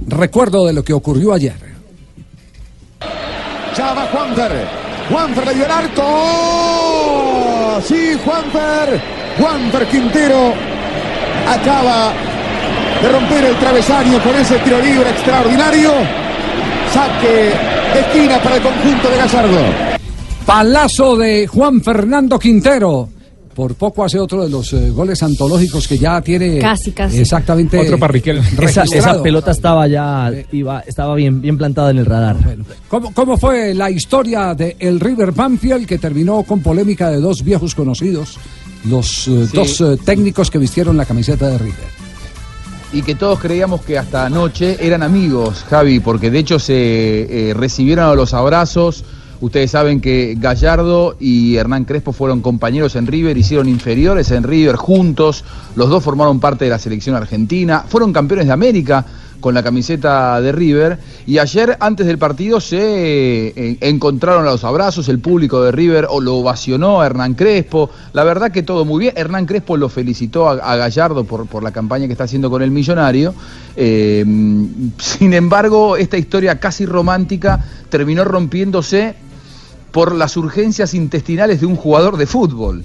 recuerdo 0.07 0.65
de 0.65 0.73
lo 0.73 0.83
que 0.83 0.91
ocurrió 0.93 1.33
ayer. 1.33 1.55
Ya 3.77 3.93
va 3.93 4.07
Juanfer. 4.07 4.67
Juanfer 5.09 5.47
el 5.47 5.71
arco. 5.71 6.03
Sí, 7.87 8.17
Juanfer. 8.25 9.01
Juanfer 9.37 9.87
Quintero 9.87 10.53
acaba 11.47 12.11
de 13.01 13.09
romper 13.09 13.45
el 13.45 13.55
travesaño 13.57 14.21
con 14.21 14.35
ese 14.35 14.59
tiro 14.59 14.79
libre 14.79 15.09
extraordinario. 15.09 16.20
Saque 16.93 17.51
de 17.93 17.99
esquina 18.01 18.41
para 18.43 18.55
el 18.57 18.61
conjunto 18.61 19.09
de 19.09 19.17
Gallardo. 19.17 19.59
Palazo 20.45 21.15
de 21.15 21.47
Juan 21.47 21.81
Fernando 21.81 22.37
Quintero. 22.37 23.09
Por 23.55 23.75
poco 23.75 24.03
hace 24.05 24.17
otro 24.17 24.43
de 24.43 24.49
los 24.49 24.71
eh, 24.73 24.89
goles 24.91 25.21
antológicos 25.23 25.85
que 25.87 25.97
ya 25.97 26.21
tiene 26.21 26.57
Casi, 26.59 26.91
casi. 26.91 27.19
exactamente 27.19 27.79
Esa, 27.81 27.97
registrado. 28.57 28.93
esa 28.93 29.21
pelota 29.23 29.51
estaba 29.51 29.87
ya 29.87 30.31
iba, 30.53 30.79
estaba 30.87 31.15
bien, 31.15 31.41
bien 31.41 31.57
plantada 31.57 31.91
en 31.91 31.97
el 31.99 32.05
radar. 32.05 32.37
¿Cómo, 32.87 33.13
cómo 33.13 33.37
fue 33.37 33.73
la 33.73 33.91
historia 33.91 34.53
de 34.55 34.77
el 34.79 34.99
River 35.01 35.33
Banfield 35.33 35.85
que 35.85 35.97
terminó 35.97 36.43
con 36.43 36.61
polémica 36.61 37.09
de 37.09 37.17
dos 37.19 37.43
viejos 37.43 37.75
conocidos, 37.75 38.37
los 38.85 39.27
eh, 39.27 39.47
Sí. 39.47 39.55
dos 39.57 39.81
eh, 39.81 39.97
técnicos 40.03 40.49
que 40.49 40.57
vistieron 40.57 40.95
la 40.95 41.05
camiseta 41.05 41.49
de 41.49 41.57
River? 41.57 42.01
Y 42.93 43.03
que 43.03 43.15
todos 43.15 43.39
creíamos 43.39 43.81
que 43.81 43.97
hasta 43.97 44.25
anoche 44.25 44.77
eran 44.85 45.01
amigos, 45.01 45.65
Javi, 45.69 45.99
porque 45.99 46.29
de 46.29 46.39
hecho 46.39 46.59
se 46.59 47.49
eh, 47.49 47.53
recibieron 47.53 48.15
los 48.17 48.33
abrazos. 48.33 49.05
Ustedes 49.39 49.71
saben 49.71 50.01
que 50.01 50.35
Gallardo 50.37 51.15
y 51.19 51.55
Hernán 51.55 51.85
Crespo 51.85 52.11
fueron 52.11 52.41
compañeros 52.41 52.95
en 52.95 53.07
River, 53.07 53.37
hicieron 53.37 53.69
inferiores 53.69 54.29
en 54.31 54.43
River 54.43 54.75
juntos, 54.75 55.43
los 55.75 55.89
dos 55.89 56.03
formaron 56.03 56.39
parte 56.39 56.65
de 56.65 56.71
la 56.71 56.77
selección 56.77 57.15
argentina, 57.15 57.83
fueron 57.87 58.13
campeones 58.13 58.47
de 58.47 58.53
América 58.53 59.05
con 59.41 59.53
la 59.53 59.63
camiseta 59.63 60.39
de 60.39 60.51
River. 60.53 60.99
Y 61.25 61.39
ayer 61.39 61.75
antes 61.81 62.07
del 62.07 62.17
partido 62.17 62.61
se 62.61 63.47
eh, 63.47 63.77
encontraron 63.81 64.47
a 64.47 64.51
los 64.51 64.63
abrazos, 64.63 65.09
el 65.09 65.19
público 65.19 65.61
de 65.63 65.71
River 65.71 66.07
o 66.09 66.21
lo 66.21 66.37
ovacionó 66.37 67.01
a 67.01 67.05
Hernán 67.07 67.33
Crespo, 67.33 67.89
la 68.13 68.23
verdad 68.23 68.51
que 68.51 68.63
todo 68.63 68.85
muy 68.85 69.01
bien, 69.01 69.13
Hernán 69.17 69.45
Crespo 69.45 69.75
lo 69.75 69.89
felicitó 69.89 70.47
a, 70.47 70.75
Gallardo 70.75 71.25
por, 71.25 71.47
por 71.47 71.63
la 71.63 71.71
campaña 71.71 72.05
que 72.07 72.13
está 72.13 72.23
haciendo 72.23 72.49
con 72.49 72.61
el 72.61 72.71
millonario, 72.71 73.33
Eh, 73.75 74.25
sin 74.97 75.33
embargo 75.33 75.95
esta 75.95 76.17
historia 76.17 76.59
casi 76.59 76.85
romántica 76.85 77.63
terminó 77.89 78.25
rompiéndose 78.25 79.15
por 79.91 80.13
las 80.13 80.35
urgencias 80.37 80.93
intestinales 80.93 81.61
de 81.61 81.65
un 81.65 81.75
jugador 81.75 82.17
de 82.17 82.25
fútbol. 82.25 82.83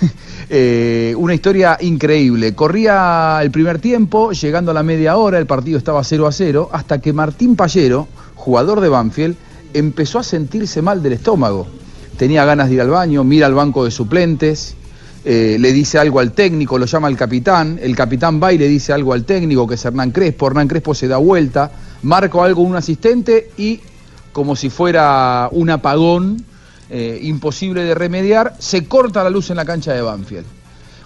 Eh, 0.52 1.14
una 1.16 1.32
historia 1.32 1.78
increíble. 1.80 2.56
Corría 2.56 3.38
el 3.40 3.52
primer 3.52 3.78
tiempo, 3.78 4.32
llegando 4.32 4.72
a 4.72 4.74
la 4.74 4.82
media 4.82 5.16
hora, 5.16 5.38
el 5.38 5.46
partido 5.46 5.78
estaba 5.78 6.02
0 6.02 6.26
a 6.26 6.32
0, 6.32 6.70
hasta 6.72 7.00
que 7.00 7.12
Martín 7.12 7.54
Pallero, 7.54 8.08
jugador 8.34 8.80
de 8.80 8.88
Banfield, 8.88 9.36
empezó 9.74 10.18
a 10.18 10.24
sentirse 10.24 10.82
mal 10.82 11.04
del 11.04 11.12
estómago. 11.12 11.68
Tenía 12.16 12.44
ganas 12.44 12.68
de 12.68 12.74
ir 12.74 12.80
al 12.80 12.90
baño, 12.90 13.22
mira 13.22 13.46
al 13.46 13.54
banco 13.54 13.84
de 13.84 13.92
suplentes, 13.92 14.74
eh, 15.24 15.56
le 15.60 15.72
dice 15.72 16.00
algo 16.00 16.18
al 16.18 16.32
técnico, 16.32 16.78
lo 16.78 16.86
llama 16.86 17.06
al 17.06 17.16
capitán, 17.16 17.78
el 17.80 17.94
capitán 17.94 18.42
va 18.42 18.52
y 18.52 18.58
le 18.58 18.66
dice 18.66 18.92
algo 18.92 19.12
al 19.12 19.24
técnico, 19.24 19.68
que 19.68 19.76
es 19.76 19.84
Hernán 19.84 20.10
Crespo, 20.10 20.48
Hernán 20.48 20.66
Crespo 20.66 20.96
se 20.96 21.06
da 21.06 21.18
vuelta, 21.18 21.70
marca 22.02 22.42
algo 22.42 22.62
un 22.62 22.74
asistente 22.74 23.52
y, 23.56 23.78
como 24.32 24.56
si 24.56 24.68
fuera 24.68 25.48
un 25.52 25.70
apagón, 25.70 26.44
eh, 26.92 27.20
imposible 27.22 27.84
de 27.84 27.94
remediar, 27.94 28.56
se 28.58 28.84
corta 28.86 29.22
la 29.22 29.30
luz 29.30 29.48
en 29.50 29.56
la 29.56 29.64
cancha 29.64 29.92
de 29.92 30.02
Banfield. 30.02 30.44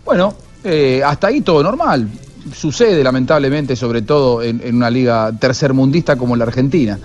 Bueno, 0.02 0.34
eh, 0.64 1.02
hasta 1.04 1.26
ahí 1.26 1.42
todo 1.42 1.62
normal. 1.62 2.08
Sucede 2.54 3.04
lamentablemente, 3.04 3.76
sobre 3.76 4.00
todo 4.00 4.42
en, 4.42 4.62
una 4.74 4.88
liga 4.88 5.30
tercermundista 5.38 6.16
como 6.16 6.36
la 6.36 6.44
Argentina. 6.44 6.98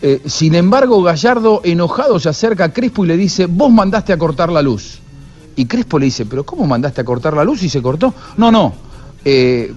Eh, 0.00 0.22
sin 0.24 0.54
embargo, 0.54 1.02
Gallardo, 1.02 1.60
enojado, 1.62 2.18
se 2.18 2.30
acerca 2.30 2.64
a 2.64 2.72
Crespo 2.72 3.04
y 3.04 3.08
le 3.08 3.18
dice, 3.18 3.44
vos 3.44 3.70
mandaste 3.70 4.14
a 4.14 4.16
cortar 4.16 4.50
la 4.50 4.62
luz. 4.62 5.00
Y 5.54 5.66
Crespo 5.66 5.98
le 5.98 6.06
dice, 6.06 6.24
pero 6.24 6.46
¿cómo 6.46 6.66
mandaste 6.66 7.02
a 7.02 7.04
cortar 7.04 7.34
la 7.34 7.44
luz 7.44 7.62
y 7.62 7.68
se 7.68 7.82
cortó? 7.82 8.14
No, 8.38 8.50
no, 8.50 8.72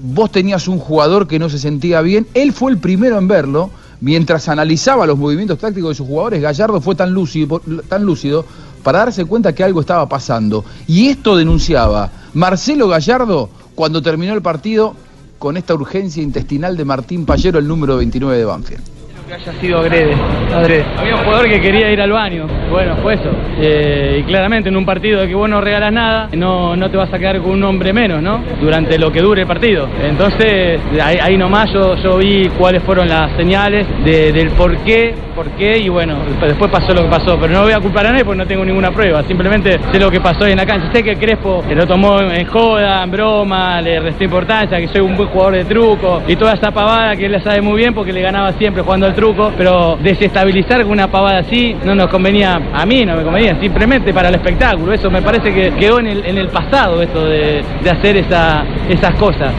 vos 0.01 0.31
tenías 0.31 0.69
un 0.69 0.79
jugador 0.79 1.27
que 1.27 1.39
no 1.39 1.49
se 1.49 1.59
sentía 1.59 1.99
bien, 1.99 2.25
él 2.33 2.53
fue 2.53 2.71
el 2.71 2.77
primero 2.77 3.17
en 3.17 3.27
verlo, 3.27 3.69
mientras 4.05 4.47
analizaba 4.49 5.07
los 5.07 5.17
movimientos 5.17 5.57
tácticos 5.57 5.89
de 5.89 5.95
sus 5.95 6.07
jugadores, 6.07 6.39
Gallardo 6.39 6.79
fue 6.79 6.93
tan 6.93 7.11
lúcido, 7.11 7.59
tan 7.89 8.05
lúcido 8.05 8.45
para 8.83 8.99
darse 8.99 9.25
cuenta 9.25 9.55
que 9.55 9.63
algo 9.63 9.81
estaba 9.81 10.07
pasando. 10.07 10.63
Y 10.85 11.07
esto 11.07 11.35
denunciaba 11.35 12.11
Marcelo 12.35 12.87
Gallardo 12.87 13.49
cuando 13.73 14.03
terminó 14.03 14.35
el 14.35 14.43
partido 14.43 14.93
con 15.39 15.57
esta 15.57 15.73
urgencia 15.73 16.21
intestinal 16.21 16.77
de 16.77 16.85
Martín 16.85 17.25
Pallero, 17.25 17.57
el 17.57 17.67
número 17.67 17.97
29 17.97 18.37
de 18.37 18.45
Banfield. 18.45 18.83
Que 19.27 19.33
haya 19.33 19.51
sido 19.59 19.79
agrede, 19.79 20.13
adrede. 20.53 20.85
Había 20.99 21.15
un 21.15 21.23
jugador 21.23 21.47
que 21.49 21.59
quería 21.59 21.91
ir 21.91 21.99
al 21.99 22.11
baño. 22.11 22.45
Bueno, 22.69 22.95
fue 23.01 23.15
eso. 23.15 23.29
Eh, 23.59 24.17
y 24.19 24.23
claramente 24.23 24.69
en 24.69 24.75
un 24.77 24.85
partido 24.85 25.21
de 25.21 25.27
que 25.27 25.33
vos 25.33 25.49
no 25.49 25.61
regalas 25.61 25.91
nada, 25.91 26.29
no, 26.33 26.75
no 26.75 26.89
te 26.91 26.97
vas 26.97 27.11
a 27.11 27.17
quedar 27.17 27.39
con 27.41 27.51
un 27.51 27.63
hombre 27.63 27.91
menos, 27.91 28.21
¿no? 28.21 28.43
Durante 28.61 28.99
lo 28.99 29.11
que 29.11 29.21
dure 29.21 29.41
el 29.41 29.47
partido. 29.47 29.87
Entonces, 30.03 30.79
ahí, 31.01 31.17
ahí 31.21 31.37
nomás 31.37 31.71
yo, 31.73 31.95
yo 31.95 32.17
vi 32.17 32.49
cuáles 32.57 32.83
fueron 32.83 33.07
las 33.09 33.31
señales 33.35 33.87
de- 34.03 34.31
del 34.31 34.49
por 34.51 34.77
qué, 34.79 35.15
por 35.35 35.47
qué, 35.51 35.77
y 35.79 35.89
bueno, 35.89 36.17
después 36.41 36.69
pasó 36.69 36.93
lo 36.93 37.01
que 37.03 37.09
pasó. 37.09 37.37
Pero 37.39 37.51
no 37.53 37.63
voy 37.63 37.73
a 37.73 37.79
culpar 37.79 38.05
a 38.05 38.11
nadie 38.11 38.23
porque 38.25 38.37
no 38.37 38.47
tengo 38.47 38.63
ninguna 38.63 38.91
prueba. 38.91 39.23
Simplemente 39.23 39.79
sé 39.91 39.99
lo 39.99 40.11
que 40.11 40.21
pasó 40.21 40.45
en 40.45 40.57
la 40.57 40.65
cancha. 40.65 40.91
Sé 40.93 41.01
que 41.03 41.15
Crespo 41.15 41.63
se 41.67 41.73
lo 41.73 41.87
tomó 41.87 42.21
en 42.21 42.45
joda, 42.45 43.03
en 43.03 43.09
broma, 43.11 43.81
le 43.81 43.99
resté 43.99 44.25
importancia, 44.25 44.77
que 44.79 44.87
soy 44.87 45.01
un 45.01 45.15
buen 45.17 45.29
jugador 45.29 45.55
de 45.55 45.65
truco 45.65 46.21
y 46.27 46.35
toda 46.35 46.53
esa 46.53 46.71
pavada 46.71 47.15
que 47.15 47.25
él 47.25 47.31
la 47.31 47.41
sabe 47.41 47.61
muy 47.61 47.77
bien 47.77 47.93
porque 47.93 48.13
le 48.13 48.21
ganaba 48.21 48.51
siempre 48.53 48.83
jugando 48.83 49.05
al 49.07 49.13
truco, 49.15 49.24
pero 49.57 49.97
desestabilizar 50.01 50.83
con 50.83 50.91
una 50.91 51.09
pavada 51.09 51.39
así 51.39 51.75
no 51.83 51.95
nos 51.95 52.07
convenía, 52.07 52.59
a 52.73 52.85
mí 52.85 53.05
no 53.05 53.15
me 53.15 53.23
convenía, 53.23 53.59
simplemente 53.59 54.13
para 54.13 54.29
el 54.29 54.35
espectáculo. 54.35 54.93
Eso 54.93 55.09
me 55.09 55.21
parece 55.21 55.53
que 55.53 55.71
quedó 55.71 55.99
en 55.99 56.07
el, 56.07 56.25
en 56.25 56.37
el 56.37 56.49
pasado, 56.49 57.01
esto 57.01 57.25
de, 57.25 57.63
de 57.83 57.89
hacer 57.89 58.17
esa, 58.17 58.63
esas 58.89 59.15
cosas. 59.15 59.53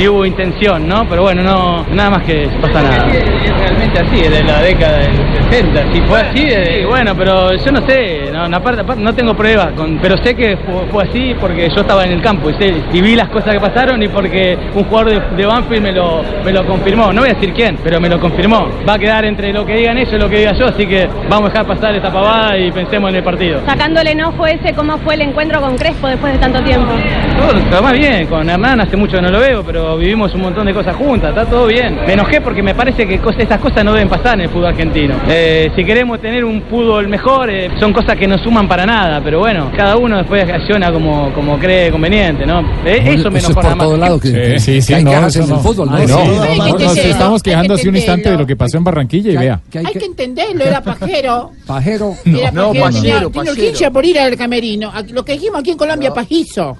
Si 0.00 0.08
hubo 0.08 0.24
intención, 0.24 0.88
¿no? 0.88 1.06
Pero 1.10 1.20
bueno, 1.22 1.42
no, 1.42 1.84
nada 1.94 2.08
más 2.08 2.22
que 2.24 2.48
pasa 2.58 2.80
nada. 2.82 3.06
Es 3.12 3.22
realmente 3.58 4.00
así, 4.00 4.22
de 4.30 4.42
la 4.42 4.62
década 4.62 4.96
del 4.98 5.12
60. 5.50 5.92
Si 5.92 6.00
fue 6.00 6.20
así, 6.20 6.44
de- 6.46 6.86
bueno, 6.86 7.12
pero 7.14 7.54
yo 7.54 7.70
no 7.70 7.86
sé, 7.86 8.30
no, 8.32 8.48
no, 8.48 8.56
aparte, 8.56 8.80
aparte 8.80 9.02
no 9.02 9.14
tengo 9.14 9.34
pruebas, 9.36 9.72
con, 9.76 9.98
pero 10.00 10.16
sé 10.24 10.34
que 10.34 10.56
fue, 10.56 10.86
fue 10.90 11.02
así 11.04 11.34
porque 11.38 11.68
yo 11.68 11.82
estaba 11.82 12.04
en 12.04 12.12
el 12.12 12.22
campo 12.22 12.48
y, 12.48 12.54
sé, 12.54 12.72
y 12.94 13.02
vi 13.02 13.14
las 13.14 13.28
cosas 13.28 13.52
que 13.52 13.60
pasaron 13.60 14.02
y 14.02 14.08
porque 14.08 14.56
un 14.74 14.84
jugador 14.84 15.10
de, 15.10 15.36
de 15.36 15.44
Banfield 15.44 15.82
me 15.82 15.92
lo, 15.92 16.22
me 16.46 16.50
lo 16.52 16.64
confirmó. 16.66 17.12
No 17.12 17.20
voy 17.20 17.30
a 17.30 17.34
decir 17.34 17.52
quién, 17.52 17.76
pero 17.84 18.00
me 18.00 18.08
lo 18.08 18.18
confirmó. 18.18 18.68
Va 18.88 18.94
a 18.94 18.98
quedar 18.98 19.26
entre 19.26 19.52
lo 19.52 19.66
que 19.66 19.74
digan 19.74 19.98
ellos 19.98 20.14
y 20.14 20.18
lo 20.18 20.30
que 20.30 20.38
diga 20.38 20.54
yo, 20.54 20.64
así 20.64 20.86
que 20.86 21.06
vamos 21.28 21.50
a 21.50 21.52
dejar 21.52 21.66
pasar 21.66 21.94
esta 21.94 22.10
pavada 22.10 22.56
y 22.56 22.72
pensemos 22.72 23.10
en 23.10 23.16
el 23.16 23.22
partido. 23.22 23.60
Sacando 23.66 24.00
el 24.00 24.08
enojo 24.08 24.46
ese, 24.46 24.72
¿cómo 24.72 24.96
fue 24.96 25.12
el 25.16 25.20
encuentro 25.20 25.60
con 25.60 25.76
Crespo 25.76 26.08
después 26.08 26.32
de 26.32 26.38
tanto 26.38 26.62
tiempo? 26.62 26.90
Todo 27.36 27.58
está 27.58 27.82
más 27.82 27.92
bien, 27.92 28.26
con 28.28 28.48
Hernán 28.48 28.80
hace 28.80 28.96
mucho 28.96 29.16
que 29.16 29.22
no 29.22 29.28
lo 29.28 29.40
veo, 29.40 29.62
pero 29.62 29.89
vivimos 29.96 30.34
un 30.34 30.42
montón 30.42 30.66
de 30.66 30.74
cosas 30.74 30.96
juntas, 30.96 31.30
está 31.30 31.44
todo 31.46 31.66
bien. 31.66 31.96
Me 32.06 32.12
enojé 32.14 32.40
porque 32.40 32.62
me 32.62 32.74
parece 32.74 33.06
que 33.06 33.18
cosas- 33.18 33.42
esas 33.42 33.60
cosas 33.60 33.84
no 33.84 33.92
deben 33.92 34.08
pasar 34.08 34.34
en 34.34 34.42
el 34.42 34.48
fútbol 34.48 34.66
argentino. 34.66 35.14
Eh, 35.28 35.70
si 35.76 35.84
queremos 35.84 36.20
tener 36.20 36.44
un 36.44 36.62
fútbol 36.62 37.08
mejor, 37.08 37.50
eh, 37.50 37.70
son 37.78 37.92
cosas 37.92 38.16
que 38.16 38.26
no 38.26 38.38
suman 38.38 38.68
para 38.68 38.84
nada, 38.86 39.20
pero 39.22 39.38
bueno, 39.40 39.70
cada 39.76 39.96
uno 39.96 40.18
después 40.18 40.48
acciona 40.50 40.92
como, 40.92 41.32
como 41.32 41.58
cree 41.58 41.90
conveniente, 41.90 42.44
¿no? 42.46 42.60
Eh, 42.84 43.02
eso 43.14 43.30
me 43.30 43.38
Eso 43.38 43.48
es 43.50 43.50
enojó 43.50 43.54
por 43.54 43.64
nada 43.64 43.74
más. 43.76 43.86
todo 43.86 43.96
lado 43.96 44.20
que, 44.20 44.58
Sí, 44.60 44.80
sí, 44.82 44.94
hay 44.94 45.04
no, 45.04 45.26
eso 45.26 45.42
el 45.42 45.48
no. 45.48 45.58
fútbol. 45.60 45.90
¿no? 45.90 45.96
Ay, 45.96 46.06
No, 46.06 46.16
no, 46.18 46.24
No, 46.24 46.44
no, 46.56 46.78
nos 46.78 46.96
no, 46.96 47.02
estamos 47.02 47.42
quejando 47.42 47.74
hace 47.74 47.88
un 47.88 47.96
instante 47.96 48.30
de 48.30 48.36
lo 48.38 48.46
que 48.46 48.56
pasó 48.56 48.76
en 48.76 48.84
Barranquilla 48.84 49.32
y 49.32 49.36
vea. 49.36 49.60
hay 49.74 49.92
que- 49.94 50.04
entenderlo, 50.06 50.64
era 50.64 50.80
pajero. 50.82 51.50
Pajero. 51.66 52.14
Era 52.24 52.50
No, 52.50 52.72
pajero, 52.72 52.90
tenía 52.90 53.14
pajero. 53.30 53.52
urgencia 53.52 53.90
por 53.90 54.04
ir 54.04 54.18
al 54.18 54.36
camerino. 54.36 54.92
Lo 55.12 55.24
que 55.24 55.32
dijimos 55.34 55.60
aquí 55.60 55.70
en 55.70 55.76
Colombia, 55.78 56.12
pajizo. 56.12 56.76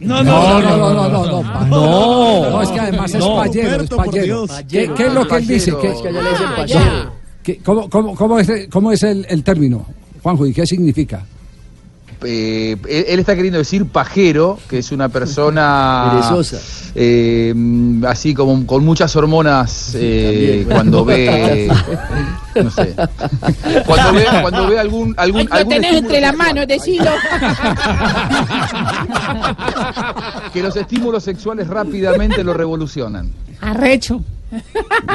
No, 0.00 0.22
no, 0.22 0.22
no, 0.22 0.60
no, 0.60 0.94
no, 0.94 1.08
no, 1.08 1.42
no, 1.42 1.66
No. 1.66 2.50
no, 2.50 2.62
es 2.62 2.68
que 2.70 2.80
además 2.80 3.14
es 3.14 3.24
payero, 3.24 3.82
es 3.82 3.90
payero. 3.90 4.46
¿Qué, 4.68 4.84
es 4.84 5.12
lo 5.12 5.26
que 5.26 5.36
él 5.36 5.46
dice? 5.46 5.72
¿Qué, 5.80 5.88
Es 5.88 6.00
que 6.00 6.08
allá 6.08 6.22
le 6.22 6.30
dicen 6.30 6.46
Ah, 6.48 6.54
payero. 6.56 6.80
ya. 6.80 7.12
¿Qué- 7.42 7.58
cómo, 7.58 7.90
cómo, 7.90 8.14
cómo 8.14 8.38
es, 8.38 8.50
cómo 8.70 8.92
es 8.92 9.02
el, 9.02 9.26
el 9.28 9.42
término, 9.42 9.84
Juanjo, 10.22 10.46
y 10.46 10.52
qué 10.54 10.66
significa? 10.66 11.24
Eh, 12.24 12.76
él, 12.88 13.04
él 13.08 13.18
está 13.20 13.34
queriendo 13.34 13.58
decir 13.58 13.86
pajero, 13.86 14.58
que 14.68 14.78
es 14.78 14.92
una 14.92 15.08
persona 15.08 16.10
Perezosa. 16.12 16.58
eh, 16.94 17.54
así 18.06 18.34
como 18.34 18.66
con 18.66 18.84
muchas 18.84 19.14
hormonas 19.16 19.92
eh, 19.94 20.66
cuando 20.70 21.04
ve 21.14 21.70
no 22.54 22.70
sé 22.70 22.94
cuando 23.86 24.12
ve 24.12 24.24
cuando 24.42 24.68
ve 24.68 24.78
algún 24.78 25.14
algún, 25.16 25.48
Ay, 25.50 25.64
lo 25.64 25.68
tenés 25.68 25.94
entre 25.96 26.20
las 26.20 26.36
manos, 26.36 26.66
decilo. 26.66 27.04
que 30.52 30.62
los 30.62 30.76
estímulos 30.76 31.24
sexuales 31.24 31.68
rápidamente 31.68 32.44
lo 32.44 32.54
revolucionan. 32.54 33.30
Arrecho. 33.60 34.22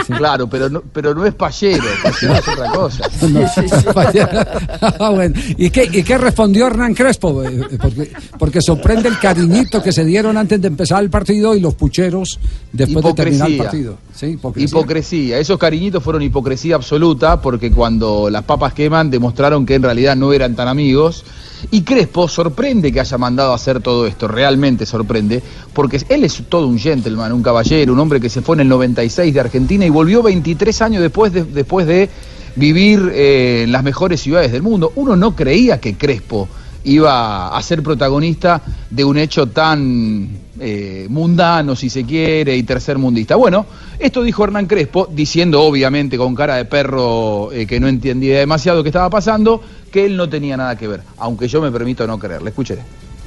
Claro, 0.07 0.49
pero 0.49 0.69
no, 0.69 0.81
pero 0.93 1.13
no 1.13 1.25
es 1.25 1.33
payero, 1.33 1.83
payero 2.03 2.35
es 2.35 2.47
otra 2.47 2.71
cosa. 2.71 3.09
No, 3.29 3.93
payero. 3.93 4.29
Ah, 4.99 5.09
bueno. 5.11 5.35
¿Y, 5.57 5.69
qué, 5.69 5.89
¿Y 5.91 6.03
qué 6.03 6.17
respondió 6.17 6.67
Hernán 6.67 6.93
Crespo? 6.93 7.43
Eh, 7.43 7.67
eh, 7.71 7.77
Porque, 7.81 8.11
porque 8.37 8.61
sorprende 8.61 9.09
el 9.09 9.19
cariñito 9.19 9.81
que 9.81 9.91
se 9.91 10.03
dieron 10.05 10.37
antes 10.37 10.61
de 10.61 10.67
empezar 10.67 11.03
el 11.03 11.09
partido 11.09 11.55
y 11.55 11.59
los 11.59 11.75
pucheros 11.75 12.39
después 12.71 13.03
de 13.05 13.13
terminar 13.13 13.49
el 13.49 13.57
partido. 13.57 13.97
Sí, 14.15 14.27
hipocresía. 14.27 14.67
Hipocresía. 14.67 15.39
Esos 15.39 15.57
cariñitos 15.57 16.03
fueron 16.03 16.21
hipocresía 16.21 16.75
absoluta 16.75 17.41
porque 17.41 17.71
cuando 17.71 18.29
las 18.29 18.43
papas 18.43 18.73
queman 18.73 19.09
demostraron 19.09 19.65
que 19.65 19.75
en 19.75 19.83
realidad 19.83 20.15
no 20.15 20.33
eran 20.33 20.55
tan 20.55 20.67
amigos. 20.67 21.23
Y 21.71 21.81
Crespo 21.81 22.27
sorprende 22.27 22.91
que 22.91 22.99
haya 23.01 23.17
mandado 23.17 23.51
a 23.51 23.55
hacer 23.55 23.81
todo 23.81 24.07
esto, 24.07 24.27
realmente 24.27 24.85
sorprende, 24.85 25.43
porque 25.73 26.01
él 26.07 26.23
es 26.23 26.41
todo 26.47 26.67
un 26.67 26.79
gentleman, 26.79 27.33
un 27.33 27.43
caballero, 27.43 27.91
un 27.91 27.99
hombre 27.99 28.21
que 28.21 28.29
se 28.29 28.41
fue 28.41 28.55
en 28.55 28.61
el 28.61 28.69
96 28.69 29.28
de 29.33 29.39
Argentina 29.41 29.85
y 29.85 29.89
volvió 29.89 30.21
23 30.23 30.81
años 30.81 31.01
después 31.01 31.31
de, 31.33 31.43
después 31.43 31.85
de 31.87 32.09
vivir 32.55 33.11
eh, 33.13 33.63
en 33.63 33.71
las 33.71 33.83
mejores 33.83 34.21
ciudades 34.21 34.51
del 34.51 34.61
mundo. 34.61 34.91
Uno 34.95 35.15
no 35.15 35.35
creía 35.35 35.79
que 35.79 35.95
Crespo 35.95 36.47
iba 36.85 37.55
a 37.55 37.61
ser 37.61 37.83
protagonista 37.83 38.61
de 38.89 39.03
un 39.03 39.17
hecho 39.17 39.47
tan 39.47 40.29
eh, 40.59 41.07
mundano, 41.09 41.75
si 41.75 41.89
se 41.89 42.05
quiere, 42.05 42.55
y 42.55 42.63
tercermundista. 42.63 43.35
Bueno, 43.35 43.65
esto 43.99 44.23
dijo 44.23 44.43
Hernán 44.45 44.65
Crespo, 44.65 45.07
diciendo 45.11 45.61
obviamente 45.61 46.17
con 46.17 46.33
cara 46.35 46.55
de 46.55 46.65
perro 46.65 47.51
eh, 47.51 47.65
que 47.67 47.79
no 47.79 47.87
entendía 47.87 48.39
demasiado 48.39 48.81
qué 48.81 48.89
estaba 48.89 49.09
pasando, 49.09 49.61
que 49.91 50.05
él 50.05 50.15
no 50.17 50.29
tenía 50.29 50.55
nada 50.57 50.77
que 50.77 50.87
ver, 50.87 51.01
aunque 51.17 51.47
yo 51.47 51.61
me 51.61 51.69
permito 51.71 52.07
no 52.07 52.17
creerle. 52.17 52.49
Escuche. 52.49 52.77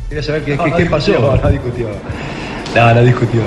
Quería 0.09 0.23
saber 0.23 0.45
qué, 0.45 0.59
qué- 0.59 0.73
qué 0.77 0.87
pasó. 0.87 1.13
No, 1.13 1.33
no. 2.75 2.95
No, 2.95 3.03
discutió. 3.03 3.41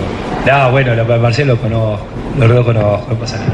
No, 0.45 0.71
bueno, 0.71 0.91
Marcelo 1.19 1.57
conozco, 1.57 2.05
lo 2.39 2.47
reconozco, 2.47 3.07
no 3.09 3.15
pasa 3.17 3.37
nada. 3.37 3.49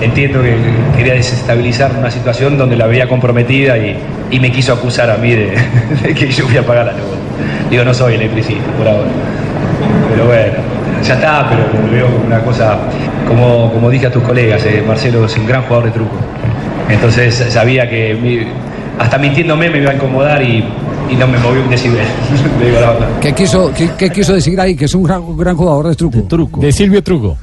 Entiendo 0.00 0.42
que 0.42 0.56
quería 0.96 1.14
desestabilizar 1.14 1.92
una 1.96 2.10
situación 2.10 2.58
donde 2.58 2.76
la 2.76 2.86
veía 2.86 3.08
comprometida 3.08 3.76
y, 3.78 3.96
me 4.40 4.50
quiso 4.50 4.72
acusar 4.72 5.08
a 5.10 5.16
mí 5.16 5.30
de, 5.34 5.54
que 6.14 6.26
yo 6.30 6.46
fui 6.46 6.56
a 6.56 6.66
pagar 6.66 6.86
la 6.86 6.92
luz. 6.92 7.02
Digo, 7.70 7.84
no 7.84 7.94
soy 7.94 8.14
electricista 8.14 8.70
por 8.76 8.88
ahora. 8.88 9.08
Pero 10.10 10.26
bueno, 10.26 10.52
ya 11.02 11.14
está, 11.14 11.48
pero 11.48 11.62
lo 11.86 11.92
veo 11.92 12.06
como 12.06 12.26
una 12.26 12.40
cosa, 12.40 12.76
como, 13.28 13.72
como 13.72 13.90
dije 13.90 14.06
a 14.08 14.10
tus 14.10 14.22
colegas, 14.24 14.64
eh, 14.66 14.82
Marcelo 14.86 15.24
es 15.24 15.36
un 15.36 15.46
gran 15.46 15.62
jugador 15.62 15.86
de 15.86 15.90
truco. 15.92 16.16
Entonces 16.90 17.34
sabía 17.48 17.88
que 17.88 18.14
mi- 18.20 18.46
hasta 18.98 19.18
mintiéndome 19.18 19.70
me 19.70 19.78
iba 19.78 19.92
a 19.92 19.94
incomodar 19.94 20.42
y, 20.42 20.64
y 21.10 21.16
no 21.16 21.26
me 21.26 21.38
movió 21.38 21.62
un 21.62 21.70
decibel. 21.70 22.06
Digo 22.60 22.80
la 22.80 22.92
verdad. 22.92 23.08
¿Qué 23.20 23.32
quiso, 23.34 23.72
qué, 23.74 23.90
qué 23.98 24.10
quiso 24.10 24.32
decir 24.34 24.58
ahí? 24.60 24.74
Que 24.76 24.86
es 24.86 24.94
un 24.94 25.02
gran, 25.02 25.36
gran 25.36 25.56
jugador 25.56 25.88
de 25.88 25.94
truco. 25.96 26.60
De 26.60 26.72
Silvio 26.72 27.02
Truco. 27.02 27.36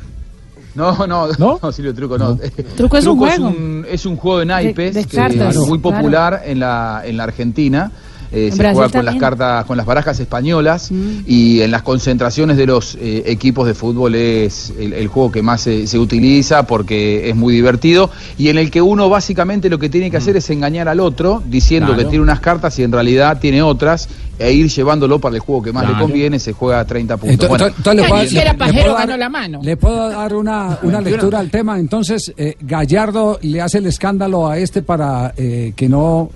No, 0.73 1.05
no, 1.05 1.27
no, 1.37 1.71
Silvio 1.71 1.93
Truco 1.93 2.17
no. 2.17 2.37
Truco 2.77 2.97
es 2.97 3.05
un 3.05 3.17
juego. 3.17 3.47
un, 3.47 3.85
es 3.89 4.05
un 4.05 4.15
juego 4.17 4.39
de 4.39 4.45
naipes 4.45 4.93
De- 4.93 5.01
de 5.01 5.07
que 5.07 5.15
cartas, 5.17 5.55
es 5.55 5.67
muy 5.67 5.79
claro. 5.79 5.97
popular 5.97 6.41
en 6.45 6.59
la 6.59 7.01
en 7.05 7.17
la 7.17 7.23
Argentina. 7.23 7.91
Eh, 8.33 8.49
se 8.51 8.57
Brasil 8.57 8.75
juega 8.75 8.91
con 8.93 9.05
las 9.05 9.15
cartas, 9.17 9.65
con 9.65 9.75
las 9.77 9.85
barajas 9.85 10.19
españolas 10.19 10.89
y 11.27 11.61
en 11.61 11.69
las 11.71 11.81
concentraciones 11.81 12.55
de 12.57 12.65
los 12.65 12.95
eh, 12.95 13.23
equipos 13.25 13.67
de 13.67 13.73
fútbol 13.73 14.15
es 14.15 14.71
el, 14.79 14.93
el 14.93 15.07
juego 15.09 15.31
que 15.31 15.41
más 15.41 15.61
se, 15.61 15.85
se 15.85 15.99
utiliza 15.99 16.65
porque 16.65 17.29
es 17.29 17.35
muy 17.35 17.53
divertido 17.53 18.09
y 18.37 18.47
en 18.49 18.57
el 18.57 18.71
que 18.71 18.81
uno 18.81 19.09
básicamente 19.09 19.69
lo 19.69 19.79
que 19.79 19.89
tiene 19.89 20.09
que 20.09 20.17
hacer 20.17 20.37
es 20.37 20.49
engañar 20.49 20.87
al 20.87 20.99
otro 21.01 21.43
diciendo 21.45 21.87
Claro. 21.87 22.03
que 22.03 22.09
tiene 22.09 22.23
unas 22.23 22.39
cartas 22.39 22.77
y 22.79 22.83
en 22.83 22.91
realidad 22.91 23.39
tiene 23.39 23.61
otras 23.61 24.07
e 24.39 24.51
ir 24.53 24.69
llevándolo 24.69 25.19
para 25.19 25.35
el 25.35 25.41
juego 25.41 25.61
que 25.61 25.71
más 25.73 25.83
Claro. 25.83 25.97
le 25.97 26.01
conviene, 26.03 26.39
se 26.39 26.53
juega 26.53 26.79
a 26.79 26.85
30 26.85 27.17
puntos. 27.17 27.33
Entonces, 27.33 27.49
Bueno, 27.49 27.75
entonces 27.77 27.95
le 28.01 28.07
puedo- 28.09 28.23
le 28.23 28.73
puedo 28.81 28.93
dar- 28.95 29.07
ganó 29.07 29.17
la 29.17 29.29
mano. 29.29 29.59
Le 29.61 29.77
puedo 29.77 30.09
dar 30.09 30.33
una, 30.35 30.79
una 30.83 31.01
lectura 31.01 31.39
al 31.39 31.51
tema. 31.51 31.77
Entonces, 31.77 32.33
eh, 32.37 32.55
Gallardo 32.61 33.37
le 33.43 33.61
hace 33.61 33.77
el 33.79 33.85
escándalo 33.87 34.47
a 34.47 34.57
este 34.57 34.81
para 34.81 35.33
eh, 35.37 35.73
que 35.75 35.87
no 35.89 36.29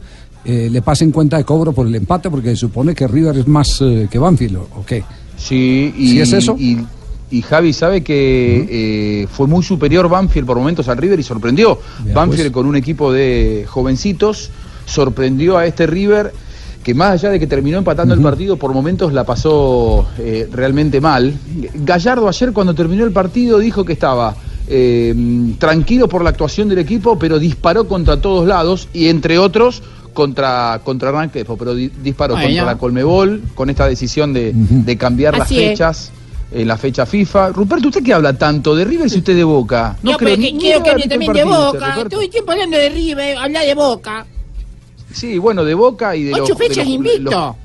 eh, 0.46 0.70
le 0.72 0.82
pasen 0.82 1.12
cuenta 1.12 1.38
de 1.38 1.44
cobro 1.44 1.74
por 1.74 1.88
el 1.88 1.96
empate, 1.96 2.30
porque 2.30 2.50
se 2.52 2.56
supone 2.58 2.94
que 2.94 3.08
River 3.08 3.38
es 3.38 3.48
más 3.48 3.82
eh, 3.82 4.08
que 4.10 4.20
Banfield, 4.20 4.58
¿o 4.58 4.86
qué? 4.86 5.04
Sí, 5.38 5.94
y, 5.98 6.10
¿Sí 6.10 6.22
es 6.22 6.34
eso? 6.34 6.56
Y, 6.58 6.86
y 7.32 7.42
Javi 7.42 7.74
sabe 7.74 8.02
que 8.02 8.68
eh, 8.70 9.28
fue 9.28 9.48
muy 9.48 9.64
superior 9.64 10.08
Banfield 10.08 10.48
por 10.48 10.58
momentos 10.58 10.88
al 10.88 10.98
River 10.98 11.20
y 11.20 11.24
sorprendió. 11.24 11.80
Vea, 12.04 12.14
Banfield 12.14 12.44
pues. 12.44 12.54
con 12.54 12.66
un 12.66 12.76
equipo 12.76 13.12
de 13.12 13.66
jovencitos 13.68 14.52
sorprendió 14.86 15.58
a 15.58 15.66
este 15.66 15.88
River 15.88 16.32
que 16.84 16.94
más 16.94 17.14
allá 17.14 17.32
de 17.32 17.40
que 17.40 17.48
terminó 17.48 17.80
empatando 17.80 18.14
el 18.14 18.22
partido, 18.22 18.58
por 18.58 18.72
momentos 18.72 19.12
la 19.12 19.24
pasó 19.24 20.08
eh, 20.20 20.48
realmente 20.52 21.02
mal. 21.02 21.34
Gallardo 21.74 22.28
ayer 22.28 22.54
cuando 22.54 22.76
terminó 22.76 23.04
el 23.06 23.12
partido 23.12 23.58
dijo 23.58 23.84
que 23.84 23.94
estaba 23.94 24.36
eh, 24.68 25.16
tranquilo 25.58 26.08
por 26.08 26.24
la 26.24 26.30
actuación 26.30 26.70
del 26.70 26.78
equipo, 26.78 27.18
pero 27.18 27.40
disparó 27.40 27.88
contra 27.88 28.22
todos 28.22 28.48
lados 28.48 28.88
y 28.94 29.08
entre 29.08 29.40
otros 29.40 29.82
contra, 30.16 30.82
contra 30.84 31.30
Crespo, 31.30 31.56
pero 31.58 31.76
di- 31.76 31.92
disparó 32.02 32.34
Bueno. 32.34 32.48
contra 32.48 32.66
la 32.66 32.78
Colmebol 32.80 33.44
con 33.54 33.70
esta 33.70 33.88
decisión 33.88 34.34
de, 34.34 34.52
de 34.56 34.98
cambiar 34.98 35.34
las 35.38 35.44
Así 35.44 35.58
fechas. 35.58 36.12
En 36.52 36.68
la 36.68 36.78
fecha 36.78 37.06
FIFA. 37.06 37.50
Ruperto, 37.50 37.90
¿usted 37.90 38.02
qué 38.04 38.14
habla 38.14 38.32
tanto? 38.38 38.76
¿De 38.76 38.86
River 38.86 39.10
si 39.10 39.18
usted 39.18 39.36
de 39.36 39.44
Boca? 39.44 39.98
No, 40.04 40.12
creo 40.16 40.20
pero 40.20 40.32
que 40.36 40.54
ni 40.54 40.58
quiero 40.60 40.82
que 40.84 40.90
hable 40.92 41.08
también 41.08 41.34
de 41.34 41.44
Boca. 41.44 41.96
Todo 42.10 42.22
el 42.22 42.30
tiempo 42.30 42.52
hablando 42.52 42.78
de 42.78 42.90
River, 42.90 43.38
habla 43.38 43.62
de 43.62 43.74
Boca. 43.76 44.26
Sí, 45.12 45.38
bueno, 45.38 45.66
de 45.66 45.74
Boca 45.74 46.16
y 46.16 46.24
de 46.24 46.32
los... 46.32 46.42
Ocho 46.42 46.54
de 46.56 46.64
fechas 46.68 46.86
los- 46.86 46.88
invicto. 46.96 47.20
los- 47.32 47.56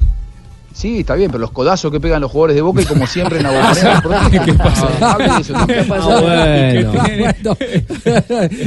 Sí, 0.73 1.01
está 1.01 1.15
bien, 1.15 1.31
pero 1.31 1.41
los 1.41 1.51
codazos 1.51 1.91
que 1.91 2.01
pegan 2.01 2.21
los 2.21 2.31
jugadores 2.31 2.57
de 2.57 2.63
Boca 2.63 2.81
y 2.81 2.85
como 2.87 3.07
siempre 3.07 3.39
en 3.41 3.47
protestan. 3.47 4.31
¿Qué 4.45 4.55
pasa? 4.55 4.89
Ah, 5.01 5.13
hable 5.13 5.29
de 5.29 5.41
eso, 5.41 5.53
¿no? 5.53 5.67
¿Qué 5.67 5.83
pasó? 5.85 6.23
Bueno. 7.41 7.57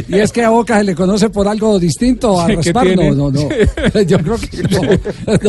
y 0.10 0.20
es 0.20 0.32
que 0.32 0.44
a 0.44 0.50
Boca 0.50 0.78
se 0.78 0.84
le 0.84 0.96
conoce 0.96 1.30
por 1.30 1.48
algo 1.48 1.80
distinto 1.80 2.40
a 2.40 2.48
¿Qué 2.48 2.56
Raspar. 2.58 2.88
No, 2.96 3.12
no, 3.14 3.32
no. 3.32 4.02
Yo 4.08 4.18
creo 4.20 4.38
que 4.38 4.64
no. 4.64 4.82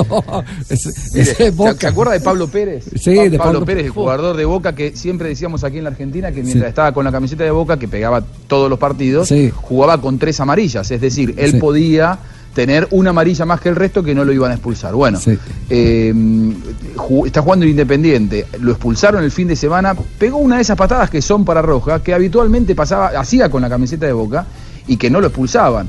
no. 0.04 0.44
Es- 0.68 0.86
es 1.14 1.28
¿se- 1.36 1.50
Boca. 1.50 1.74
¿Se 1.78 1.86
acuerda 1.88 2.12
de 2.12 2.20
Pablo 2.20 2.48
Pérez? 2.48 2.84
Sí, 2.96 3.16
Pa- 3.16 3.22
de 3.24 3.30
Pablo, 3.38 3.52
Pablo- 3.60 3.66
Pérez, 3.66 3.84
el 3.86 3.90
jugador 3.90 4.36
de 4.36 4.44
Boca 4.44 4.74
que 4.74 4.96
siempre 4.96 5.28
decíamos 5.28 5.64
aquí 5.64 5.78
en 5.78 5.84
la 5.84 5.90
Argentina 5.90 6.28
que 6.32 6.42
mientras 6.42 6.62
Sí. 6.64 6.68
estaba 6.68 6.92
con 6.92 7.04
la 7.04 7.12
camiseta 7.12 7.44
de 7.44 7.50
Boca, 7.50 7.78
que 7.78 7.88
pegaba 7.88 8.22
todos 8.46 8.70
los 8.70 8.78
partidos, 8.78 9.28
jugaba 9.54 10.00
con 10.00 10.18
tres 10.18 10.40
amarillas. 10.40 10.90
Es 10.90 11.00
decir, 11.00 11.34
él 11.36 11.52
Sí. 11.52 11.56
podía 11.58 12.18
tener 12.54 12.86
una 12.92 13.10
amarilla 13.10 13.44
más 13.44 13.60
que 13.60 13.68
el 13.68 13.76
resto 13.76 14.02
que 14.02 14.14
no 14.14 14.24
lo 14.24 14.32
iban 14.32 14.50
a 14.50 14.54
expulsar. 14.54 14.94
Bueno, 14.94 15.18
eh, 15.68 16.14
está 17.26 17.42
jugando 17.42 17.64
el 17.64 17.70
Independiente, 17.70 18.46
lo 18.60 18.72
expulsaron 18.72 19.22
el 19.24 19.30
fin 19.30 19.48
de 19.48 19.56
semana, 19.56 19.94
pegó 20.18 20.38
una 20.38 20.56
de 20.56 20.62
esas 20.62 20.76
patadas 20.76 21.10
que 21.10 21.20
son 21.20 21.44
para 21.44 21.60
Roja, 21.60 22.02
que 22.02 22.14
habitualmente 22.14 22.74
pasaba, 22.74 23.08
hacía 23.08 23.50
con 23.50 23.62
la 23.62 23.68
camiseta 23.68 24.06
de 24.06 24.12
Boca 24.12 24.46
y 24.86 24.96
que 24.96 25.10
no 25.10 25.20
lo 25.20 25.26
expulsaban. 25.26 25.88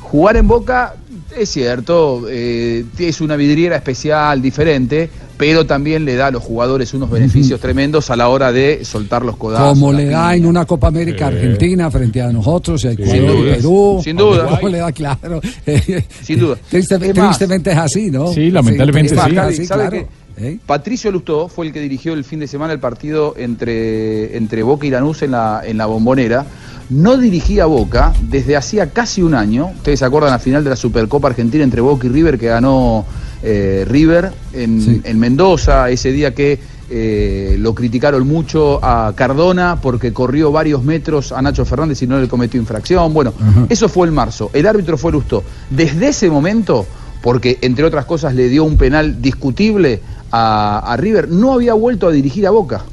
Jugar 0.00 0.36
en 0.36 0.46
Boca 0.46 0.94
es 1.36 1.48
cierto, 1.48 2.24
eh, 2.28 2.84
es 2.98 3.20
una 3.20 3.36
vidriera 3.36 3.76
especial, 3.76 4.40
diferente, 4.40 5.10
pero 5.46 5.66
también 5.66 6.06
le 6.06 6.16
da 6.16 6.28
a 6.28 6.30
los 6.30 6.42
jugadores 6.42 6.94
unos 6.94 7.10
beneficios 7.10 7.60
tremendos 7.60 8.08
a 8.08 8.16
la 8.16 8.28
hora 8.30 8.50
de 8.50 8.82
soltar 8.82 9.22
los 9.26 9.36
codazos. 9.36 9.78
Como 9.78 9.92
le 9.92 10.06
da 10.06 10.28
piña. 10.30 10.36
en 10.36 10.46
una 10.46 10.64
Copa 10.64 10.86
América 10.88 11.26
Argentina 11.26 11.90
frente 11.90 12.22
a 12.22 12.32
nosotros, 12.32 12.82
Ecuador, 12.82 13.14
Sin 13.14 13.26
duda. 13.26 13.54
Perú. 13.56 14.00
Sin 14.02 14.16
duda. 14.16 14.46
Como 14.48 14.68
le 14.70 14.78
da, 14.78 14.90
claro. 14.90 15.42
Sin 16.22 16.38
duda. 16.38 16.56
Triste- 16.70 16.94
Es 16.94 17.14
más, 17.14 17.36
tristemente 17.36 17.72
es 17.72 17.76
así, 17.76 18.10
¿no? 18.10 18.28
Sí, 18.32 18.50
lamentablemente 18.50 19.14
sí. 19.14 19.36
así, 19.36 19.66
¿Sabe 19.66 19.88
claro. 19.90 20.08
qué? 20.38 20.58
Patricio 20.64 21.12
Lustó 21.12 21.46
fue 21.48 21.66
el 21.66 21.72
que 21.74 21.80
dirigió 21.80 22.14
el 22.14 22.24
fin 22.24 22.40
de 22.40 22.46
semana 22.48 22.72
el 22.72 22.80
partido 22.80 23.34
entre, 23.36 24.34
entre 24.38 24.62
Boca 24.62 24.86
y 24.86 24.90
Lanús 24.90 25.20
en 25.22 25.32
la, 25.32 25.60
en 25.62 25.76
la 25.76 25.84
bombonera. 25.84 26.46
No 26.90 27.16
dirigía 27.16 27.66
Boca 27.66 28.12
desde 28.22 28.56
hacía 28.56 28.90
casi 28.90 29.22
un 29.22 29.34
año. 29.34 29.70
Ustedes 29.76 30.00
se 30.00 30.04
acuerdan 30.04 30.32
la 30.32 30.38
final 30.38 30.64
de 30.64 30.70
la 30.70 30.76
Supercopa 30.76 31.28
Argentina 31.28 31.64
entre 31.64 31.80
Boca 31.80 32.06
y 32.06 32.10
River 32.10 32.38
que 32.38 32.46
ganó 32.46 33.04
eh, 33.42 33.84
River 33.88 34.32
en, 34.52 35.02
en 35.04 35.18
Mendoza, 35.18 35.90
ese 35.90 36.12
día 36.12 36.34
que 36.34 36.58
eh, 36.90 37.56
lo 37.58 37.74
criticaron 37.74 38.26
mucho 38.28 38.78
a 38.84 39.14
Cardona 39.16 39.78
porque 39.80 40.12
corrió 40.12 40.52
varios 40.52 40.84
metros 40.84 41.32
a 41.32 41.40
Nacho 41.40 41.64
Fernández 41.64 42.02
y 42.02 42.06
no 42.06 42.18
le 42.20 42.28
cometió 42.28 42.60
infracción. 42.60 43.12
Bueno, 43.14 43.32
eso 43.68 43.88
fue 43.88 44.06
en 44.06 44.14
marzo. 44.14 44.50
El 44.52 44.66
árbitro 44.66 44.98
fue 44.98 45.12
Lustó. 45.12 45.42
Desde 45.70 46.08
ese 46.08 46.28
momento, 46.28 46.86
porque 47.22 47.58
entre 47.62 47.84
otras 47.84 48.04
cosas 48.04 48.34
le 48.34 48.48
dio 48.48 48.64
un 48.64 48.76
penal 48.76 49.22
discutible 49.22 50.00
a, 50.30 50.80
a 50.80 50.96
River, 50.98 51.30
no 51.30 51.54
había 51.54 51.72
vuelto 51.74 52.06
a 52.06 52.12
dirigir 52.12 52.46
a 52.46 52.50
Boca. 52.50 52.84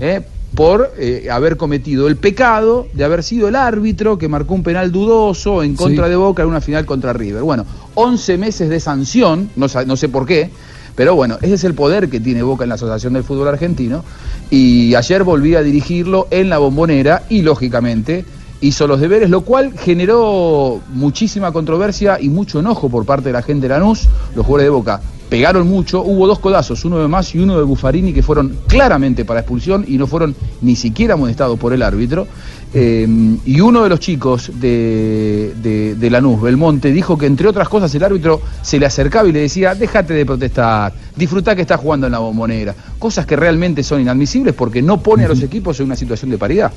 ¿eh? 0.00 0.22
Por 0.54 0.92
eh, 0.98 1.28
haber 1.30 1.56
cometido 1.56 2.08
el 2.08 2.16
pecado 2.16 2.88
de 2.92 3.04
haber 3.04 3.22
sido 3.22 3.48
el 3.48 3.56
árbitro 3.56 4.18
que 4.18 4.28
marcó 4.28 4.54
un 4.54 4.62
penal 4.62 4.90
dudoso 4.90 5.62
en 5.62 5.76
contra 5.76 6.06
Sí. 6.06 6.10
de 6.10 6.16
Boca 6.16 6.42
en 6.42 6.48
una 6.48 6.60
final 6.60 6.84
contra 6.86 7.12
River. 7.12 7.42
Bueno, 7.42 7.64
11 7.94 8.36
meses 8.38 8.68
de 8.68 8.80
sanción, 8.80 9.50
no, 9.56 9.66
no 9.86 9.96
sé 9.96 10.08
por 10.08 10.26
qué, 10.26 10.50
pero 10.96 11.14
bueno, 11.14 11.38
ese 11.40 11.54
es 11.54 11.64
el 11.64 11.74
poder 11.74 12.08
que 12.10 12.20
tiene 12.20 12.42
Boca 12.42 12.64
en 12.64 12.68
la 12.70 12.74
Asociación 12.74 13.12
del 13.12 13.24
Fútbol 13.24 13.48
Argentino. 13.48 14.04
Y 14.50 14.94
ayer 14.96 15.22
volví 15.22 15.54
a 15.54 15.62
dirigirlo 15.62 16.26
en 16.30 16.48
la 16.50 16.58
bombonera 16.58 17.22
y 17.28 17.42
lógicamente 17.42 18.24
hizo 18.60 18.86
los 18.86 19.00
deberes, 19.00 19.30
lo 19.30 19.42
cual 19.42 19.72
generó 19.78 20.80
muchísima 20.92 21.52
controversia 21.52 22.18
y 22.20 22.28
mucho 22.28 22.58
enojo 22.60 22.90
por 22.90 23.06
parte 23.06 23.28
de 23.28 23.32
la 23.32 23.42
gente 23.42 23.68
de 23.68 23.74
Lanús, 23.74 24.08
los 24.34 24.44
jugadores 24.44 24.66
de 24.66 24.70
Boca. 24.70 25.00
Pegaron 25.30 25.68
mucho, 25.68 26.02
hubo 26.02 26.26
dos 26.26 26.40
codazos, 26.40 26.84
uno 26.84 26.98
de 26.98 27.06
Más 27.06 27.32
y 27.36 27.38
uno 27.38 27.56
de 27.56 27.62
Buffarini, 27.62 28.12
que 28.12 28.20
fueron 28.20 28.58
claramente 28.66 29.24
para 29.24 29.40
expulsión 29.40 29.84
y 29.86 29.96
no 29.96 30.08
fueron 30.08 30.34
ni 30.60 30.74
siquiera 30.74 31.14
amonestados 31.14 31.56
por 31.56 31.72
el 31.72 31.82
árbitro. 31.82 32.26
Eh, 32.74 33.06
y 33.46 33.60
uno 33.60 33.84
de 33.84 33.88
los 33.88 34.00
chicos 34.00 34.50
de, 34.54 35.54
de, 35.62 35.94
de 35.94 36.10
Lanús, 36.10 36.42
Belmonte, 36.42 36.90
dijo 36.90 37.16
que 37.16 37.26
entre 37.26 37.46
otras 37.46 37.68
cosas 37.68 37.94
el 37.94 38.02
árbitro 38.02 38.40
se 38.60 38.80
le 38.80 38.86
acercaba 38.86 39.28
y 39.28 39.32
le 39.32 39.42
decía, 39.42 39.76
déjate 39.76 40.14
de 40.14 40.26
protestar, 40.26 40.92
disfrutá 41.14 41.54
que 41.54 41.62
estás 41.62 41.78
jugando 41.78 42.06
en 42.06 42.12
la 42.12 42.18
bombonera. 42.18 42.74
Cosas 42.98 43.24
que 43.24 43.36
realmente 43.36 43.84
son 43.84 44.00
inadmisibles 44.00 44.54
porque 44.54 44.82
no 44.82 45.00
pone 45.00 45.26
a 45.26 45.28
los 45.28 45.40
equipos 45.42 45.78
en 45.78 45.86
una 45.86 45.96
situación 45.96 46.32
de 46.32 46.38
paridad. 46.38 46.72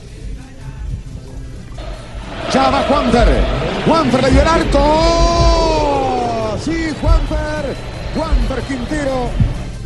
Ya 2.54 2.70
va 2.70 2.84
Juanfer. 2.84 3.28
Juanfer 3.88 4.26
el 4.26 4.48
arco. 4.48 4.80
Sí, 6.64 6.90
Juanfer. 7.02 7.93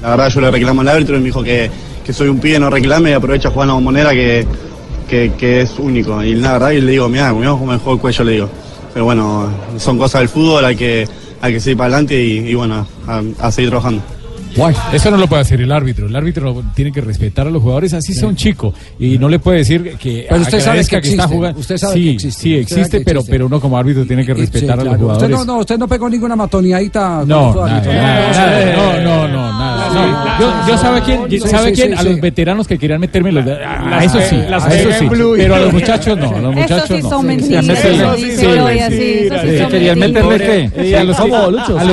La 0.02 0.10
verdad 0.12 0.30
yo 0.30 0.42
le 0.42 0.52
reclamo 0.52 0.82
al 0.82 0.88
árbitro 0.90 1.16
y 1.16 1.20
me 1.20 1.26
dijo 1.26 1.44
que, 1.44 1.70
que 2.06 2.14
soy 2.14 2.28
un 2.28 2.40
pibe, 2.40 2.60
no 2.60 2.70
reclame 2.70 3.12
y 3.12 3.14
aprovecha 3.14 3.50
a 3.50 3.52
jugar 3.52 3.68
que, 4.12 4.46
que, 5.08 5.62
es 5.62 5.80
único. 5.80 6.24
Y 6.24 6.36
la 6.36 6.54
verdad 6.54 6.72
y 6.72 6.82
le 6.82 6.92
digo, 6.92 7.10
mira, 7.10 7.34
mirá 7.34 7.52
cómo 7.52 7.68
me 7.68 7.76
el 7.76 8.00
cuello, 8.00 8.24
le 8.24 8.32
digo. 8.34 8.50
Pero 8.94 9.06
bueno, 9.06 9.50
son 9.78 9.98
cosas 9.98 10.22
del 10.22 10.30
fútbol, 10.30 10.66
hay 10.66 10.76
que, 10.76 11.08
hay 11.42 11.54
que 11.54 11.60
seguir 11.60 11.78
para 11.78 11.88
adelante 11.94 12.20
y, 12.22 12.54
bueno, 12.54 12.88
a 13.40 13.52
seguir 13.52 13.70
trabajando. 13.70 14.02
Eso 14.94 15.12
no 15.12 15.18
lo 15.18 15.28
puede 15.28 15.42
hacer 15.44 15.62
el 15.62 15.72
árbitro. 15.72 16.08
El 16.08 16.16
árbitro 16.16 16.64
tiene 16.76 16.92
que 16.92 17.02
respetar 17.02 17.48
a 17.48 17.50
los 17.50 17.62
jugadores, 17.62 17.94
así 17.94 18.14
sea 18.14 18.28
un 18.28 18.36
chico. 18.36 18.74
Y 19.00 19.18
no 19.18 19.30
le 19.30 19.40
puede 19.40 19.60
decir 19.60 19.96
que 19.98 20.26
Pero 20.30 20.42
usted 20.42 20.60
sabe 20.60 20.70
agradezca 20.72 21.02
que 21.02 21.08
está 21.10 21.24
existe, 21.24 21.36
jugando. 21.36 21.60
usted 21.60 21.78
sabe 21.78 21.94
sí, 21.94 22.04
que 22.04 22.12
existe, 22.12 22.42
sí, 22.42 22.56
existe, 22.56 22.98
que 23.00 23.06
pero, 23.06 23.20
existe. 23.20 23.32
pero 23.32 23.46
uno 23.48 23.60
como 23.60 23.78
árbitro 23.78 24.06
tiene 24.06 24.26
que 24.26 24.34
Sí, 24.36 24.42
respetar 24.42 24.80
a 24.80 24.84
los 24.84 24.96
claro. 24.96 24.98
Usted 25.08 25.26
jugadores. 25.28 25.30
no, 25.48 25.54
no, 25.54 25.60
usted 25.60 25.78
no 25.78 25.88
pegó 25.88 26.10
ninguna 26.10 26.36
matoniadita. 26.36 27.24
No, 27.26 27.54
no, 27.54 27.68
no, 29.02 29.28
no, 29.28 29.60
nada. 29.60 30.38
Yo, 30.40 30.54
yo 30.68 30.78
sabe 30.78 31.02
quién, 31.02 31.30
Sí, 31.30 31.40
sabe 31.40 31.70
sí, 31.70 31.76
quién, 31.82 31.88
sí, 31.90 31.94
a 31.96 32.02
sí. 32.02 32.10
los 32.10 32.22
veteranos 32.22 32.68
que 32.68 32.78
querían 32.78 33.00
meterme 33.00 33.32
los, 33.32 33.46
eso 33.46 34.20
sí, 34.30 34.36
a 34.36 34.58
eso 34.74 34.90
sí, 35.00 35.08
pero 35.10 35.56
a 35.56 35.60
los 35.60 35.74
muchachos 35.74 36.18
no, 36.18 36.30
a 36.36 36.40
los 36.40 36.56
muchachos 36.56 36.90
no. 37.04 37.30
eso 37.32 38.16
sí, 38.18 39.66
querían 39.70 40.00
meterle 40.00 40.38
qué? 40.38 40.96
A 40.98 41.04
los, 41.04 41.18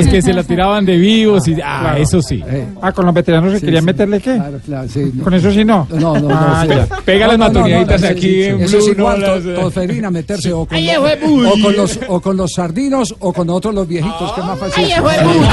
que, 0.05 0.11
que 0.11 0.23
se 0.23 0.33
la 0.33 0.43
tiraban 0.43 0.85
de 0.85 0.97
vivos 0.97 1.49
y 1.49 1.57
ah, 1.65 1.97
eso 1.99 2.21
sí. 2.23 2.43
Ah, 2.83 2.93
con 2.93 3.05
los 3.07 3.15
veteranos 3.15 3.53
se 3.53 3.61
Sí, 3.61 3.65
querían 3.67 3.83
sí. 3.83 3.87
meterle 3.87 4.21
qué? 4.21 4.35
Claro, 4.37 4.61
claro, 4.65 4.89
sí. 4.89 5.13
Con 5.23 5.35
eso 5.35 5.51
sí 5.53 5.65
no. 5.65 5.87
No, 5.91 6.15
no, 6.15 6.21
no. 6.21 6.29
Ah, 6.31 6.67
ya. 6.69 6.87
Pega 7.05 7.27
las 7.27 7.39
matoniaditas 7.39 8.03
aquí 8.05 8.43
en 8.45 8.63
Eso 8.63 8.79
es 8.79 8.89
igual, 8.89 9.21
no 9.21 9.37
las- 9.37 9.61
tosferina, 9.61 10.11
meterse 10.11 10.53
o 10.53 10.67
con, 10.67 10.77
Ay, 10.77 10.87
los, 10.95 11.11
eh, 11.11 11.19
o 11.25 11.61
con 11.63 11.77
los 11.77 12.01
o 12.09 12.21
con 12.21 12.37
los 12.37 12.53
sardinos 12.53 13.15
o 13.21 13.33
con 13.33 13.49
otros 13.51 13.75
los 13.75 13.87
viejitos, 13.89 14.33
que 14.33 14.41
es 14.41 14.47
más 14.47 14.59
fácil. 14.59 14.85
Ay, 14.85 14.93
eh, 14.93 15.01
uy. 15.27 15.47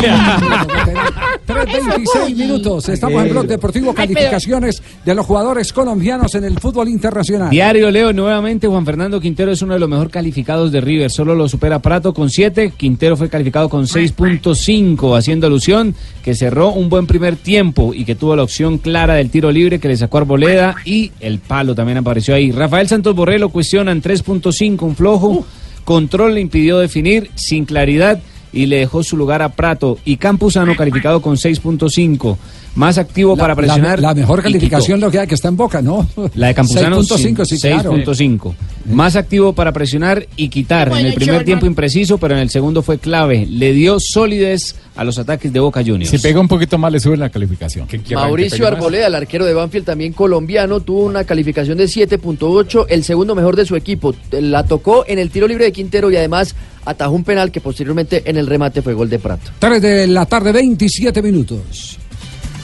3.26 1.48 2.36
minutos. 2.36 2.90
Estamos 2.90 3.24
en 3.24 3.30
Blog 3.30 3.46
Deportivo, 3.48 3.94
calificaciones 3.94 4.82
de 5.06 5.16
los 5.16 5.26
jugadores 5.26 5.72
colombianos 5.74 6.34
en 6.36 6.44
el 6.46 6.60
fútbol 6.60 6.88
internacional. 6.90 7.50
Diario 7.50 7.92
Leo, 7.92 8.14
nuevamente 8.14 8.68
Juan 8.68 8.86
Fernando 8.86 9.20
Quintero 9.20 9.52
es 9.52 9.62
uno 9.62 9.74
de 9.74 9.80
los 9.80 9.90
mejor 9.90 10.10
calificados 10.10 10.72
de 10.72 10.82
River, 10.82 11.12
solo 11.12 11.36
lo 11.36 11.48
supera 11.50 11.80
Prato 11.80 12.14
con 12.14 12.30
7, 12.30 12.74
Quintero 12.78 13.18
fue 13.18 13.30
calificado 13.30 13.70
con 13.70 13.86
6.5, 13.88 15.18
haciendo 15.18 15.48
alusión 15.48 15.94
que 16.24 16.36
cerró 16.36 16.70
un 16.72 16.81
buen 16.90 17.08
primer 17.08 17.36
tiempo 17.36 17.94
y 17.94 18.06
que 18.06 18.16
tuvo 18.16 18.36
la 18.36 18.44
opción 18.44 18.78
clara 18.78 19.16
del 19.16 19.30
tiro 19.30 19.52
libre 19.52 19.80
que 19.80 19.88
le 19.88 19.98
sacó 19.98 20.20
Arboleda 20.20 20.76
y 20.86 21.12
el 21.20 21.40
palo 21.40 21.76
también 21.76 21.98
apareció 21.98 22.36
ahí. 22.36 22.52
Rafael 22.52 22.88
Santos 22.88 23.16
Borré 23.16 23.40
lo 23.40 23.50
cuestionan 23.50 24.02
3.5, 24.02 24.82
un 24.82 24.96
flojo, 24.96 25.46
control 25.84 26.36
le 26.36 26.42
impidió 26.42 26.78
definir 26.80 27.30
sin 27.36 27.66
claridad 27.66 28.22
y 28.54 28.66
le 28.66 28.78
dejó 28.78 29.04
su 29.04 29.18
lugar 29.18 29.42
a 29.42 29.50
Prato. 29.50 29.98
Y 30.06 30.18
Campuzano 30.18 30.76
calificado 30.76 31.22
con 31.22 31.36
6.5, 31.36 32.38
más 32.76 32.98
activo 32.98 33.36
La- 33.36 33.42
para 33.42 33.56
presionar. 33.56 34.00
La, 34.00 34.10
la 34.10 34.14
mejor 34.16 34.42
calificación 34.42 35.00
lo 35.00 35.12
que 35.12 35.20
hay 35.20 35.28
que 35.28 35.36
está 35.36 35.48
en 35.50 35.58
boca, 35.58 35.82
¿no? 35.82 36.08
La 36.36 36.48
de 36.48 36.54
Campuzano 36.54 37.00
6.5, 37.02 37.46
sí, 37.46 37.60
claro. 37.60 37.94
6.5. 37.94 38.54
Más 38.86 39.16
activo 39.16 39.54
para 39.54 39.72
presionar 39.72 40.26
y 40.36 40.50
quitar. 40.50 40.90
Bueno, 40.90 41.02
en 41.02 41.08
el 41.08 41.14
primer 41.14 41.44
tiempo 41.44 41.66
impreciso, 41.66 42.18
pero 42.18 42.34
en 42.36 42.40
el 42.42 42.50
segundo 42.50 42.82
fue 42.82 42.98
clave. 42.98 43.46
Le 43.50 43.74
dio 43.74 44.00
solidez 44.00 44.76
a 44.96 45.04
los 45.04 45.18
ataques 45.20 45.52
de 45.54 45.60
Boca 45.60 45.82
Juniors. 45.86 46.10
Si 46.10 46.18
pega 46.18 46.40
un 46.40 46.48
poquito 46.48 46.78
más 46.78 46.92
le 46.92 47.00
sube 47.00 47.18
la 47.18 47.30
calificación. 47.30 47.88
Mauricio 48.14 48.68
Arboleda, 48.68 49.08
el 49.08 49.16
arquero 49.16 49.46
de 49.46 49.54
Banfield, 49.54 49.86
también 49.86 50.14
colombiano, 50.14 50.80
tuvo 50.82 51.06
una 51.06 51.24
calificación 51.24 51.78
de 51.78 51.86
7.8, 51.86 52.86
el 52.90 53.04
segundo 53.04 53.36
mejor 53.36 53.56
de 53.56 53.66
su 53.66 53.76
equipo. 53.76 54.16
La 54.32 54.64
tocó 54.64 55.06
en 55.08 55.20
el 55.20 55.30
tiro 55.30 55.48
libre 55.48 55.66
de 55.66 55.72
Quintero 55.72 56.10
y 56.12 56.16
además 56.18 56.56
atajó 56.86 57.12
un 57.14 57.24
penal 57.24 57.52
que 57.52 57.62
posteriormente 57.62 58.24
en 58.26 58.38
el 58.38 58.48
remate 58.48 58.82
fue 58.82 58.94
gol 58.94 59.10
de 59.10 59.20
Prato. 59.20 59.52
3 59.60 59.82
de 59.82 60.08
la 60.08 60.26
tarde, 60.26 60.52
27 60.52 61.22
minutos. 61.22 61.98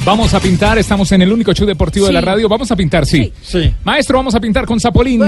Vamos 0.07 0.33
a 0.33 0.39
pintar, 0.39 0.77
estamos 0.77 1.11
en 1.11 1.21
el 1.21 1.33
único 1.33 1.51
show 1.51 1.67
deportivo 1.67 2.07
de 2.07 2.13
la 2.13 2.21
radio. 2.21 2.47
Vamos 2.47 2.71
a 2.71 2.77
pintar, 2.77 3.05
sí. 3.05 3.29
Maestro, 3.83 4.17
vamos 4.19 4.33
a 4.35 4.39
pintar 4.39 4.65
con 4.65 4.79
Zapolín. 4.79 5.21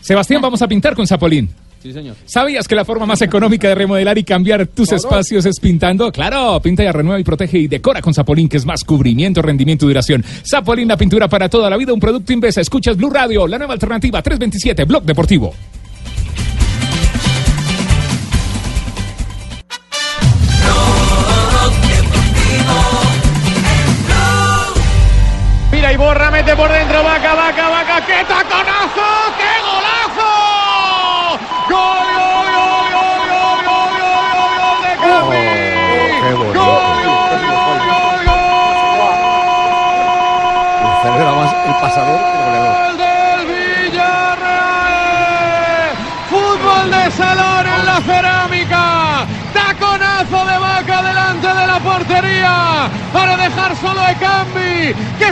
Sebastián, 0.00 0.40
vamos 0.40 0.62
a 0.62 0.68
pintar 0.68 0.94
con 0.94 1.04
Zapolín. 1.08 1.50
Sí, 1.82 1.92
señor. 1.92 2.14
¿Sabías 2.24 2.68
que 2.68 2.76
la 2.76 2.84
forma 2.84 3.04
más 3.04 3.20
económica 3.20 3.66
de 3.66 3.74
remodelar 3.74 4.16
y 4.16 4.22
cambiar 4.22 4.64
tus 4.68 4.92
espacios 4.92 5.44
es 5.44 5.58
pintando? 5.58 6.12
Claro, 6.12 6.60
pinta 6.62 6.84
y 6.84 6.90
renueva 6.92 7.18
y 7.18 7.24
protege 7.24 7.58
y 7.58 7.66
decora 7.66 8.00
con 8.00 8.14
Zapolín, 8.14 8.48
que 8.48 8.58
es 8.58 8.64
más 8.64 8.84
cubrimiento, 8.84 9.42
rendimiento 9.42 9.86
y 9.86 9.88
duración. 9.88 10.24
Zapolín, 10.48 10.86
la 10.86 10.96
pintura 10.96 11.26
para 11.26 11.48
toda 11.48 11.68
la 11.68 11.76
vida, 11.76 11.92
un 11.92 11.98
producto 11.98 12.32
Invesa. 12.32 12.60
Escuchas 12.60 12.96
Blue 12.96 13.10
Radio, 13.10 13.48
la 13.48 13.58
nueva 13.58 13.72
alternativa 13.72 14.22
327, 14.22 14.84
Blog 14.84 15.02
Deportivo. 15.02 15.52
mete 26.48 26.56
por 26.56 26.72
dentro, 26.72 27.02
vaca, 27.02 27.34
vaca, 27.34 27.68
vaca, 27.68 28.06
qué 28.06 28.24
taconazo. 28.24 29.07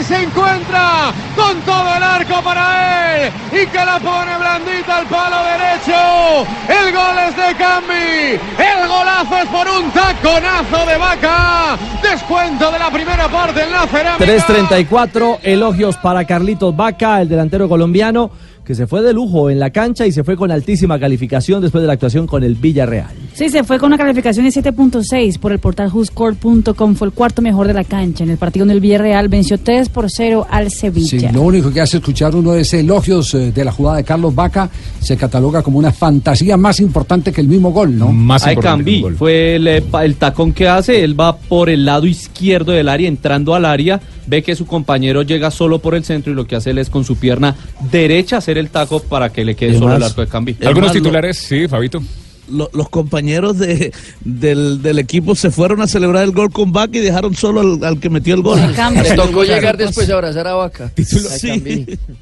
Se 0.07 0.23
encuentra 0.23 1.11
con 1.35 1.59
todo 1.61 1.95
el 1.95 2.03
arco 2.03 2.41
para 2.41 3.25
él 3.25 3.31
y 3.51 3.67
que 3.67 3.77
la 3.77 3.99
pone 3.99 4.37
blandita 4.37 4.99
al 4.99 5.05
palo 5.07 5.35
derecho. 5.43 6.47
El 6.69 6.93
gol 6.93 7.15
es 7.27 7.35
de 7.35 7.55
Cambi. 7.57 8.39
El 8.57 8.87
golazo 8.87 9.37
es 9.37 9.49
por 9.49 9.67
un 9.67 9.91
taconazo 9.91 10.85
de 10.89 10.97
vaca. 10.97 11.77
Descuento 12.01 12.71
de 12.71 12.79
la 12.79 12.89
primera 12.89 13.27
parte 13.27 13.63
en 13.63 13.71
la 13.71 13.85
cerámica. 13.87 14.25
3.34, 14.25 15.39
elogios 15.43 15.97
para 15.97 16.23
Carlitos 16.25 16.75
Vaca, 16.75 17.21
el 17.21 17.27
delantero 17.27 17.67
colombiano, 17.67 18.31
que 18.63 18.75
se 18.75 18.87
fue 18.87 19.01
de 19.01 19.11
lujo 19.11 19.49
en 19.49 19.59
la 19.59 19.71
cancha 19.71 20.05
y 20.05 20.13
se 20.13 20.23
fue 20.23 20.37
con 20.37 20.51
altísima 20.51 20.97
calificación 20.99 21.61
después 21.61 21.81
de 21.81 21.87
la 21.87 21.93
actuación 21.93 22.27
con 22.27 22.43
el 22.43 22.55
Villarreal. 22.55 23.26
Sí, 23.37 23.49
se 23.49 23.63
fue 23.63 23.77
con 23.77 23.87
una 23.87 23.97
calificación 23.99 24.45
de 24.45 24.51
7.6 24.51 25.37
por 25.37 25.51
el 25.51 25.59
portal 25.59 25.91
whoscored.com. 25.93 26.95
Fue 26.95 27.07
el 27.07 27.13
cuarto 27.13 27.43
mejor 27.43 27.67
de 27.67 27.73
la 27.73 27.83
cancha. 27.83 28.23
En 28.23 28.31
el 28.31 28.37
partido 28.37 28.63
en 28.65 28.71
el 28.71 28.79
Villarreal 28.79 29.27
venció 29.29 29.59
3 29.59 29.89
por 29.89 30.09
0 30.09 30.47
al 30.49 30.71
Sevilla. 30.71 31.29
Sí, 31.29 31.35
lo 31.35 31.43
único 31.43 31.71
que 31.71 31.79
hace 31.79 31.97
escuchar 31.97 32.35
uno 32.35 32.55
es 32.55 32.73
elogios 32.73 33.31
eh, 33.35 33.51
de 33.51 33.63
la 33.63 33.71
jugada 33.71 33.97
de 33.97 34.03
Carlos 34.03 34.33
Vaca. 34.33 34.71
Se 34.99 35.15
cataloga 35.17 35.61
como 35.61 35.77
una 35.77 35.91
fantasía 35.91 36.57
más 36.57 36.79
importante 36.79 37.31
que 37.31 37.41
el 37.41 37.47
mismo 37.47 37.69
gol, 37.71 37.95
¿no? 37.95 38.11
Ahí 38.49 38.55
Cambi 38.71 39.01
fue 39.17 39.55
el, 39.57 39.67
eh, 39.67 39.81
pa- 39.83 40.03
el 40.03 40.15
tacón 40.15 40.51
que 40.51 40.67
hace, 40.67 41.03
él 41.03 41.19
va 41.19 41.37
por 41.37 41.69
el 41.69 41.85
lado 41.85 42.07
izquierdo 42.07 42.71
del 42.71 42.89
área, 42.89 43.07
entrando 43.07 43.53
al 43.53 43.65
área, 43.65 44.01
ve 44.25 44.41
que 44.41 44.55
su 44.55 44.65
compañero 44.65 45.21
llega 45.21 45.51
solo 45.51 45.77
por 45.77 45.93
el 45.93 46.03
centro 46.03 46.31
y 46.33 46.35
lo 46.35 46.47
que 46.47 46.55
hace 46.55 46.71
él 46.71 46.79
es 46.79 46.89
con 46.89 47.03
su 47.03 47.17
pierna 47.17 47.55
derecha 47.91 48.37
hacer 48.37 48.57
el 48.57 48.69
taco 48.71 48.99
para 48.99 49.29
que 49.31 49.45
le 49.45 49.53
quede 49.55 49.77
solo 49.77 49.93
el 49.93 49.99
más, 49.99 50.09
arco 50.09 50.21
de 50.21 50.27
Cambi. 50.27 50.57
Algunos 50.61 50.87
más, 50.89 50.95
lo- 50.95 51.01
titulares, 51.01 51.37
sí, 51.37 51.67
Fabito. 51.67 52.01
Lo- 52.49 52.69
los 52.73 52.89
compañeros 52.89 53.57
de, 53.59 53.91
del, 54.23 54.81
del 54.81 54.99
equipo 54.99 55.35
se 55.35 55.51
fueron 55.51 55.81
a 55.81 55.87
celebrar 55.87 56.23
el 56.23 56.31
gol 56.31 56.51
con 56.51 56.71
Vaca 56.71 56.97
y 56.97 57.01
dejaron 57.01 57.35
solo 57.35 57.59
al, 57.61 57.83
al 57.83 57.99
que 57.99 58.09
metió 58.09 58.35
el 58.35 58.41
gol. 58.41 58.59
Les 59.03 59.15
tocó 59.15 59.43
llegar 59.43 59.75
después 59.77 60.09
a 60.09 60.13
abrazar 60.13 60.47
a 60.47 60.53
Vaca. 60.53 60.91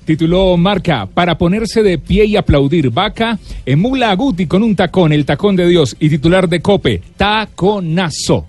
Título, 0.06 0.58
Marca, 0.58 1.08
para 1.12 1.38
ponerse 1.38 1.84
de 1.84 1.98
pie 1.98 2.26
y 2.26 2.36
aplaudir. 2.38 2.90
Vaca 2.92 3.38
emula 3.66 4.12
a 4.12 4.16
Guti 4.16 4.46
con 4.48 4.64
un 4.64 4.76
tacón, 4.76 5.14
el 5.14 5.26
tacón 5.26 5.56
de 5.56 5.68
Dios. 5.68 5.96
Y 6.00 6.10
titular 6.10 6.48
de 6.50 6.62
Cope, 6.62 7.02
taconazo. 7.18 8.46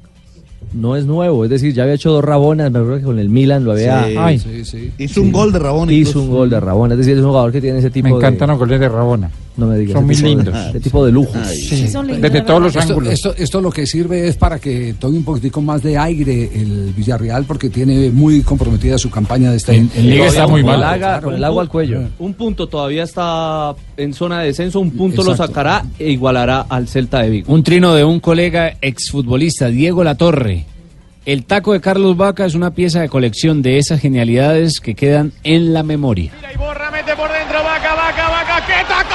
No 0.73 0.97
es 0.97 1.07
nuevo, 1.07 1.45
es 1.45 1.51
decir, 1.51 1.73
ya 1.73 1.85
había 1.85 1.95
hecho 1.95 2.11
dos 2.11 2.25
rabonas, 2.25 2.71
me 2.71 2.79
acuerdo 2.81 2.99
que 2.99 3.05
con 3.05 3.19
el 3.19 3.29
Milan 3.31 3.65
lo 3.65 3.73
había... 3.73 4.07
Sí, 4.09 4.15
Ay. 4.19 4.39
sí, 4.39 4.65
sí. 4.65 4.91
Hizo 4.99 5.23
un 5.23 5.33
gol 5.33 5.53
de 5.53 5.59
Rabona. 5.59 5.93
Hizo 5.93 6.11
incluso. 6.11 6.23
un 6.23 6.31
gol 6.31 6.51
de 6.51 6.61
Rabona, 6.61 6.95
es 6.95 6.99
decir, 6.99 7.15
es 7.15 7.21
un 7.21 7.29
jugador 7.29 7.53
que 7.53 7.61
tiene 7.61 7.79
ese 7.79 7.89
tipo 7.91 8.09
Me 8.09 8.11
de... 8.15 8.19
encantan 8.19 8.49
los 8.51 8.59
goles 8.59 8.81
de 8.81 8.89
Rabona. 8.89 9.31
No 9.57 9.67
me 9.67 9.79
digas. 9.79 9.95
Son 9.95 10.05
muy 10.05 10.15
tipo 10.15 10.29
de- 10.29 10.35
lindos. 10.35 10.67
ese 10.69 10.81
tipo 10.81 11.07
de 11.07 11.13
lujo. 11.13 11.33
Sí. 11.47 11.89
Son 11.89 12.07
lindos, 12.07 12.23
Desde 12.23 12.41
de 12.41 12.43
todos 12.47 12.61
los 12.63 12.77
Esto, 12.77 12.93
ángulos. 12.93 13.13
esto, 13.13 13.35
esto 13.37 13.61
lo 13.63 13.71
que 13.71 13.87
sirve 13.87 14.29
es 14.29 14.37
para 14.37 14.59
que 14.59 14.95
tome 14.99 15.17
un 15.17 15.25
poquitico 15.25 15.63
más 15.63 15.83
de 15.83 15.97
aire 15.97 16.51
el 16.55 16.93
Villarreal 16.95 17.45
porque 17.45 17.71
tiene 17.71 18.11
muy 18.11 18.43
comprometida 18.43 18.99
su 18.99 19.09
campaña 19.11 19.51
de 19.51 19.57
este 19.57 19.75
En- 19.77 19.91
en 19.97 20.11
Liga 20.11 20.27
está 20.27 20.47
muy 20.47 20.63
mal. 20.63 21.21
con 21.23 21.35
el 21.35 21.43
agua 21.45 21.63
al 21.63 21.69
cuello. 21.69 22.03
Un 22.19 22.35
punto 22.35 22.67
todavía 22.67 23.05
está 23.05 23.75
en 23.97 24.13
zona 24.13 24.41
de 24.41 24.49
descenso, 24.49 24.79
un 24.81 24.91
punto 24.91 25.23
lo 25.25 25.35
sacará 25.35 25.85
e 25.99 26.11
igualará 26.11 26.67
al 26.69 26.87
Celta 26.89 27.23
de 27.23 27.31
Vigo. 27.31 27.53
Un 27.53 27.63
trino 27.63 27.95
de 27.95 28.05
un 28.05 28.21
colega 28.21 28.75
exfutbolista, 28.83 29.69
Diego 29.69 30.05
Latorre. 30.05 30.67
El 31.25 31.45
taco 31.45 31.73
de 31.73 31.81
Carlos 31.81 32.17
Vaca 32.17 32.47
es 32.47 32.55
una 32.55 32.71
pieza 32.71 33.01
de 33.01 33.09
colección 33.09 33.61
de 33.61 33.79
esas 33.79 34.01
genialidades 34.01 34.79
que 34.79 34.95
quedan 34.95 35.33
en 35.43 35.73
la 35.73 35.83
memoria. 35.83 36.31
Y 36.55 36.57
borra, 36.57 36.89
mete 36.93 37.17
por 37.17 37.29
dentro, 37.33 37.65
vaca, 37.65 37.95
vaca, 37.97 38.29
vaca, 38.31 38.65
qué 38.65 38.75
taconazo, 38.89 39.06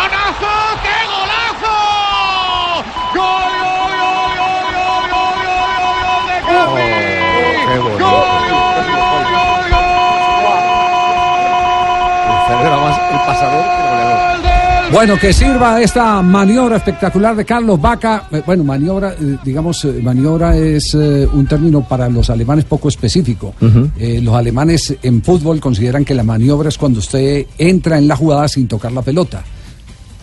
gol. 12.51 12.57
Celebra 12.59 12.77
más 12.77 12.99
el 13.11 13.19
pasador 13.25 13.63
que 13.63 13.81
el 13.81 13.89
goleador. 13.89 14.91
Bueno, 14.91 15.17
que 15.17 15.31
sirva 15.31 15.81
esta 15.81 16.21
maniobra 16.21 16.75
espectacular 16.75 17.33
de 17.35 17.45
Carlos 17.45 17.79
Vaca. 17.79 18.23
Eh, 18.29 18.41
Bueno, 18.45 18.65
maniobra, 18.65 19.13
eh, 19.13 19.37
digamos, 19.43 19.85
eh, 19.85 20.01
maniobra 20.03 20.55
es 20.57 20.93
un 20.93 21.47
término 21.47 21.81
para 21.87 22.09
los 22.09 22.29
alemanes 22.29 22.65
poco 22.65 22.89
específico. 22.89 23.53
Eh, 23.97 24.19
los 24.21 24.35
alemanes 24.35 24.93
en 25.01 25.23
fútbol 25.23 25.61
consideran 25.61 26.03
que 26.03 26.13
la 26.13 26.23
maniobra 26.23 26.67
es 26.67 26.77
cuando 26.77 26.99
usted 26.99 27.45
entra 27.57 27.97
en 27.97 28.07
la 28.07 28.17
jugada 28.17 28.47
sin 28.49 28.67
tocar 28.67 28.91
la 28.91 29.01
pelota. 29.01 29.43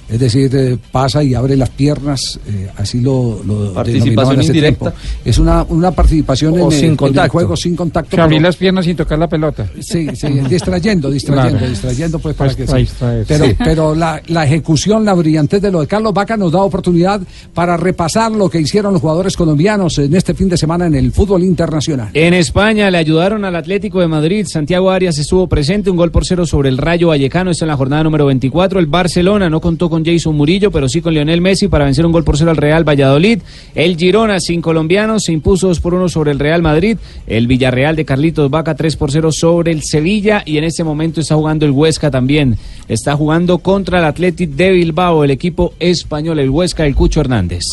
Es 0.08 0.18
decir, 0.18 0.50
eh, 0.54 0.78
pasa 0.90 1.22
y 1.22 1.34
abre 1.34 1.54
las 1.56 1.68
piernas, 1.70 2.40
eh, 2.46 2.68
así 2.76 3.00
lo, 3.00 3.40
lo 3.44 3.72
Participación 3.74 4.40
indirecta. 4.42 4.90
tiempo. 4.90 4.98
Es 5.24 5.38
una, 5.38 5.62
una 5.64 5.90
participación 5.90 6.54
O 6.54 6.56
en, 6.56 6.62
el- 6.66 6.72
sin 6.72 6.84
en 6.86 6.90
el 6.92 6.96
contacto. 6.96 7.32
juego 7.32 7.56
sin 7.56 7.76
contacto. 7.76 8.16
Que 8.28 8.40
las 8.40 8.56
piernas 8.56 8.84
sin 8.86 8.96
tocar 8.96 9.18
la 9.18 9.28
pelota. 9.28 9.66
Sí, 9.80 10.08
sí, 10.14 10.28
distrayendo, 10.48 11.10
distrayendo, 11.10 11.58
Claro. 11.58 11.68
distrayendo, 11.70 12.18
pues 12.18 12.34
para 12.34 12.48
Pues, 12.48 12.56
que 12.56 12.64
para 12.64 12.78
sí. 12.78 12.84
distraer, 12.84 13.24
Pero, 13.28 13.44
sí. 13.46 13.56
pero 13.62 13.94
la, 13.94 14.22
la 14.28 14.44
ejecución, 14.46 15.04
la 15.04 15.14
brillantez 15.14 15.60
de 15.60 15.70
lo 15.70 15.80
de 15.80 15.86
Carlos 15.86 16.14
Vaca 16.14 16.36
nos 16.36 16.52
da 16.52 16.62
oportunidad 16.62 17.20
para 17.52 17.76
repasar 17.76 18.32
lo 18.32 18.48
que 18.48 18.60
hicieron 18.60 18.92
los 18.92 19.02
jugadores 19.02 19.36
colombianos 19.36 19.98
en 19.98 20.14
este 20.14 20.32
fin 20.34 20.48
de 20.48 20.56
semana 20.56 20.86
en 20.86 20.94
el 20.94 21.12
fútbol 21.12 21.42
internacional. 21.44 22.10
En 22.14 22.32
España 22.34 22.90
le 22.90 22.98
ayudaron 22.98 23.44
al 23.44 23.56
Atlético 23.56 24.00
de 24.00 24.08
Madrid. 24.08 24.46
Santiago 24.48 24.90
Arias 24.90 25.18
estuvo 25.18 25.46
presente, 25.48 25.90
un 25.90 25.96
gol 25.96 26.10
por 26.10 26.24
cero 26.24 26.46
sobre 26.46 26.68
el 26.70 26.78
Rayo 26.78 27.08
Vallecano. 27.08 27.50
Esto 27.50 27.64
en 27.64 27.68
la 27.68 27.76
jornada 27.76 28.02
número 28.04 28.24
24. 28.26 28.78
El 28.80 28.86
Barcelona 28.86 29.50
no 29.50 29.60
contó 29.60 29.90
con 29.90 29.97
Jason 30.04 30.36
Murillo, 30.36 30.70
pero 30.70 30.88
sí 30.88 31.00
con 31.00 31.14
Lionel 31.14 31.40
Messi 31.40 31.68
para 31.68 31.84
vencer 31.84 32.06
un 32.06 32.12
gol 32.12 32.24
por 32.24 32.36
cero 32.36 32.50
al 32.50 32.56
Real 32.56 32.88
Valladolid. 32.88 33.40
El 33.74 33.96
Girona, 33.96 34.40
sin 34.40 34.60
colombianos, 34.60 35.24
se 35.24 35.32
impuso 35.32 35.68
2 35.68 35.80
por 35.80 35.94
1 35.94 36.08
sobre 36.08 36.32
el 36.32 36.38
Real 36.38 36.62
Madrid. 36.62 36.98
El 37.26 37.46
Villarreal 37.46 37.96
de 37.96 38.04
Carlitos 38.04 38.50
Vaca 38.50 38.74
3 38.74 38.96
por 38.96 39.10
0 39.10 39.32
sobre 39.32 39.72
el 39.72 39.82
Sevilla. 39.82 40.42
Y 40.44 40.58
en 40.58 40.64
este 40.64 40.84
momento 40.84 41.20
está 41.20 41.34
jugando 41.34 41.66
el 41.66 41.72
Huesca 41.72 42.10
también. 42.10 42.56
Está 42.88 43.16
jugando 43.16 43.58
contra 43.58 43.98
el 43.98 44.04
Athletic 44.04 44.50
de 44.50 44.70
Bilbao, 44.70 45.24
el 45.24 45.30
equipo 45.30 45.74
español, 45.78 46.38
el 46.38 46.50
Huesca, 46.50 46.86
el 46.86 46.94
Cucho 46.94 47.20
Hernández. 47.20 47.64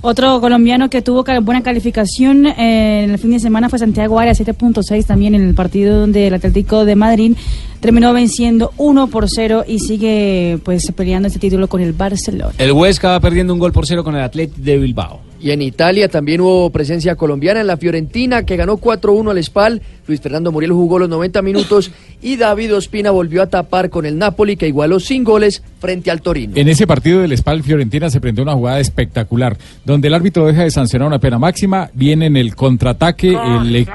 Otro 0.00 0.40
colombiano 0.40 0.88
que 0.88 1.02
tuvo 1.02 1.24
buena 1.42 1.62
calificación 1.62 2.46
eh, 2.46 3.02
en 3.02 3.10
el 3.10 3.18
fin 3.18 3.32
de 3.32 3.40
semana 3.40 3.68
fue 3.68 3.80
Santiago 3.80 4.18
Arias, 4.20 4.40
7.6 4.40 5.04
también 5.04 5.34
en 5.34 5.42
el 5.42 5.54
partido 5.54 5.98
donde 5.98 6.28
el 6.28 6.34
Atlético 6.34 6.84
de 6.84 6.94
Madrid 6.94 7.36
terminó 7.80 8.12
venciendo 8.12 8.72
1 8.76 9.08
por 9.08 9.28
0 9.28 9.64
y 9.66 9.80
sigue 9.80 10.58
pues 10.64 10.92
peleando 10.92 11.26
este 11.26 11.40
título 11.40 11.68
con 11.68 11.80
el 11.80 11.94
Barcelona. 11.94 12.52
El 12.58 12.72
Huesca 12.72 13.08
va 13.08 13.20
perdiendo 13.20 13.52
un 13.52 13.58
gol 13.58 13.72
por 13.72 13.86
cero 13.86 14.04
con 14.04 14.14
el 14.14 14.22
Athletic 14.22 14.56
de 14.56 14.78
Bilbao. 14.78 15.27
Y 15.40 15.52
en 15.52 15.62
Italia 15.62 16.08
también 16.08 16.40
hubo 16.40 16.70
presencia 16.70 17.14
colombiana 17.14 17.60
en 17.60 17.66
la 17.68 17.76
Fiorentina 17.76 18.44
que 18.44 18.56
ganó 18.56 18.78
4-1 18.78 19.30
al 19.30 19.44
Spal. 19.44 19.82
Luis 20.06 20.20
Fernando 20.20 20.50
Muriel 20.50 20.72
jugó 20.72 20.98
los 20.98 21.08
90 21.08 21.42
minutos 21.42 21.90
y 22.22 22.36
David 22.36 22.74
Ospina 22.74 23.10
volvió 23.10 23.42
a 23.42 23.46
tapar 23.46 23.90
con 23.90 24.04
el 24.04 24.18
Napoli 24.18 24.56
que 24.56 24.66
igualó 24.66 24.98
sin 24.98 25.22
goles 25.22 25.62
frente 25.80 26.10
al 26.10 26.22
Torino. 26.22 26.54
En 26.56 26.68
ese 26.68 26.86
partido 26.86 27.20
del 27.20 27.36
Spal 27.36 27.62
Fiorentina 27.62 28.10
se 28.10 28.20
prendió 28.20 28.42
una 28.42 28.54
jugada 28.54 28.80
espectacular, 28.80 29.56
donde 29.84 30.08
el 30.08 30.14
árbitro 30.14 30.46
deja 30.46 30.64
de 30.64 30.70
sancionar 30.70 31.06
una 31.06 31.18
pena 31.20 31.38
máxima, 31.38 31.90
viene 31.94 32.26
en 32.26 32.36
el 32.36 32.56
contraataque, 32.56 33.28
el, 33.30 33.76
e- 33.76 33.86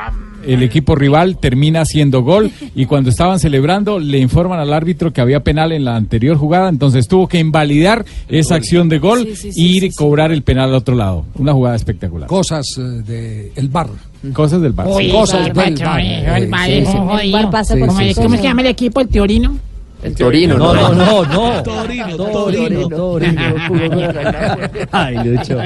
el 0.46 0.64
equipo 0.64 0.96
rival 0.96 1.38
termina 1.38 1.82
haciendo 1.82 2.22
gol 2.24 2.52
y 2.76 2.86
cuando 2.86 3.10
estaban 3.10 3.40
celebrando 3.40 4.00
le 4.00 4.20
informan 4.20 4.60
al 4.60 4.74
árbitro 4.74 5.12
que 5.14 5.22
había 5.22 5.42
penal 5.42 5.72
en 5.72 5.86
la 5.86 5.96
anterior 5.96 6.38
jugada, 6.38 6.70
entonces 6.70 7.08
tuvo 7.08 7.28
que 7.28 7.40
invalidar 7.40 8.06
esa 8.28 8.56
acción 8.56 8.90
de 8.90 9.00
gol 9.00 9.26
Sí, 9.28 9.36
sí, 9.36 9.48
y 9.50 9.52
sí, 9.54 9.76
ir 9.78 9.84
y 9.86 9.92
cobrar 9.92 10.32
el 10.32 10.42
penal 10.44 10.70
al 10.70 10.76
otro 10.76 10.96
lado. 10.96 11.26
Una 11.36 11.54
jugada 11.54 11.76
espectacular. 11.76 12.28
Cosas 12.28 12.66
del 12.78 13.04
de 13.06 13.52
el 13.56 13.70
bar. 13.70 13.88
Cosas 14.34 14.62
del 14.62 14.74
Barça. 14.74 14.96
Uy, 14.96 15.10
Cosas 15.10 15.40
el 15.48 15.54
del 15.54 15.76
bar. 15.86 16.00
eh, 16.00 16.24
el 16.38 16.44
Eh, 16.44 16.48
Bar, 16.48 16.70
eh. 16.70 16.86
El 17.24 17.32
Bar 17.34 17.50
pasa 17.50 17.74
¿Cómo 17.78 17.94
por 17.94 18.02
es- 18.04 18.08
sus 18.10 18.16
¿Cómo 18.18 18.28
cosas. 18.30 18.42
se 18.42 18.48
llama 18.48 18.62
el 18.62 18.68
equipo? 18.68 19.02
¿El 19.02 19.08
Teorino? 19.10 19.58
El 20.04 20.16
Torino, 20.16 20.58
No, 20.58 20.74
¿no? 20.74 20.90
no, 20.90 21.24
no, 21.24 21.26
no. 21.26 21.64
Torino, 21.64 22.18
Torino, 22.18 22.90
Torino. 22.90 23.42
Ay, 24.92 25.16
Lucho. 25.24 25.58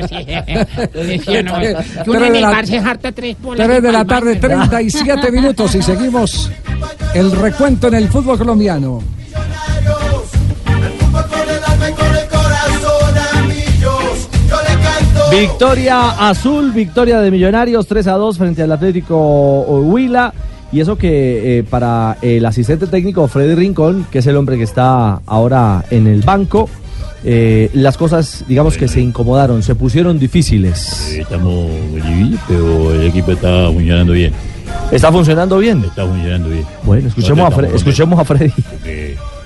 Tres 3.16 3.38
bolas. 3.42 3.68
3 3.68 3.82
de 3.82 3.90
y 3.90 3.92
la 3.92 4.06
tarde, 4.06 4.36
37 4.36 5.32
minutos 5.32 5.74
y 5.76 5.82
seguimos 5.82 6.52
el 7.16 7.32
recuento 7.32 7.88
en 7.88 7.96
el 7.96 8.08
fútbol 8.10 8.38
colombiano. 8.38 9.02
Victoria 15.32 16.30
azul, 16.30 16.72
victoria 16.72 17.20
de 17.20 17.32
Millonarios 17.32 17.86
3 17.88 18.08
a 18.08 18.14
2 18.14 18.38
frente 18.38 18.64
al 18.64 18.72
Atlético 18.72 19.62
Huila. 19.64 20.34
Y 20.72 20.82
eso 20.82 20.98
que 20.98 21.60
eh, 21.60 21.64
para 21.64 22.18
el 22.22 22.46
asistente 22.46 22.88
técnico 22.88 23.28
Freddy 23.28 23.56
Rincón, 23.56 24.06
que 24.12 24.20
es 24.20 24.28
el 24.28 24.36
hombre 24.36 24.58
que 24.58 24.64
está 24.64 25.22
ahora 25.26 25.86
en 25.92 26.08
el 26.08 26.22
banco, 26.22 26.70
eh, 27.24 27.70
las 27.74 27.98
cosas, 27.98 28.44
digamos 28.48 28.78
que 28.78 28.88
se 28.88 29.00
incomodaron, 29.02 29.64
se 29.64 29.76
pusieron 29.76 30.20
difíciles. 30.20 31.14
Estamos 31.18 31.70
muy 31.90 32.02
difíciles, 32.02 32.40
pero 32.48 32.94
el 32.94 33.08
equipo 33.08 33.32
está 33.32 33.68
funcionando 33.72 34.14
bien. 34.14 34.34
¿Está 34.92 35.12
funcionando 35.12 35.58
bien? 35.58 35.84
Está 35.84 36.06
funcionando 36.06 36.50
bien. 36.50 36.66
Bueno, 36.84 37.08
escuchemos, 37.08 37.52
a, 37.54 37.56
Fre- 37.56 37.74
escuchemos 37.74 38.20
a 38.20 38.26
Freddy. 38.26 38.52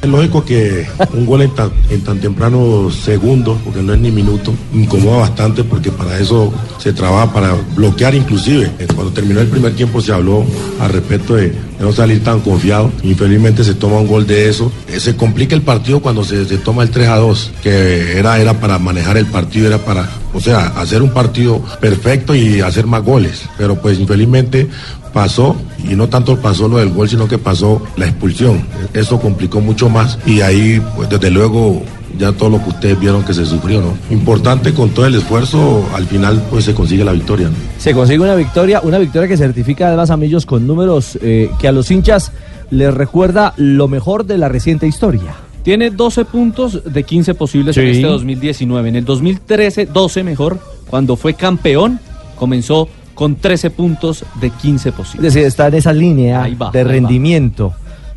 Es 0.02 0.10
lógico 0.10 0.44
que 0.44 0.88
un 1.14 1.28
gol 1.28 1.44
en 1.44 2.02
tan, 2.04 2.20
temprano 2.20 2.90
segundo, 2.90 3.60
porque 3.64 3.84
no 3.84 3.94
es 3.94 4.00
ni 4.00 4.10
minuto, 4.10 4.52
incomoda 4.74 5.18
bastante 5.20 5.64
porque 5.64 5.92
para 5.92 6.18
eso 6.18 6.52
se 6.80 6.92
trabaja, 6.92 7.32
para 7.32 7.54
bloquear 7.76 8.16
inclusive. 8.16 8.72
Eh, 8.80 8.88
Cuando 8.96 9.14
terminó 9.14 9.42
el 9.42 9.48
primer 9.48 9.76
tiempo 9.76 10.02
se 10.02 10.12
habló 10.12 10.44
al 10.80 10.92
respecto 10.92 11.36
de, 11.36 11.54
no 11.80 11.92
salir 11.94 12.24
tan 12.24 12.40
confiado. 12.40 12.92
Infelizmente 13.04 13.64
se 13.64 13.76
toma 13.76 13.98
un 14.00 14.08
gol 14.08 14.26
de 14.26 14.50
eso. 14.50 14.72
Eh, 14.88 15.00
Se 15.00 15.16
complica 15.16 15.54
el 15.56 15.62
partido 15.62 16.00
cuando 16.00 16.24
se, 16.24 16.46
se 16.46 16.58
toma 16.58 16.82
el 16.82 16.90
3 16.90 17.08
a 17.08 17.18
2, 17.18 17.52
que 17.62 18.18
era, 18.18 18.40
era 18.40 18.60
para 18.60 18.80
manejar 18.80 19.18
el 19.18 19.28
partido, 19.28 19.68
era 19.68 19.78
para, 19.78 20.10
o 20.34 20.40
sea, 20.40 20.68
hacer 20.78 21.04
un 21.04 21.12
partido 21.12 21.62
perfecto 21.80 22.34
y 22.34 22.62
hacer 22.62 22.88
más 22.88 23.04
goles. 23.04 23.44
Pero 23.56 23.80
pues 23.80 24.00
infelizmente 24.00 24.68
pasó, 25.14 25.56
y 25.84 25.96
no 25.96 26.10
tanto 26.10 26.38
pasó 26.38 26.68
lo 26.68 26.78
del 26.78 26.90
gol, 26.90 27.10
sino 27.10 27.28
que 27.28 27.38
pasó 27.38 27.82
la 27.98 28.06
expulsión. 28.06 28.62
Eso 28.94 29.20
complicó 29.20 29.62
mucho 29.62 29.90
más 29.90 30.18
y 30.26 30.42
ahí, 30.42 30.82
pues 30.96 31.10
desde 31.10 31.30
luego, 31.30 31.82
ya 32.18 32.32
todo 32.32 32.50
lo 32.50 32.64
que 32.64 32.70
ustedes 32.70 33.00
vieron 33.00 33.24
que 33.24 33.34
se 33.34 33.46
sufrió, 33.46 33.82
¿no? 33.82 33.94
Importante 34.10 34.74
con 34.74 34.90
todo 34.90 35.06
el 35.06 35.16
esfuerzo, 35.16 35.86
al 35.94 36.06
final 36.06 36.42
pues 36.50 36.66
se 36.66 36.74
consigue 36.74 37.04
la 37.04 37.14
victoria, 37.14 37.48
¿no? 37.50 37.56
Se 37.78 37.94
consigue 37.94 38.20
una 38.20 38.36
victoria, 38.36 38.82
una 38.84 38.98
victoria 38.98 39.28
que 39.28 39.38
certifica 39.38 39.88
además 39.88 40.10
a 40.10 40.18
Millos 40.18 40.46
con 40.46 40.68
números 40.68 41.18
eh, 41.22 41.50
que 41.60 41.68
a 41.68 41.72
los 41.72 41.90
hinchas 41.92 42.32
les 42.70 42.94
recuerda 42.94 43.54
lo 43.58 43.88
mejor 43.88 44.26
de 44.26 44.38
la 44.38 44.50
reciente 44.50 44.88
historia. 44.88 45.36
Tiene 45.64 45.92
12 45.92 46.26
puntos 46.26 46.82
de 46.92 47.04
15 47.04 47.36
posibles 47.36 47.78
en 47.78 47.88
este 47.88 48.08
2019. 48.08 48.90
En 48.90 48.96
el 48.96 49.06
2013, 49.06 49.86
12 49.86 50.24
mejor. 50.24 50.58
Cuando 50.90 51.16
fue 51.16 51.36
campeón, 51.36 52.00
comenzó 52.36 52.90
con 53.22 53.36
13 53.36 53.70
puntos 53.70 54.26
de 54.42 54.50
15 54.50 54.90
Es 54.90 54.96
posibles. 54.96 55.32
decir, 55.32 55.46
está 55.48 55.68
en 55.68 55.76
esa 55.76 55.94
línea 55.94 56.40
va, 56.60 56.72
de 56.72 56.84
va. 56.84 56.90
rendimiento 56.90 57.72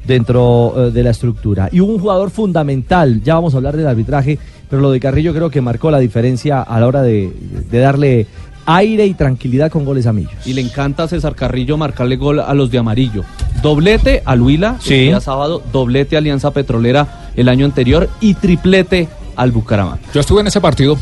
dentro 0.07 0.73
eh, 0.89 0.91
de 0.93 1.03
la 1.03 1.11
estructura. 1.11 1.69
Y 1.71 1.81
hubo 1.81 1.93
un 1.93 1.99
jugador 2.01 2.31
fundamental, 2.31 3.21
ya 3.23 3.35
vamos 3.35 3.53
a 3.53 3.59
hablar 3.59 3.77
del 3.77 3.87
arbitraje, 3.87 4.39
pero 4.71 4.81
lo 4.81 4.91
de 4.91 5.01
Carrillo 5.01 5.35
creo 5.35 5.51
que 5.51 5.61
marcó 5.61 5.91
la 5.91 5.99
diferencia 5.99 6.63
a 6.63 6.81
la 6.81 6.87
hora 6.87 7.03
de, 7.03 7.31
de 7.71 7.79
darle 7.81 8.27
aire 8.65 9.05
y 9.05 9.13
tranquilidad 9.13 9.71
con 9.71 9.85
goles 9.85 10.07
a 10.07 10.15
Millos. 10.15 10.33
Y 10.47 10.55
le 10.55 10.63
encanta 10.63 11.03
a 11.03 11.09
César 11.09 11.35
Carrillo 11.35 11.77
marcarle 11.77 12.17
gol 12.17 12.41
a 12.41 12.55
los 12.55 12.71
de 12.71 12.79
amarillo. 12.79 13.25
Doblete 13.63 14.23
a 14.25 14.33
Huila 14.37 14.77
Sí. 14.81 14.95
el 14.95 15.01
día 15.09 15.21
sábado, 15.21 15.63
doblete 15.71 16.17
a 16.17 16.21
Alianza 16.21 16.51
Petrolera 16.51 17.29
el 17.37 17.51
año 17.51 17.67
anterior 17.67 18.09
y 18.23 18.33
triplete 18.33 19.09
al 19.37 19.53
Bucaramanga. 19.53 19.99
Yo 20.15 20.21
estuve 20.21 20.41
en 20.41 20.47
ese 20.47 20.63
partido. 20.63 20.97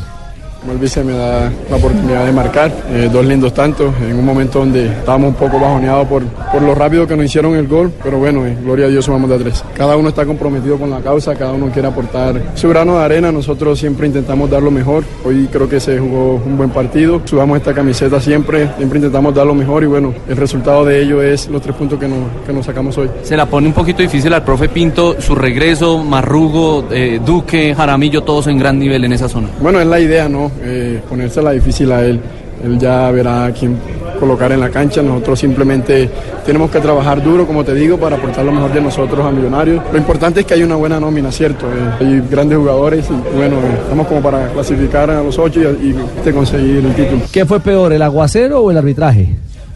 Como 0.63 0.75
el 0.75 0.79
vice 0.79 1.03
me 1.03 1.11
da 1.11 1.51
la 1.69 1.75
oportunidad 1.75 2.25
de 2.25 2.31
marcar, 2.31 2.71
eh, 2.89 3.09
dos 3.11 3.25
lindos 3.25 3.53
tantos, 3.53 3.93
en 4.01 4.15
un 4.15 4.23
momento 4.23 4.59
donde 4.59 4.85
estábamos 4.85 5.31
un 5.31 5.35
poco 5.35 5.59
bajoneados 5.59 6.07
por, 6.07 6.23
por 6.23 6.61
lo 6.61 6.73
rápido 6.73 7.05
que 7.05 7.17
nos 7.17 7.25
hicieron 7.25 7.53
el 7.55 7.67
gol, 7.67 7.91
pero 8.01 8.17
bueno, 8.17 8.45
eh, 8.45 8.55
gloria 8.63 8.85
a 8.85 8.87
Dios 8.87 9.03
sumamos 9.03 9.29
de 9.29 9.35
a 9.35 9.39
tres. 9.39 9.61
Cada 9.75 9.97
uno 9.97 10.07
está 10.07 10.25
comprometido 10.25 10.77
con 10.77 10.89
la 10.89 11.01
causa, 11.01 11.35
cada 11.35 11.51
uno 11.51 11.67
quiere 11.67 11.89
aportar 11.89 12.41
su 12.55 12.69
grano 12.69 12.97
de 12.97 13.03
arena, 13.03 13.29
nosotros 13.29 13.77
siempre 13.77 14.07
intentamos 14.07 14.49
dar 14.49 14.63
lo 14.63 14.71
mejor, 14.71 15.03
hoy 15.25 15.49
creo 15.51 15.67
que 15.67 15.81
se 15.81 15.99
jugó 15.99 16.35
un 16.35 16.55
buen 16.55 16.69
partido, 16.69 17.21
subamos 17.25 17.57
esta 17.57 17.73
camiseta 17.73 18.21
siempre, 18.21 18.69
siempre 18.77 18.99
intentamos 18.99 19.35
dar 19.35 19.45
lo 19.45 19.55
mejor 19.55 19.83
y 19.83 19.87
bueno, 19.87 20.13
el 20.29 20.37
resultado 20.37 20.85
de 20.85 21.01
ello 21.01 21.21
es 21.21 21.49
los 21.49 21.61
tres 21.61 21.75
puntos 21.75 21.99
que 21.99 22.07
nos, 22.07 22.19
que 22.47 22.53
nos 22.53 22.65
sacamos 22.65 22.97
hoy. 22.97 23.09
Se 23.23 23.35
la 23.35 23.47
pone 23.47 23.67
un 23.67 23.73
poquito 23.73 24.01
difícil 24.01 24.33
al 24.33 24.45
profe 24.45 24.69
Pinto, 24.69 25.19
su 25.19 25.35
regreso, 25.35 26.01
Marrugo, 26.01 26.85
eh, 26.89 27.19
Duque, 27.25 27.75
Jaramillo, 27.75 28.23
todos 28.23 28.47
en 28.47 28.57
gran 28.57 28.79
nivel 28.79 29.03
en 29.03 29.11
esa 29.11 29.27
zona. 29.27 29.49
Bueno, 29.61 29.81
es 29.81 29.87
la 29.87 29.99
idea, 29.99 30.29
¿no? 30.29 30.52
Eh, 30.61 31.01
ponérsela 31.07 31.51
difícil 31.51 31.91
a 31.91 32.03
él. 32.03 32.19
Él 32.63 32.79
ya 32.79 33.11
verá 33.11 33.51
quién 33.57 33.77
colocar 34.19 34.51
en 34.51 34.61
la 34.61 34.69
cancha. 34.69 35.01
Nosotros 35.01 35.39
simplemente 35.39 36.09
tenemos 36.45 36.71
que 36.71 36.79
trabajar 36.79 37.21
duro, 37.21 37.45
como 37.45 37.63
te 37.63 37.73
digo, 37.73 37.97
para 37.97 38.15
aportar 38.15 38.45
lo 38.45 38.51
mejor 38.53 38.71
de 38.71 38.79
nosotros 38.81 39.25
a 39.25 39.31
Millonarios. 39.31 39.83
Lo 39.91 39.97
importante 39.97 40.41
es 40.41 40.45
que 40.45 40.53
hay 40.53 40.63
una 40.63 40.75
buena 40.75 40.99
nómina, 40.99 41.31
¿cierto? 41.31 41.65
Eh, 41.65 42.03
hay 42.05 42.23
grandes 42.29 42.57
jugadores 42.57 43.05
y 43.09 43.35
bueno, 43.35 43.57
eh, 43.57 43.79
estamos 43.81 44.07
como 44.07 44.21
para 44.21 44.47
clasificar 44.49 45.09
a 45.09 45.21
los 45.21 45.37
ocho 45.37 45.59
y, 45.59 45.87
y 45.87 45.95
de 46.23 46.33
conseguir 46.33 46.85
el 46.85 46.93
título. 46.93 47.21
¿Qué 47.31 47.45
fue 47.45 47.59
peor, 47.59 47.91
el 47.91 48.01
aguacero 48.01 48.61
o 48.61 48.71
el 48.71 48.77
arbitraje? 48.77 49.35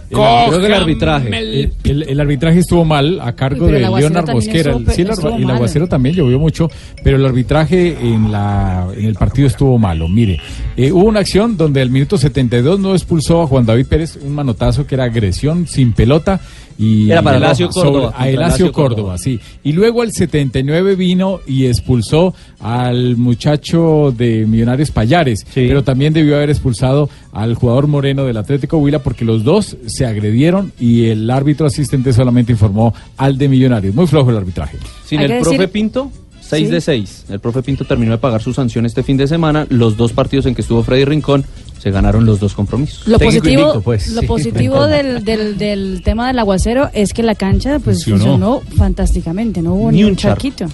Creo 0.10 0.60
que 0.62 0.66
el 0.68 0.74
arbitraje. 0.74 1.28
El, 1.38 1.72
el- 1.84 2.04
el 2.04 2.20
arbitraje 2.20 2.60
estuvo 2.60 2.86
mal 2.86 3.20
a 3.22 3.34
cargo 3.36 3.68
el 3.68 3.74
de 3.74 3.80
Leonard 3.82 4.32
Mosquera. 4.32 4.72
estuvo 4.72 4.92
Sí, 4.92 5.02
el, 5.02 5.10
estuvo 5.10 5.36
el 5.36 5.46
mal. 5.46 5.56
aguacero 5.56 5.88
también 5.88 6.16
llovió 6.16 6.40
mucho, 6.40 6.70
pero 7.04 7.18
el 7.18 7.26
arbitraje 7.26 7.98
en, 8.00 8.32
la, 8.32 8.88
en 8.96 9.06
el 9.06 9.16
partido 9.16 9.48
estuvo 9.48 9.78
malo. 9.78 10.08
Mire, 10.08 10.40
eh, 10.78 10.92
hubo 10.92 11.04
una 11.06 11.20
acción 11.20 11.58
donde 11.58 11.82
al 11.82 11.90
minuto 11.90 12.18
72 12.18 12.80
no 12.80 12.94
expulsó 12.94 13.42
a 13.42 13.48
Juan 13.48 13.66
David 13.66 13.88
Pérez 13.88 14.18
un 14.22 14.34
manotazo 14.34 14.88
que 14.88 14.96
era 14.96 15.04
agresión 15.06 15.68
sin 15.68 15.92
pelota. 15.94 16.40
Y 16.80 17.10
Era 17.10 17.22
para 17.24 17.38
Elacio 17.38 17.70
Córdoba, 17.70 18.14
a 18.16 18.30
Elacio 18.30 18.46
Elacio 18.46 18.72
Córdoba, 18.72 18.96
Córdoba. 18.96 19.18
sí. 19.18 19.40
Y 19.64 19.72
luego 19.72 20.04
al 20.04 20.12
79 20.12 20.96
vino 20.96 21.40
y 21.48 21.66
expulsó 21.66 22.36
al 22.60 23.18
muchacho 23.18 24.14
de 24.16 24.46
Millonarios 24.46 24.92
Payares, 24.92 25.46
pero 25.56 25.84
también 25.84 26.14
debió 26.14 26.36
haber 26.36 26.50
expulsado 26.52 27.10
al 27.32 27.56
jugador 27.56 27.88
moreno 27.88 28.26
del 28.26 28.38
Atlético 28.38 28.78
Huila 28.78 29.00
porque 29.00 29.26
los 29.26 29.44
dos 29.44 29.76
se 29.88 30.06
agredieron 30.06 30.72
y 30.80 31.06
el 31.06 31.30
árbitro 31.32 31.68
asistente 31.68 32.14
solamente 32.14 32.52
informó 32.52 32.94
al 33.18 33.38
de 33.38 33.48
Millonarios. 33.48 33.96
Muy 33.96 34.06
flojo 34.08 34.30
el 34.30 34.38
arbitraje. 34.38 34.78
Sin 35.06 35.20
el 35.22 35.40
profe 35.40 35.58
decir- 35.58 35.70
Pinto, 35.72 36.12
6 36.42 36.68
Sí. 36.68 36.74
de 36.74 36.82
6. 36.82 37.26
El 37.30 37.40
profe 37.40 37.62
Pinto 37.62 37.86
terminó 37.86 38.12
de 38.14 38.18
pagar 38.20 38.42
su 38.42 38.54
sanción 38.54 38.86
este 38.86 39.04
fin 39.04 39.18
de 39.18 39.28
semana. 39.28 39.66
Los 39.70 39.98
dos 39.98 40.14
partidos 40.14 40.46
en 40.46 40.56
que 40.56 40.62
estuvo 40.62 40.82
Freddy 40.84 41.04
Rincón 41.06 41.44
se 41.80 41.92
ganaron 41.92 42.26
los 42.26 42.40
dos 42.40 42.54
compromisos. 42.54 43.08
Lo 43.08 43.18
Técnico 43.18 43.42
positivo, 43.42 43.62
invicto, 43.62 43.82
pues. 43.82 44.08
lo 44.10 44.22
Sí, 44.22 44.28
positivo 44.28 44.88
del, 44.88 45.24
del, 45.24 45.58
del 45.58 46.02
tema 46.04 46.28
del 46.28 46.40
aguacero 46.40 46.90
es 46.94 47.14
que 47.14 47.24
la 47.24 47.36
cancha 47.36 47.80
pues 47.80 48.04
Funcionó. 48.04 48.60
funcionó, 48.60 48.62
fantásticamente, 48.78 49.62
no 49.62 49.74
hubo 49.76 49.92
Ni 49.92 49.98
ni, 50.00 50.04
un 50.06 50.16
charquito 50.16 50.66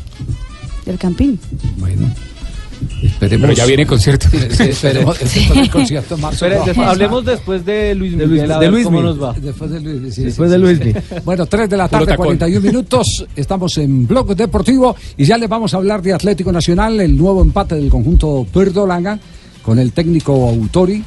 del 0.85 0.97
campín. 0.97 1.39
Esperemos. 3.01 3.47
Pero 3.47 3.53
ya 3.53 3.65
viene 3.65 3.85
concierto. 3.85 4.27
Sí, 4.29 4.37
esperemos- 4.63 5.21
esperemos 5.21 5.57
el 5.57 5.69
concierto 5.69 6.15
en 6.15 6.21
marzo. 6.21 6.45
Espere, 6.45 6.65
después- 6.65 6.87
hablemos 6.87 7.25
después 7.25 7.65
de 7.65 7.95
Luis 7.95 8.11
De 8.17 8.25
Miguel, 8.27 8.45
Luis- 8.47 8.51
a 8.51 8.59
de 8.59 8.67
Luismi. 8.71 8.83
cómo 8.85 9.01
nos 9.01 9.21
va. 9.23 9.33
Después 9.33 9.71
de 9.71 9.79
Luis, 9.81 10.13
sí, 10.15 10.23
Después 10.23 10.51
sí, 10.51 10.57
de 10.59 10.67
sí. 10.67 10.83
Luismi. 10.83 11.01
Bueno, 11.23 11.45
3 11.45 11.69
de 11.69 11.77
la 11.77 11.87
tarde, 11.87 12.05
tacón. 12.07 12.25
41 12.25 12.61
minutos. 12.65 13.25
Estamos 13.35 13.77
en 13.77 14.05
Blog 14.07 14.35
Deportivo 14.35 14.95
y 15.17 15.25
ya 15.25 15.37
les 15.37 15.47
vamos 15.49 15.73
a 15.73 15.77
hablar 15.77 16.01
de 16.01 16.13
Atlético 16.13 16.51
Nacional, 16.51 16.99
el 16.99 17.15
nuevo 17.17 17.41
empate 17.41 17.75
del 17.75 17.89
conjunto 17.89 18.45
verdolaga 18.53 19.17
con 19.63 19.79
el 19.79 19.91
técnico 19.93 20.47
Autori. 20.47 21.03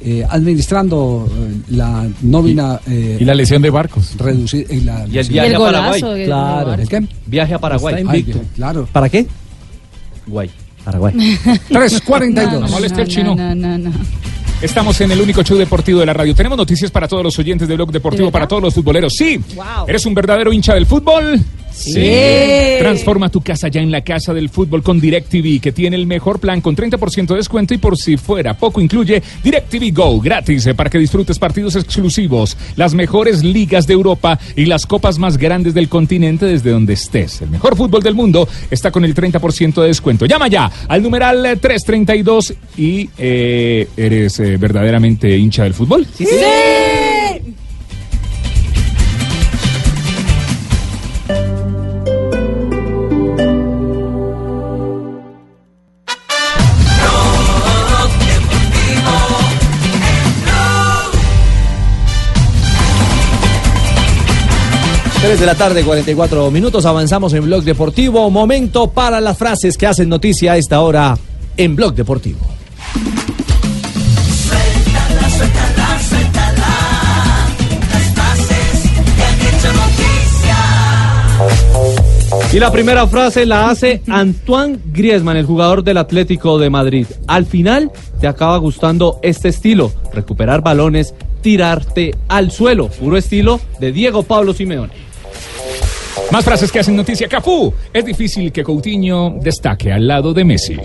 eh, 0.00 0.22
administrando 0.28 1.26
eh, 1.32 1.54
la 1.70 2.06
nómina 2.20 2.78
eh, 2.86 3.16
Y 3.18 3.24
la 3.24 3.34
lesión 3.34 3.62
de 3.62 3.70
Barcos. 3.70 4.14
reducida 4.18 4.74
y, 4.74 4.80
la 4.80 5.06
Y 5.10 5.16
el 5.16 5.28
viaje 5.28 5.54
a 5.54 5.58
Paraguay. 5.58 6.00
Claro. 6.26 6.74
¿El 6.74 6.88
qué? 6.88 7.06
Viaje 7.26 7.54
a 7.54 7.58
Paraguay. 7.58 7.94
Está 7.94 8.14
invicto, 8.16 8.40
claro. 8.54 8.86
¿Para 8.92 9.08
qué? 9.08 9.26
Guay. 10.26 10.50
Paraguay. 10.84 11.14
3.42. 11.70 12.60
No 12.60 12.68
moleste 12.68 13.00
al 13.00 13.08
chino. 13.08 13.34
No, 13.34 13.54
no, 13.54 13.78
no. 13.78 13.90
Estamos 14.60 15.00
en 15.00 15.10
el 15.12 15.20
único 15.20 15.42
show 15.42 15.56
deportivo 15.58 16.00
de 16.00 16.06
la 16.06 16.12
radio. 16.12 16.34
Tenemos 16.34 16.56
noticias 16.58 16.90
para 16.90 17.08
todos 17.08 17.22
los 17.22 17.38
oyentes 17.38 17.66
de 17.68 17.74
Blog 17.74 17.90
Deportivo, 17.90 18.30
para 18.30 18.46
todos 18.48 18.62
los 18.62 18.74
futboleros. 18.74 19.12
Sí. 19.14 19.40
¿Eres 19.86 20.04
un 20.06 20.14
verdadero 20.14 20.52
hincha 20.52 20.74
del 20.74 20.86
fútbol? 20.86 21.40
Sí. 21.74 22.10
Transforma 22.78 23.28
tu 23.28 23.40
casa 23.40 23.68
ya 23.68 23.80
en 23.80 23.90
la 23.90 24.02
casa 24.02 24.32
del 24.32 24.48
fútbol 24.48 24.82
con 24.82 25.00
DirecTV, 25.00 25.60
que 25.60 25.72
tiene 25.72 25.96
el 25.96 26.06
mejor 26.06 26.38
plan 26.38 26.60
con 26.60 26.76
30% 26.76 27.26
de 27.26 27.36
descuento 27.36 27.74
y 27.74 27.78
por 27.78 27.96
si 27.96 28.16
fuera 28.16 28.54
poco 28.54 28.80
incluye 28.80 29.22
DirecTV 29.42 29.92
Go 29.92 30.20
gratis 30.20 30.66
eh, 30.66 30.74
para 30.74 30.88
que 30.88 30.98
disfrutes 30.98 31.38
partidos 31.38 31.76
exclusivos, 31.76 32.56
las 32.76 32.94
mejores 32.94 33.42
ligas 33.42 33.86
de 33.86 33.94
Europa 33.94 34.38
y 34.56 34.66
las 34.66 34.86
copas 34.86 35.18
más 35.18 35.36
grandes 35.36 35.74
del 35.74 35.88
continente 35.88 36.46
desde 36.46 36.70
donde 36.70 36.94
estés. 36.94 37.42
El 37.42 37.50
mejor 37.50 37.76
fútbol 37.76 38.02
del 38.02 38.14
mundo 38.14 38.48
está 38.70 38.90
con 38.90 39.04
el 39.04 39.14
30% 39.14 39.80
de 39.80 39.88
descuento. 39.88 40.26
Llama 40.26 40.48
ya 40.48 40.70
al 40.88 41.02
numeral 41.02 41.44
eh, 41.44 41.56
332 41.56 42.54
y 42.76 43.08
eh, 43.18 43.88
eres 43.96 44.38
eh, 44.40 44.56
verdaderamente 44.56 45.36
hincha 45.36 45.64
del 45.64 45.74
fútbol. 45.74 46.06
¡Sí! 46.16 46.26
De 65.44 65.52
la 65.52 65.58
tarde, 65.58 65.84
44 65.84 66.50
minutos. 66.50 66.86
Avanzamos 66.86 67.34
en 67.34 67.44
Blog 67.44 67.64
Deportivo. 67.64 68.30
Momento 68.30 68.90
para 68.90 69.20
las 69.20 69.36
frases 69.36 69.76
que 69.76 69.86
hacen 69.86 70.08
noticia 70.08 70.52
a 70.52 70.56
esta 70.56 70.80
hora 70.80 71.18
en 71.58 71.76
Blog 71.76 71.94
Deportivo. 71.94 72.38
Suéltala, 74.26 75.28
suéltala, 75.28 75.98
suéltala. 76.08 76.66
Las 77.92 78.14
frases 78.14 78.90
que 79.16 79.22
han 79.22 79.38
hecho 82.48 82.56
Y 82.56 82.58
la 82.58 82.72
primera 82.72 83.06
frase 83.06 83.44
la 83.44 83.68
hace 83.68 84.00
Antoine 84.08 84.78
Griezmann, 84.94 85.36
el 85.36 85.44
jugador 85.44 85.84
del 85.84 85.98
Atlético 85.98 86.58
de 86.58 86.70
Madrid. 86.70 87.06
Al 87.26 87.44
final 87.44 87.92
te 88.18 88.28
acaba 88.28 88.56
gustando 88.56 89.18
este 89.20 89.50
estilo, 89.50 89.92
recuperar 90.14 90.62
balones, 90.62 91.12
tirarte 91.42 92.14
al 92.28 92.50
suelo, 92.50 92.88
puro 92.88 93.18
estilo 93.18 93.60
de 93.78 93.92
Diego 93.92 94.22
Pablo 94.22 94.54
Simeone. 94.54 95.03
Más 96.30 96.44
frases 96.44 96.70
que 96.72 96.80
hacen 96.80 96.96
noticia. 96.96 97.28
Cafú. 97.28 97.72
Es 97.92 98.04
difícil 98.04 98.52
que 98.52 98.62
Coutinho 98.62 99.36
destaque 99.40 99.92
al 99.92 100.06
lado 100.06 100.32
de 100.32 100.44
Messi. 100.44 100.76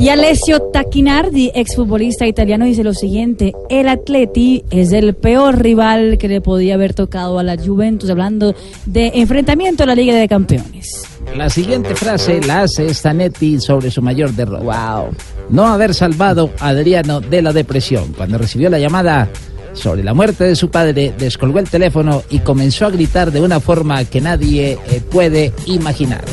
Y 0.00 0.08
Alessio 0.08 0.60
Tacchinardi, 0.72 1.52
exfutbolista 1.54 2.26
italiano, 2.26 2.64
dice 2.64 2.84
lo 2.84 2.94
siguiente: 2.94 3.52
el 3.68 3.88
Atleti 3.88 4.64
es 4.70 4.92
el 4.92 5.14
peor 5.14 5.60
rival 5.60 6.18
que 6.18 6.28
le 6.28 6.40
podía 6.40 6.74
haber 6.74 6.94
tocado 6.94 7.38
a 7.38 7.42
la 7.42 7.56
Juventus, 7.56 8.10
hablando 8.10 8.54
de 8.86 9.12
enfrentamiento 9.14 9.84
a 9.84 9.86
la 9.86 9.94
Liga 9.94 10.14
de 10.14 10.28
Campeones. 10.28 11.04
La 11.36 11.50
siguiente 11.50 11.94
frase 11.94 12.40
la 12.40 12.62
hace 12.62 12.92
Stanetti 12.92 13.60
sobre 13.60 13.90
su 13.90 14.00
mayor 14.02 14.32
derrota. 14.32 14.64
Wow. 14.64 15.10
No 15.50 15.66
haber 15.66 15.94
salvado 15.94 16.50
a 16.58 16.68
Adriano 16.68 17.20
de 17.20 17.42
la 17.42 17.52
depresión. 17.52 18.12
Cuando 18.16 18.38
recibió 18.38 18.70
la 18.70 18.78
llamada 18.78 19.28
sobre 19.72 20.02
la 20.02 20.14
muerte 20.14 20.44
de 20.44 20.56
su 20.56 20.70
padre, 20.70 21.12
descolgó 21.18 21.58
el 21.58 21.68
teléfono 21.68 22.22
y 22.30 22.40
comenzó 22.40 22.86
a 22.86 22.90
gritar 22.90 23.32
de 23.32 23.40
una 23.40 23.60
forma 23.60 24.04
que 24.04 24.20
nadie 24.20 24.78
eh, 24.90 25.00
puede 25.00 25.52
imaginar. 25.66 26.24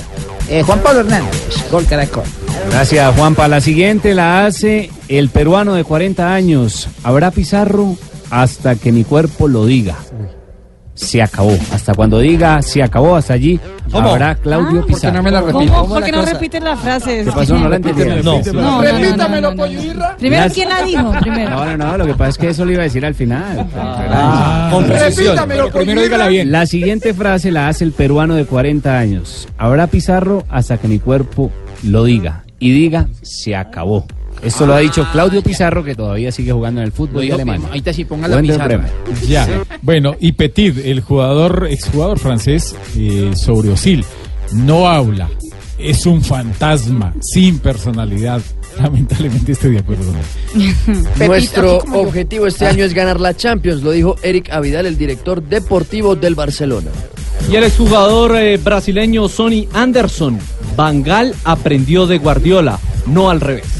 Eh, 0.49 0.61
Juan 0.63 0.79
Pablo 0.79 1.01
Hernández, 1.01 1.69
Gol 1.71 1.85
Caracol. 1.85 2.23
Gracias, 2.69 3.15
Juanpa. 3.15 3.47
La 3.47 3.61
siguiente 3.61 4.13
la 4.13 4.45
hace 4.45 4.89
el 5.07 5.29
peruano 5.29 5.73
de 5.73 5.83
40 5.83 6.33
años. 6.33 6.87
Habrá 7.03 7.31
Pizarro 7.31 7.95
hasta 8.29 8.75
que 8.75 8.91
mi 8.91 9.03
cuerpo 9.03 9.47
lo 9.47 9.65
diga. 9.65 9.97
Se 10.95 11.21
acabó. 11.21 11.51
Hasta 11.73 11.93
cuando 11.93 12.19
diga 12.19 12.61
se 12.61 12.81
acabó, 12.81 13.17
hasta 13.17 13.33
allí 13.33 13.59
¿Cómo? 13.91 14.09
habrá 14.11 14.33
Claudio 14.35 14.67
Ah, 14.67 14.71
¿por 14.71 14.85
qué 14.87 14.93
Pizarro. 14.93 15.17
no 15.17 15.23
me 15.23 15.31
la 15.31 15.41
repite? 15.41 15.67
¿Cómo? 15.67 15.87
¿Por 15.89 16.03
qué 16.03 16.11
no 16.13 16.25
repiten 16.25 16.63
las 16.63 16.79
frases? 16.79 17.25
¿Qué 17.25 17.31
pasó? 17.33 17.57
¿No 17.59 17.67
la 17.69 17.75
entendieron? 17.75 18.23
No. 18.23 18.39
No. 18.41 18.53
No, 18.53 18.53
no, 18.53 18.71
no, 18.71 18.81
Repítamelo, 18.81 19.53
no. 19.55 19.63
Primero, 20.17 20.43
Las- 20.43 20.53
¿quién 20.53 20.69
la 20.69 20.83
dijo? 20.83 21.11
Primero. 21.19 21.49
No, 21.49 21.65
no, 21.65 21.77
no, 21.77 21.97
lo 21.97 22.05
que 22.05 22.13
pasa 22.13 22.29
es 22.29 22.37
que 22.37 22.49
eso 22.49 22.63
lo 22.65 22.71
iba 22.71 22.81
a 22.81 22.85
decir 22.85 23.05
al 23.05 23.13
final. 23.13 23.67
Ah, 23.75 24.69
con 24.71 24.85
precisión. 24.85 25.25
Repítamelo, 25.35 25.63
Pero 25.65 25.75
primero 25.79 26.01
dígala 26.01 26.27
bien. 26.29 26.51
La 26.51 26.65
siguiente 26.65 27.13
frase 27.13 27.51
la 27.51 27.67
hace 27.67 27.83
el 27.83 27.91
peruano 27.91 28.35
de 28.35 28.45
40 28.45 28.97
años. 28.97 29.47
Habrá 29.57 29.87
Pizarro 29.87 30.45
hasta 30.49 30.77
que 30.77 30.87
mi 30.87 30.99
cuerpo 30.99 31.51
lo 31.83 32.05
diga. 32.05 32.43
Y 32.57 32.71
diga, 32.71 33.07
se 33.21 33.53
acabó. 33.53 34.05
Esto 34.45 34.67
lo 34.67 34.75
ha 34.75 34.79
dicho 34.79 35.07
Claudio 35.11 35.41
Pizarro, 35.41 35.83
que 35.83 35.95
todavía 35.95 36.31
sigue 36.31 36.51
jugando 36.51 36.79
en 36.79 36.85
el 36.85 36.91
fútbol 36.91 37.25
de 37.25 37.33
Alemania. 37.33 37.67
Ahorita 37.67 37.91
sí 37.91 38.05
ponga 38.05 38.27
la. 38.27 38.37
Bremen. 38.37 38.87
Ya. 39.27 39.47
Bueno, 39.81 40.15
y 40.19 40.33
Petit, 40.33 40.77
el 40.85 41.01
jugador, 41.01 41.67
exjugador 41.69 42.19
francés 42.19 42.75
eh, 42.95 43.31
sobre 43.35 43.69
Osil, 43.69 44.05
no 44.53 44.87
habla. 44.87 45.29
Es 45.79 46.05
un 46.05 46.23
fantasma, 46.23 47.13
sin 47.21 47.59
personalidad. 47.59 48.41
Lamentablemente 48.79 49.53
estoy 49.53 49.71
de 49.71 49.79
acuerdo 49.79 50.03
con 50.05 50.15
él. 50.15 51.05
Nuestro 51.27 51.77
objetivo 51.93 52.45
este 52.45 52.67
año 52.67 52.83
es 52.85 52.93
ganar 52.93 53.19
la 53.19 53.33
Champions, 53.33 53.81
lo 53.81 53.91
dijo 53.91 54.15
Eric 54.21 54.51
Avidal, 54.51 54.85
el 54.85 54.97
director 54.97 55.41
deportivo 55.41 56.15
del 56.15 56.35
Barcelona. 56.35 56.91
Y 57.51 57.55
el 57.55 57.63
exjugador 57.63 58.35
eh, 58.37 58.57
brasileño 58.57 59.27
Sonny 59.27 59.67
Anderson. 59.73 60.39
Bangal 60.75 61.33
aprendió 61.43 62.05
de 62.05 62.17
Guardiola, 62.17 62.79
no 63.07 63.29
al 63.29 63.41
revés. 63.41 63.74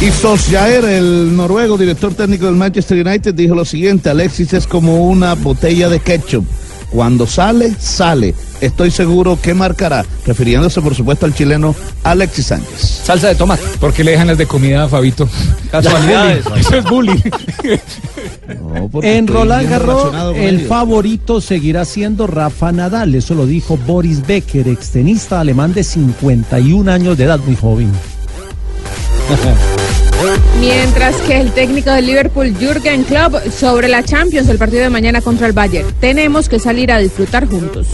Y 0.00 0.10
Solskjaer, 0.10 0.84
el 0.84 1.34
noruego 1.36 1.78
director 1.78 2.12
técnico 2.14 2.46
del 2.46 2.56
Manchester 2.56 3.06
United, 3.06 3.34
dijo 3.34 3.54
lo 3.54 3.64
siguiente, 3.64 4.10
Alexis 4.10 4.52
es 4.52 4.66
como 4.66 5.06
una 5.06 5.34
botella 5.34 5.88
de 5.88 6.00
ketchup. 6.00 6.44
Cuando 6.90 7.26
sale, 7.26 7.74
sale. 7.78 8.34
Estoy 8.60 8.90
seguro 8.90 9.38
que 9.40 9.52
marcará, 9.54 10.04
refiriéndose 10.26 10.80
por 10.80 10.94
supuesto 10.94 11.26
al 11.26 11.34
chileno 11.34 11.74
Alexis 12.04 12.46
Sánchez. 12.46 12.80
Salsa 13.04 13.28
de 13.28 13.34
tomate. 13.34 13.62
¿Por 13.80 13.92
qué 13.92 14.04
le 14.04 14.12
dejan 14.12 14.28
las 14.28 14.38
de 14.38 14.46
comida 14.46 14.84
a 14.84 14.88
Fabito? 14.88 15.28
Casualidades. 15.70 16.44
Eso 16.56 16.76
es 16.76 16.84
bullying. 16.84 17.20
En 19.02 19.26
Roland 19.26 19.68
Garros, 19.70 20.12
el 20.36 20.56
ellos. 20.56 20.68
favorito 20.68 21.40
seguirá 21.40 21.84
siendo 21.84 22.26
Rafa 22.26 22.70
Nadal. 22.72 23.14
Eso 23.14 23.34
lo 23.34 23.46
dijo 23.46 23.76
Boris 23.76 24.24
Becker, 24.26 24.68
extenista 24.68 25.40
alemán 25.40 25.74
de 25.74 25.82
51 25.82 26.90
años 26.92 27.18
de 27.18 27.24
edad, 27.24 27.40
muy 27.40 27.56
joven. 27.56 27.90
Mientras 30.60 31.16
que 31.22 31.40
el 31.40 31.52
técnico 31.52 31.90
del 31.90 32.06
Liverpool, 32.06 32.54
Jürgen 32.58 33.04
Klopp, 33.04 33.34
sobre 33.50 33.88
la 33.88 34.02
Champions 34.02 34.46
del 34.46 34.58
partido 34.58 34.82
de 34.82 34.90
mañana 34.90 35.20
contra 35.20 35.46
el 35.46 35.52
Bayern. 35.52 35.86
Tenemos 36.00 36.48
que 36.48 36.58
salir 36.58 36.90
a 36.92 36.98
disfrutar 36.98 37.46
juntos. 37.48 37.86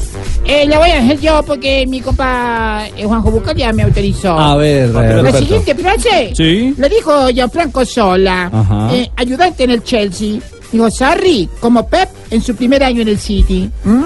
Eh, 0.44 0.66
la 0.66 0.78
voy 0.78 0.90
a 0.90 1.00
hacer 1.02 1.20
yo 1.20 1.42
porque 1.44 1.86
mi 1.86 2.00
compa 2.00 2.86
eh, 2.96 3.04
Juanjo 3.04 3.30
Bucal 3.30 3.56
ya 3.56 3.72
me 3.72 3.82
autorizó. 3.82 4.38
A 4.38 4.56
ver, 4.56 4.90
eh, 4.90 5.22
La 5.22 5.32
siguiente 5.32 5.74
frase. 5.74 6.32
Sí. 6.36 6.74
Lo 6.76 6.88
dijo 6.88 7.28
Gianfranco 7.28 7.84
Sola, 7.84 8.50
eh, 8.92 9.10
ayudante 9.16 9.64
en 9.64 9.70
el 9.70 9.82
Chelsea. 9.82 10.38
Dijo, 10.72 10.90
Sarri, 10.90 11.48
como 11.60 11.86
Pep 11.88 12.08
en 12.30 12.42
su 12.42 12.54
primer 12.54 12.82
año 12.84 13.02
en 13.02 13.08
el 13.08 13.18
City. 13.18 13.68
¿Mm? 13.84 14.02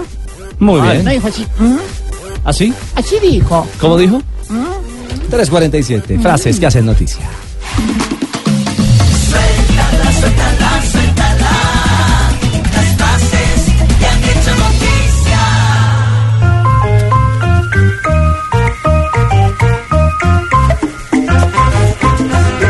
Muy 0.60 0.80
Ah, 0.80 0.92
bien. 0.92 1.04
No 1.04 1.10
dijo 1.10 1.28
así. 1.28 1.46
¿Mm? 1.58 1.76
¿Así? 2.44 2.74
Así 2.94 3.16
dijo. 3.22 3.66
¿Cómo 3.80 3.98
dijo? 3.98 4.18
¿Mm? 4.48 5.30
347, 5.30 6.18
frases 6.20 6.58
que 6.60 6.66
hacen 6.66 6.86
noticia. 6.86 7.20
Suéltala, 10.20 10.70
suéltala. 10.92 11.54
Las 12.74 12.88
frases 12.96 13.58
que 13.98 14.06
han 14.06 14.20
hecho 14.24 14.52
noticia. 14.64 15.42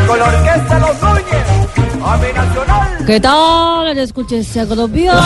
Con 0.07 0.17
la 0.19 0.25
orquesta 0.25 0.75
Los 0.79 1.01
Núñez, 1.01 1.47
a 2.03 2.17
mi 2.17 2.29
nacional. 2.33 3.05
¿Qué 3.05 3.19
tal? 3.19 3.95
Ya 3.95 4.01
escuché 4.01 4.39
ese 4.39 4.67
colombiana. 4.67 5.21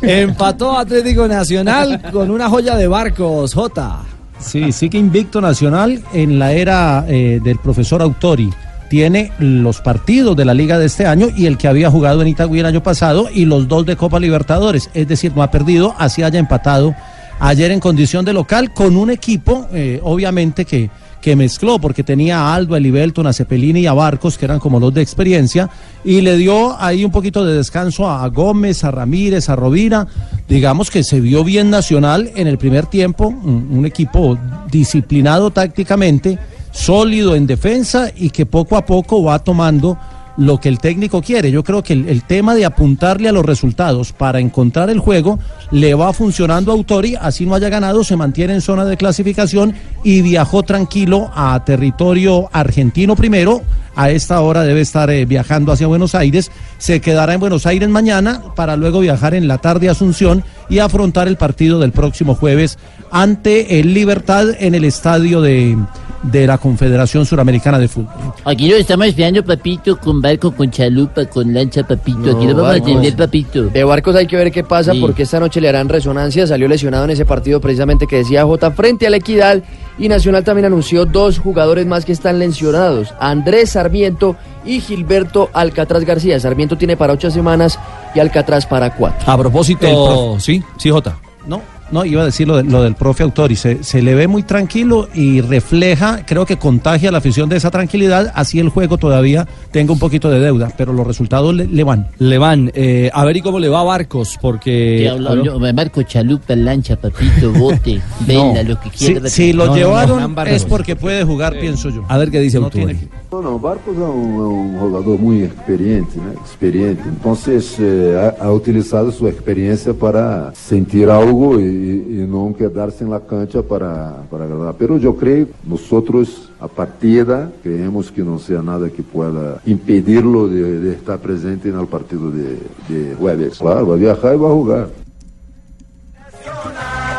Empató 0.00 0.78
Atlético 0.78 1.28
Nacional 1.28 2.00
con 2.12 2.30
una 2.30 2.48
joya 2.48 2.74
de 2.76 2.88
barcos, 2.88 3.54
J. 3.54 4.00
Sí, 4.42 4.72
sigue 4.72 4.98
invicto 4.98 5.40
Nacional 5.40 6.02
en 6.12 6.38
la 6.38 6.52
era 6.52 7.04
eh, 7.08 7.40
del 7.42 7.58
profesor 7.58 8.02
Autori. 8.02 8.50
Tiene 8.90 9.32
los 9.38 9.80
partidos 9.80 10.36
de 10.36 10.44
la 10.44 10.52
liga 10.52 10.78
de 10.78 10.86
este 10.86 11.06
año 11.06 11.28
y 11.34 11.46
el 11.46 11.56
que 11.56 11.68
había 11.68 11.90
jugado 11.90 12.20
en 12.20 12.28
Itagüí 12.28 12.60
el 12.60 12.66
año 12.66 12.82
pasado 12.82 13.28
y 13.32 13.46
los 13.46 13.66
dos 13.66 13.86
de 13.86 13.96
Copa 13.96 14.20
Libertadores. 14.20 14.90
Es 14.92 15.08
decir, 15.08 15.32
no 15.34 15.42
ha 15.42 15.50
perdido, 15.50 15.94
así 15.98 16.22
haya 16.22 16.38
empatado 16.38 16.94
ayer 17.40 17.70
en 17.70 17.80
condición 17.80 18.24
de 18.24 18.32
local 18.32 18.72
con 18.74 18.96
un 18.96 19.10
equipo, 19.10 19.66
eh, 19.72 19.98
obviamente, 20.02 20.64
que, 20.64 20.90
que 21.22 21.34
mezcló, 21.36 21.78
porque 21.78 22.04
tenía 22.04 22.38
a 22.38 22.54
Aldo, 22.54 22.74
a 22.74 22.78
Elivelton, 22.78 23.26
a 23.26 23.32
Cepelini 23.32 23.80
y 23.80 23.86
a 23.86 23.94
Barcos, 23.94 24.36
que 24.36 24.44
eran 24.44 24.58
como 24.58 24.78
los 24.78 24.92
de 24.92 25.02
experiencia, 25.02 25.70
y 26.04 26.20
le 26.20 26.36
dio 26.36 26.80
ahí 26.80 27.04
un 27.04 27.12
poquito 27.12 27.44
de 27.44 27.54
descanso 27.54 28.08
a 28.08 28.26
Gómez, 28.28 28.84
a 28.84 28.90
Ramírez, 28.90 29.48
a 29.48 29.56
Rovira. 29.56 30.06
Digamos 30.48 30.90
que 30.90 31.04
se 31.04 31.20
vio 31.20 31.44
bien 31.44 31.70
Nacional 31.70 32.30
en 32.34 32.46
el 32.46 32.58
primer 32.58 32.86
tiempo, 32.86 33.28
un, 33.28 33.86
equipo 33.86 34.38
disciplinado 34.70 35.50
tácticamente, 35.50 36.38
sólido 36.70 37.34
en 37.34 37.46
defensa 37.46 38.10
y 38.14 38.30
que 38.30 38.46
poco 38.46 38.76
a 38.76 38.84
poco 38.84 39.22
va 39.22 39.38
tomando 39.38 39.98
lo 40.36 40.58
que 40.60 40.68
el 40.68 40.78
técnico 40.78 41.22
quiere. 41.22 41.50
Yo 41.50 41.62
creo 41.64 41.82
que 41.82 41.92
el, 41.92 42.22
tema 42.24 42.54
de 42.54 42.64
apuntarle 42.64 43.28
a 43.28 43.32
los 43.32 43.44
resultados 43.44 44.12
para 44.12 44.40
encontrar 44.40 44.90
el 44.90 44.98
juego 44.98 45.38
le 45.70 45.94
va 45.94 46.12
funcionando 46.12 46.70
a 46.70 46.74
Autori, 46.74 47.16
así 47.20 47.44
no 47.46 47.54
haya 47.54 47.68
ganado, 47.68 48.04
se 48.04 48.16
mantiene 48.16 48.54
en 48.54 48.60
zona 48.60 48.84
de 48.84 48.96
clasificación 48.96 49.74
y 50.04 50.22
viajó 50.22 50.62
tranquilo 50.62 51.30
a 51.34 51.62
territorio 51.64 52.48
argentino 52.52 53.16
primero. 53.16 53.62
A 53.94 54.10
esta 54.10 54.40
hora 54.40 54.62
debe 54.62 54.80
estar 54.80 55.10
eh, 55.10 55.26
viajando 55.26 55.70
hacia 55.70 55.86
Buenos 55.86 56.14
Aires. 56.14 56.50
Se 56.78 57.02
quedará 57.02 57.34
en 57.34 57.40
Buenos 57.40 57.66
Aires 57.66 57.90
mañana 57.90 58.42
para 58.56 58.76
luego 58.76 59.00
viajar 59.00 59.34
en 59.34 59.48
la 59.48 59.58
tarde 59.58 59.88
a 59.88 59.92
Asunción 59.92 60.44
y 60.70 60.78
afrontar 60.78 61.28
el 61.28 61.36
partido 61.36 61.78
del 61.78 61.92
próximo 61.92 62.34
jueves 62.34 62.78
ante 63.10 63.80
el 63.80 63.92
Libertad 63.92 64.46
en 64.58 64.74
el 64.74 64.84
estadio 64.84 65.42
de, 65.42 65.76
de 66.22 66.46
la 66.46 66.58
Confederación 66.58 67.26
Suramericana 67.26 67.78
de 67.78 67.88
Fútbol. 67.88 68.32
Aquí 68.44 68.68
lo 68.68 68.76
estamos 68.76 69.06
esperando, 69.06 69.44
papito, 69.44 69.98
con 69.98 70.20
barco, 70.22 70.52
con 70.52 70.70
chalupa, 70.70 71.24
con 71.26 71.52
lancha, 71.52 71.82
papito. 71.82 72.36
Aquí 72.36 72.46
lo 72.46 72.54
vamos 72.54 72.70
a 72.70 72.76
atender, 72.76 73.16
papito. 73.16 73.64
De 73.64 73.82
Barcos 73.84 74.14
hay 74.14 74.26
que 74.26 74.36
ver 74.36 74.52
qué 74.52 74.62
pasa 74.62 74.92
Sí. 74.92 75.00
porque 75.00 75.24
esta 75.24 75.40
noche 75.40 75.60
le 75.60 75.68
harán 75.68 75.88
resonancia. 75.88 76.46
Salió 76.46 76.68
lesionado 76.68 77.04
en 77.04 77.10
ese 77.10 77.24
partido 77.24 77.60
precisamente 77.60 78.06
que 78.06 78.16
decía 78.16 78.44
J 78.44 78.70
frente 78.70 79.06
a 79.06 79.10
la 79.10 79.16
Equidad. 79.16 79.62
Y 79.98 80.08
Nacional 80.08 80.42
también 80.42 80.64
anunció 80.64 81.04
dos 81.04 81.38
jugadores 81.38 81.86
más 81.86 82.04
que 82.04 82.12
están 82.12 82.38
lesionados: 82.38 83.12
Andrés 83.20 83.70
Sarmiento 83.70 84.36
y 84.64 84.80
Gilberto 84.80 85.50
Alcatraz 85.52 86.04
García. 86.04 86.38
Sarmiento 86.40 86.76
tiene 86.78 86.96
para 86.96 87.12
ocho 87.12 87.30
semanas 87.30 87.78
y 88.14 88.20
Alcatraz 88.20 88.64
para 88.64 88.94
cuatro. 88.94 89.30
A 89.30 89.36
propósito, 89.36 90.38
sí, 90.40 90.62
sí, 90.78 90.88
Jota. 90.90 91.16
No, 91.46 91.60
No, 91.92 92.04
iba 92.04 92.22
a 92.22 92.24
decir 92.24 92.48
lo, 92.48 92.56
de- 92.56 92.64
lo 92.64 92.82
del 92.82 92.94
profe 92.94 93.22
Autori. 93.22 93.54
Se, 93.54 93.84
se 93.84 94.02
le 94.02 94.14
ve 94.14 94.26
muy 94.26 94.42
tranquilo 94.42 95.08
y 95.14 95.40
refleja, 95.40 96.24
creo 96.26 96.46
que 96.46 96.56
contagia 96.56 97.12
la 97.12 97.18
afición 97.18 97.48
de 97.48 97.56
esa 97.56 97.70
tranquilidad. 97.70 98.32
Así 98.34 98.58
el 98.58 98.70
juego 98.70 98.96
todavía 98.98 99.46
tenga 99.70 99.92
un 99.92 99.98
poquito 99.98 100.30
de 100.30 100.40
deuda, 100.40 100.72
pero 100.76 100.92
los 100.92 101.06
resultados 101.06 101.54
le, 101.54 101.66
le 101.66 101.84
van. 101.84 102.08
Le 102.18 102.38
van. 102.38 102.70
Eh, 102.74 103.10
a 103.12 103.24
ver 103.24 103.36
y 103.36 103.42
cómo 103.42 103.58
le 103.60 103.68
va 103.68 103.80
a 103.80 103.84
Barcos, 103.84 104.38
porque. 104.40 105.08
Hablo- 105.08 105.72
marco 105.74 106.02
chalupa, 106.02 106.56
lancha, 106.56 106.96
papito, 106.96 107.52
bote, 107.52 108.00
vela, 108.26 108.62
lo 108.62 108.80
que 108.80 108.90
Si, 108.94 109.06
quiera. 109.06 109.28
si 109.28 109.52
lo 109.52 109.66
No, 109.66 109.66
no, 109.66 109.72
no, 109.72 109.76
llevaron 109.76 110.34
no, 110.34 110.42
es 110.44 110.64
porque 110.64 110.96
puede 110.96 111.24
jugar, 111.24 111.58
pienso 111.58 111.90
yo. 111.90 112.04
A 112.08 112.16
ver 112.18 112.30
qué 112.30 112.40
dice 112.40 112.58
No 112.58 112.64
Autori. 112.66 112.84
tiene 112.86 113.00
que- 113.00 113.08
Não, 113.30 113.40
não, 113.42 113.54
o 113.56 113.58
Barcos 113.58 113.96
é 113.96 114.00
é 114.00 114.04
um 114.04 114.78
jogador 114.80 115.18
muito 115.18 115.54
experiente, 115.54 116.18
né? 116.18 116.32
Experiente. 116.44 117.00
Então, 117.06 117.36
eh, 117.80 118.34
ha, 118.38 118.44
ha 118.44 118.52
utilizado 118.52 119.10
sua 119.10 119.30
experiência 119.30 119.94
para 119.94 120.52
sentir 120.54 121.08
algo 121.08 121.58
e, 121.82 122.20
e 122.20 122.26
não 122.26 122.52
quedar-se 122.52 123.04
na 123.04 123.18
cancha 123.18 123.62
para, 123.62 124.20
para 124.30 124.44
agradar. 124.44 124.74
Pero 124.74 124.98
eu 124.98 125.14
creio, 125.14 125.48
nosotros, 125.64 126.50
a 126.60 126.68
partida, 126.68 127.52
creemos 127.62 128.10
que 128.10 128.22
não 128.22 128.38
seja 128.38 128.62
nada 128.62 128.88
que 128.88 129.02
pueda 129.02 129.60
impedirlo 129.66 130.48
de, 130.48 130.80
de 130.80 130.88
estar 130.94 131.18
presente 131.18 131.68
no 131.68 131.86
partido 131.86 132.30
de, 132.30 132.58
de 132.88 133.14
jueves. 133.16 133.58
Claro, 133.58 133.86
vai 133.86 133.98
viajar 133.98 134.34
e 134.34 134.36
vai 134.36 134.50
jogar. 134.50 134.88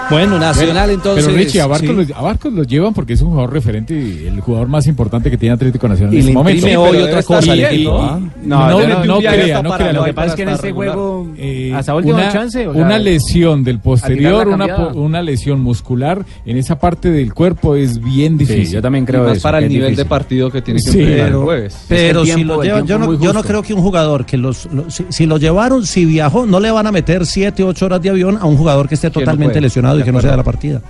Bueno, 0.10 0.38
Nacional 0.40 0.90
entonces. 0.90 1.26
Pero 1.26 1.38
Richie, 1.38 1.62
a 1.62 1.68
Barcos, 1.68 1.90
sí. 1.90 2.06
lo, 2.14 2.18
a 2.18 2.22
Barcos 2.22 2.54
lo 2.54 2.64
llevan 2.64 2.94
porque 2.94 3.14
es 3.14 3.22
un 3.22 3.30
jugador 3.30 3.54
referente 3.54 3.94
y 3.94 4.28
el 4.28 4.40
jugador 4.42 4.68
más 4.68 4.88
importante 4.88 5.30
que 5.32 5.38
tiene 5.38 5.56
Atlético 5.56 5.88
Nacional 5.88 6.14
Y 6.14 6.18
en 6.18 6.22
este 6.22 6.34
momento. 6.34 6.58
imprime 6.60 6.78
hoy 6.78 6.98
otra 6.98 7.24
cosa 7.24 7.52
al 7.52 7.60
Y- 7.60 7.64
equipo, 7.64 7.92
y- 7.92 8.00
¿ah? 8.02 8.20
No, 8.44 8.70
no, 8.70 8.88
no, 8.88 9.06
no 9.06 9.18
crea, 9.20 9.62
no 9.64 9.72
crea. 9.74 9.94
Lo 9.94 10.04
que 10.04 10.14
pasa 10.14 10.28
es 10.30 10.36
que 10.36 10.42
en 10.44 10.50
este 10.50 10.72
juego, 10.72 11.28
Eh, 11.38 11.72
hasta 11.76 11.96
último 11.96 12.16
una, 12.16 12.32
chance, 12.32 12.68
o 12.68 12.74
sea, 12.74 12.82
una 12.86 13.00
lesión 13.00 13.64
del 13.64 13.80
posterior, 13.80 14.48
una, 14.48 14.88
una 14.94 15.22
lesión 15.22 15.62
muscular 15.62 16.26
en 16.46 16.58
esa 16.58 16.78
parte 16.80 17.10
del 17.10 17.34
cuerpo 17.34 17.76
es 17.76 18.02
bien 18.02 18.38
difícil. 18.38 18.70
yo 18.70 18.82
también 18.82 19.06
creo 19.06 19.24
Y 19.24 19.28
más 19.28 19.38
eso, 19.38 19.44
para 19.44 19.60
el 19.60 19.68
nivel 19.70 19.90
difícil. 19.92 20.04
de 20.04 20.10
partido 20.10 20.52
que 20.52 20.62
tiene 20.62 20.82
que 20.82 20.92
Sí. 20.92 21.00
enfrentar 21.00 21.28
el 21.30 21.36
jueves. 21.38 21.78
pero 21.88 22.26
si 22.26 22.44
lo 22.44 22.62
el 22.62 22.68
llevan, 22.68 22.86
tiempo 22.86 23.04
yo 23.06 23.14
no, 23.14 23.20
yo 23.24 23.34
no 23.34 23.44
creo 23.44 23.64
que 23.64 23.74
un 23.74 23.82
jugador 23.82 24.26
que 24.26 24.38
los, 24.38 24.66
lo- 24.72 24.86
si, 24.90 25.26
lo 25.26 25.38
llevaron, 25.38 25.86
si 25.86 26.06
viajó, 26.06 26.46
no 26.46 26.60
le 26.60 26.72
van 26.72 26.88
a 26.88 26.92
meter 26.92 27.26
7, 27.26 27.64
8 27.64 27.86
horas 27.86 28.02
de 28.02 28.10
avión 28.10 28.38
a 28.40 28.46
un 28.46 28.58
jugador 28.58 28.88
que 28.88 28.96
esté 28.96 29.10
totalmente 29.10 29.54
puede, 29.54 29.62
lesionado 29.96 30.00
y 30.00 30.04
que 30.04 30.12
no 30.12 30.22
sea 30.22 30.32
de 30.32 30.38
la 30.38 30.44
partida. 30.44 30.82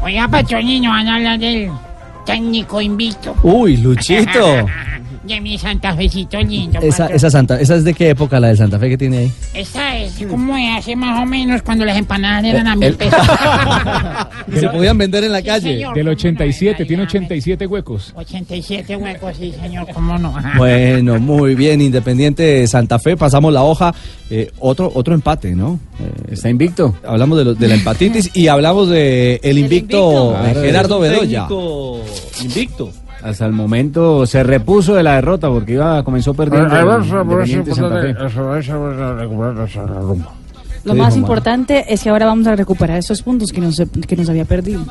Oiga, 0.00 0.28
Pachonino, 0.28 0.90
van 0.90 1.08
a 1.08 1.14
hablar 1.16 1.38
del 1.38 1.70
técnico 2.26 2.80
invicto. 2.80 3.34
Uy, 3.42 3.76
Luchito. 3.78 4.66
De 5.26 5.40
mi 5.40 5.56
Santa 5.58 5.94
Fecito 5.96 6.38
lindo. 6.40 6.78
Esa, 6.80 7.04
patrón. 7.04 7.16
esa 7.16 7.30
Santa, 7.30 7.60
¿esa 7.60 7.76
es 7.76 7.84
de 7.84 7.94
qué 7.94 8.10
época 8.10 8.38
la 8.38 8.48
de 8.48 8.56
Santa 8.56 8.78
Fe 8.78 8.90
que 8.90 8.98
tiene 8.98 9.18
ahí? 9.18 9.32
Esta 9.54 9.96
es 9.96 10.12
como 10.28 10.54
de 10.54 10.68
hace 10.68 10.94
más 10.94 11.22
o 11.22 11.24
menos 11.26 11.62
cuando 11.62 11.84
las 11.86 11.96
empanadas 11.96 12.44
eran 12.44 12.66
a 12.66 12.76
mil 12.76 12.88
el- 12.88 12.94
pesos. 12.96 13.18
Que 14.50 14.60
se 14.60 14.68
podían 14.68 14.98
vender 14.98 15.24
en 15.24 15.32
la 15.32 15.42
calle. 15.42 15.74
señor. 15.74 15.94
Del 15.94 16.08
87, 16.08 16.84
tiene 16.84 17.04
87 17.04 17.66
huecos. 17.66 18.12
87 18.14 18.94
huecos, 18.96 19.34
sí, 19.38 19.54
señor, 19.62 19.86
cómo 19.94 20.18
no. 20.18 20.34
Bueno, 20.58 21.18
muy 21.18 21.54
bien, 21.54 21.80
Independiente 21.80 22.66
Santa 22.66 22.98
Fe, 22.98 23.16
pasamos 23.16 23.52
la 23.52 23.62
hoja. 23.62 23.94
Eh, 24.30 24.50
otro, 24.60 24.90
otro 24.94 25.14
empate, 25.14 25.54
¿no? 25.54 25.78
Eh, 26.00 26.32
Está 26.32 26.50
invicto. 26.50 26.94
hablamos 27.06 27.38
de, 27.38 27.44
lo- 27.44 27.54
de 27.54 27.68
la 27.68 27.74
empatitis 27.74 28.30
y 28.34 28.48
hablamos 28.48 28.88
de 28.90 29.40
el 29.42 29.56
invicto, 29.58 30.34
invicto. 30.38 30.60
eh, 30.60 30.66
Gerardo 30.66 31.00
Bedoya. 31.00 31.46
Invicto. 32.42 32.90
Hasta 33.24 33.46
el 33.46 33.52
momento 33.52 34.26
se 34.26 34.42
repuso 34.42 34.94
de 34.94 35.02
la 35.02 35.14
derrota 35.14 35.48
porque 35.48 35.72
iba 35.72 36.04
comenzó 36.04 36.34
perdiendo 36.34 36.68
Santa 39.74 40.00
Fe. 40.02 40.14
Lo 40.84 40.92
¿Qué 40.92 40.98
más 40.98 41.16
importante 41.16 41.86
es 41.92 42.02
que 42.02 42.10
ahora 42.10 42.26
vamos 42.26 42.46
a 42.46 42.54
recuperar 42.56 42.98
esos 42.98 43.22
puntos 43.22 43.52
que 43.52 43.60
nos, 43.60 43.80
que 44.06 44.16
nos 44.16 44.28
había 44.28 44.44
perdido. 44.44 44.82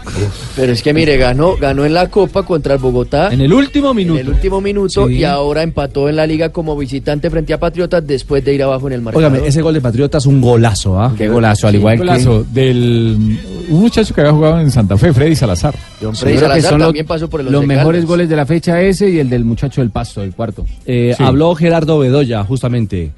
Pero 0.56 0.72
es 0.74 0.82
que 0.82 0.94
mire, 0.94 1.18
ganó, 1.18 1.56
ganó 1.58 1.86
en 1.86 1.94
la 1.94 2.10
Copa 2.10 2.44
contra 2.44 2.74
el 2.74 2.80
Bogotá. 2.80 3.32
En 3.32 3.42
el 3.42 3.54
último 3.54 3.94
minuto. 3.94 4.20
En 4.20 4.26
el 4.28 4.34
último 4.34 4.60
minuto 4.62 5.08
Sí. 5.08 5.16
y 5.18 5.24
ahora 5.24 5.62
empató 5.64 6.10
en 6.10 6.16
la 6.16 6.26
liga 6.26 6.50
como 6.50 6.76
visitante 6.76 7.30
frente 7.30 7.54
a 7.54 7.60
Patriotas 7.60 8.06
después 8.06 8.44
de 8.44 8.54
ir 8.56 8.64
abajo 8.64 8.88
en 8.88 8.94
el 8.94 9.02
marcador. 9.02 9.32
Óigame, 9.32 9.48
ese 9.48 9.62
gol 9.62 9.74
de 9.76 9.82
Patriota 9.82 10.18
es 10.18 10.26
un 10.26 10.42
golazo, 10.42 11.00
¿ah? 11.00 11.14
Qué 11.18 11.30
golazo, 11.30 11.68
al 11.68 11.76
igual 11.76 11.94
Un 12.00 12.08
golazo 12.08 12.44
del 12.52 13.18
un 13.70 13.80
muchacho 13.82 14.14
que 14.14 14.22
había 14.22 14.34
jugado 14.34 14.60
en 14.60 14.72
Santa 14.72 14.98
Fe, 14.98 15.14
Freddy 15.14 15.36
Salazar. 15.36 15.76
John 16.02 16.12
que 16.14 16.18
Freddy 16.18 16.34
que 16.36 16.40
Salazar 16.42 16.70
son 16.72 16.80
los, 16.80 16.88
también 16.88 17.06
pasó 17.06 17.30
por 17.30 17.42
el 17.42 17.52
los 17.52 17.66
mejores 17.66 18.06
goles 18.06 18.28
de 18.30 18.36
la 18.36 18.46
fecha 18.46 18.82
ese 18.82 19.10
y 19.10 19.20
el 19.20 19.30
del 19.30 19.46
muchacho 19.46 19.82
del 19.82 19.90
Pasto, 19.92 20.22
el 20.24 20.34
cuarto. 20.34 20.66
Eh, 20.86 21.14
Sí. 21.18 21.24
Habló 21.24 21.54
Gerardo 21.56 22.00
Bedoya, 22.00 22.44
justamente. 22.44 23.12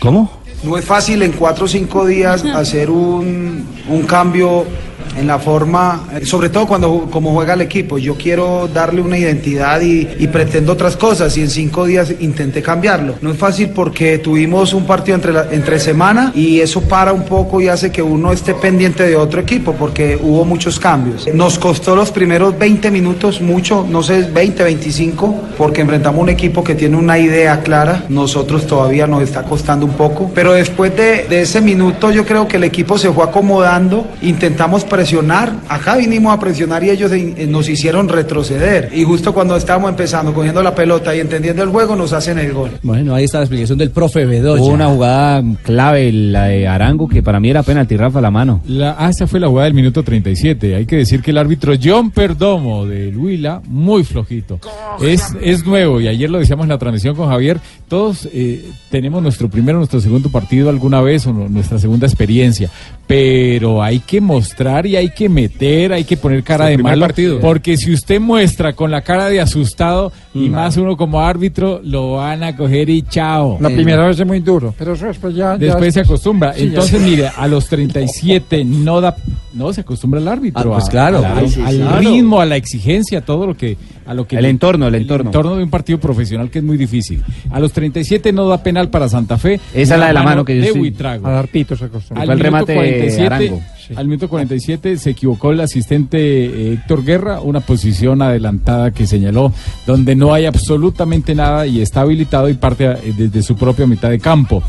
¿Cómo? 0.00 0.30
No 0.64 0.76
es 0.76 0.84
fácil 0.84 1.22
en 1.22 1.32
cuatro 1.32 1.64
o 1.66 1.68
cinco 1.68 2.04
días 2.06 2.44
hacer 2.44 2.90
un, 2.90 3.66
un 3.88 4.02
cambio 4.02 4.66
en 5.16 5.26
la 5.26 5.38
forma, 5.38 6.04
eh, 6.20 6.24
sobre 6.24 6.48
todo 6.48 6.66
cuando 6.66 7.08
como 7.10 7.32
juega 7.32 7.54
el 7.54 7.60
equipo. 7.62 7.98
Yo 7.98 8.14
quiero 8.16 8.68
darle 8.72 9.00
una 9.00 9.18
identidad 9.18 9.80
y, 9.80 10.08
y 10.18 10.26
pretendo 10.28 10.72
otras 10.72 10.96
cosas 10.96 11.36
y 11.36 11.40
en 11.42 11.50
cinco 11.50 11.84
días 11.86 12.12
intenté 12.20 12.62
cambiarlo. 12.62 13.14
No 13.20 13.30
es 13.32 13.36
fácil 13.38 13.70
porque 13.70 14.18
tuvimos 14.18 14.72
un 14.72 14.86
partido 14.86 15.16
entre, 15.16 15.32
la- 15.32 15.46
entre 15.50 15.78
semana 15.80 16.32
y 16.34 16.60
eso 16.60 16.80
para 16.82 17.12
un 17.12 17.22
poco 17.24 17.60
y 17.60 17.68
hace 17.68 17.90
que 17.90 18.02
uno 18.02 18.32
esté 18.32 18.54
pendiente 18.54 19.02
de 19.06 19.16
otro 19.16 19.40
equipo 19.40 19.72
porque 19.74 20.18
hubo 20.20 20.44
muchos 20.44 20.78
cambios. 20.78 21.26
Nos 21.34 21.58
costó 21.58 21.96
los 21.96 22.10
primeros 22.10 22.58
20 22.58 22.90
minutos 22.90 23.40
mucho, 23.40 23.86
no 23.88 24.02
sé, 24.02 24.22
20, 24.32 24.62
25, 24.62 25.34
porque 25.58 25.80
enfrentamos 25.82 26.20
un 26.22 26.28
equipo 26.28 26.62
que 26.64 26.74
tiene 26.74 26.96
una 26.96 27.18
idea 27.18 27.60
clara. 27.62 28.04
Nosotros 28.08 28.66
todavía 28.66 29.06
nos 29.06 29.22
está 29.22 29.42
costando 29.42 29.86
un 29.86 29.92
poco, 29.92 30.30
pero 30.34 30.52
después 30.52 30.94
de, 30.96 31.26
de 31.28 31.42
ese 31.42 31.60
minuto 31.60 32.10
yo 32.10 32.24
creo 32.24 32.46
que 32.48 32.56
el 32.56 32.64
equipo 32.64 32.98
se 32.98 33.10
fue 33.10 33.24
acomodando, 33.24 34.06
intentamos 34.22 34.84
presionar, 35.00 35.50
acá 35.66 35.96
vinimos 35.96 36.30
a 36.30 36.38
presionar 36.38 36.84
y 36.84 36.90
ellos 36.90 37.10
nos 37.48 37.70
hicieron 37.70 38.06
retroceder. 38.06 38.90
Y 38.92 39.02
justo 39.02 39.32
cuando 39.32 39.56
estábamos 39.56 39.88
empezando, 39.88 40.34
cogiendo 40.34 40.62
la 40.62 40.74
pelota 40.74 41.16
y 41.16 41.20
entendiendo 41.20 41.62
el 41.62 41.70
juego, 41.70 41.96
nos 41.96 42.12
hacen 42.12 42.38
el 42.38 42.52
gol. 42.52 42.72
Bueno, 42.82 43.14
ahí 43.14 43.24
está 43.24 43.38
la 43.38 43.44
explicación 43.44 43.78
del 43.78 43.92
profe 43.92 44.26
Bedoya. 44.26 44.62
Hubo 44.62 44.68
una 44.68 44.88
jugada 44.88 45.42
clave, 45.62 46.12
la 46.12 46.44
de 46.44 46.68
Arango, 46.68 47.08
que 47.08 47.22
para 47.22 47.40
mí 47.40 47.48
era 47.48 47.62
penalti, 47.62 47.96
Rafa, 47.96 48.20
la 48.20 48.30
mano. 48.30 48.60
La, 48.66 48.94
ah, 48.98 49.08
esa 49.08 49.26
fue 49.26 49.40
la 49.40 49.48
jugada 49.48 49.64
del 49.64 49.74
minuto 49.74 50.02
37. 50.02 50.76
Hay 50.76 50.84
que 50.84 50.96
decir 50.96 51.22
que 51.22 51.30
el 51.30 51.38
árbitro 51.38 51.72
John 51.82 52.10
Perdomo 52.10 52.84
del 52.84 53.16
Huila, 53.16 53.62
muy 53.68 54.04
flojito. 54.04 54.60
Es, 55.00 55.34
es 55.40 55.64
nuevo 55.64 55.98
y 56.02 56.08
ayer 56.08 56.28
lo 56.28 56.38
decíamos 56.38 56.64
en 56.64 56.70
la 56.70 56.78
transmisión 56.78 57.16
con 57.16 57.30
Javier. 57.30 57.58
Todos 57.90 58.26
eh, 58.32 58.64
tenemos 58.88 59.20
nuestro 59.20 59.50
primero, 59.50 59.76
nuestro 59.78 60.00
segundo 60.00 60.30
partido 60.30 60.70
alguna 60.70 61.00
vez 61.02 61.26
o 61.26 61.32
no- 61.32 61.48
nuestra 61.48 61.78
segunda 61.78 62.06
experiencia. 62.06 62.70
Pero 63.08 63.82
hay 63.82 63.98
que 63.98 64.20
mostrar 64.20 64.86
y 64.86 64.94
hay 64.94 65.10
que 65.10 65.28
meter, 65.28 65.92
hay 65.92 66.04
que 66.04 66.16
poner 66.16 66.44
cara 66.44 66.66
de 66.66 66.78
malo. 66.78 67.00
partido. 67.04 67.40
Porque 67.40 67.76
si 67.76 67.92
usted 67.92 68.20
muestra 68.20 68.74
con 68.74 68.92
la 68.92 69.00
cara 69.02 69.28
de 69.28 69.40
asustado 69.40 70.12
y 70.32 70.48
más 70.48 70.76
uno 70.76 70.96
como 70.96 71.20
árbitro, 71.20 71.80
lo 71.82 72.12
van 72.12 72.44
a 72.44 72.56
coger 72.56 72.88
y 72.88 73.02
chao. 73.02 73.58
La 73.60 73.68
primera 73.70 74.06
vez 74.06 74.20
es 74.20 74.26
muy 74.26 74.38
duro, 74.38 74.72
pero 74.78 74.92
eso 74.92 75.06
después 75.06 75.34
ya... 75.34 75.54
ya- 75.54 75.58
Después 75.58 75.92
se 75.92 76.00
acostumbra. 76.00 76.54
Sí, 76.54 76.62
Entonces, 76.62 77.02
mire, 77.02 77.28
a 77.36 77.48
los 77.48 77.66
37 77.68 78.64
no 78.64 79.00
da, 79.00 79.16
no 79.54 79.72
se 79.72 79.80
acostumbra 79.80 80.20
el 80.20 80.28
árbitro. 80.28 80.72
Ah, 80.72 80.76
pues 80.78 80.88
claro. 80.88 81.18
a 81.18 81.20
la- 81.22 81.40
Sí, 81.40 81.54
sí, 81.54 81.60
al 81.64 81.76
claro. 81.78 81.98
ritmo, 81.98 82.40
a 82.40 82.46
la 82.46 82.54
exigencia, 82.56 83.18
a 83.18 83.22
todo 83.22 83.48
lo 83.48 83.56
que, 83.56 83.76
a 84.06 84.14
lo 84.14 84.24
que 84.28 84.36
El 84.36 84.44
entorno, 84.44 84.86
el 84.86 84.94
entorno. 84.94 85.56
de 85.56 85.64
un 85.64 85.70
partido 85.70 85.98
profesional 85.98 86.48
que 86.48 86.60
es 86.60 86.64
muy 86.64 86.76
difícil. 86.76 87.24
A 87.50 87.58
los 87.58 87.72
37 87.80 88.32
no 88.32 88.46
da 88.46 88.62
penal 88.62 88.90
para 88.90 89.08
Santa 89.08 89.38
Fe. 89.38 89.58
Esa 89.72 89.94
es 89.94 90.00
la 90.00 90.08
de 90.08 90.12
la 90.12 90.22
mano 90.22 90.44
que 90.44 90.58
yo 90.58 90.64
de 90.64 90.72
Buitrago. 90.72 91.26
A 91.26 91.30
dar 91.30 91.44
acostumbra. 91.44 92.22
Al 92.22 92.26
Fue 92.26 92.34
el 92.34 92.38
minuto 92.38 92.44
remate 92.44 92.74
47, 92.74 93.26
Arango. 93.26 93.62
al 93.96 94.06
minuto 94.06 94.28
47 94.28 94.96
se 94.98 95.10
equivocó 95.10 95.52
el 95.52 95.60
asistente 95.60 96.18
eh, 96.18 96.72
Héctor 96.74 97.04
Guerra, 97.04 97.40
una 97.40 97.60
posición 97.60 98.20
adelantada 98.20 98.90
que 98.90 99.06
señaló 99.06 99.54
donde 99.86 100.14
no 100.14 100.34
hay 100.34 100.44
absolutamente 100.44 101.34
nada 101.34 101.66
y 101.66 101.80
está 101.80 102.02
habilitado 102.02 102.50
y 102.50 102.54
parte 102.54 102.84
eh, 102.84 103.14
desde 103.16 103.42
su 103.42 103.56
propia 103.56 103.86
mitad 103.86 104.10
de 104.10 104.18
campo. 104.18 104.62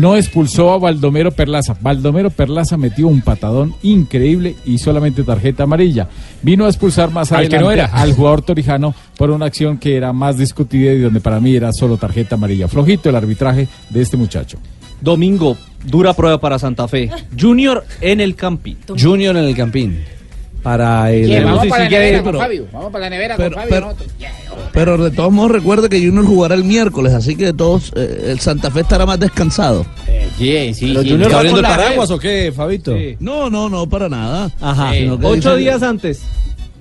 No 0.00 0.16
expulsó 0.16 0.72
a 0.72 0.78
Baldomero 0.78 1.30
Perlaza. 1.30 1.76
Baldomero 1.78 2.30
Perlaza 2.30 2.78
metió 2.78 3.06
un 3.06 3.20
patadón 3.20 3.74
increíble 3.82 4.56
y 4.64 4.78
solamente 4.78 5.24
tarjeta 5.24 5.64
amarilla. 5.64 6.08
Vino 6.40 6.64
a 6.64 6.68
expulsar 6.68 7.10
más 7.10 7.30
Al 7.32 7.50
que 7.50 7.56
adelante 7.56 7.64
no 7.66 7.70
era. 7.70 7.84
al 7.92 8.14
jugador 8.14 8.40
torijano 8.40 8.94
por 9.18 9.30
una 9.30 9.44
acción 9.44 9.76
que 9.76 9.96
era 9.96 10.14
más 10.14 10.38
discutida 10.38 10.90
y 10.94 11.00
donde 11.00 11.20
para 11.20 11.38
mí 11.38 11.54
era 11.54 11.70
solo 11.74 11.98
tarjeta 11.98 12.36
amarilla. 12.36 12.66
Flojito 12.66 13.10
el 13.10 13.16
arbitraje 13.16 13.68
de 13.90 14.00
este 14.00 14.16
muchacho. 14.16 14.56
Domingo, 15.02 15.58
dura 15.84 16.14
prueba 16.14 16.40
para 16.40 16.58
Santa 16.58 16.88
Fe. 16.88 17.10
Junior 17.38 17.84
en 18.00 18.22
el 18.22 18.36
Campín. 18.36 18.78
Junior 18.98 19.36
en 19.36 19.44
el 19.44 19.54
Campín. 19.54 19.98
Para 20.62 21.10
el. 21.12 21.26
Sí, 21.26 21.40
vamos 21.44 21.66
para 21.68 21.84
la 21.84 21.90
nevera 21.90 22.22
con 22.22 22.36
Fabio. 22.38 22.66
Vamos 22.72 22.92
para 22.92 23.04
la 23.04 23.10
nevera 23.10 23.36
Pero- 23.36 23.56
con 23.56 23.68
Fabio. 23.68 23.94
pero- 24.72 24.98
de 24.98 25.10
todos 25.10 25.32
modos 25.32 25.50
recuerde 25.52 25.88
que 25.88 25.98
Junior 26.04 26.24
jugará 26.26 26.54
el 26.54 26.64
miércoles, 26.64 27.14
así 27.14 27.34
que 27.36 27.52
todos, 27.52 27.92
eh, 27.96 28.26
el 28.28 28.40
Santa 28.40 28.70
Fe 28.70 28.80
estará 28.80 29.06
más 29.06 29.18
descansado. 29.18 29.86
Sí, 30.38 30.74
sí, 30.74 30.86
¿Pero 30.88 31.02
sí. 31.02 31.10
Junior 31.10 31.34
abriendo 31.34 31.60
el 31.60 31.66
paraguas 31.66 32.10
o 32.10 32.18
qué, 32.18 32.52
Fabito? 32.54 32.96
Sí. 32.96 33.16
No, 33.20 33.48
no, 33.50 33.68
no, 33.68 33.88
para 33.88 34.08
nada. 34.08 34.50
Ajá. 34.60 34.92
Que 34.92 35.10
Ocho 35.10 35.34
dice- 35.34 35.56
días 35.56 35.82
antes. 35.82 36.20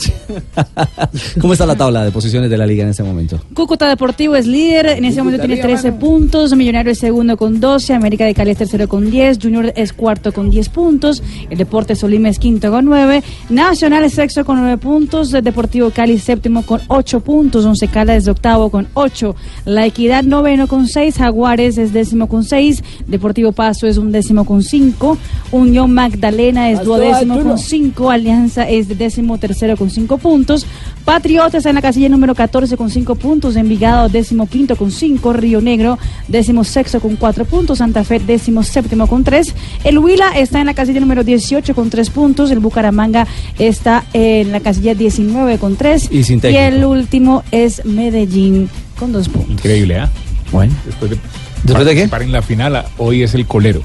¿Cómo 1.41 1.53
está 1.53 1.65
la 1.65 1.75
tabla 1.75 2.03
de 2.03 2.11
posiciones 2.11 2.49
de 2.49 2.57
la 2.57 2.65
liga 2.65 2.83
en 2.83 2.89
este 2.89 3.03
momento? 3.03 3.39
Cúcuta 3.53 3.87
Deportivo 3.87 4.35
es 4.35 4.45
líder, 4.45 4.87
en 4.87 5.05
ese 5.05 5.21
momento 5.21 5.45
tiene 5.45 5.61
13 5.61 5.93
puntos, 5.93 6.55
Millonario 6.55 6.91
es 6.91 6.99
segundo 6.99 7.37
con 7.37 7.59
12, 7.59 7.93
América 7.93 8.25
de 8.25 8.33
Cali 8.33 8.51
es 8.51 8.57
tercero 8.57 8.87
con 8.87 9.09
10, 9.09 9.39
Junior 9.41 9.73
es 9.75 9.93
cuarto 9.93 10.31
con 10.31 10.49
10 10.49 10.69
puntos, 10.69 11.23
el 11.49 11.57
Deportes 11.57 11.99
Solima 11.99 12.29
es 12.29 12.39
quinto 12.39 12.71
con 12.71 12.85
9, 12.85 13.23
Nacional 13.49 14.03
es 14.03 14.13
sexto 14.13 14.45
con 14.45 14.59
9 14.59 14.77
puntos, 14.77 15.33
el 15.33 15.43
Deportivo 15.43 15.89
Cali 15.91 16.17
séptimo 16.19 16.63
con 16.63 16.81
8 16.87 17.19
puntos, 17.21 17.65
Once 17.65 17.87
Caldas 17.87 18.23
es 18.23 18.27
octavo 18.27 18.69
con 18.69 18.87
8, 18.93 19.35
La 19.65 19.85
Equidad 19.85 20.23
noveno 20.23 20.67
con 20.67 20.87
6, 20.87 21.15
Jaguares 21.17 21.77
es 21.77 21.93
décimo 21.93 22.27
con 22.27 22.43
6, 22.43 22.83
Deportivo 23.07 23.51
Paso 23.51 23.87
es 23.87 23.97
un 23.97 24.11
décimo 24.11 24.45
con 24.45 24.63
5, 24.63 25.17
Unión 25.51 25.93
Magdalena 25.93 26.69
es 26.69 26.83
duodécimo 26.83 27.41
con 27.41 27.57
5, 27.57 28.11
Alianza 28.11 28.67
es 28.69 28.97
décimo 28.97 29.37
tercero 29.37 29.75
con 29.77 29.88
5 29.89 30.17
puntos, 30.17 30.65
Patriotas 31.05 31.65
en 31.65 31.75
la 31.75 31.81
casilla 31.81 32.09
número 32.09 32.35
14 32.35 32.77
con 32.77 32.89
5 32.89 33.15
puntos, 33.15 33.55
Envigado 33.55 34.09
décimo 34.09 34.47
quinto 34.47 34.75
con 34.75 34.91
5, 34.91 35.33
Río 35.33 35.61
Negro 35.61 35.97
décimo 36.27 36.63
sexto 36.63 36.99
con 36.99 37.15
4 37.15 37.45
puntos, 37.45 37.79
Santa 37.79 38.03
Fe 38.03 38.19
décimo 38.19 38.63
séptimo 38.63 39.07
con 39.07 39.23
3, 39.23 39.53
el 39.85 39.97
Huila 39.97 40.31
está 40.37 40.59
en 40.59 40.67
la 40.67 40.73
casilla 40.73 40.99
número 40.99 41.23
18 41.23 41.73
con 41.73 41.89
3 41.89 42.09
puntos, 42.09 42.51
el 42.51 42.59
Bucaramanga 42.59 43.27
está 43.57 44.05
en 44.13 44.51
la 44.51 44.59
casilla 44.59 44.93
19 44.93 45.57
con 45.57 45.75
3 45.75 46.09
Y 46.11 46.23
sin 46.23 46.39
técnico. 46.39 46.63
el 46.63 46.85
último 46.85 47.43
es 47.51 47.85
Medellín 47.85 48.69
con 48.97 49.11
2 49.11 49.29
puntos. 49.29 49.51
Increíble, 49.51 49.97
¿ah? 49.97 50.09
Bueno. 50.51 50.73
Después 50.85 51.11
de, 51.11 51.17
¿Después 51.63 51.85
de 51.85 51.95
qué? 51.95 52.07
Para 52.07 52.23
en 52.23 52.31
la 52.31 52.41
final, 52.41 52.85
hoy 52.97 53.23
es 53.23 53.33
el 53.33 53.45
colero. 53.45 53.81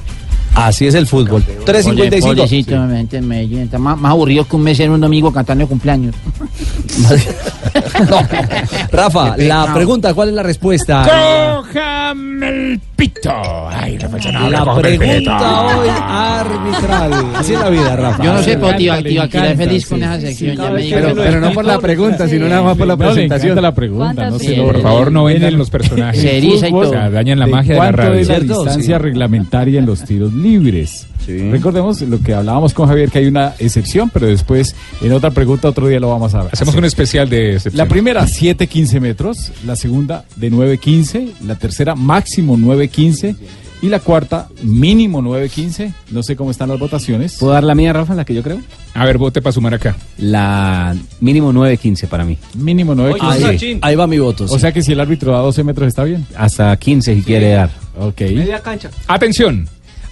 Así 0.55 0.87
es 0.87 0.95
el 0.95 1.05
fútbol. 1.05 1.43
3.55. 1.65 2.21
Pobrecito, 2.21 2.79
me 2.81 2.97
gente 2.97 3.17
en 3.17 3.27
Medellín. 3.27 3.59
Está 3.59 3.77
más, 3.77 3.97
más 3.99 4.11
aburrido 4.11 4.47
que 4.47 4.55
un 4.55 4.63
mes 4.63 4.79
en 4.79 4.91
un 4.91 5.01
domingo 5.01 5.31
cantando 5.31 5.65
de 5.65 5.67
cumpleaños. 5.67 6.15
Rafa, 8.91 9.35
la 9.37 9.73
pregunta, 9.73 10.13
¿cuál 10.13 10.29
es 10.29 10.35
la 10.35 10.43
respuesta? 10.43 11.05
Cójame 11.63 12.47
el 12.47 12.79
pito. 12.95 13.31
Ay, 13.69 13.97
no 14.01 14.49
La 14.49 14.75
pregunta 14.75 15.77
hoy 15.77 15.89
arbitral. 15.89 17.13
Así 17.35 17.53
es 17.53 17.59
la 17.59 17.69
vida, 17.69 17.95
Rafa. 17.95 18.23
Yo 18.23 18.33
no 18.33 18.43
sé, 18.43 18.57
pero 18.57 18.77
tío, 18.77 19.03
tío, 19.03 19.21
aquí 19.23 19.37
encanta, 19.37 19.55
feliz 19.57 19.85
con 19.87 19.97
sí. 19.99 20.03
esa 20.05 20.19
sección. 20.21 20.57
Pero, 20.57 21.15
pero 21.15 21.39
no 21.41 21.51
por 21.51 21.65
la 21.65 21.79
pregunta, 21.79 22.27
sino 22.27 22.47
nada 22.47 22.61
más 22.63 22.77
por 22.77 22.87
la 22.87 22.93
No, 22.95 22.97
presentación. 23.05 23.51
encanta 23.51 23.61
la 23.61 23.75
pregunta, 23.75 24.29
no 24.29 24.39
Sí, 24.39 24.47
sé, 24.47 24.55
por 24.61 24.81
favor, 24.81 25.11
no 25.11 25.23
vendan 25.25 25.57
los 25.57 25.69
personajes. 25.69 26.21
Se 26.21 26.37
eriza 26.37 26.69
y 26.69 26.73
O 26.73 26.81
todo. 26.81 26.91
sea, 26.91 27.09
dañan 27.09 27.39
la 27.39 27.45
¿De 27.45 27.51
magia 27.51 27.73
de 27.73 27.79
la 27.79 27.85
¿Cuánto 27.85 28.01
radio. 28.01 28.27
la 28.27 28.39
distancia 28.39 28.97
Sí. 28.97 29.03
reglamentaria 29.03 29.79
en 29.79 29.85
los 29.85 30.03
tiros 30.03 30.31
libres? 30.45 31.07
Recordemos 31.27 32.01
lo 32.01 32.19
que 32.21 32.35
hablábamos 32.35 32.73
con 32.75 32.87
Javier, 32.87 33.09
que 33.09 33.17
hay 33.17 33.25
una 33.25 33.55
excepción, 33.57 34.11
pero 34.13 34.27
después 34.27 34.75
en 35.01 35.11
otra 35.11 35.31
pregunta 35.31 35.67
otro 35.67 35.87
día 35.87 35.99
lo 35.99 36.09
vamos 36.09 36.35
a 36.35 36.43
ver. 36.43 36.49
Hacemos 36.53 36.75
un 36.75 36.85
especial 36.85 37.27
de 37.27 37.55
excepción. 37.55 37.77
La 37.77 37.87
primera, 37.87 38.23
7.15 38.25 39.01
metros. 39.01 39.51
La 39.65 39.75
segunda, 39.75 40.25
de 40.35 40.51
9.15. 40.51 41.31
La 41.45 41.55
tercera, 41.55 41.95
máximo 41.95 42.57
9.15. 42.57 43.35
Y 43.81 43.89
la 43.89 43.99
cuarta, 43.99 44.47
mínimo 44.61 45.21
9.15. 45.21 45.93
No 46.11 46.21
sé 46.21 46.35
cómo 46.35 46.51
están 46.51 46.69
las 46.69 46.79
votaciones. 46.79 47.37
¿Puedo 47.39 47.53
dar 47.53 47.63
la 47.63 47.73
mía, 47.73 47.91
Rafa, 47.91 48.13
la 48.13 48.23
que 48.23 48.33
yo 48.33 48.43
creo? 48.43 48.59
A 48.93 49.05
ver, 49.05 49.17
vote 49.17 49.41
para 49.41 49.51
sumar 49.51 49.73
acá. 49.73 49.95
La 50.17 50.95
mínimo 51.21 51.51
9.15 51.51 52.07
para 52.07 52.23
mí. 52.23 52.37
Mínimo 52.53 52.95
9.15. 52.95 53.19
Ahí, 53.21 53.79
ahí 53.81 53.95
va 53.95 54.05
mi 54.05 54.19
voto. 54.19 54.45
O 54.47 54.59
sea 54.59 54.71
que 54.71 54.83
si 54.83 54.91
el 54.93 54.99
árbitro 54.99 55.31
da 55.31 55.39
12 55.39 55.63
metros 55.63 55.87
está 55.87 56.03
bien. 56.03 56.25
Hasta 56.35 56.75
15 56.77 57.15
si 57.15 57.21
quiere 57.23 57.49
dar. 57.49 57.71
Ok. 57.97 58.21
cancha. 58.63 58.89
Atención. 59.07 59.67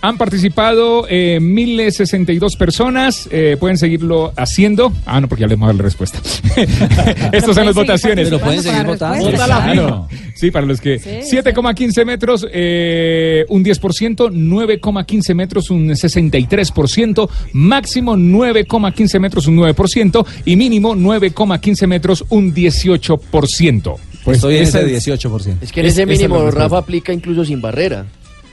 Han 0.05 0.17
participado 0.17 1.05
eh, 1.09 1.39
1062 1.39 2.57
personas. 2.57 3.30
eh, 3.31 3.55
pueden 3.57 3.77
seguirlo 3.77 4.34
haciendo. 4.35 4.91
Ah, 5.05 5.21
no, 5.21 5.30
porque 5.30 5.43
ya 5.43 5.47
les 5.47 5.53
hemos 5.53 5.67
dado 5.67 5.77
la 5.77 5.84
respuesta. 5.85 6.19
Estas 7.31 7.55
son 7.55 7.65
las 7.65 7.73
votaciones. 7.73 8.25
Pero 8.27 8.39
pueden 8.41 8.61
seguir 8.61 8.84
votando. 8.84 9.31
Claro. 9.31 10.09
Sí, 10.35 10.51
para 10.51 10.65
los 10.65 10.81
que. 10.81 10.99
7,15 10.99 12.05
metros, 12.05 12.45
eh, 12.51 13.45
un 13.47 13.63
10%, 13.63 14.30
9,15 14.30 15.34
metros, 15.35 15.69
un 15.69 15.88
63%, 15.89 17.30
máximo 17.53 18.17
9,15 18.17 19.19
metros, 19.21 19.47
un 19.47 19.55
9%, 19.55 20.25
y 20.43 20.57
mínimo 20.57 20.95
9,15 20.97 21.88
metros, 21.88 22.25
un 22.27 22.53
18%. 22.53 23.95
Pues 24.25 24.38
Estoy 24.38 24.57
en 24.57 24.63
ese 24.63 24.81
es- 24.97 25.07
18%. 25.07 25.59
Es 25.61 25.71
que 25.71 25.80
en 25.80 25.85
Es- 25.85 25.93
ese 25.93 26.05
mínimo. 26.05 26.51
Rafa 26.51 26.77
aplica 26.80 27.13
incluso 27.13 27.45
sin 27.45 27.61
barrera. 27.61 28.05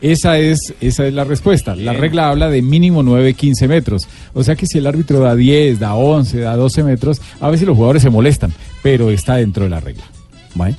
Esa 0.02 0.38
es, 0.38 0.74
esa 0.80 1.06
es 1.06 1.12
la 1.12 1.24
respuesta. 1.24 1.76
La 1.76 1.92
regla 1.92 2.30
habla 2.30 2.48
de 2.48 2.62
mínimo 2.62 3.02
9, 3.02 3.34
15 3.34 3.68
metros. 3.68 4.08
O 4.32 4.42
sea 4.42 4.56
que 4.56 4.66
si 4.66 4.78
el 4.78 4.86
árbitro 4.86 5.20
da 5.20 5.36
10, 5.36 5.78
da 5.78 5.94
11, 5.94 6.40
da 6.40 6.56
12 6.56 6.84
metros, 6.84 7.20
a 7.40 7.50
veces 7.50 7.66
los 7.66 7.76
jugadores 7.76 8.02
se 8.02 8.10
molestan, 8.10 8.52
pero 8.82 9.10
está 9.10 9.36
dentro 9.36 9.64
de 9.64 9.70
la 9.70 9.80
regla. 9.80 10.04
Bueno. 10.54 10.76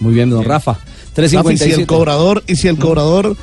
Muy 0.00 0.14
bien, 0.14 0.30
don 0.30 0.44
Rafa. 0.44 0.72
Rafa, 1.14 1.52
y 1.52 1.58
si 1.58 1.70
el 1.70 1.80
3.57. 1.80 1.86
cobrador, 1.86 2.42
y 2.46 2.56
si 2.56 2.68
el 2.68 2.78
cobrador 2.78 3.36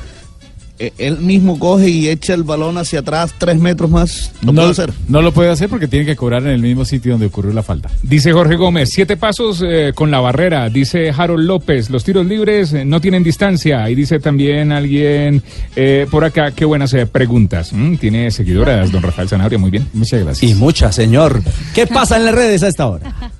él 0.98 1.18
mismo 1.18 1.58
coge 1.58 1.88
y 1.88 2.08
echa 2.08 2.34
el 2.34 2.42
balón 2.42 2.78
hacia 2.78 3.00
atrás 3.00 3.34
tres 3.38 3.58
metros 3.58 3.90
más, 3.90 4.32
lo 4.42 4.52
no, 4.52 4.62
puede 4.62 4.70
hacer. 4.70 4.92
no 5.08 5.22
lo 5.22 5.32
puede 5.32 5.50
hacer 5.50 5.68
porque 5.68 5.88
tiene 5.88 6.06
que 6.06 6.16
cobrar 6.16 6.42
en 6.42 6.50
el 6.50 6.62
mismo 6.62 6.84
sitio 6.84 7.12
donde 7.12 7.26
ocurrió 7.26 7.52
la 7.52 7.62
falta. 7.62 7.90
Dice 8.02 8.32
Jorge 8.32 8.56
Gómez, 8.56 8.90
siete 8.90 9.16
pasos 9.16 9.62
eh, 9.66 9.92
con 9.94 10.10
la 10.10 10.20
barrera. 10.20 10.68
Dice 10.68 11.12
Harold 11.16 11.46
López, 11.46 11.90
los 11.90 12.04
tiros 12.04 12.26
libres 12.26 12.72
eh, 12.72 12.84
no 12.84 13.00
tienen 13.00 13.22
distancia. 13.22 13.88
Y 13.90 13.94
dice 13.94 14.20
también 14.20 14.72
alguien 14.72 15.42
eh, 15.76 16.06
por 16.10 16.24
acá, 16.24 16.52
qué 16.52 16.64
buenas 16.64 16.92
eh, 16.94 17.06
preguntas. 17.06 17.72
Mm, 17.72 17.96
tiene 17.96 18.30
seguidoras, 18.30 18.90
don 18.90 19.02
Rafael 19.02 19.28
Zanabria, 19.28 19.58
muy 19.58 19.70
bien. 19.70 19.88
Muchas 19.92 20.22
gracias. 20.22 20.50
Y 20.50 20.54
mucha, 20.54 20.92
señor. 20.92 21.42
¿Qué 21.74 21.86
pasa 21.86 22.16
en 22.16 22.26
las 22.26 22.34
redes 22.34 22.62
a 22.62 22.68
esta 22.68 22.86
hora? 22.86 23.14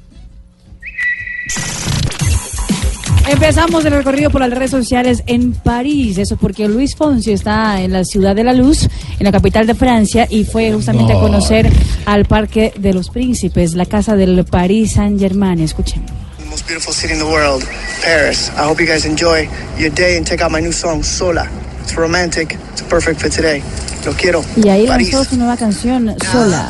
Empezamos 3.28 3.84
el 3.84 3.92
recorrido 3.92 4.30
por 4.30 4.40
las 4.40 4.50
redes 4.50 4.70
sociales 4.70 5.22
en 5.26 5.52
París, 5.52 6.18
eso 6.18 6.36
porque 6.36 6.66
Luis 6.68 6.96
Fonsi 6.96 7.32
está 7.32 7.80
en 7.80 7.92
la 7.92 8.04
ciudad 8.04 8.34
de 8.34 8.42
la 8.44 8.52
luz, 8.52 8.88
en 9.18 9.24
la 9.24 9.30
capital 9.30 9.66
de 9.66 9.74
Francia, 9.74 10.26
y 10.28 10.44
fue 10.44 10.72
justamente 10.72 11.12
a 11.12 11.16
No. 11.16 11.22
conocer 11.22 11.70
al 12.06 12.24
Parque 12.24 12.72
de 12.76 12.92
los 12.92 13.08
Príncipes, 13.10 13.74
la 13.74 13.86
casa 13.86 14.16
del 14.16 14.44
Paris 14.44 14.92
Saint-Germain. 14.92 15.60
Escuchen. 15.60 16.02
most 16.50 16.66
beautiful 16.66 16.92
city 16.92 17.12
in 17.12 17.20
the 17.20 17.24
world, 17.24 17.62
Paris. 18.02 18.50
I 18.56 18.62
hope 18.68 18.80
you 18.82 18.86
guys 18.88 19.04
enjoy 19.04 19.48
your 19.78 19.92
day 19.94 20.16
and 20.16 20.26
check 20.26 20.40
out 20.42 20.50
my 20.50 20.60
new 20.60 20.72
song, 20.72 21.04
Sola. 21.04 21.48
It's 21.82 21.94
romantic. 21.96 22.56
It's 22.72 22.82
perfect 22.82 23.20
for 23.20 23.30
today. 23.30 23.62
Lo 24.04 24.12
quiero. 24.12 24.42
Y 24.56 24.68
ahí 24.68 24.86
París. 24.86 25.12
lanzó 25.12 25.30
su 25.30 25.36
nueva 25.36 25.56
canción, 25.56 26.14
Sola. 26.32 26.68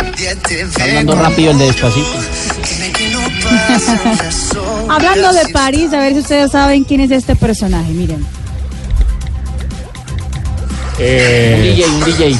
Hablando 0.81 1.15
rápido 1.16 1.51
el 1.53 1.59
de 1.59 1.66
despacito. 1.66 2.09
Hablando 4.89 5.32
de 5.32 5.49
París, 5.53 5.93
a 5.93 6.01
ver 6.01 6.12
si 6.15 6.19
ustedes 6.20 6.51
saben 6.51 6.82
quién 6.85 7.01
es 7.03 7.11
este 7.12 7.37
personaje, 7.37 7.93
miren. 7.93 8.16
Un 8.20 8.27
Eh, 10.99 11.74
DJ, 11.77 11.87
un 11.87 12.05
DJ. 12.05 12.37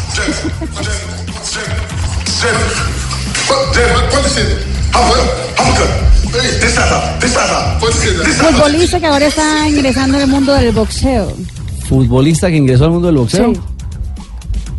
Futbolista 8.41 9.01
que 9.01 9.07
ahora 9.07 9.27
está 9.27 9.69
ingresando 9.69 10.17
en 10.17 10.23
el 10.25 10.29
mundo 10.29 10.55
del 10.55 10.73
boxeo. 10.73 11.33
Futbolista 11.91 12.49
que 12.49 12.57
ingresó 12.57 12.85
al 12.85 12.93
mundo 12.93 13.09
del 13.09 13.17
boxeo. 13.17 13.53
Sí. 13.53 13.61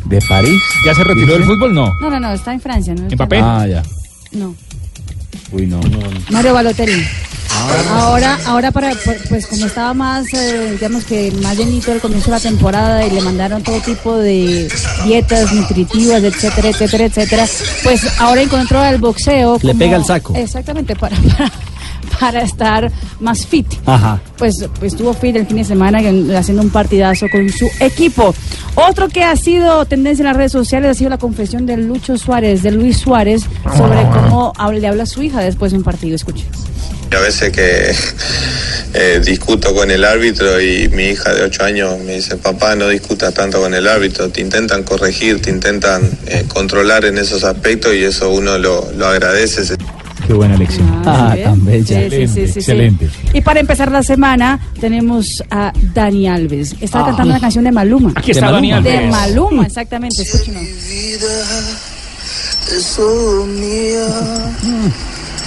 De 0.06 0.20
París. 0.28 0.62
¿Ya 0.86 0.96
se 0.96 1.04
retiró 1.04 1.34
del 1.34 1.44
fútbol? 1.44 1.74
No. 1.74 1.94
No, 2.02 2.10
no, 2.10 2.20
no, 2.20 2.32
está 2.34 2.54
en 2.54 2.60
Francia, 2.62 2.96
¿no? 2.96 3.04
está- 3.04 3.16
¿Mbappé? 3.16 3.40
Ah, 3.40 3.68
ya. 3.68 3.84
No, 4.32 4.56
Uy, 5.52 5.68
no, 5.68 5.80
no. 5.82 6.00
Mario 6.32 6.54
Balotelli. 6.54 7.04
Ahora, 7.90 8.40
ahora 8.46 8.72
para, 8.72 8.94
pu- 8.94 9.18
pues 9.28 9.46
como 9.46 9.66
estaba 9.66 9.94
más, 9.94 10.34
eh, 10.34 10.70
digamos 10.72 11.04
que 11.04 11.32
más 11.44 11.58
llenito 11.58 11.92
al 11.92 12.00
comienzo 12.00 12.28
de 12.32 12.38
la 12.38 12.40
temporada 12.40 13.06
y 13.06 13.12
le 13.12 13.22
mandaron 13.22 13.62
todo 13.62 13.78
tipo 13.82 14.16
de 14.18 14.72
dietas 15.04 15.52
nutritivas, 15.52 16.24
etcétera, 16.24 16.70
etcétera, 16.70 17.06
etcétera, 17.06 17.46
pues 17.84 18.08
ahora 18.22 18.42
encontró 18.42 18.82
el 18.86 18.98
boxeo. 19.00 19.60
Le 19.62 19.76
pega 19.76 19.98
el 19.98 20.06
saco. 20.06 20.34
Exactamente, 20.36 20.96
para, 20.96 21.18
para, 21.18 21.52
para 22.20 22.42
estar 22.42 22.92
más 23.20 23.46
fit. 23.46 23.68
Ajá. 23.86 24.22
Pues, 24.38 24.56
pues 24.80 24.94
estuvo 24.94 25.14
fit 25.14 25.36
el 25.36 25.46
fin 25.48 25.58
de 25.58 25.64
semana 25.64 26.00
haciendo 26.38 26.62
un 26.64 26.70
partidazo 26.70 27.28
con 27.32 27.50
su 27.50 27.70
equipo. 27.80 28.34
Otro 28.76 29.10
que 29.10 29.24
ha 29.24 29.36
sido 29.36 29.86
tendencia 29.86 30.24
en 30.24 30.28
las 30.28 30.38
redes 30.38 30.52
sociales 30.52 30.92
ha 30.92 30.94
sido 30.94 31.10
la 31.10 31.18
confesión 31.18 31.66
de 31.66 31.78
Lucho 31.78 32.18
Suárez, 32.18 32.64
de 32.64 32.72
Luis 32.72 32.98
Suárez, 32.98 33.44
sobre 33.78 34.02
cómo 34.14 34.54
habla- 34.58 34.80
le 34.80 34.88
habla 34.88 35.04
a 35.04 35.06
su 35.06 35.22
hija 35.22 35.42
después 35.42 35.72
de 35.72 35.78
un 35.80 35.84
partido. 35.84 36.16
Escuchen. 36.16 36.48
A 37.16 37.20
veces 37.20 37.52
que 37.52 37.94
eh, 38.94 39.22
discuto 39.24 39.74
con 39.76 39.92
el 39.92 40.06
árbitro 40.06 40.62
y 40.62 40.88
mi 40.90 41.08
hija 41.10 41.34
de 41.34 41.44
8 41.44 41.64
años 41.66 42.00
me 42.00 42.16
dice, 42.16 42.38
papá, 42.38 42.76
no 42.76 42.88
discutas 42.88 43.34
tanto 43.34 43.60
con 43.62 43.74
el 43.74 43.88
árbitro, 43.88 44.30
te 44.30 44.40
intentan 44.42 44.84
corregir, 44.84 45.42
te 45.42 45.50
intentan 45.50 46.10
eh, 46.28 46.46
controlar 46.48 47.04
en 47.06 47.18
esos 47.18 47.44
aspectos 47.44 47.94
y 47.96 48.04
eso 48.06 48.30
uno 48.30 48.58
lo, 48.58 48.90
lo 48.94 49.08
agradece. 49.08 49.62
Qué 50.28 50.34
buena 50.34 50.56
lección. 50.58 50.88
Ah, 51.06 51.36
tan 51.44 51.66
bella. 51.66 52.10
Sí, 52.10 52.10
sí, 52.10 52.28
sí, 52.28 52.30
sí, 52.48 52.48
sí. 52.54 52.60
excelente. 52.60 53.10
Y 53.34 53.42
para 53.42 53.60
empezar 53.60 53.92
la 53.92 54.04
semana 54.04 54.60
tenemos 54.80 55.44
a 55.50 55.74
Dani 55.94 56.28
Alves. 56.28 56.76
Está 56.80 57.02
Ah. 57.02 57.06
cantando 57.08 57.32
una 57.32 57.40
canción 57.42 57.64
de 57.64 57.72
Maluma. 57.72 58.12
Aquí 58.16 58.28
de 58.28 58.32
está 58.40 58.52
Dani 58.52 58.70
Maluma. 58.72 58.90
De 58.90 58.98
Alves. 58.98 59.12
Maluma, 59.12 59.66
exactamente. 59.66 60.22
Escúchenlo. 60.22 60.60
Es 60.62 61.24
solo 62.84 63.46
mía. 63.48 64.06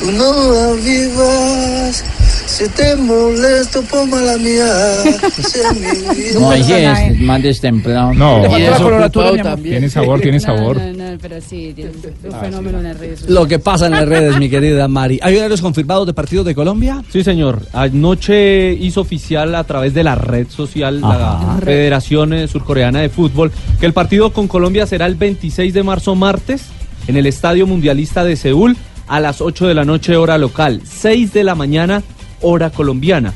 tú 0.00 0.10
no 0.12 0.30
avivas. 0.72 2.04
Si 2.54 2.68
te 2.68 2.94
molesto, 2.94 3.82
por 3.82 4.06
mala 4.06 4.36
mía. 4.38 4.64
No, 6.38 6.50
ahí 6.50 6.62
sí 6.62 6.72
es 6.72 7.20
más 7.20 7.42
destemplado. 7.42 8.14
No. 8.14 8.46
Y 8.56 8.62
eso 8.62 8.88
también. 9.10 9.62
Tiene 9.62 9.90
sabor, 9.90 10.20
tiene 10.20 10.38
sabor. 10.38 10.76
No, 10.76 10.92
no, 10.92 11.18
pero 11.20 11.40
sí, 11.40 11.72
tiene 11.74 11.90
un 11.90 12.40
fenómeno 12.40 12.78
en 12.78 12.84
las 12.84 12.98
redes 12.98 13.28
Lo 13.28 13.48
que 13.48 13.58
pasa 13.58 13.86
en 13.86 13.92
las 13.92 14.06
redes, 14.06 14.38
mi 14.38 14.48
querida 14.48 14.86
Mari. 14.86 15.18
¿Hay 15.22 15.36
horarios 15.36 15.60
confirmados 15.60 16.06
de 16.06 16.12
partidos 16.14 16.46
de 16.46 16.54
Colombia? 16.54 17.02
Sí, 17.12 17.24
señor. 17.24 17.62
Anoche 17.72 18.72
hizo 18.72 19.00
oficial 19.00 19.54
a 19.56 19.64
través 19.64 19.92
de 19.92 20.04
la 20.04 20.14
red 20.14 20.46
social, 20.48 21.00
Ajá. 21.02 21.56
la 21.58 21.60
Federación 21.64 22.34
eh, 22.34 22.46
Surcoreana 22.46 23.00
de 23.00 23.08
Fútbol, 23.08 23.50
que 23.80 23.86
el 23.86 23.92
partido 23.92 24.32
con 24.32 24.46
Colombia 24.46 24.86
será 24.86 25.06
el 25.06 25.16
26 25.16 25.74
de 25.74 25.82
marzo, 25.82 26.14
martes, 26.14 26.66
en 27.08 27.16
el 27.16 27.26
Estadio 27.26 27.66
Mundialista 27.66 28.22
de 28.22 28.36
Seúl, 28.36 28.76
a 29.08 29.18
las 29.18 29.40
8 29.40 29.66
de 29.66 29.74
la 29.74 29.84
noche, 29.84 30.16
hora 30.16 30.38
local, 30.38 30.82
6 30.84 31.32
de 31.32 31.42
la 31.44 31.56
mañana, 31.56 32.02
hora 32.44 32.70
colombiana. 32.70 33.32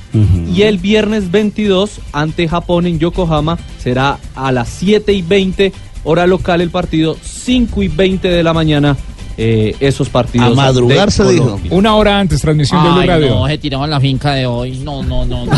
Y 0.55 0.63
el 0.63 0.79
viernes 0.79 1.31
22, 1.31 2.01
ante 2.13 2.47
Japón 2.47 2.87
en 2.87 2.99
Yokohama, 2.99 3.59
será 3.79 4.19
a 4.35 4.53
las 4.53 4.69
7 4.69 5.13
y 5.13 5.23
20, 5.23 5.73
hora 6.05 6.27
local, 6.27 6.61
el 6.61 6.71
partido, 6.71 7.17
5 7.21 7.83
y 7.83 7.89
20 7.89 8.29
de 8.29 8.43
la 8.43 8.53
mañana. 8.53 8.97
Eh, 9.39 9.75
esos 9.81 10.09
partidos. 10.09 10.51
A 10.53 10.55
madrugar 10.55 11.11
se 11.13 11.25
dijo. 11.33 11.59
Una 11.71 11.95
hora 11.95 12.19
antes, 12.19 12.41
transmisión 12.41 12.83
de 12.83 12.91
Blue 12.91 13.01
Ay, 13.01 13.07
Radio. 13.09 13.29
no, 13.37 13.47
se 13.47 13.57
tiraban 13.59 13.89
la 13.89 14.01
finca 14.01 14.33
de 14.35 14.47
hoy. 14.47 14.79
No, 14.81 15.03
no, 15.03 15.25
no, 15.25 15.47
no. 15.47 15.53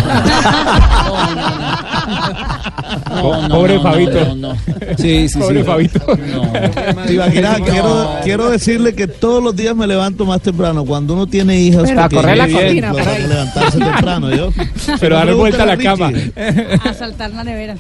Po- 3.23 3.48
Pobre 3.48 3.81
Fabito. 3.81 4.36
Sí, 4.98 5.28
sí, 5.28 5.39
Pobre 5.39 5.61
sí. 5.61 5.66
Fabito. 5.66 6.01
Quiero, 7.07 8.11
quiero 8.23 8.51
decirle 8.51 8.94
que 8.94 9.07
todos 9.07 9.43
los 9.43 9.55
días 9.55 9.74
me 9.77 9.86
levanto 9.86 10.24
más 10.24 10.40
temprano. 10.40 10.85
Cuando 10.85 11.15
uno 11.15 11.27
tiene 11.27 11.59
hijas, 11.61 11.90
Para 11.90 12.09
correr 12.09 12.36
la 12.36 12.48
cortina, 12.48 12.93
para 12.93 13.19
levantarse 13.19 13.78
temprano. 13.78 14.35
¿yo? 14.35 14.51
Pero 14.98 15.16
darle 15.16 15.35
vuelta 15.35 15.62
a 15.62 15.66
la 15.66 15.77
cama. 15.77 16.11
A 16.85 16.94
saltar 16.94 17.31
la 17.31 17.44
nevera. 17.44 17.77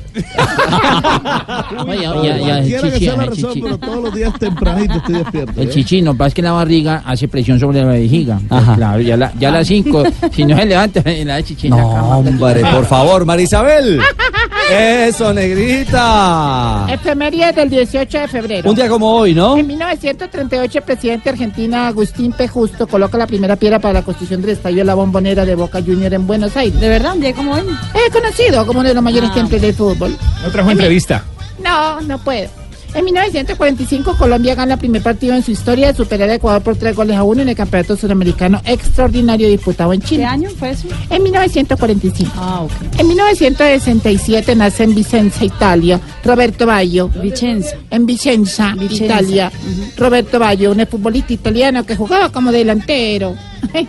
Oye, 1.86 2.02
ya, 2.02 2.22
ya, 2.22 2.38
Cualquiera 2.38 2.90
que 2.90 2.98
sea 2.98 3.16
la 3.16 3.22
ay, 3.22 3.28
razón, 3.28 3.58
pero 3.62 3.78
todos 3.78 4.04
los 4.04 4.14
días 4.14 4.32
tempranito 4.38 4.94
estoy 4.94 5.14
despierto. 5.16 5.60
El 5.60 5.70
chichi, 5.90 6.02
no 6.02 6.14
pasa 6.16 6.34
que 6.34 6.42
la 6.42 6.52
barriga 6.52 7.02
hace 7.04 7.26
presión 7.28 7.58
sobre 7.58 7.80
la 7.80 7.86
vejiga. 7.86 8.40
Ajá. 8.48 8.74
Claro, 8.76 9.00
ya, 9.00 9.16
la, 9.16 9.32
ya 9.38 9.48
a 9.48 9.52
las 9.52 9.66
5, 9.66 10.02
si 10.32 10.44
no 10.44 10.56
se 10.56 10.64
levanta, 10.66 11.02
la 11.24 11.36
de 11.36 11.44
chichi 11.44 11.66
en 11.66 11.76
la 11.76 11.82
No, 11.82 11.94
cama. 11.94 12.16
hombre, 12.18 12.60
por 12.72 12.86
favor, 12.86 13.24
Marisabel. 13.24 14.00
Eso, 14.72 15.32
negrita. 15.34 16.86
Efeméride 16.90 17.52
del 17.52 17.70
18 17.70 18.18
de 18.20 18.28
febrero. 18.28 18.70
Un 18.70 18.76
día 18.76 18.88
como 18.88 19.10
hoy, 19.12 19.34
¿no? 19.34 19.56
En 19.56 19.66
1938, 19.66 20.78
el 20.78 20.84
presidente 20.84 21.28
argentino 21.30 21.76
Agustín 21.78 22.32
P. 22.32 22.46
Justo 22.46 22.86
coloca 22.86 23.18
la 23.18 23.26
primera 23.26 23.56
piedra 23.56 23.78
para 23.80 23.94
la 23.94 24.02
construcción 24.02 24.40
del 24.40 24.50
estadio 24.50 24.84
La 24.84 24.94
Bombonera 24.94 25.44
de 25.44 25.54
Boca 25.56 25.80
Junior 25.84 26.14
en 26.14 26.26
Buenos 26.26 26.56
Aires. 26.56 26.80
¿De 26.80 26.88
verdad? 26.88 27.14
¿Un 27.14 27.20
día 27.20 27.32
como 27.34 27.52
hoy? 27.52 27.62
Es 28.06 28.12
conocido 28.12 28.64
como 28.66 28.80
uno 28.80 28.88
de 28.88 28.94
los 28.94 29.02
mayores 29.02 29.30
Ah. 29.32 29.34
templos 29.34 29.60
del 29.60 29.74
fútbol. 29.74 30.16
No 30.44 30.50
trajo 30.50 30.70
entrevista. 30.70 31.24
No, 31.64 32.00
no 32.02 32.18
puedo. 32.18 32.48
En 32.92 33.04
1945, 33.04 34.16
Colombia 34.18 34.54
gana 34.56 34.74
el 34.74 34.80
primer 34.80 35.00
partido 35.02 35.34
en 35.34 35.42
su 35.44 35.52
historia 35.52 35.88
de 35.88 35.94
superar 35.94 36.28
a 36.28 36.34
Ecuador 36.34 36.60
por 36.62 36.76
tres 36.76 36.96
goles 36.96 37.16
a 37.16 37.22
uno 37.22 37.42
en 37.42 37.48
el 37.48 37.54
Campeonato 37.56 37.96
Sudamericano 37.96 38.60
extraordinario 38.64 39.48
disputado 39.48 39.92
en 39.92 40.00
Chile. 40.02 40.22
¿Qué 40.22 40.26
año 40.26 40.50
fue 40.50 40.70
eso? 40.70 40.88
En 41.08 41.22
1945. 41.22 42.32
Ah, 42.36 42.62
ok. 42.62 42.72
En 42.98 43.06
1967 43.08 44.56
nace 44.56 44.84
en 44.84 44.94
Vicenza, 44.94 45.44
Italia, 45.44 46.00
Roberto 46.24 46.66
Baggio. 46.66 47.08
Vicenza. 47.22 47.76
En 47.90 48.06
Vicenza, 48.06 48.74
Vicenza. 48.76 49.04
Italia. 49.04 49.52
Roberto 49.96 50.38
Baggio, 50.38 50.72
un 50.72 50.84
futbolista 50.86 51.32
italiano 51.32 51.84
que 51.86 51.94
jugaba 51.94 52.30
como 52.32 52.50
delantero. 52.50 53.36
en 53.72 53.86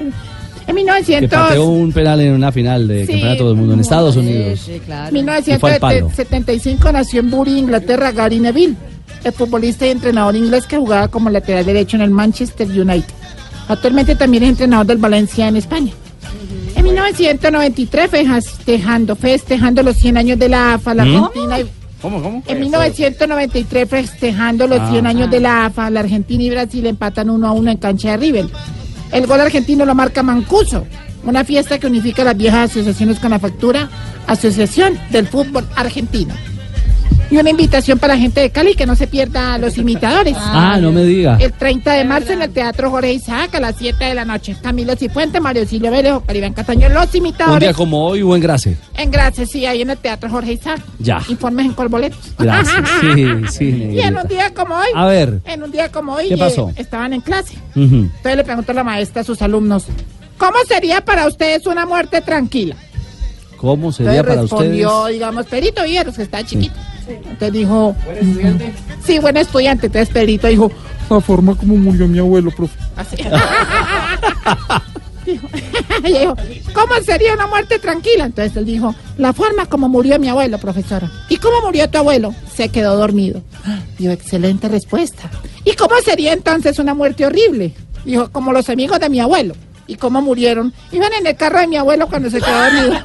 Que 0.67 0.73
1900... 0.73 1.29
pateó 1.39 1.65
un 1.65 1.91
penal 1.91 2.21
en 2.21 2.33
una 2.33 2.51
final 2.51 2.87
de 2.87 3.05
Sí. 3.07 3.13
Campeonato 3.13 3.47
del 3.47 3.57
Mundo 3.57 3.73
en 3.73 3.79
Estados 3.79 4.15
Unidos. 4.15 4.59
Sí, 4.63 4.79
claro. 4.85 5.17
Y 5.17 5.23
fue 5.57 5.73
al 5.73 5.79
palo. 5.79 5.95
1975 6.07 6.91
nació 6.91 7.19
en 7.21 7.31
Bury, 7.31 7.57
Inglaterra, 7.57 8.11
Gary 8.11 8.39
Neville, 8.39 8.75
el 9.23 9.31
futbolista 9.33 9.85
y 9.85 9.89
entrenador 9.91 10.35
inglés 10.35 10.65
que 10.67 10.77
jugaba 10.77 11.07
como 11.07 11.29
lateral 11.29 11.65
derecho 11.65 11.95
en 11.97 12.01
el 12.03 12.11
Manchester 12.11 12.67
United. 12.67 13.05
Actualmente 13.67 14.15
también 14.15 14.43
es 14.43 14.49
entrenador 14.49 14.85
del 14.87 14.97
Valencia 14.97 15.47
en 15.47 15.55
España. 15.57 15.91
En 16.75 16.83
1993 16.83 18.09
festejando, 18.09 19.15
festejando 19.15 19.83
los 19.83 19.97
100 19.97 20.17
años 20.17 20.39
de 20.39 20.49
la 20.49 20.73
AFA, 20.75 20.93
la 20.93 21.05
¿Mm? 21.05 21.15
Argentina 21.15 21.59
y- 21.59 21.65
¿Cómo, 22.01 22.21
cómo? 22.23 22.43
en 22.47 22.59
1993 22.59 23.87
festejando 23.87 24.65
los 24.67 24.89
100 24.89 25.05
Ah. 25.05 25.09
años 25.09 25.29
de 25.29 25.39
la 25.39 25.65
AFA, 25.65 25.89
la 25.91 25.99
Argentina 25.99 26.43
y 26.43 26.49
Brasil 26.49 26.85
empatan 26.87 27.29
uno 27.29 27.47
a 27.47 27.51
uno 27.51 27.69
en 27.69 27.77
cancha 27.77 28.11
de 28.11 28.17
River. 28.17 28.45
El 29.11 29.27
gol 29.27 29.39
argentino 29.41 29.85
lo 29.85 29.93
marca 29.93 30.23
Mancuso, 30.23 30.85
una 31.23 31.43
fiesta 31.45 31.77
que 31.77 31.85
unifica 31.87 32.23
las 32.23 32.35
viejas 32.35 32.71
asociaciones 32.71 33.19
con 33.19 33.29
la 33.31 33.39
factura 33.39 33.89
Asociación 34.25 34.97
del 35.11 35.27
Fútbol 35.27 35.67
Argentino. 35.75 36.33
Y 37.29 37.37
una 37.37 37.49
invitación 37.49 37.97
para 37.97 38.15
la 38.15 38.19
gente 38.19 38.41
de 38.41 38.49
Cali 38.49 38.75
que 38.75 38.85
no 38.85 38.93
se 38.95 39.07
pierda 39.07 39.53
a 39.53 39.57
los 39.57 39.77
imitadores. 39.77 40.35
Ah, 40.53 40.77
no 40.81 40.91
me 40.91 41.03
diga. 41.03 41.37
El 41.39 41.53
30 41.53 41.93
de 41.93 42.03
marzo 42.05 42.33
en 42.33 42.41
el 42.41 42.51
Teatro 42.51 42.91
Jorge 42.91 43.13
Isaac 43.13 43.55
a 43.55 43.59
las 43.61 43.75
7 43.77 44.03
de 44.03 44.13
la 44.13 44.25
noche. 44.25 44.55
Camilo 44.61 44.95
Cifuentes, 44.95 45.41
Mario 45.41 45.65
Silvio 45.65 45.91
Vélez, 45.91 46.11
Oscar 46.13 46.35
Iván 46.35 46.53
Castaño, 46.53 46.89
los 46.89 47.05
Un 47.05 47.11
día 47.11 47.19
imitadores. 47.19 47.75
como 47.75 48.05
hoy, 48.05 48.21
buen 48.21 48.41
gracias. 48.41 48.77
En 48.95 49.09
gracias, 49.11 49.49
sí, 49.49 49.65
ahí 49.65 49.81
en 49.81 49.89
el 49.91 49.97
Teatro 49.97 50.29
Jorge 50.29 50.53
Isaac. 50.53 50.81
Ya. 50.99 51.21
Informes 51.29 51.65
en 51.67 51.73
Colboletos. 51.73 52.19
Gracias. 52.37 52.75
Sí, 53.01 53.25
sí, 53.49 53.65
Y 53.93 53.99
en 54.01 54.17
un 54.17 54.27
día 54.27 54.53
como 54.53 54.75
hoy. 54.75 54.87
A 54.93 55.05
ver. 55.05 55.39
En 55.45 55.63
un 55.63 55.71
día 55.71 55.89
como 55.91 56.13
hoy. 56.13 56.27
¿Qué 56.27 56.33
eh, 56.35 56.37
pasó? 56.37 56.71
estaban 56.75 57.13
en 57.13 57.21
clase. 57.21 57.55
Entonces 57.75 58.35
le 58.35 58.43
preguntó 58.43 58.73
la 58.73 58.83
maestra 58.83 59.21
a 59.21 59.23
sus 59.25 59.41
alumnos: 59.41 59.85
¿Cómo 60.37 60.57
sería 60.67 61.01
para 61.03 61.27
ustedes 61.27 61.65
una 61.65 61.85
muerte 61.85 62.21
tranquila? 62.21 62.75
¿Cómo 63.57 63.91
sería 63.91 64.17
Entonces 64.19 64.35
para 64.35 64.43
ustedes? 64.43 64.61
respondió, 64.71 65.05
digamos, 65.07 65.45
Perito 65.45 65.83
Villeros, 65.83 66.15
que 66.15 66.23
está 66.23 66.43
chiquito. 66.43 66.73
Entonces 67.15 67.53
dijo. 67.53 67.95
¿Buen 68.05 68.17
estudiante? 68.17 68.73
Sí, 69.05 69.19
buen 69.19 69.37
estudiante. 69.37 69.85
Entonces 69.87 70.09
Perito 70.09 70.47
dijo: 70.47 70.71
La 71.09 71.21
forma 71.21 71.55
como 71.55 71.75
murió 71.75 72.07
mi 72.07 72.19
abuelo, 72.19 72.51
profe. 72.51 72.77
Así. 72.95 73.17
Dijo, 76.03 76.35
¿cómo 76.73 76.95
sería 77.05 77.33
una 77.33 77.47
muerte 77.47 77.79
tranquila? 77.79 78.25
Entonces 78.25 78.55
él 78.57 78.65
dijo, 78.65 78.95
la 79.17 79.33
forma 79.33 79.65
como 79.65 79.89
murió 79.89 80.19
mi 80.19 80.29
abuelo, 80.29 80.57
profesora. 80.57 81.11
¿Y 81.29 81.37
cómo 81.37 81.61
murió 81.61 81.89
tu 81.89 81.97
abuelo? 81.97 82.33
Se 82.53 82.69
quedó 82.69 82.95
dormido. 82.95 83.41
Dijo, 83.97 84.11
excelente 84.11 84.67
respuesta. 84.67 85.29
¿Y 85.63 85.73
cómo 85.73 85.95
sería 86.03 86.33
entonces 86.33 86.79
una 86.79 86.93
muerte 86.93 87.25
horrible? 87.25 87.73
Dijo, 88.05 88.31
como 88.31 88.51
los 88.51 88.69
amigos 88.69 88.99
de 88.99 89.09
mi 89.09 89.19
abuelo. 89.19 89.55
¿Y 89.87 89.95
cómo 89.95 90.21
murieron? 90.21 90.73
Iban 90.91 91.11
en 91.13 91.27
el 91.27 91.35
carro 91.35 91.59
de 91.59 91.67
mi 91.67 91.75
abuelo 91.77 92.07
cuando 92.07 92.29
se 92.29 92.39
quedó 92.39 92.63
dormido. 92.63 92.93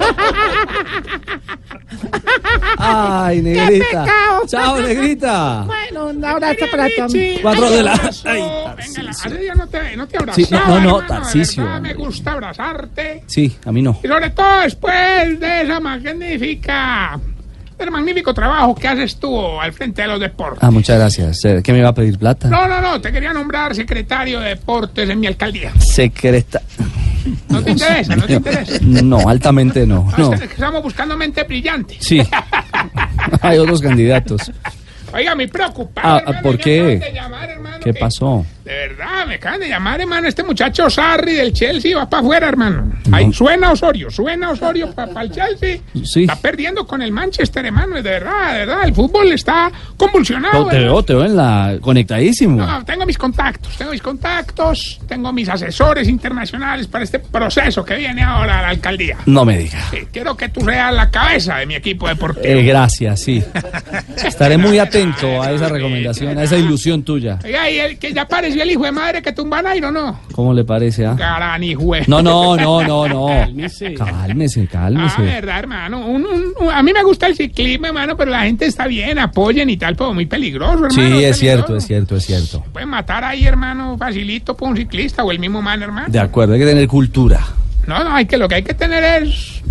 Ay, 2.89 3.37
¡Qué 3.37 3.43
negrita. 3.43 4.05
pecado! 4.05 4.43
Chao, 4.47 4.81
negrita. 4.81 5.63
Bueno, 5.67 6.07
un 6.07 6.25
abrazo 6.25 6.67
para 6.71 6.89
todos. 6.97 7.13
Cuatro 7.43 7.71
de 7.71 7.83
la. 7.83 8.13
Venga, 8.25 9.11
hace 9.11 9.39
días 9.39 9.57
no 9.57 9.67
te, 9.67 9.97
no 9.97 10.07
te 10.07 10.19
Sí, 10.35 10.47
no, 10.51 10.59
no, 10.81 11.01
hermano, 11.01 11.23
verdad, 11.35 11.81
me 11.81 11.95
gusta 11.95 12.33
abrazarte. 12.33 13.25
Sí, 13.27 13.57
a 13.65 13.73
mí 13.73 13.83
no. 13.83 13.99
Y 14.03 14.09
sobre 14.09 14.31
todo 14.31 14.61
después 14.61 15.41
de 15.41 15.63
esa 15.63 15.81
magnífica, 15.81 17.19
del 17.79 17.91
magnífico 17.91 18.33
trabajo 18.33 18.75
que 18.75 18.89
haces 18.89 19.17
tú 19.17 19.61
al 19.61 19.73
frente 19.73 20.03
de 20.03 20.09
los 20.09 20.21
deportes. 20.21 20.63
Ah, 20.63 20.71
muchas 20.71 20.99
gracias. 20.99 21.45
Eh, 21.45 21.61
¿Qué 21.63 21.73
me 21.73 21.79
iba 21.81 21.89
a 21.89 21.95
pedir 21.95 22.19
plata? 22.19 22.49
No, 22.49 22.67
no, 22.67 22.81
no, 22.81 23.01
te 23.01 23.13
quería 23.13 23.33
nombrar 23.33 23.75
secretario 23.75 24.41
de 24.41 24.51
deportes 24.51 25.09
en 25.09 25.21
mi 25.21 25.27
alcaldía. 25.27 25.73
Secreta. 25.79 26.63
No 27.49 27.63
te 27.63 27.71
interesa, 27.73 28.17
no 28.17 28.25
te 28.25 28.33
interesa. 28.35 28.79
No, 28.83 29.29
altamente 29.29 29.87
no. 29.87 30.09
Que 30.39 30.45
estamos 30.45 30.83
buscando 30.83 31.17
mente 31.17 31.43
brillante. 31.45 31.97
Sí. 32.01 32.21
Hay 33.43 33.59
otros 33.59 33.81
candidatos. 33.81 34.51
Oiga, 35.13 35.35
me 35.35 35.49
preocupado. 35.49 36.09
Ah, 36.17 36.19
hermano, 36.21 36.43
¿por 36.43 36.59
qué? 36.59 37.13
llamar, 37.15 37.49
hermano, 37.51 37.79
¿Qué 37.83 37.93
que- 37.93 37.99
pasó? 38.01 38.45
De 38.67 38.73
verdad, 38.73 39.29
me 39.29 39.37
acaban 39.37 39.61
de 39.61 39.69
llamar, 39.69 40.01
hermano. 40.01 40.27
Este 40.27 40.43
muchacho 40.43 40.91
Sarri 40.91 41.35
del 41.35 41.53
Chelsea 41.53 41.97
va 41.97 42.11
para 42.11 42.21
afuera, 42.21 42.49
hermano. 42.49 42.95
Ahí 43.13 43.33
suena 43.33 43.71
Osorio, 43.71 44.11
suena 44.11 44.51
Osorio 44.51 44.93
para 44.93 45.23
el 45.23 45.31
Chelsea. 45.31 45.79
Sí. 46.03 46.23
Está 46.23 46.35
perdiendo 46.35 46.85
con 46.85 47.01
el 47.01 47.13
Manchester, 47.13 47.65
hermano. 47.65 47.95
De 47.95 48.03
verdad, 48.03 48.55
de 48.55 48.59
verdad. 48.67 48.85
El 48.85 48.93
fútbol 48.93 49.31
está 49.31 49.71
convulsionado. 49.97 50.65
No, 50.65 50.67
te 50.69 50.81
veo, 50.81 51.01
te 51.05 51.15
veo 51.15 51.27
en 51.27 51.37
la 51.37 51.79
conectadísimo. 51.81 52.57
No, 52.57 52.85
tengo 52.85 53.07
mis 53.07 53.17
contactos, 53.17 53.77
tengo 53.77 53.93
mis 53.93 54.03
contactos, 54.03 55.01
tengo 55.07 55.33
mis 55.33 55.49
asesores 55.49 56.09
internacionales 56.09 56.89
para 56.89 57.05
este 57.05 57.21
proceso 57.21 57.85
que 57.85 57.95
viene 57.95 58.25
ahora 58.25 58.59
a 58.59 58.63
la 58.63 58.69
alcaldía. 58.71 59.19
No 59.27 59.45
me 59.45 59.59
diga. 59.59 59.79
Sí, 59.93 59.99
quiero 60.13 60.37
que 60.37 60.49
tú 60.49 60.63
seas 60.63 60.93
la 60.93 61.09
cabeza 61.09 61.59
de 61.59 61.67
mi 61.67 61.77
equipo 61.77 62.09
deportivo. 62.09 62.45
Eh, 62.45 62.65
gracias, 62.65 63.21
sí. 63.21 63.45
Estaré 64.25 64.59
muy 64.59 64.81
atento 64.81 65.41
a 65.41 65.53
esa 65.53 65.69
recomendación, 65.69 66.37
a 66.37 66.43
esa 66.43 66.57
ilusión 66.57 67.05
tuya. 67.05 67.39
Oiga, 67.45 67.71
y 67.71 67.79
el 67.79 67.99
que 67.99 68.13
ya 68.13 68.27
el 68.61 68.71
hijo 68.71 68.85
de 68.85 68.93
madre 68.93 69.23
que 69.23 69.33
tumban 69.33 69.67
aire 69.67 69.87
o 69.87 69.93
no. 69.93 70.19
¿Cómo 70.33 70.53
le 70.55 70.65
parece, 70.65 71.07
ah? 71.07 71.15
Gran 71.15 71.63
hijo 71.63 71.95
de- 71.95 72.05
No, 72.07 72.23
no, 72.23 72.57
no, 72.57 72.83
no, 72.83 73.09
no. 73.09 73.27
Cálmese. 73.27 73.95
Cálmese, 73.95 74.67
cálmese. 74.67 75.15
Ah, 75.19 75.23
verdad, 75.23 75.59
hermano. 75.59 76.07
Un- 76.07 76.27
un- 76.27 76.53
un- 76.61 76.71
a 76.71 76.83
mí 76.83 76.93
me 76.93 77.03
gusta 77.03 77.27
el 77.27 77.37
ciclismo, 77.37 77.87
hermano, 77.87 78.17
pero 78.17 78.31
la 78.31 78.43
gente 78.43 78.67
está 78.67 78.87
bien, 78.87 79.19
apoyen 79.19 79.69
y 79.71 79.77
tal, 79.77 79.97
pero 79.97 80.13
muy 80.15 80.27
peligroso, 80.27 80.73
hermano. 80.75 80.91
Sí, 80.95 81.01
es 81.01 81.07
peligroso. 81.11 81.39
cierto, 81.41 81.77
es 81.77 81.87
cierto, 81.87 82.17
es 82.17 82.25
cierto. 82.27 82.65
Pueden 82.73 82.89
matar 82.89 83.25
ahí, 83.25 83.45
hermano, 83.47 83.97
facilito 83.99 84.57
por 84.57 84.69
un 84.71 84.77
ciclista 84.77 85.25
o 85.25 85.31
el 85.31 85.39
mismo 85.39 85.63
man, 85.63 85.83
hermano. 85.83 86.07
De 86.09 86.19
acuerdo, 86.19 86.55
hay 86.55 86.61
que 86.61 86.67
tener 86.67 86.87
cultura. 86.89 87.41
No, 87.87 88.03
no, 88.03 88.15
hay 88.15 88.27
que, 88.27 88.37
lo 88.37 88.49
que 88.49 88.57
hay 88.57 88.63
que 88.63 88.75
tener 88.75 89.05
es 89.23 89.63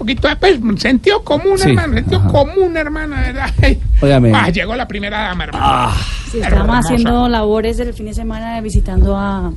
poquito 0.00 0.28
de 0.28 0.36
pues, 0.36 0.58
sentido 0.78 1.22
común, 1.22 1.56
Sí, 1.58 1.68
hermano. 1.68 1.94
Sentido 1.94 2.18
ajá. 2.20 2.28
común, 2.28 2.76
hermano, 2.76 3.16
verdad. 3.16 3.50
Óigame. 4.00 4.32
Ah, 4.34 4.48
llegó 4.48 4.74
la 4.74 4.88
primera 4.88 5.20
dama, 5.24 5.44
hermano. 5.44 5.64
Ah. 5.68 5.96
Sí, 6.30 6.38
estamos 6.40 6.60
Hermosa. 6.60 6.78
haciendo 6.80 7.28
labores 7.28 7.78
el 7.80 7.92
fin 7.92 8.06
de 8.06 8.14
semana 8.14 8.60
visitando 8.60 9.16
a, 9.16 9.52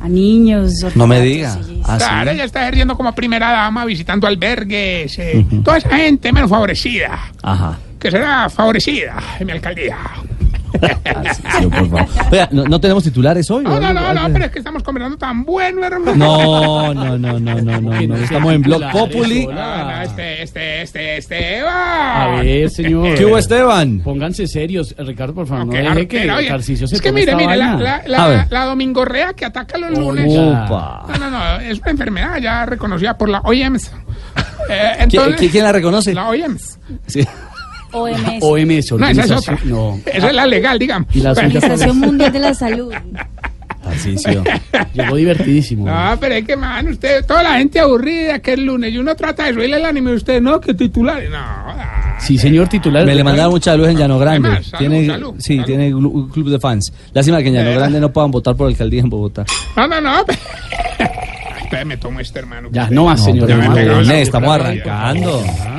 a 0.00 0.08
niños. 0.08 0.84
No 0.94 1.06
me 1.06 1.20
diga. 1.20 1.58
Ah. 1.84 1.96
Claro, 1.98 2.30
ella 2.32 2.44
está 2.44 2.62
ejerciendo 2.62 2.96
como 2.96 3.14
primera 3.14 3.50
dama, 3.50 3.84
visitando 3.84 4.26
albergues, 4.26 5.18
eh, 5.18 5.46
toda 5.64 5.78
esa 5.78 5.96
gente 5.96 6.32
menos 6.32 6.50
favorecida, 6.50 7.18
Ajá. 7.42 7.78
que 7.98 8.10
será 8.10 8.50
favorecida 8.50 9.16
en 9.38 9.46
mi 9.46 9.52
alcaldía. 9.52 9.96
Sí, 11.58 11.66
por 11.66 11.88
favor. 11.90 12.06
Oiga, 12.30 12.48
¿no, 12.52 12.64
no 12.64 12.80
tenemos 12.80 13.02
titulares 13.04 13.50
hoy? 13.50 13.64
No, 13.64 13.80
no, 13.80 13.92
no, 13.92 14.12
no, 14.12 14.32
pero 14.32 14.44
es 14.46 14.50
que 14.50 14.58
estamos 14.58 14.82
conversando 14.82 15.16
tan 15.16 15.44
bueno, 15.44 15.84
hermano. 15.84 16.14
No, 16.16 16.94
no, 16.94 17.18
no, 17.18 17.38
no, 17.40 17.60
no, 17.60 17.80
no, 17.80 18.00
no. 18.00 18.16
Estamos 18.16 18.52
en 18.54 18.62
Blog 18.62 18.82
Populi. 18.92 19.46
No, 19.46 19.54
no, 19.54 20.02
este, 20.02 20.42
este, 20.42 20.82
este, 20.82 21.16
este, 21.18 21.62
va. 21.62 22.24
A 22.36 22.42
ver, 22.42 22.70
señor. 22.70 23.16
¿Qué 23.16 23.24
hubo, 23.24 23.38
Esteban? 23.38 24.00
Pónganse 24.00 24.46
serios, 24.46 24.94
Ricardo, 24.98 25.34
por 25.34 25.46
favor. 25.46 25.66
No 25.66 25.72
deje 25.72 26.08
que 26.08 26.30
oye. 26.30 26.62
Se 26.62 26.84
Es 26.84 27.00
que 27.00 27.12
mire, 27.12 27.34
mire, 27.36 27.56
la, 27.56 27.76
la, 27.76 28.02
la, 28.06 28.46
la 28.50 28.64
domingorrea 28.64 29.32
que 29.34 29.44
ataca 29.44 29.78
los 29.78 29.90
lunes. 29.98 30.26
Opa. 30.28 31.06
No, 31.08 31.18
no, 31.18 31.30
no, 31.30 31.56
es 31.60 31.78
una 31.80 31.90
enfermedad 31.90 32.36
ya 32.38 32.66
reconocida 32.66 33.16
por 33.16 33.28
la 33.28 33.40
OMS. 33.40 33.90
Eh, 34.68 34.92
¿Qui- 34.98 35.02
entonces, 35.04 35.40
qui- 35.40 35.50
¿Quién 35.50 35.64
la 35.64 35.72
reconoce? 35.72 36.12
La 36.12 36.28
OMS. 36.28 36.78
Sí. 37.06 37.26
OMS. 37.92 38.38
OMS, 38.42 38.92
No, 38.92 39.06
esa 39.08 39.22
es 39.24 39.30
otra. 39.30 39.58
No. 39.64 39.98
Esa 40.06 40.28
es 40.28 40.34
la 40.34 40.46
legal, 40.46 40.78
digamos. 40.78 41.14
Y 41.14 41.20
la 41.20 41.30
Organización 41.32 41.98
Mundial 41.98 42.32
de 42.32 42.38
la 42.38 42.54
Salud. 42.54 42.92
Tarcisio. 43.82 44.42
Llegó 44.94 45.14
divertidísimo. 45.16 45.86
No, 45.86 46.16
pero 46.18 46.34
es 46.34 46.44
que, 46.44 46.56
man, 46.56 46.88
usted, 46.88 47.24
toda 47.24 47.42
la 47.44 47.58
gente 47.58 47.78
aburrida 47.78 48.40
que 48.40 48.54
es 48.54 48.58
lunes 48.58 48.92
y 48.92 48.98
uno 48.98 49.14
trata 49.14 49.44
de 49.44 49.54
subirle 49.54 49.76
el 49.76 49.84
ánimo 49.84 50.10
y 50.10 50.14
usted, 50.14 50.40
no, 50.42 50.60
que 50.60 50.74
titulares. 50.74 51.30
No, 51.30 51.36
ah, 51.38 52.16
Sí, 52.18 52.36
señor 52.36 52.66
titular. 52.68 53.06
Me 53.06 53.14
le 53.14 53.22
mandaron 53.22 53.52
mucha 53.52 53.76
luz 53.76 53.88
en 53.88 53.96
Llano 53.98 54.18
Grande. 54.18 54.48
Además, 54.48 54.66
salud, 54.66 54.78
tiene, 54.78 55.06
salud, 55.06 55.34
sí, 55.38 55.60
tiene 55.64 55.94
un 55.94 56.28
club 56.30 56.48
de 56.50 56.58
fans. 56.58 56.92
Lástima 57.12 57.40
que 57.42 57.48
en 57.48 57.54
Llano 57.54 57.70
Eh. 57.70 57.74
Grande 57.76 58.00
no 58.00 58.12
puedan 58.12 58.30
votar 58.32 58.56
por 58.56 58.66
alcaldía 58.66 59.02
en 59.02 59.10
Bogotá. 59.10 59.44
no, 59.76 59.86
no, 59.86 60.00
no. 60.00 60.24
Espérame, 61.62 61.88
me 61.88 61.96
tomo 61.96 62.20
este, 62.20 62.38
hermano. 62.38 62.68
Ya, 62.72 62.88
no 62.90 63.04
más, 63.06 63.22
señor. 63.24 63.48
ya 63.48 63.56
me 63.56 63.62
hermano. 63.64 63.80
pegaron 63.80 64.06
la 64.06 64.18
Estamos 64.20 64.54
arrancando. 64.54 65.44
Ah, 65.60 65.75